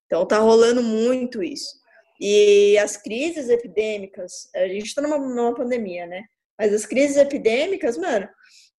Então 0.06 0.26
tá 0.26 0.38
rolando 0.38 0.82
muito 0.82 1.42
isso. 1.42 1.80
E 2.20 2.78
as 2.78 2.96
crises 2.96 3.48
epidêmicas, 3.48 4.48
a 4.54 4.66
gente 4.68 4.86
está 4.86 5.02
numa, 5.02 5.18
numa 5.18 5.54
pandemia, 5.54 6.06
né? 6.06 6.24
Mas 6.58 6.72
as 6.72 6.86
crises 6.86 7.16
epidêmicas, 7.16 7.98
mano, 7.98 8.26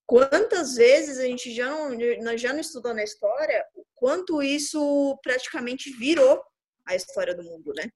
quantas 0.06 0.76
vezes 0.76 1.20
a 1.20 1.26
gente 1.26 1.54
já 1.54 1.70
não, 1.70 2.38
já 2.38 2.54
não 2.54 2.60
estudou 2.60 2.94
na 2.94 3.04
história 3.04 3.64
o 3.76 3.86
quanto 3.94 4.41
isso 4.41 5.20
praticamente 5.22 5.91
virou 5.91 6.41
a 6.86 6.95
história 6.95 7.36
do 7.36 7.44
mundo, 7.44 7.74
né? 7.76 7.91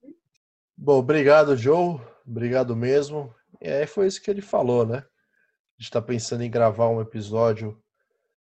Bom, 0.78 1.00
obrigado, 1.00 1.56
Joe. 1.56 2.00
Obrigado 2.28 2.76
mesmo. 2.76 3.34
É, 3.60 3.88
foi 3.88 4.08
isso 4.08 4.22
que 4.22 4.30
ele 4.30 4.42
falou, 4.42 4.86
né? 4.86 4.98
A 4.98 5.82
gente 5.82 5.90
está 5.90 6.02
pensando 6.02 6.44
em 6.44 6.52
gravar 6.52 6.90
um 6.90 7.02
episódio 7.02 7.82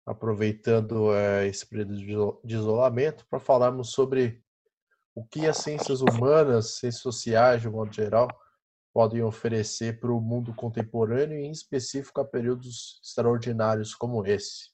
aproveitando 0.05 1.15
é, 1.15 1.47
esse 1.47 1.67
período 1.67 2.41
de 2.45 2.55
isolamento 2.55 3.25
para 3.31 3.39
falarmos 3.39 3.93
sobre 3.93 4.43
o 5.15 5.25
que 5.25 5.47
as 5.47 5.59
ciências 5.59 6.01
humanas, 6.01 6.79
ciências 6.79 7.03
sociais, 7.03 7.63
de 7.63 7.69
um 7.69 7.73
modo 7.73 7.93
geral, 7.93 8.29
podem 8.93 9.23
oferecer 9.23 10.01
para 10.01 10.13
o 10.13 10.21
mundo 10.21 10.55
contemporâneo 10.55 11.39
e, 11.39 11.47
em 11.47 11.51
específico, 11.51 12.21
a 12.21 12.25
períodos 12.25 13.01
extraordinários 13.05 13.95
como 13.95 14.25
esse. 14.27 14.71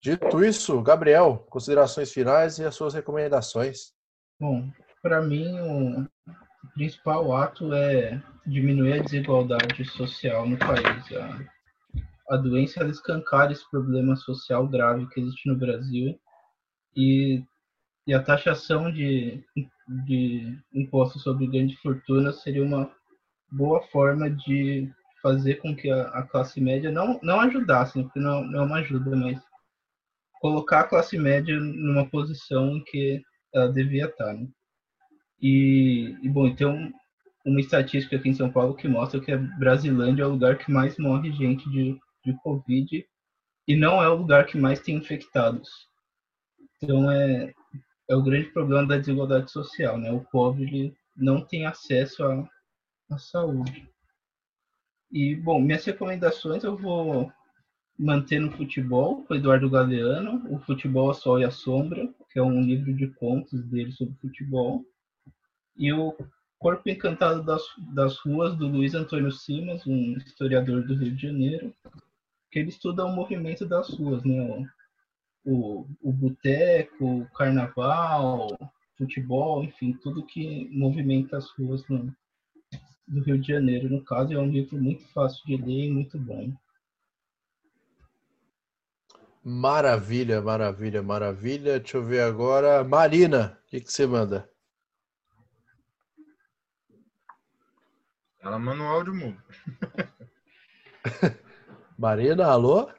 Dito 0.00 0.44
isso, 0.44 0.80
Gabriel, 0.82 1.46
considerações 1.50 2.12
finais 2.12 2.58
e 2.58 2.64
as 2.64 2.74
suas 2.74 2.94
recomendações. 2.94 3.92
Bom, 4.38 4.70
para 5.02 5.20
mim, 5.20 5.58
o 5.60 6.06
principal 6.74 7.34
ato 7.34 7.72
é 7.72 8.22
diminuir 8.46 9.00
a 9.00 9.02
desigualdade 9.02 9.84
social 9.84 10.46
no 10.46 10.56
país. 10.56 11.12
A, 11.16 12.34
a 12.34 12.36
doença 12.36 12.84
escancara 12.84 13.52
esse 13.52 13.68
problema 13.70 14.14
social 14.16 14.68
grave 14.68 15.08
que 15.08 15.20
existe 15.20 15.48
no 15.48 15.56
Brasil 15.56 16.18
e, 16.96 17.42
e 18.08 18.14
a 18.14 18.22
taxação 18.22 18.90
de, 18.90 19.44
de 20.06 20.58
impostos 20.72 21.22
sobre 21.22 21.46
grande 21.46 21.76
fortuna 21.76 22.32
seria 22.32 22.64
uma 22.64 22.90
boa 23.52 23.82
forma 23.88 24.30
de 24.30 24.90
fazer 25.22 25.56
com 25.56 25.76
que 25.76 25.90
a, 25.90 26.04
a 26.08 26.22
classe 26.22 26.58
média 26.58 26.90
não, 26.90 27.20
não 27.22 27.38
ajudasse, 27.38 27.98
né, 27.98 28.04
porque 28.04 28.18
não, 28.18 28.42
não 28.42 28.60
é 28.60 28.62
uma 28.62 28.78
ajuda, 28.78 29.14
mas 29.14 29.38
colocar 30.40 30.80
a 30.80 30.88
classe 30.88 31.18
média 31.18 31.60
numa 31.60 32.08
posição 32.08 32.78
em 32.78 32.84
que 32.84 33.20
ela 33.54 33.70
devia 33.70 34.06
estar. 34.06 34.32
Né? 34.32 34.48
E, 35.42 36.16
e, 36.22 36.30
bom, 36.30 36.54
tem 36.54 36.94
uma 37.44 37.60
estatística 37.60 38.16
aqui 38.16 38.30
em 38.30 38.34
São 38.34 38.50
Paulo 38.50 38.74
que 38.74 38.88
mostra 38.88 39.20
que 39.20 39.32
a 39.32 39.36
Brasilândia 39.36 40.22
é 40.22 40.26
o 40.26 40.30
lugar 40.30 40.56
que 40.56 40.72
mais 40.72 40.96
morre 40.96 41.30
gente 41.30 41.68
de, 41.68 41.94
de 42.24 42.32
Covid 42.42 43.06
e 43.66 43.76
não 43.76 44.02
é 44.02 44.08
o 44.08 44.16
lugar 44.16 44.46
que 44.46 44.56
mais 44.56 44.80
tem 44.80 44.96
infectados. 44.96 45.68
Então 46.80 47.10
é, 47.10 47.52
é 48.08 48.16
o 48.16 48.22
grande 48.22 48.50
problema 48.50 48.86
da 48.86 48.96
desigualdade 48.96 49.50
social, 49.50 49.98
né? 49.98 50.10
O 50.10 50.20
pobre 50.20 50.64
ele 50.64 50.96
não 51.16 51.40
tem 51.40 51.66
acesso 51.66 52.24
à, 52.24 52.48
à 53.10 53.18
saúde. 53.18 53.88
E, 55.10 55.34
bom, 55.36 55.60
minhas 55.60 55.84
recomendações 55.84 56.64
eu 56.64 56.76
vou 56.76 57.30
manter 57.98 58.40
no 58.40 58.52
futebol, 58.52 59.24
com 59.24 59.34
Eduardo 59.34 59.68
Galeano, 59.68 60.46
O 60.54 60.58
Futebol, 60.60 61.10
a 61.10 61.14
Sol 61.14 61.40
e 61.40 61.44
a 61.44 61.50
Sombra, 61.50 62.08
que 62.30 62.38
é 62.38 62.42
um 62.42 62.62
livro 62.62 62.94
de 62.94 63.08
contos 63.08 63.64
dele 63.64 63.90
sobre 63.92 64.14
futebol. 64.20 64.84
E 65.76 65.92
o 65.92 66.16
Corpo 66.58 66.88
Encantado 66.88 67.42
das, 67.42 67.62
das 67.94 68.16
Ruas, 68.18 68.56
do 68.56 68.68
Luiz 68.68 68.94
Antônio 68.94 69.32
Simas, 69.32 69.86
um 69.86 70.16
historiador 70.16 70.86
do 70.86 70.94
Rio 70.94 71.14
de 71.14 71.22
Janeiro, 71.22 71.74
que 72.50 72.58
ele 72.58 72.68
estuda 72.68 73.04
o 73.04 73.14
movimento 73.14 73.66
das 73.66 73.88
ruas, 73.90 74.22
né? 74.24 74.68
O, 75.44 75.86
o 76.02 76.12
boteco, 76.12 77.22
o 77.22 77.30
carnaval, 77.30 78.58
futebol, 78.96 79.64
enfim, 79.64 79.92
tudo 80.02 80.26
que 80.26 80.68
movimenta 80.72 81.38
as 81.38 81.50
ruas 81.52 81.86
no, 81.88 82.14
do 83.06 83.22
Rio 83.22 83.38
de 83.38 83.48
Janeiro. 83.48 83.88
No 83.88 84.04
caso, 84.04 84.32
é 84.32 84.38
um 84.38 84.50
livro 84.50 84.76
muito 84.76 85.06
fácil 85.08 85.44
de 85.46 85.56
ler 85.56 85.86
e 85.86 85.92
muito 85.92 86.18
bom. 86.18 86.52
Maravilha, 89.42 90.42
maravilha, 90.42 91.02
maravilha. 91.02 91.78
Deixa 91.78 91.96
eu 91.96 92.04
ver 92.04 92.20
agora. 92.20 92.84
Marina, 92.84 93.58
o 93.64 93.70
que, 93.70 93.80
que 93.80 93.90
você 93.90 94.06
manda? 94.06 94.50
Ela 98.40 98.58
manda 98.58 98.82
um 98.82 98.88
áudio 98.88 99.14
mudo. 99.14 99.42
Marina, 101.98 102.46
alô? 102.46 102.90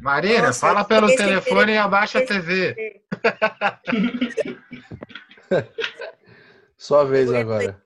Marina, 0.00 0.48
Nossa, 0.48 0.60
fala 0.60 0.84
pelo 0.84 1.14
telefone 1.14 1.72
e 1.72 1.76
abaixa 1.76 2.18
a 2.18 2.26
TV. 2.26 3.02
Sua 6.76 7.04
vez 7.04 7.32
agora. 7.32 7.80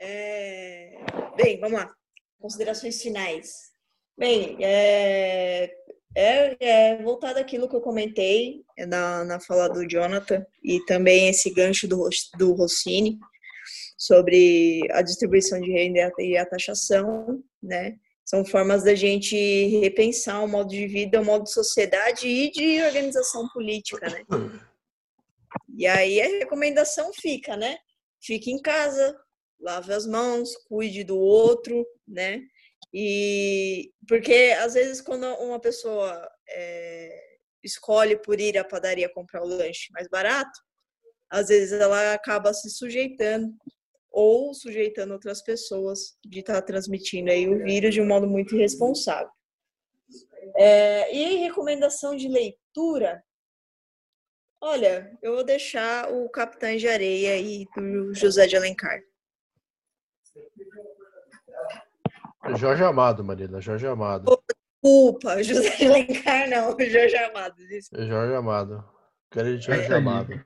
É... 0.00 0.98
Bem, 1.36 1.60
vamos 1.60 1.78
lá. 1.78 1.90
Considerações 2.40 3.00
finais. 3.00 3.70
Bem, 4.18 4.56
é, 4.60 5.72
é, 6.14 6.56
é 6.60 7.02
voltado 7.02 7.38
àquilo 7.38 7.68
que 7.68 7.76
eu 7.76 7.80
comentei 7.80 8.62
na, 8.88 9.24
na 9.24 9.40
fala 9.40 9.68
do 9.68 9.86
Jonathan 9.86 10.44
e 10.62 10.84
também 10.86 11.28
esse 11.28 11.52
gancho 11.52 11.88
do, 11.88 12.08
do 12.38 12.52
Rossini 12.52 13.18
sobre 13.96 14.80
a 14.90 15.02
distribuição 15.02 15.60
de 15.60 15.70
renda 15.70 16.12
e 16.18 16.36
a 16.36 16.44
taxação, 16.44 17.42
né? 17.62 17.96
São 18.24 18.44
formas 18.44 18.84
da 18.84 18.94
gente 18.94 19.36
repensar 19.80 20.42
o 20.42 20.48
modo 20.48 20.70
de 20.70 20.86
vida, 20.86 21.20
o 21.20 21.24
modo 21.24 21.44
de 21.44 21.52
sociedade 21.52 22.26
e 22.26 22.50
de 22.50 22.82
organização 22.82 23.48
política, 23.48 24.08
né? 24.08 24.24
E 25.76 25.86
aí 25.86 26.20
a 26.20 26.26
recomendação 26.38 27.12
fica, 27.12 27.56
né? 27.56 27.76
Fique 28.20 28.50
em 28.50 28.60
casa, 28.60 29.18
lave 29.60 29.92
as 29.92 30.06
mãos, 30.06 30.56
cuide 30.68 31.04
do 31.04 31.18
outro, 31.18 31.86
né? 32.06 32.40
E 32.92 33.90
porque 34.06 34.54
às 34.60 34.74
vezes 34.74 35.00
quando 35.00 35.26
uma 35.36 35.60
pessoa 35.60 36.28
é, 36.48 37.38
escolhe 37.62 38.16
por 38.16 38.40
ir 38.40 38.58
à 38.58 38.64
padaria 38.64 39.12
comprar 39.12 39.42
o 39.42 39.46
lanche 39.46 39.90
mais 39.92 40.08
barato, 40.08 40.60
às 41.30 41.48
vezes 41.48 41.72
ela 41.72 42.12
acaba 42.12 42.52
se 42.52 42.68
sujeitando 42.70 43.54
ou 44.12 44.52
sujeitando 44.52 45.14
outras 45.14 45.42
pessoas 45.42 46.16
de 46.24 46.40
estar 46.40 46.54
tá 46.54 46.62
transmitindo 46.62 47.30
aí 47.30 47.48
o 47.48 47.64
vírus 47.64 47.94
de 47.94 48.00
um 48.00 48.06
modo 48.06 48.28
muito 48.28 48.54
irresponsável. 48.54 49.30
É, 50.56 51.14
e 51.14 51.36
recomendação 51.36 52.14
de 52.14 52.28
leitura, 52.28 53.24
olha, 54.60 55.16
eu 55.22 55.34
vou 55.34 55.44
deixar 55.44 56.12
o 56.12 56.28
Capitão 56.28 56.76
de 56.76 56.86
Areia 56.86 57.32
aí 57.32 57.66
do 57.74 58.14
José 58.14 58.46
de 58.46 58.56
Alencar. 58.56 59.00
Jorge 62.56 62.82
Amado, 62.82 63.24
Marina, 63.24 63.60
Jorge 63.60 63.86
Amado. 63.86 64.24
Desculpa, 64.82 65.42
José 65.42 65.76
de 65.76 65.86
Alencar 65.86 66.50
não, 66.50 66.76
Jorge 66.78 67.16
Amado. 67.16 67.56
Desculpa. 67.56 68.04
Jorge 68.04 68.34
Amado. 68.34 68.84
Quero 69.30 69.56
de 69.56 69.64
Jorge 69.64 69.94
Amado. 69.94 70.44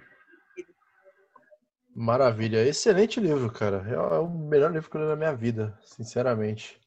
Maravilha, 1.99 2.63
excelente 2.63 3.19
livro, 3.19 3.51
cara. 3.51 3.83
É, 3.89 3.95
é 3.95 4.19
o 4.19 4.29
melhor 4.29 4.71
livro 4.71 4.91
que 4.91 4.99
eu 4.99 5.01
li 5.01 5.07
na 5.07 5.17
minha 5.17 5.35
vida, 5.35 5.75
sinceramente. 5.83 6.79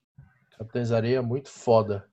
Capitães 0.56 0.92
Areia, 0.92 1.20
muito 1.20 1.50
foda. 1.50 2.08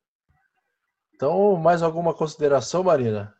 Então, 1.14 1.56
mais 1.56 1.82
alguma 1.82 2.14
consideração, 2.14 2.82
Marina? 2.82 3.36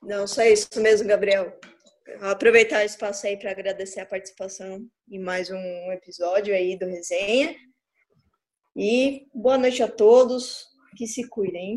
Não, 0.00 0.26
só 0.26 0.42
isso 0.42 0.80
mesmo, 0.80 1.06
Gabriel. 1.06 1.54
Vou 2.18 2.30
aproveitar 2.30 2.80
o 2.80 2.86
espaço 2.86 3.26
aí 3.26 3.36
para 3.36 3.50
agradecer 3.50 4.00
a 4.00 4.06
participação 4.06 4.88
em 5.06 5.18
mais 5.18 5.50
um 5.50 5.92
episódio 5.92 6.54
aí 6.54 6.78
do 6.78 6.86
Resenha. 6.86 7.54
E 8.74 9.28
boa 9.34 9.58
noite 9.58 9.82
a 9.82 9.88
todos. 9.88 10.66
Que 10.96 11.06
se 11.06 11.28
cuidem. 11.28 11.76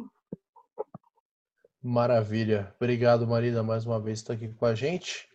Maravilha. 1.83 2.73
Obrigado, 2.77 3.27
Marina, 3.27 3.61
mais 3.61 3.85
uma 3.85 3.99
vez 3.99 4.19
estar 4.19 4.35
aqui 4.35 4.47
com 4.47 4.65
a 4.65 4.73
gente. 4.73 5.29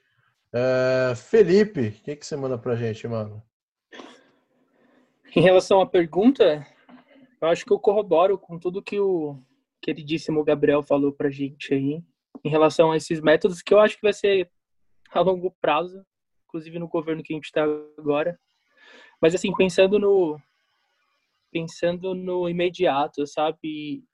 É, 0.52 1.14
Felipe, 1.14 1.88
o 1.88 1.92
que, 1.92 2.16
que 2.16 2.26
você 2.26 2.36
manda 2.36 2.56
pra 2.56 2.76
gente, 2.76 3.06
mano? 3.06 3.42
Em 5.34 5.40
relação 5.40 5.80
à 5.80 5.86
pergunta, 5.86 6.66
eu 7.40 7.48
acho 7.48 7.64
que 7.64 7.72
eu 7.72 7.78
corroboro 7.78 8.38
com 8.38 8.58
tudo 8.58 8.82
que 8.82 8.98
o 8.98 9.38
queridíssimo 9.82 10.44
Gabriel 10.44 10.82
falou 10.82 11.12
pra 11.12 11.30
gente 11.30 11.74
aí, 11.74 12.02
em 12.44 12.48
relação 12.48 12.90
a 12.90 12.96
esses 12.96 13.20
métodos, 13.20 13.60
que 13.62 13.74
eu 13.74 13.80
acho 13.80 13.96
que 13.96 14.02
vai 14.02 14.12
ser 14.12 14.50
a 15.10 15.20
longo 15.20 15.54
prazo, 15.60 16.04
inclusive 16.46 16.78
no 16.78 16.88
governo 16.88 17.22
que 17.22 17.32
a 17.32 17.36
gente 17.36 17.44
está 17.44 17.64
agora. 17.98 18.38
Mas 19.20 19.34
assim, 19.34 19.54
pensando 19.54 19.98
no 19.98 20.40
pensando 21.52 22.14
no 22.14 22.48
imediato, 22.48 23.26
sabe? 23.26 24.04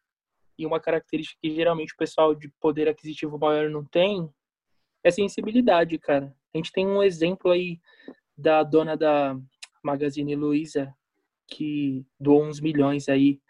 E 0.58 0.66
uma 0.66 0.78
característica 0.78 1.38
que 1.42 1.54
geralmente 1.54 1.92
o 1.92 1.96
pessoal 1.96 2.34
de 2.34 2.48
poder 2.60 2.88
aquisitivo 2.88 3.38
maior 3.38 3.68
não 3.68 3.84
tem, 3.84 4.28
é 5.04 5.10
sensibilidade, 5.10 5.98
cara. 5.98 6.34
A 6.54 6.58
gente 6.58 6.72
tem 6.72 6.86
um 6.86 7.02
exemplo 7.02 7.50
aí 7.50 7.80
da 8.36 8.62
dona 8.62 8.96
da 8.96 9.36
Magazine 9.82 10.34
Luiza, 10.34 10.94
que 11.48 12.06
doou 12.18 12.44
uns 12.44 12.60
milhões 12.60 13.08
aí 13.08 13.40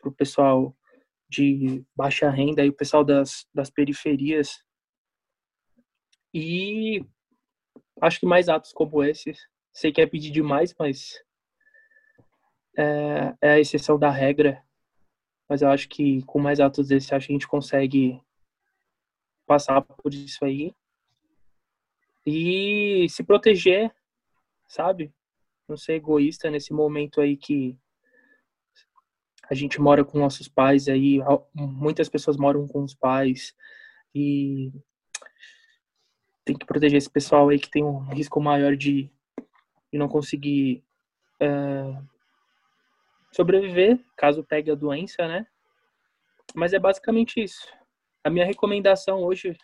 pro 0.00 0.12
pessoal 0.12 0.76
de 1.28 1.84
baixa 1.94 2.28
renda 2.30 2.64
e 2.64 2.68
o 2.68 2.76
pessoal 2.76 3.04
das, 3.04 3.46
das 3.54 3.70
periferias. 3.70 4.64
E 6.34 7.04
acho 8.00 8.20
que 8.20 8.26
mais 8.26 8.48
atos 8.48 8.72
como 8.72 9.02
esses. 9.02 9.38
Sei 9.72 9.92
que 9.92 10.00
é 10.00 10.06
pedir 10.06 10.30
demais, 10.30 10.74
mas 10.78 11.22
é, 12.76 13.34
é 13.40 13.50
a 13.52 13.60
exceção 13.60 13.98
da 13.98 14.10
regra. 14.10 14.62
Mas 15.48 15.62
eu 15.62 15.68
acho 15.68 15.88
que 15.88 16.22
com 16.24 16.38
mais 16.38 16.60
atos 16.60 16.88
que 16.88 17.14
a 17.14 17.18
gente 17.18 17.46
consegue 17.46 18.20
passar 19.46 19.82
por 19.82 20.12
isso 20.14 20.44
aí. 20.44 20.74
E 22.32 23.08
se 23.08 23.24
proteger, 23.24 23.92
sabe? 24.68 25.12
Não 25.68 25.76
ser 25.76 25.94
egoísta 25.94 26.48
nesse 26.48 26.72
momento 26.72 27.20
aí 27.20 27.36
que 27.36 27.76
a 29.50 29.54
gente 29.54 29.80
mora 29.80 30.04
com 30.04 30.16
nossos 30.16 30.46
pais 30.46 30.86
aí, 30.86 31.18
muitas 31.52 32.08
pessoas 32.08 32.36
moram 32.36 32.68
com 32.68 32.84
os 32.84 32.94
pais 32.94 33.52
e 34.14 34.72
tem 36.44 36.56
que 36.56 36.64
proteger 36.64 36.98
esse 36.98 37.10
pessoal 37.10 37.48
aí 37.48 37.58
que 37.58 37.68
tem 37.68 37.82
um 37.82 37.98
risco 38.10 38.40
maior 38.40 38.76
de, 38.76 39.10
de 39.92 39.98
não 39.98 40.08
conseguir 40.08 40.84
é, 41.40 42.00
sobreviver 43.32 43.98
caso 44.16 44.44
pegue 44.44 44.70
a 44.70 44.76
doença, 44.76 45.26
né? 45.26 45.44
Mas 46.54 46.72
é 46.72 46.78
basicamente 46.78 47.42
isso. 47.42 47.66
A 48.22 48.30
minha 48.30 48.44
recomendação 48.44 49.24
hoje. 49.24 49.56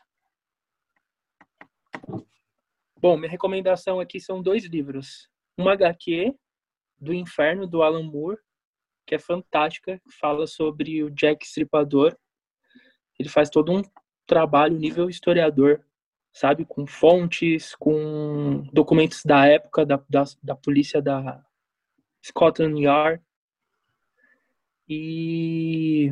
Bom, 3.09 3.17
minha 3.17 3.31
recomendação 3.31 4.01
aqui 4.01 4.19
são 4.19 4.43
dois 4.43 4.65
livros. 4.65 5.31
Uma 5.57 5.75
HQ 5.75 6.35
do 6.99 7.15
Inferno, 7.15 7.65
do 7.65 7.81
Alan 7.85 8.03
Moore, 8.03 8.41
que 9.07 9.15
é 9.15 9.19
fantástica, 9.21 10.03
fala 10.19 10.45
sobre 10.49 11.05
o 11.05 11.11
Jack 11.11 11.47
Stripador. 11.47 12.19
Ele 13.17 13.29
faz 13.29 13.49
todo 13.49 13.71
um 13.71 13.81
trabalho 14.27 14.77
nível 14.77 15.09
historiador, 15.09 15.87
sabe, 16.33 16.65
com 16.65 16.85
fontes, 16.85 17.77
com 17.77 18.65
documentos 18.73 19.23
da 19.25 19.47
época 19.47 19.87
da, 19.87 20.03
da, 20.11 20.25
da 20.43 20.57
polícia 20.57 21.01
da 21.01 21.47
Scotland 22.25 22.83
Yard. 22.83 23.23
E 24.89 26.11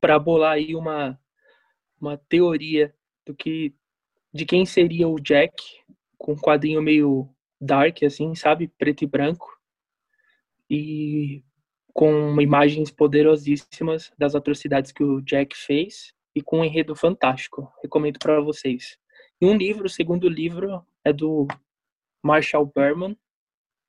para 0.00 0.16
bolar 0.16 0.52
aí 0.52 0.76
uma 0.76 1.20
uma 2.00 2.16
teoria 2.16 2.94
do 3.24 3.34
que 3.34 3.74
de 4.36 4.44
quem 4.44 4.64
seria 4.66 5.08
o 5.08 5.18
Jack, 5.18 5.54
com 6.18 6.32
um 6.32 6.36
quadrinho 6.36 6.82
meio 6.82 7.28
dark 7.60 8.02
assim, 8.02 8.34
sabe, 8.34 8.68
preto 8.68 9.02
e 9.02 9.06
branco. 9.06 9.46
E 10.68 11.42
com 11.92 12.38
imagens 12.40 12.90
poderosíssimas 12.90 14.12
das 14.18 14.34
atrocidades 14.34 14.92
que 14.92 15.02
o 15.02 15.22
Jack 15.22 15.56
fez 15.56 16.12
e 16.34 16.42
com 16.42 16.60
um 16.60 16.64
enredo 16.64 16.94
fantástico. 16.94 17.72
Recomendo 17.82 18.18
para 18.18 18.40
vocês. 18.40 18.98
E 19.40 19.46
um 19.46 19.56
livro, 19.56 19.86
o 19.86 19.90
segundo 19.90 20.28
livro, 20.28 20.84
é 21.02 21.12
do 21.12 21.46
Marshall 22.22 22.66
Berman, 22.66 23.16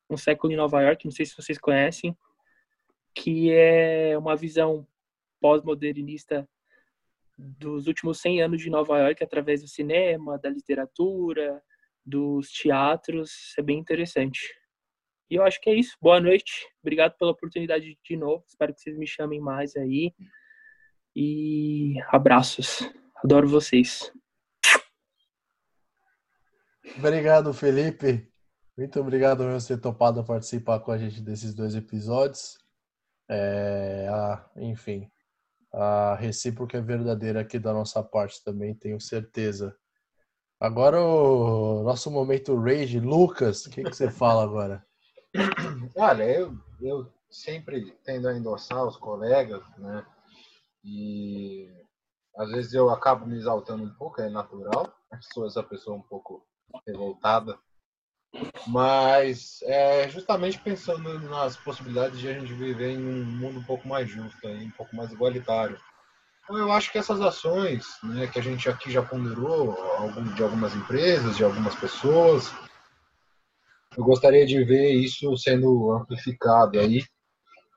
Um 0.10 0.16
Século 0.16 0.54
em 0.54 0.56
Nova 0.56 0.82
York, 0.82 1.04
não 1.06 1.12
sei 1.12 1.26
se 1.26 1.36
vocês 1.36 1.58
conhecem, 1.58 2.18
que 3.14 3.52
é 3.52 4.18
uma 4.18 4.36
visão 4.36 4.88
pós-modernista 5.42 6.48
dos 7.38 7.88
últimos 7.88 8.20
100 8.20 8.42
anos 8.42 8.62
de 8.62 8.70
Nova 8.70 8.98
York 9.00 9.24
através 9.24 9.62
do 9.62 9.68
cinema, 9.68 10.40
da 10.40 10.50
literatura, 10.50 11.62
dos 12.06 12.50
teatros. 12.52 13.54
É 13.58 13.62
bem 13.62 13.78
interessante. 13.78 14.54
E 15.30 15.36
eu 15.36 15.44
acho 15.44 15.60
que 15.62 15.70
é 15.70 15.76
isso. 15.76 15.96
Boa 16.02 16.20
noite. 16.20 16.66
Obrigado 16.82 17.16
pela 17.18 17.32
oportunidade 17.32 17.98
de 18.04 18.18
novo. 18.18 18.44
Espero 18.48 18.74
que 18.74 18.82
vocês 18.82 18.98
me 18.98 19.06
chamem 19.06 19.40
mais 19.40 19.76
aí. 19.76 20.14
E 21.16 21.96
abraços. 22.08 22.80
Adoro 23.24 23.48
vocês. 23.48 24.12
Obrigado, 26.98 27.54
Felipe. 27.54 28.32
Muito 28.78 29.00
obrigado 29.00 29.40
por 29.40 29.62
ter 29.62 29.82
topado 29.82 30.24
participar 30.24 30.80
com 30.80 30.92
a 30.92 30.98
gente 30.98 31.22
desses 31.22 31.54
dois 31.54 31.76
episódios. 31.76 32.58
É, 33.30 34.08
a, 34.10 34.50
enfim, 34.56 35.12
a 35.78 36.16
recíproca 36.16 36.78
é 36.78 36.82
verdadeira 36.82 37.42
aqui 37.42 37.60
da 37.60 37.72
nossa 37.72 38.04
parte 38.04 38.44
também, 38.44 38.74
tenho 38.74 39.00
certeza. 39.00 39.78
Agora 40.60 41.00
o 41.00 41.84
nosso 41.84 42.10
momento 42.10 42.60
rage. 42.60 43.00
Lucas, 43.00 43.66
o 43.66 43.70
que, 43.70 43.84
que 43.84 43.94
você 43.94 44.10
fala 44.10 44.44
agora? 44.44 44.84
Olha, 45.96 46.24
eu, 46.24 46.58
eu 46.82 47.14
sempre 47.30 47.92
tendo 48.04 48.28
a 48.28 48.36
endossar 48.36 48.84
os 48.86 48.98
colegas, 48.98 49.62
né? 49.78 50.04
E 50.84 51.72
às 52.36 52.50
vezes 52.50 52.74
eu 52.74 52.90
acabo 52.90 53.28
me 53.28 53.38
exaltando 53.38 53.84
um 53.84 53.94
pouco, 53.94 54.20
é 54.20 54.30
natural. 54.30 54.92
Sou 55.32 55.46
essa 55.46 55.62
pessoa 55.62 55.96
um 55.96 56.02
pouco 56.02 56.44
revoltada. 56.88 57.56
Mas 58.68 59.62
é 59.64 60.10
justamente 60.10 60.60
pensando 60.60 61.20
nas 61.22 61.56
possibilidades 61.56 62.20
de 62.20 62.28
a 62.28 62.34
gente 62.34 62.54
viver 62.54 62.92
em 62.92 62.98
um 62.98 63.26
mundo 63.26 63.60
um 63.60 63.64
pouco 63.64 63.88
mais 63.88 64.10
justo, 64.10 64.48
um 64.48 64.72
pouco 64.72 64.96
mais 64.96 65.12
igualitário. 65.12 65.80
Então, 66.44 66.58
eu 66.58 66.72
acho 66.72 66.92
que 66.92 66.98
essas 66.98 67.20
ações 67.22 67.86
né, 68.04 68.28
que 68.28 68.40
a 68.40 68.42
gente 68.42 68.70
aqui 68.70 68.90
já 68.90 69.02
ponderou, 69.02 69.76
de 70.36 70.44
algumas 70.44 70.76
empresas, 70.76 71.36
de 71.36 71.44
algumas 71.44 71.76
pessoas, 71.76 72.54
eu 73.98 74.04
gostaria 74.04 74.46
de 74.46 74.64
ver 74.64 74.92
isso 74.92 75.36
sendo 75.38 75.92
amplificado 75.92 76.80
aí. 76.80 77.04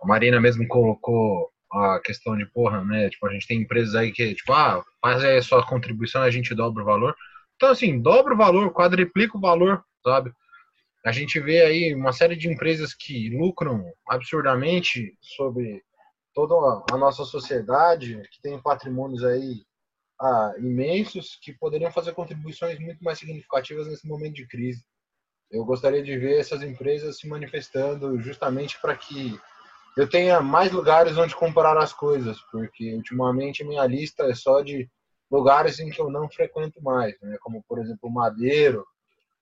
A 0.02 0.06
Marina 0.06 0.40
mesmo 0.40 0.68
colocou 0.68 1.50
a 1.72 2.00
questão 2.00 2.36
de 2.36 2.46
porra, 2.46 2.84
né? 2.84 3.08
Tipo, 3.10 3.26
a 3.26 3.32
gente 3.32 3.46
tem 3.46 3.62
empresas 3.62 3.94
aí 3.94 4.12
que, 4.12 4.34
tipo, 4.34 4.52
ah, 4.52 4.84
faz 5.00 5.24
aí 5.24 5.38
a 5.38 5.42
sua 5.42 5.66
contribuição, 5.66 6.22
a 6.22 6.30
gente 6.30 6.54
dobra 6.54 6.82
o 6.82 6.86
valor. 6.86 7.16
Então, 7.56 7.70
assim, 7.70 8.00
dobra 8.00 8.34
o 8.34 8.36
valor, 8.36 8.72
quadriplica 8.72 9.36
o 9.36 9.40
valor, 9.40 9.84
sabe? 10.04 10.32
A 11.04 11.12
gente 11.12 11.40
vê 11.40 11.62
aí 11.62 11.94
uma 11.94 12.12
série 12.12 12.36
de 12.36 12.48
empresas 12.48 12.94
que 12.94 13.30
lucram 13.30 13.84
absurdamente 14.06 15.16
sobre 15.20 15.82
toda 16.34 16.54
a 16.92 16.98
nossa 16.98 17.24
sociedade, 17.24 18.20
que 18.30 18.40
tem 18.42 18.60
patrimônios 18.60 19.24
aí 19.24 19.64
ah, 20.20 20.52
imensos, 20.58 21.38
que 21.42 21.54
poderiam 21.54 21.90
fazer 21.90 22.12
contribuições 22.12 22.78
muito 22.78 23.02
mais 23.02 23.18
significativas 23.18 23.88
nesse 23.88 24.06
momento 24.06 24.34
de 24.34 24.46
crise. 24.46 24.84
Eu 25.50 25.64
gostaria 25.64 26.02
de 26.02 26.16
ver 26.18 26.38
essas 26.38 26.62
empresas 26.62 27.18
se 27.18 27.26
manifestando 27.26 28.20
justamente 28.20 28.78
para 28.80 28.94
que 28.94 29.38
eu 29.96 30.08
tenha 30.08 30.40
mais 30.40 30.70
lugares 30.70 31.16
onde 31.16 31.34
comprar 31.34 31.76
as 31.76 31.92
coisas, 31.92 32.40
porque 32.52 32.94
ultimamente 32.94 33.64
minha 33.64 33.84
lista 33.86 34.24
é 34.24 34.34
só 34.34 34.60
de 34.60 34.88
lugares 35.30 35.80
em 35.80 35.90
que 35.90 36.00
eu 36.00 36.10
não 36.10 36.28
frequento 36.30 36.80
mais, 36.82 37.18
né? 37.20 37.36
como 37.40 37.64
por 37.68 37.78
exemplo 37.78 38.10
Madeiro 38.10 38.86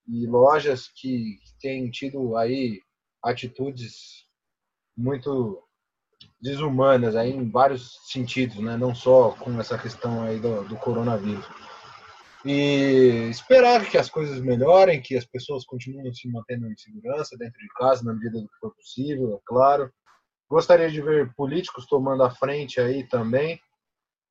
e 0.09 0.27
lojas 0.27 0.89
que 0.89 1.39
têm 1.61 1.91
tido 1.91 2.37
aí 2.37 2.81
atitudes 3.23 4.27
muito 4.97 5.63
desumanas 6.41 7.15
aí 7.15 7.31
em 7.31 7.51
vários 7.51 7.99
sentidos, 8.11 8.59
né? 8.59 8.77
não 8.77 8.95
só 8.95 9.33
com 9.33 9.61
essa 9.61 9.77
questão 9.77 10.23
aí 10.23 10.39
do, 10.39 10.65
do 10.65 10.77
coronavírus 10.77 11.47
e 12.45 13.29
esperar 13.31 13.89
que 13.89 13.99
as 13.99 14.09
coisas 14.09 14.41
melhorem, 14.41 15.03
que 15.03 15.17
as 15.17 15.25
pessoas 15.25 15.65
continuem 15.65 16.13
se 16.15 16.29
mantendo 16.31 16.71
em 16.71 16.77
segurança 16.77 17.37
dentro 17.37 17.59
de 17.59 17.69
casa, 17.75 18.05
na 18.05 18.15
medida 18.15 18.41
do 18.41 18.49
que 18.49 18.59
for 18.61 18.75
possível, 18.75 19.37
é 19.37 19.41
claro. 19.45 19.93
Gostaria 20.49 20.91
de 20.91 21.03
ver 21.03 21.33
políticos 21.35 21.87
tomando 21.87 22.23
a 22.23 22.31
frente 22.31 22.81
aí 22.81 23.07
também. 23.07 23.61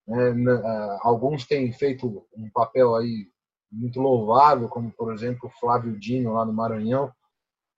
É, 0.10 0.34
alguns 1.02 1.46
têm 1.46 1.72
feito 1.74 2.26
um 2.36 2.50
papel 2.52 2.96
aí 2.96 3.28
muito 3.72 4.00
louvável, 4.00 4.68
como 4.70 4.92
por 4.92 5.14
exemplo 5.14 5.50
o 5.50 5.60
Flávio 5.60 5.98
Dino 6.00 6.34
lá 6.34 6.46
no 6.46 6.54
Maranhão, 6.54 7.12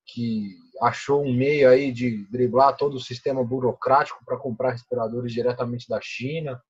que 0.06 0.56
achou 0.82 1.24
um 1.24 1.34
meio 1.34 1.70
aí 1.70 1.92
de 1.92 2.26
driblar 2.30 2.76
todo 2.78 2.96
o 2.96 3.02
sistema 3.02 3.44
burocrático 3.44 4.24
para 4.26 4.38
comprar 4.38 4.72
respiradores 4.72 5.34
diretamente 5.34 5.88
da 5.88 6.00
China 6.02 6.62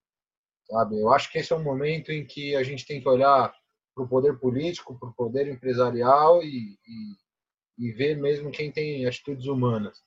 sabe? 0.69 0.99
Eu 0.99 1.11
acho 1.11 1.31
que 1.31 1.39
esse 1.39 1.51
é 1.51 1.55
um 1.55 1.63
momento 1.63 2.11
em 2.11 2.25
que 2.25 2.55
a 2.55 2.63
gente 2.63 2.85
tem 2.85 3.01
que 3.01 3.09
olhar 3.09 3.53
para 3.95 4.03
o 4.03 4.07
poder 4.07 4.37
político, 4.37 4.97
para 4.97 5.09
o 5.09 5.13
poder 5.13 5.47
empresarial 5.47 6.43
e, 6.43 6.77
e, 6.87 7.87
e, 7.87 7.91
ver 7.91 8.15
mesmo 8.15 8.51
quem 8.51 8.71
tem 8.71 9.05
atitudes 9.05 9.47
humanas 9.47 9.97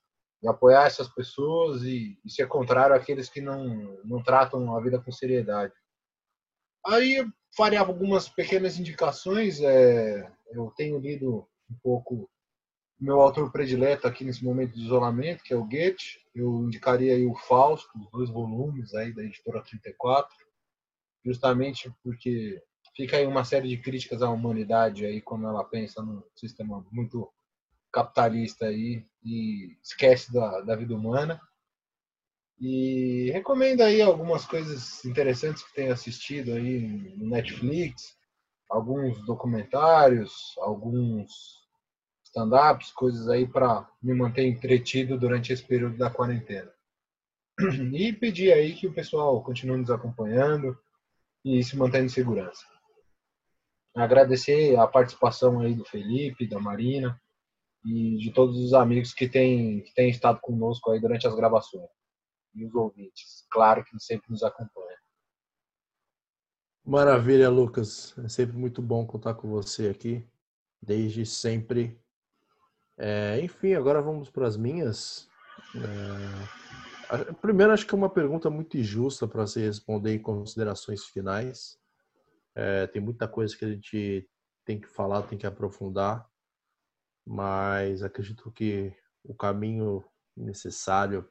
e 0.43 0.48
apoiar 0.48 0.86
essas 0.86 1.09
pessoas 1.09 1.82
e, 1.82 2.18
e 2.24 2.30
ser 2.30 2.47
contrário 2.47 2.94
àqueles 2.94 3.28
que 3.28 3.40
não, 3.40 3.98
não 4.05 4.22
tratam 4.22 4.74
a 4.74 4.80
vida 4.80 5.01
com 5.01 5.10
seriedade. 5.10 5.74
Aí 6.86 7.24
faria 7.56 7.80
algumas 7.80 8.28
pequenas 8.28 8.78
indicações. 8.78 9.60
É, 9.60 10.30
eu 10.50 10.72
tenho 10.76 10.98
lido 10.98 11.46
um 11.70 11.74
pouco 11.82 12.28
meu 12.98 13.20
autor 13.20 13.50
predileto 13.50 14.06
aqui 14.06 14.24
nesse 14.24 14.44
momento 14.44 14.74
de 14.74 14.84
isolamento, 14.84 15.42
que 15.42 15.52
é 15.52 15.56
o 15.56 15.64
Goethe. 15.64 16.20
Eu 16.34 16.64
indicaria 16.64 17.14
aí 17.14 17.26
o 17.26 17.34
Fausto, 17.34 17.90
os 17.98 18.10
dois 18.10 18.30
volumes 18.30 18.94
aí 18.94 19.12
da 19.12 19.22
editora 19.22 19.62
34 19.62 20.32
justamente 21.24 21.92
porque 22.02 22.62
fica 22.94 23.16
aí 23.16 23.26
uma 23.26 23.44
série 23.44 23.68
de 23.68 23.78
críticas 23.78 24.22
à 24.22 24.30
humanidade 24.30 25.06
aí 25.06 25.20
quando 25.20 25.46
ela 25.46 25.64
pensa 25.64 26.02
num 26.02 26.22
sistema 26.34 26.84
muito 26.90 27.32
capitalista 27.92 28.66
aí 28.66 29.06
e 29.24 29.76
esquece 29.82 30.32
da, 30.32 30.60
da 30.62 30.76
vida 30.76 30.94
humana. 30.94 31.40
E 32.64 33.28
recomendo 33.32 33.80
aí 33.80 34.01
algumas 34.01 34.47
coisas 34.47 35.05
interessantes 35.05 35.64
que 35.64 35.74
tenho 35.74 35.93
assistido 35.93 36.52
aí 36.52 36.78
no 37.16 37.26
Netflix, 37.26 38.16
alguns 38.70 39.20
documentários, 39.26 40.32
alguns 40.59 41.28
stand-ups, 42.24 42.93
coisas 42.93 43.28
aí 43.28 43.48
para 43.48 43.90
me 44.01 44.14
manter 44.14 44.47
entretido 44.47 45.18
durante 45.18 45.52
esse 45.52 45.66
período 45.66 45.98
da 45.98 46.09
quarentena. 46.09 46.72
E 47.93 48.12
pedir 48.12 48.52
aí 48.52 48.74
que 48.74 48.86
o 48.86 48.94
pessoal 48.94 49.43
continue 49.43 49.78
nos 49.78 49.90
acompanhando 49.90 50.78
e 51.44 51.64
se 51.64 51.76
mantendo 51.76 52.06
em 52.06 52.10
segurança. 52.10 52.64
Agradecer 53.97 54.78
a 54.78 54.86
participação 54.86 55.59
aí 55.59 55.74
do 55.74 55.84
Felipe, 55.84 56.48
da 56.48 56.60
Marina 56.60 57.20
e 57.84 58.18
de 58.18 58.32
todos 58.32 58.56
os 58.56 58.72
amigos 58.72 59.12
que 59.12 59.28
têm, 59.28 59.80
que 59.80 59.93
têm 59.94 60.10
estado 60.10 60.39
conosco 60.40 60.93
aí 60.93 61.01
durante 61.01 61.26
as 61.26 61.34
gravações 61.34 61.90
e 62.54 62.64
os 62.64 62.74
ouvintes, 62.74 63.46
claro 63.50 63.84
que 63.84 63.98
sempre 63.98 64.30
nos 64.30 64.42
acompanha. 64.42 64.96
Maravilha, 66.84 67.48
Lucas. 67.48 68.16
É 68.18 68.28
sempre 68.28 68.56
muito 68.56 68.82
bom 68.82 69.06
contar 69.06 69.34
com 69.34 69.48
você 69.48 69.88
aqui, 69.88 70.26
desde 70.80 71.24
sempre. 71.24 71.98
É, 72.98 73.40
enfim, 73.40 73.74
agora 73.74 74.02
vamos 74.02 74.28
para 74.28 74.46
as 74.46 74.56
minhas. 74.56 75.28
É, 77.10 77.32
primeiro, 77.40 77.72
acho 77.72 77.86
que 77.86 77.94
é 77.94 77.98
uma 77.98 78.10
pergunta 78.10 78.50
muito 78.50 78.76
injusta 78.76 79.28
para 79.28 79.46
se 79.46 79.60
responder 79.60 80.14
em 80.14 80.22
considerações 80.22 81.04
finais. 81.04 81.78
É, 82.54 82.86
tem 82.88 83.00
muita 83.00 83.28
coisa 83.28 83.56
que 83.56 83.64
a 83.64 83.68
gente 83.68 84.28
tem 84.64 84.80
que 84.80 84.88
falar, 84.88 85.22
tem 85.22 85.38
que 85.38 85.46
aprofundar, 85.46 86.28
mas 87.24 88.02
acredito 88.02 88.50
que 88.50 88.92
o 89.24 89.34
caminho 89.34 90.04
necessário 90.36 91.28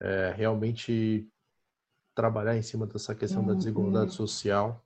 é, 0.00 0.32
realmente 0.36 1.28
trabalhar 2.14 2.56
em 2.56 2.62
cima 2.62 2.86
dessa 2.86 3.14
questão 3.14 3.44
da 3.44 3.54
desigualdade 3.54 4.10
uhum. 4.10 4.16
social, 4.16 4.84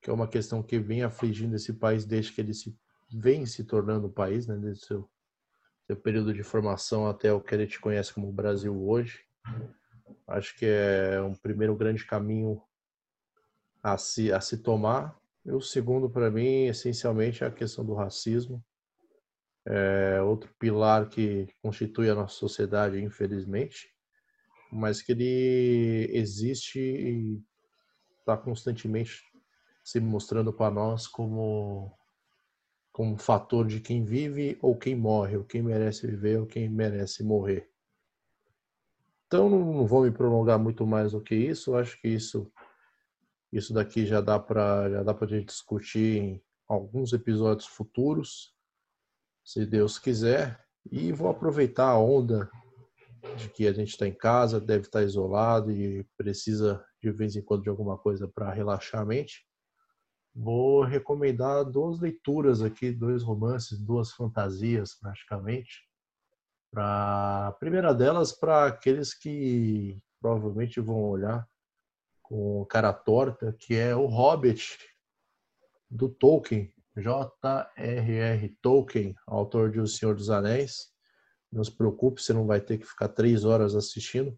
que 0.00 0.10
é 0.10 0.12
uma 0.12 0.28
questão 0.28 0.62
que 0.62 0.78
vem 0.78 1.02
afligindo 1.02 1.56
esse 1.56 1.72
país 1.72 2.04
desde 2.04 2.32
que 2.32 2.40
ele 2.40 2.54
se 2.54 2.76
vem 3.14 3.44
se 3.44 3.64
tornando 3.64 4.06
um 4.06 4.12
país, 4.12 4.46
né, 4.46 4.56
desde 4.56 4.86
seu, 4.86 5.08
seu 5.86 5.96
período 5.96 6.32
de 6.32 6.42
formação 6.42 7.06
até 7.06 7.32
o 7.32 7.40
que 7.40 7.54
a 7.54 7.58
gente 7.58 7.78
conhece 7.78 8.12
como 8.12 8.32
Brasil 8.32 8.74
hoje. 8.88 9.20
Acho 10.26 10.56
que 10.56 10.64
é 10.64 11.20
um 11.20 11.34
primeiro 11.34 11.76
grande 11.76 12.06
caminho 12.06 12.62
a 13.82 13.98
se, 13.98 14.32
a 14.32 14.40
se 14.40 14.58
tomar. 14.58 15.20
E 15.44 15.50
o 15.50 15.60
segundo, 15.60 16.08
para 16.08 16.30
mim, 16.30 16.66
essencialmente, 16.66 17.44
é 17.44 17.46
a 17.46 17.50
questão 17.50 17.84
do 17.84 17.94
racismo. 17.94 18.64
É 19.64 20.20
outro 20.22 20.52
pilar 20.58 21.08
que 21.08 21.46
constitui 21.62 22.10
a 22.10 22.14
nossa 22.14 22.34
sociedade, 22.34 23.00
infelizmente 23.00 23.92
mas 24.72 25.02
que 25.02 25.12
ele 25.12 26.08
existe 26.12 26.80
e 26.80 27.42
está 28.20 28.38
constantemente 28.38 29.22
se 29.84 30.00
mostrando 30.00 30.50
para 30.52 30.70
nós 30.70 31.06
como 31.06 31.92
como 32.90 33.16
fator 33.18 33.66
de 33.66 33.80
quem 33.80 34.04
vive 34.04 34.58
ou 34.60 34.76
quem 34.76 34.94
morre, 34.94 35.36
ou 35.36 35.44
quem 35.44 35.62
merece 35.62 36.06
viver 36.06 36.38
ou 36.40 36.46
quem 36.46 36.68
merece 36.68 37.22
morrer. 37.22 37.70
Então 39.26 39.48
não 39.48 39.86
vou 39.86 40.04
me 40.04 40.10
prolongar 40.10 40.58
muito 40.58 40.86
mais 40.86 41.12
do 41.12 41.20
que 41.22 41.34
isso. 41.34 41.74
Acho 41.74 42.00
que 42.00 42.08
isso 42.08 42.50
isso 43.52 43.74
daqui 43.74 44.06
já 44.06 44.22
dá 44.22 44.38
para 44.38 44.90
já 44.90 45.02
dá 45.02 45.12
para 45.12 45.28
gente 45.28 45.46
discutir 45.46 46.22
em 46.22 46.42
alguns 46.66 47.12
episódios 47.12 47.66
futuros, 47.66 48.54
se 49.44 49.66
Deus 49.66 49.98
quiser. 49.98 50.60
E 50.90 51.12
vou 51.12 51.28
aproveitar 51.28 51.88
a 51.88 51.98
onda 51.98 52.50
de 53.36 53.48
que 53.48 53.66
a 53.66 53.72
gente 53.72 53.90
está 53.90 54.06
em 54.06 54.14
casa, 54.14 54.60
deve 54.60 54.86
estar 54.86 55.00
tá 55.00 55.04
isolado 55.04 55.70
e 55.70 56.04
precisa 56.16 56.84
de 57.00 57.10
vez 57.10 57.36
em 57.36 57.42
quando 57.42 57.62
de 57.62 57.68
alguma 57.68 57.98
coisa 57.98 58.28
para 58.28 58.52
relaxar 58.52 59.00
a 59.00 59.04
mente, 59.04 59.44
vou 60.34 60.82
recomendar 60.82 61.64
duas 61.64 62.00
leituras 62.00 62.62
aqui, 62.62 62.92
dois 62.92 63.22
romances, 63.22 63.78
duas 63.78 64.12
fantasias 64.12 64.94
praticamente. 64.94 65.82
Pra, 66.70 67.48
a 67.48 67.52
primeira 67.52 67.92
delas 67.92 68.32
para 68.32 68.66
aqueles 68.66 69.12
que 69.12 70.00
provavelmente 70.20 70.80
vão 70.80 71.02
olhar 71.02 71.46
com 72.22 72.64
cara 72.66 72.92
torta, 72.92 73.54
que 73.58 73.74
é 73.74 73.94
o 73.94 74.06
Hobbit 74.06 74.78
do 75.90 76.08
Tolkien, 76.08 76.72
J.R.R. 76.96 78.56
Tolkien, 78.60 79.14
autor 79.26 79.70
de 79.70 79.80
O 79.80 79.86
Senhor 79.86 80.14
dos 80.14 80.30
Anéis 80.30 80.92
não 81.52 81.62
se 81.62 81.70
preocupe, 81.70 82.22
você 82.22 82.32
não 82.32 82.46
vai 82.46 82.60
ter 82.60 82.78
que 82.78 82.86
ficar 82.86 83.08
três 83.08 83.44
horas 83.44 83.74
assistindo. 83.74 84.36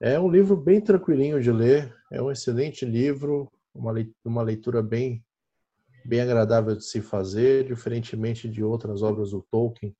É 0.00 0.18
um 0.18 0.30
livro 0.30 0.56
bem 0.56 0.80
tranquilinho 0.80 1.42
de 1.42 1.50
ler, 1.50 1.92
é 2.12 2.22
um 2.22 2.30
excelente 2.30 2.84
livro, 2.84 3.50
uma 4.24 4.42
leitura 4.42 4.80
bem, 4.80 5.24
bem 6.06 6.20
agradável 6.20 6.76
de 6.76 6.84
se 6.84 7.00
fazer, 7.00 7.66
diferentemente 7.66 8.48
de 8.48 8.62
outras 8.62 9.02
obras 9.02 9.32
do 9.32 9.44
Tolkien, 9.50 9.96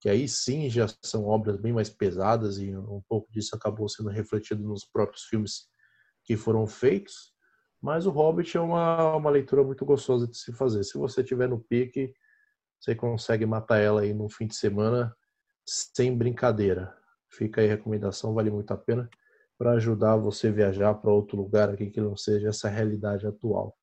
que 0.00 0.08
aí 0.08 0.28
sim 0.28 0.70
já 0.70 0.86
são 1.02 1.26
obras 1.26 1.56
bem 1.56 1.72
mais 1.72 1.90
pesadas 1.90 2.58
e 2.58 2.74
um 2.76 3.02
pouco 3.08 3.30
disso 3.32 3.56
acabou 3.56 3.88
sendo 3.88 4.08
refletido 4.08 4.62
nos 4.62 4.84
próprios 4.84 5.24
filmes 5.24 5.66
que 6.24 6.36
foram 6.36 6.66
feitos. 6.66 7.31
Mas 7.82 8.06
o 8.06 8.10
Hobbit 8.10 8.56
é 8.56 8.60
uma, 8.60 9.16
uma 9.16 9.30
leitura 9.30 9.64
muito 9.64 9.84
gostosa 9.84 10.28
de 10.28 10.36
se 10.36 10.52
fazer. 10.52 10.84
Se 10.84 10.96
você 10.96 11.24
tiver 11.24 11.48
no 11.48 11.58
pique, 11.58 12.14
você 12.80 12.94
consegue 12.94 13.44
matar 13.44 13.78
ela 13.78 14.02
aí 14.02 14.14
no 14.14 14.28
fim 14.28 14.46
de 14.46 14.54
semana 14.54 15.14
sem 15.66 16.16
brincadeira. 16.16 16.96
Fica 17.28 17.60
aí 17.60 17.66
a 17.66 17.70
recomendação, 17.70 18.34
vale 18.34 18.50
muito 18.50 18.70
a 18.70 18.76
pena 18.76 19.10
para 19.58 19.72
ajudar 19.72 20.16
você 20.16 20.48
a 20.48 20.52
viajar 20.52 20.94
para 20.94 21.10
outro 21.10 21.36
lugar 21.36 21.70
aqui 21.70 21.90
que 21.90 22.00
não 22.00 22.16
seja 22.16 22.48
essa 22.48 22.68
realidade 22.68 23.26
atual. 23.26 23.76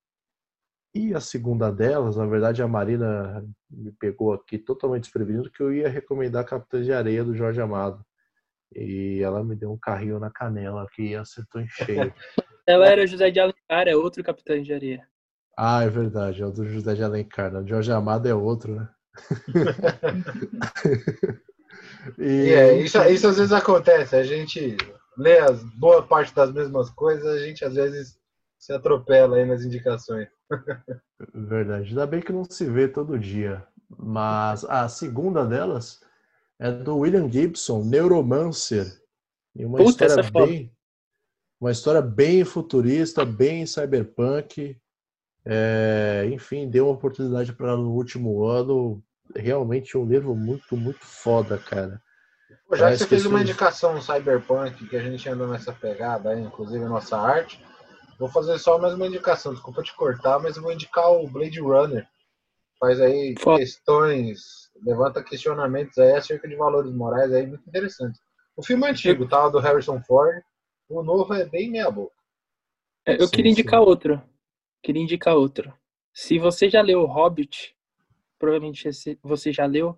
E 0.94 1.14
a 1.14 1.20
segunda 1.20 1.70
delas, 1.70 2.16
na 2.16 2.26
verdade, 2.26 2.62
a 2.62 2.68
Marina 2.68 3.46
me 3.70 3.92
pegou 3.92 4.32
aqui 4.32 4.58
totalmente 4.58 5.04
desprevenido 5.04 5.50
que 5.50 5.62
eu 5.62 5.72
ia 5.72 5.88
recomendar 5.88 6.44
Capitães 6.44 6.84
de 6.84 6.92
Areia 6.92 7.22
do 7.22 7.34
Jorge 7.34 7.60
Amado. 7.60 8.04
E 8.74 9.20
ela 9.22 9.44
me 9.44 9.54
deu 9.54 9.72
um 9.72 9.78
carrinho 9.78 10.18
na 10.18 10.30
canela 10.30 10.82
aqui 10.82 11.10
e 11.10 11.16
acertou 11.16 11.60
em 11.60 11.68
cheio. 11.68 12.12
ela 12.70 12.86
era 12.86 13.06
José 13.06 13.30
de 13.30 13.40
Alencar, 13.40 13.86
é 13.86 13.96
outro 13.96 14.22
Capitão 14.22 14.62
de 14.62 14.72
Areia. 14.72 15.06
Ah, 15.56 15.82
é 15.82 15.88
verdade, 15.88 16.42
é 16.42 16.46
o 16.46 16.50
do 16.50 16.64
José 16.64 16.94
de 16.94 17.02
Alencar. 17.02 17.52
Né? 17.52 17.62
Jorge 17.66 17.92
Amado 17.92 18.26
é 18.26 18.34
outro, 18.34 18.74
né? 18.74 18.88
E 22.18 22.52
é, 22.52 22.80
isso, 22.80 23.02
isso 23.04 23.28
às 23.28 23.36
vezes 23.36 23.52
acontece, 23.52 24.16
a 24.16 24.22
gente 24.22 24.76
lê 25.16 25.38
as 25.38 25.62
boa 25.78 26.02
parte 26.02 26.34
das 26.34 26.52
mesmas 26.52 26.90
coisas, 26.90 27.26
a 27.26 27.38
gente 27.38 27.64
às 27.64 27.74
vezes 27.74 28.18
se 28.58 28.72
atropela 28.72 29.36
aí 29.36 29.44
nas 29.44 29.64
indicações. 29.64 30.28
Verdade. 31.34 31.88
Ainda 31.88 32.06
bem 32.06 32.20
que 32.20 32.32
não 32.32 32.44
se 32.44 32.64
vê 32.64 32.88
todo 32.88 33.18
dia. 33.18 33.66
Mas 33.98 34.64
a 34.64 34.88
segunda 34.88 35.44
delas 35.44 36.00
é 36.58 36.70
do 36.70 36.98
William 36.98 37.30
Gibson, 37.30 37.82
Neuromancer. 37.84 38.86
E 39.56 39.64
uma 39.64 39.78
Puta, 39.78 40.06
história 40.06 40.46
bem. 40.46 40.72
Uma 41.60 41.70
história 41.70 42.00
bem 42.00 42.44
futurista, 42.44 43.24
bem 43.24 43.66
cyberpunk. 43.66 44.76
É, 45.44 46.28
enfim, 46.32 46.68
deu 46.68 46.86
uma 46.86 46.94
oportunidade 46.94 47.52
para 47.52 47.76
no 47.76 47.90
último 47.90 48.46
ano 48.46 49.02
realmente 49.36 49.96
um 49.96 50.06
livro 50.06 50.34
muito, 50.34 50.76
muito 50.76 51.04
foda, 51.04 51.58
cara. 51.58 52.00
Pô, 52.66 52.76
já 52.76 52.84
Parece 52.84 53.04
que 53.04 53.10
você 53.10 53.16
fez 53.16 53.26
uma 53.26 53.42
indicação 53.42 54.00
cyberpunk, 54.00 54.86
que 54.88 54.96
a 54.96 55.02
gente 55.02 55.28
anda 55.28 55.46
nessa 55.46 55.72
pegada 55.72 56.30
aí, 56.30 56.40
inclusive 56.40 56.84
a 56.84 56.88
nossa 56.88 57.16
arte, 57.16 57.62
vou 58.18 58.28
fazer 58.28 58.58
só 58.58 58.78
mais 58.78 58.94
uma 58.94 59.06
indicação, 59.06 59.52
desculpa 59.52 59.82
te 59.82 59.94
cortar, 59.94 60.38
mas 60.38 60.56
eu 60.56 60.62
vou 60.62 60.72
indicar 60.72 61.10
o 61.12 61.28
Blade 61.28 61.60
Runner. 61.60 62.06
Faz 62.78 63.00
aí 63.00 63.34
foda. 63.38 63.58
questões, 63.58 64.40
levanta 64.82 65.22
questionamentos 65.22 65.98
aí 65.98 66.12
acerca 66.12 66.48
de 66.48 66.56
valores 66.56 66.92
morais 66.92 67.32
aí 67.32 67.46
muito 67.46 67.68
interessantes. 67.68 68.20
O 68.56 68.62
filme 68.62 68.86
é 68.86 68.90
antigo, 68.90 69.28
tá? 69.28 69.48
Do 69.48 69.58
Harrison 69.58 70.00
Ford. 70.02 70.42
O 70.90 71.04
novo 71.04 71.32
é 71.32 71.46
bem 71.46 71.70
meia 71.70 71.88
boca. 71.88 72.12
É, 73.06 73.14
eu 73.14 73.28
sim, 73.28 73.30
queria 73.30 73.52
indicar 73.52 73.80
sim. 73.80 73.86
outro. 73.86 74.22
Queria 74.82 75.02
indicar 75.02 75.36
outro. 75.36 75.72
Se 76.12 76.36
você 76.36 76.68
já 76.68 76.82
leu 76.82 77.02
O 77.02 77.06
Hobbit, 77.06 77.76
provavelmente 78.36 78.88
você 79.22 79.52
já 79.52 79.66
leu. 79.66 79.96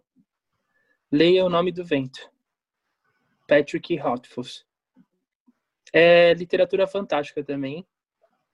Leia 1.11 1.47
O 1.47 1.49
Nome 1.49 1.73
do 1.73 1.83
Vento. 1.83 2.31
Patrick 3.49 3.97
Rothfuss. 3.97 4.67
É 5.95 6.35
literatura 6.35 6.87
fantástica 6.87 7.43
também, 7.43 7.87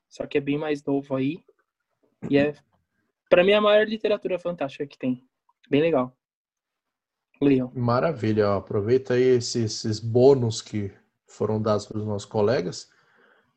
só 0.09 0.27
que 0.27 0.39
é 0.39 0.41
bem 0.41 0.59
mais 0.59 0.83
novo 0.85 1.17
aí. 1.17 1.45
E 2.31 2.39
é, 2.39 2.55
para 3.29 3.45
mim, 3.45 3.53
a 3.53 3.61
maior 3.61 3.87
literatura 3.87 4.39
fantástica 4.39 4.87
que 4.87 4.99
tem. 4.99 5.25
Bem 5.69 5.83
legal. 5.83 6.17
Leiam. 7.41 7.73
Maravilha. 7.75 8.57
Aproveita 8.57 9.15
aí 9.15 9.23
esses, 9.23 9.57
esses 9.57 10.01
bônus 10.01 10.63
que 10.63 10.93
foram 11.29 11.61
dados 11.61 11.87
para 11.87 11.99
os 11.99 12.07
nossos 12.07 12.29
colegas 12.29 12.89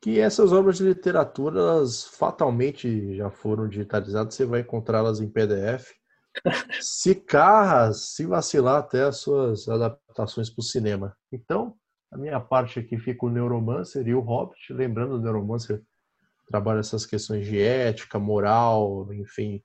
que 0.00 0.18
essas 0.18 0.52
obras 0.52 0.78
de 0.78 0.84
literatura 0.84 1.60
elas 1.60 2.04
fatalmente 2.04 3.16
já 3.16 3.30
foram 3.30 3.68
digitalizadas, 3.68 4.34
você 4.34 4.44
vai 4.44 4.60
encontrá-las 4.60 5.20
em 5.20 5.28
PDF 5.28 5.92
se 6.80 7.14
carra, 7.14 7.92
se 7.92 8.26
vacilar 8.26 8.78
até 8.78 9.04
as 9.04 9.18
suas 9.18 9.68
adaptações 9.68 10.50
para 10.50 10.60
o 10.60 10.64
cinema. 10.64 11.16
Então, 11.30 11.74
a 12.10 12.16
minha 12.16 12.40
parte 12.40 12.78
aqui 12.78 12.98
fica 12.98 13.26
o 13.26 13.30
Neuromancer 13.30 14.06
e 14.06 14.14
o 14.14 14.20
Hobbit. 14.20 14.72
Lembrando, 14.72 15.14
o 15.14 15.20
Neuromancer 15.20 15.82
trabalha 16.48 16.80
essas 16.80 17.06
questões 17.06 17.46
de 17.46 17.60
ética, 17.60 18.18
moral, 18.18 19.12
enfim, 19.12 19.62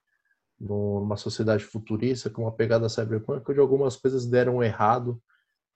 numa 0.59 1.17
sociedade 1.17 1.63
futurista 1.63 2.29
com 2.29 2.43
uma 2.43 2.51
pegada 2.51 2.89
cyberpunk, 2.89 3.49
onde 3.49 3.59
algumas 3.59 3.95
coisas 3.95 4.25
deram 4.25 4.63
errado 4.63 5.21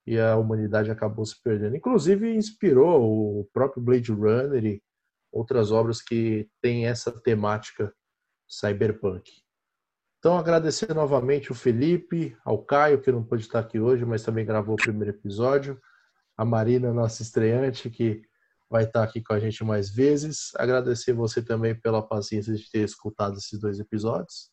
e 0.06 0.20
a 0.20 0.36
humanidade 0.36 0.90
acabou 0.90 1.26
se 1.26 1.42
perdendo. 1.42 1.76
Inclusive, 1.76 2.34
inspirou 2.34 3.40
o 3.40 3.46
próprio 3.54 3.84
Blade 3.84 4.12
Runner 4.12 4.66
e 4.66 4.84
outras 5.32 5.72
obras 5.72 6.02
que 6.02 6.50
têm 6.62 6.88
essa 6.88 7.12
temática 7.12 7.94
cyberpunk. 8.48 9.32
Então, 10.20 10.38
agradecer 10.38 10.94
novamente 10.94 11.52
o 11.52 11.56
Felipe, 11.56 12.38
ao 12.46 12.64
Caio, 12.64 13.02
que 13.02 13.12
não 13.12 13.24
pôde 13.24 13.44
estar 13.44 13.60
aqui 13.60 13.80
hoje, 13.80 14.06
mas 14.06 14.24
também 14.24 14.46
gravou 14.46 14.76
o 14.76 14.82
primeiro 14.82 15.16
episódio, 15.16 15.80
a 16.38 16.46
Marina, 16.46 16.94
nossa 16.94 17.24
estreante, 17.24 17.90
que 17.90 18.22
vai 18.70 18.84
estar 18.84 19.04
aqui 19.04 19.22
com 19.22 19.34
a 19.34 19.40
gente 19.40 19.64
mais 19.64 19.90
vezes. 19.90 20.52
Agradecer 20.56 21.14
você 21.14 21.42
também 21.42 21.74
pela 21.74 22.02
paciência 22.02 22.54
de 22.54 22.70
ter 22.70 22.84
escutado 22.84 23.38
esses 23.38 23.60
dois 23.60 23.80
episódios. 23.80 24.52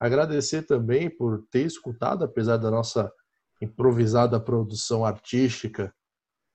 Agradecer 0.00 0.62
também 0.62 1.08
por 1.08 1.46
ter 1.50 1.64
escutado, 1.64 2.24
apesar 2.24 2.56
da 2.56 2.70
nossa 2.70 3.12
improvisada 3.60 4.40
produção 4.40 5.04
artística 5.04 5.94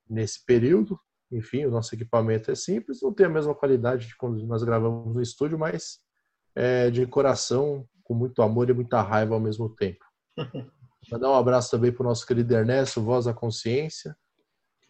nesse 0.09 0.43
período. 0.45 0.99
Enfim, 1.31 1.65
o 1.65 1.71
nosso 1.71 1.93
equipamento 1.93 2.49
é 2.49 2.55
simples, 2.55 3.01
não 3.01 3.13
tem 3.13 3.27
a 3.27 3.30
mesma 3.30 3.53
qualidade 3.53 4.07
de 4.07 4.17
quando 4.17 4.43
nós 4.47 4.63
gravamos 4.63 5.13
no 5.13 5.21
estúdio, 5.21 5.59
mas 5.59 5.99
é 6.55 6.89
de 6.89 7.05
coração, 7.05 7.88
com 8.03 8.13
muito 8.15 8.41
amor 8.41 8.69
e 8.69 8.73
muita 8.73 9.01
raiva 9.01 9.35
ao 9.35 9.39
mesmo 9.39 9.69
tempo. 9.69 10.03
Mandar 11.11 11.30
um 11.30 11.35
abraço 11.35 11.71
também 11.71 11.91
para 11.91 12.03
o 12.03 12.07
nosso 12.07 12.26
querido 12.26 12.53
Ernesto, 12.53 13.01
Voz 13.01 13.26
da 13.26 13.34
Consciência. 13.34 14.15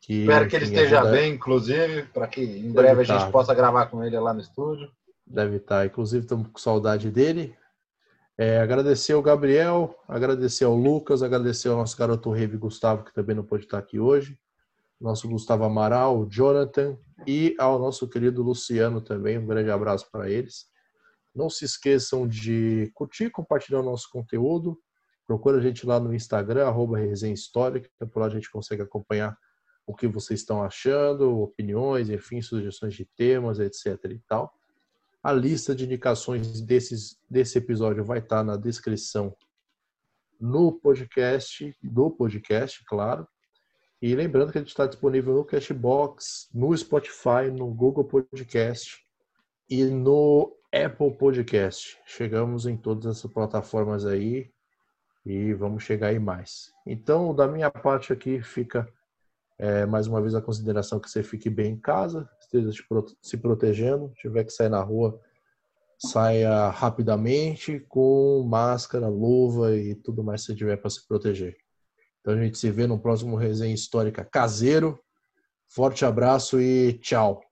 Que, 0.02 0.22
Espero 0.22 0.48
que 0.48 0.56
ele 0.56 0.66
esteja 0.66 1.02
ajuda... 1.02 1.12
bem, 1.12 1.34
inclusive, 1.34 2.04
para 2.04 2.28
que 2.28 2.42
em 2.42 2.72
breve 2.72 2.90
Deve 2.90 3.02
a 3.02 3.04
gente 3.04 3.18
estar. 3.18 3.32
possa 3.32 3.54
gravar 3.54 3.88
com 3.88 4.04
ele 4.04 4.18
lá 4.18 4.34
no 4.34 4.40
estúdio. 4.40 4.90
Deve 5.28 5.58
estar. 5.58 5.86
Inclusive, 5.86 6.24
estamos 6.24 6.48
com 6.48 6.58
saudade 6.58 7.12
dele. 7.12 7.56
É, 8.42 8.58
agradecer 8.62 9.12
ao 9.12 9.22
Gabriel, 9.22 9.94
agradecer 10.08 10.64
ao 10.64 10.74
Lucas, 10.74 11.22
agradecer 11.22 11.68
ao 11.68 11.76
nosso 11.76 11.98
garoto 11.98 12.32
Rave 12.32 12.56
Gustavo, 12.56 13.04
que 13.04 13.14
também 13.14 13.36
não 13.36 13.44
pôde 13.44 13.66
estar 13.66 13.78
aqui 13.78 14.00
hoje, 14.00 14.40
nosso 14.98 15.28
Gustavo 15.28 15.66
Amaral, 15.66 16.26
Jonathan 16.26 16.98
e 17.28 17.54
ao 17.60 17.78
nosso 17.78 18.08
querido 18.08 18.42
Luciano 18.42 19.02
também. 19.02 19.38
Um 19.38 19.46
grande 19.46 19.70
abraço 19.70 20.10
para 20.10 20.30
eles. 20.30 20.68
Não 21.36 21.50
se 21.50 21.66
esqueçam 21.66 22.26
de 22.26 22.90
curtir, 22.94 23.30
compartilhar 23.30 23.82
o 23.82 23.84
nosso 23.84 24.10
conteúdo. 24.10 24.80
Procura 25.28 25.58
a 25.58 25.62
gente 25.62 25.86
lá 25.86 26.00
no 26.00 26.16
Instagram, 26.16 26.66
arroba 26.66 26.98
Resenha 26.98 27.34
Histórica, 27.34 27.90
por 28.08 28.22
lá 28.22 28.28
a 28.28 28.30
gente 28.30 28.50
consegue 28.50 28.82
acompanhar 28.82 29.38
o 29.86 29.94
que 29.94 30.08
vocês 30.08 30.40
estão 30.40 30.64
achando, 30.64 31.42
opiniões, 31.42 32.10
enfim, 32.10 32.42
sugestões 32.42 32.94
de 32.94 33.04
temas, 33.04 33.60
etc. 33.60 33.98
e 34.06 34.20
tal. 34.26 34.50
A 35.22 35.34
lista 35.34 35.76
de 35.76 35.86
indicações 35.86 36.62
desses, 36.62 37.20
desse 37.30 37.58
episódio 37.58 38.04
vai 38.04 38.20
estar 38.20 38.44
na 38.44 38.56
descrição 38.56 39.36
no 40.40 40.72
podcast, 40.72 41.76
do 41.84 42.10
podcast, 42.10 42.84
claro. 42.86 43.28
E 44.02 44.16
lembrando 44.16 44.52
que 44.52 44.58
a 44.58 44.62
gente 44.62 44.70
está 44.70 44.86
disponível 44.86 45.34
no 45.34 45.44
Cashbox, 45.44 46.48
no 46.54 46.76
Spotify, 46.76 47.52
no 47.52 47.68
Google 47.68 48.06
Podcast 48.06 48.98
e 49.70 49.84
no 49.84 50.56
Apple 50.74 51.18
Podcast. 51.18 52.00
Chegamos 52.06 52.66
em 52.66 52.78
todas 52.78 53.18
essas 53.18 53.32
plataformas 53.32 54.06
aí 54.06 54.50
e 55.26 55.54
vamos 55.54 55.84
chegar 55.84 56.08
aí 56.08 56.20
mais. 56.20 56.72
Então, 56.88 57.36
da 57.36 57.46
minha 57.46 57.70
parte 57.70 58.14
aqui 58.14 58.42
fica 58.42 58.88
é, 59.58 59.86
mais 59.86 60.08
uma 60.08 60.22
vez 60.22 60.34
a 60.34 60.42
consideração 60.42 61.00
que 61.00 61.10
você 61.10 61.22
fique 61.22 61.50
bem 61.50 61.74
em 61.74 61.80
casa, 61.80 62.30
esteja 62.58 62.72
se 63.22 63.38
protegendo, 63.38 64.12
tiver 64.16 64.44
que 64.44 64.52
sair 64.52 64.70
na 64.70 64.82
rua, 64.82 65.20
saia 65.98 66.70
rapidamente 66.70 67.80
com 67.88 68.44
máscara, 68.48 69.08
luva 69.08 69.76
e 69.76 69.96
tudo 69.96 70.24
mais 70.24 70.46
que 70.46 70.56
tiver 70.56 70.78
para 70.78 70.90
se 70.90 71.08
proteger. 71.08 71.56
Então 72.22 72.34
a 72.34 72.44
gente 72.44 72.58
se 72.58 72.72
vê 72.72 72.88
no 72.88 73.00
próximo 73.00 73.36
resenha 73.36 73.74
histórica 73.74 74.24
caseiro. 74.24 75.00
Forte 75.68 76.04
abraço 76.04 76.60
e 76.60 76.94
tchau. 76.94 77.49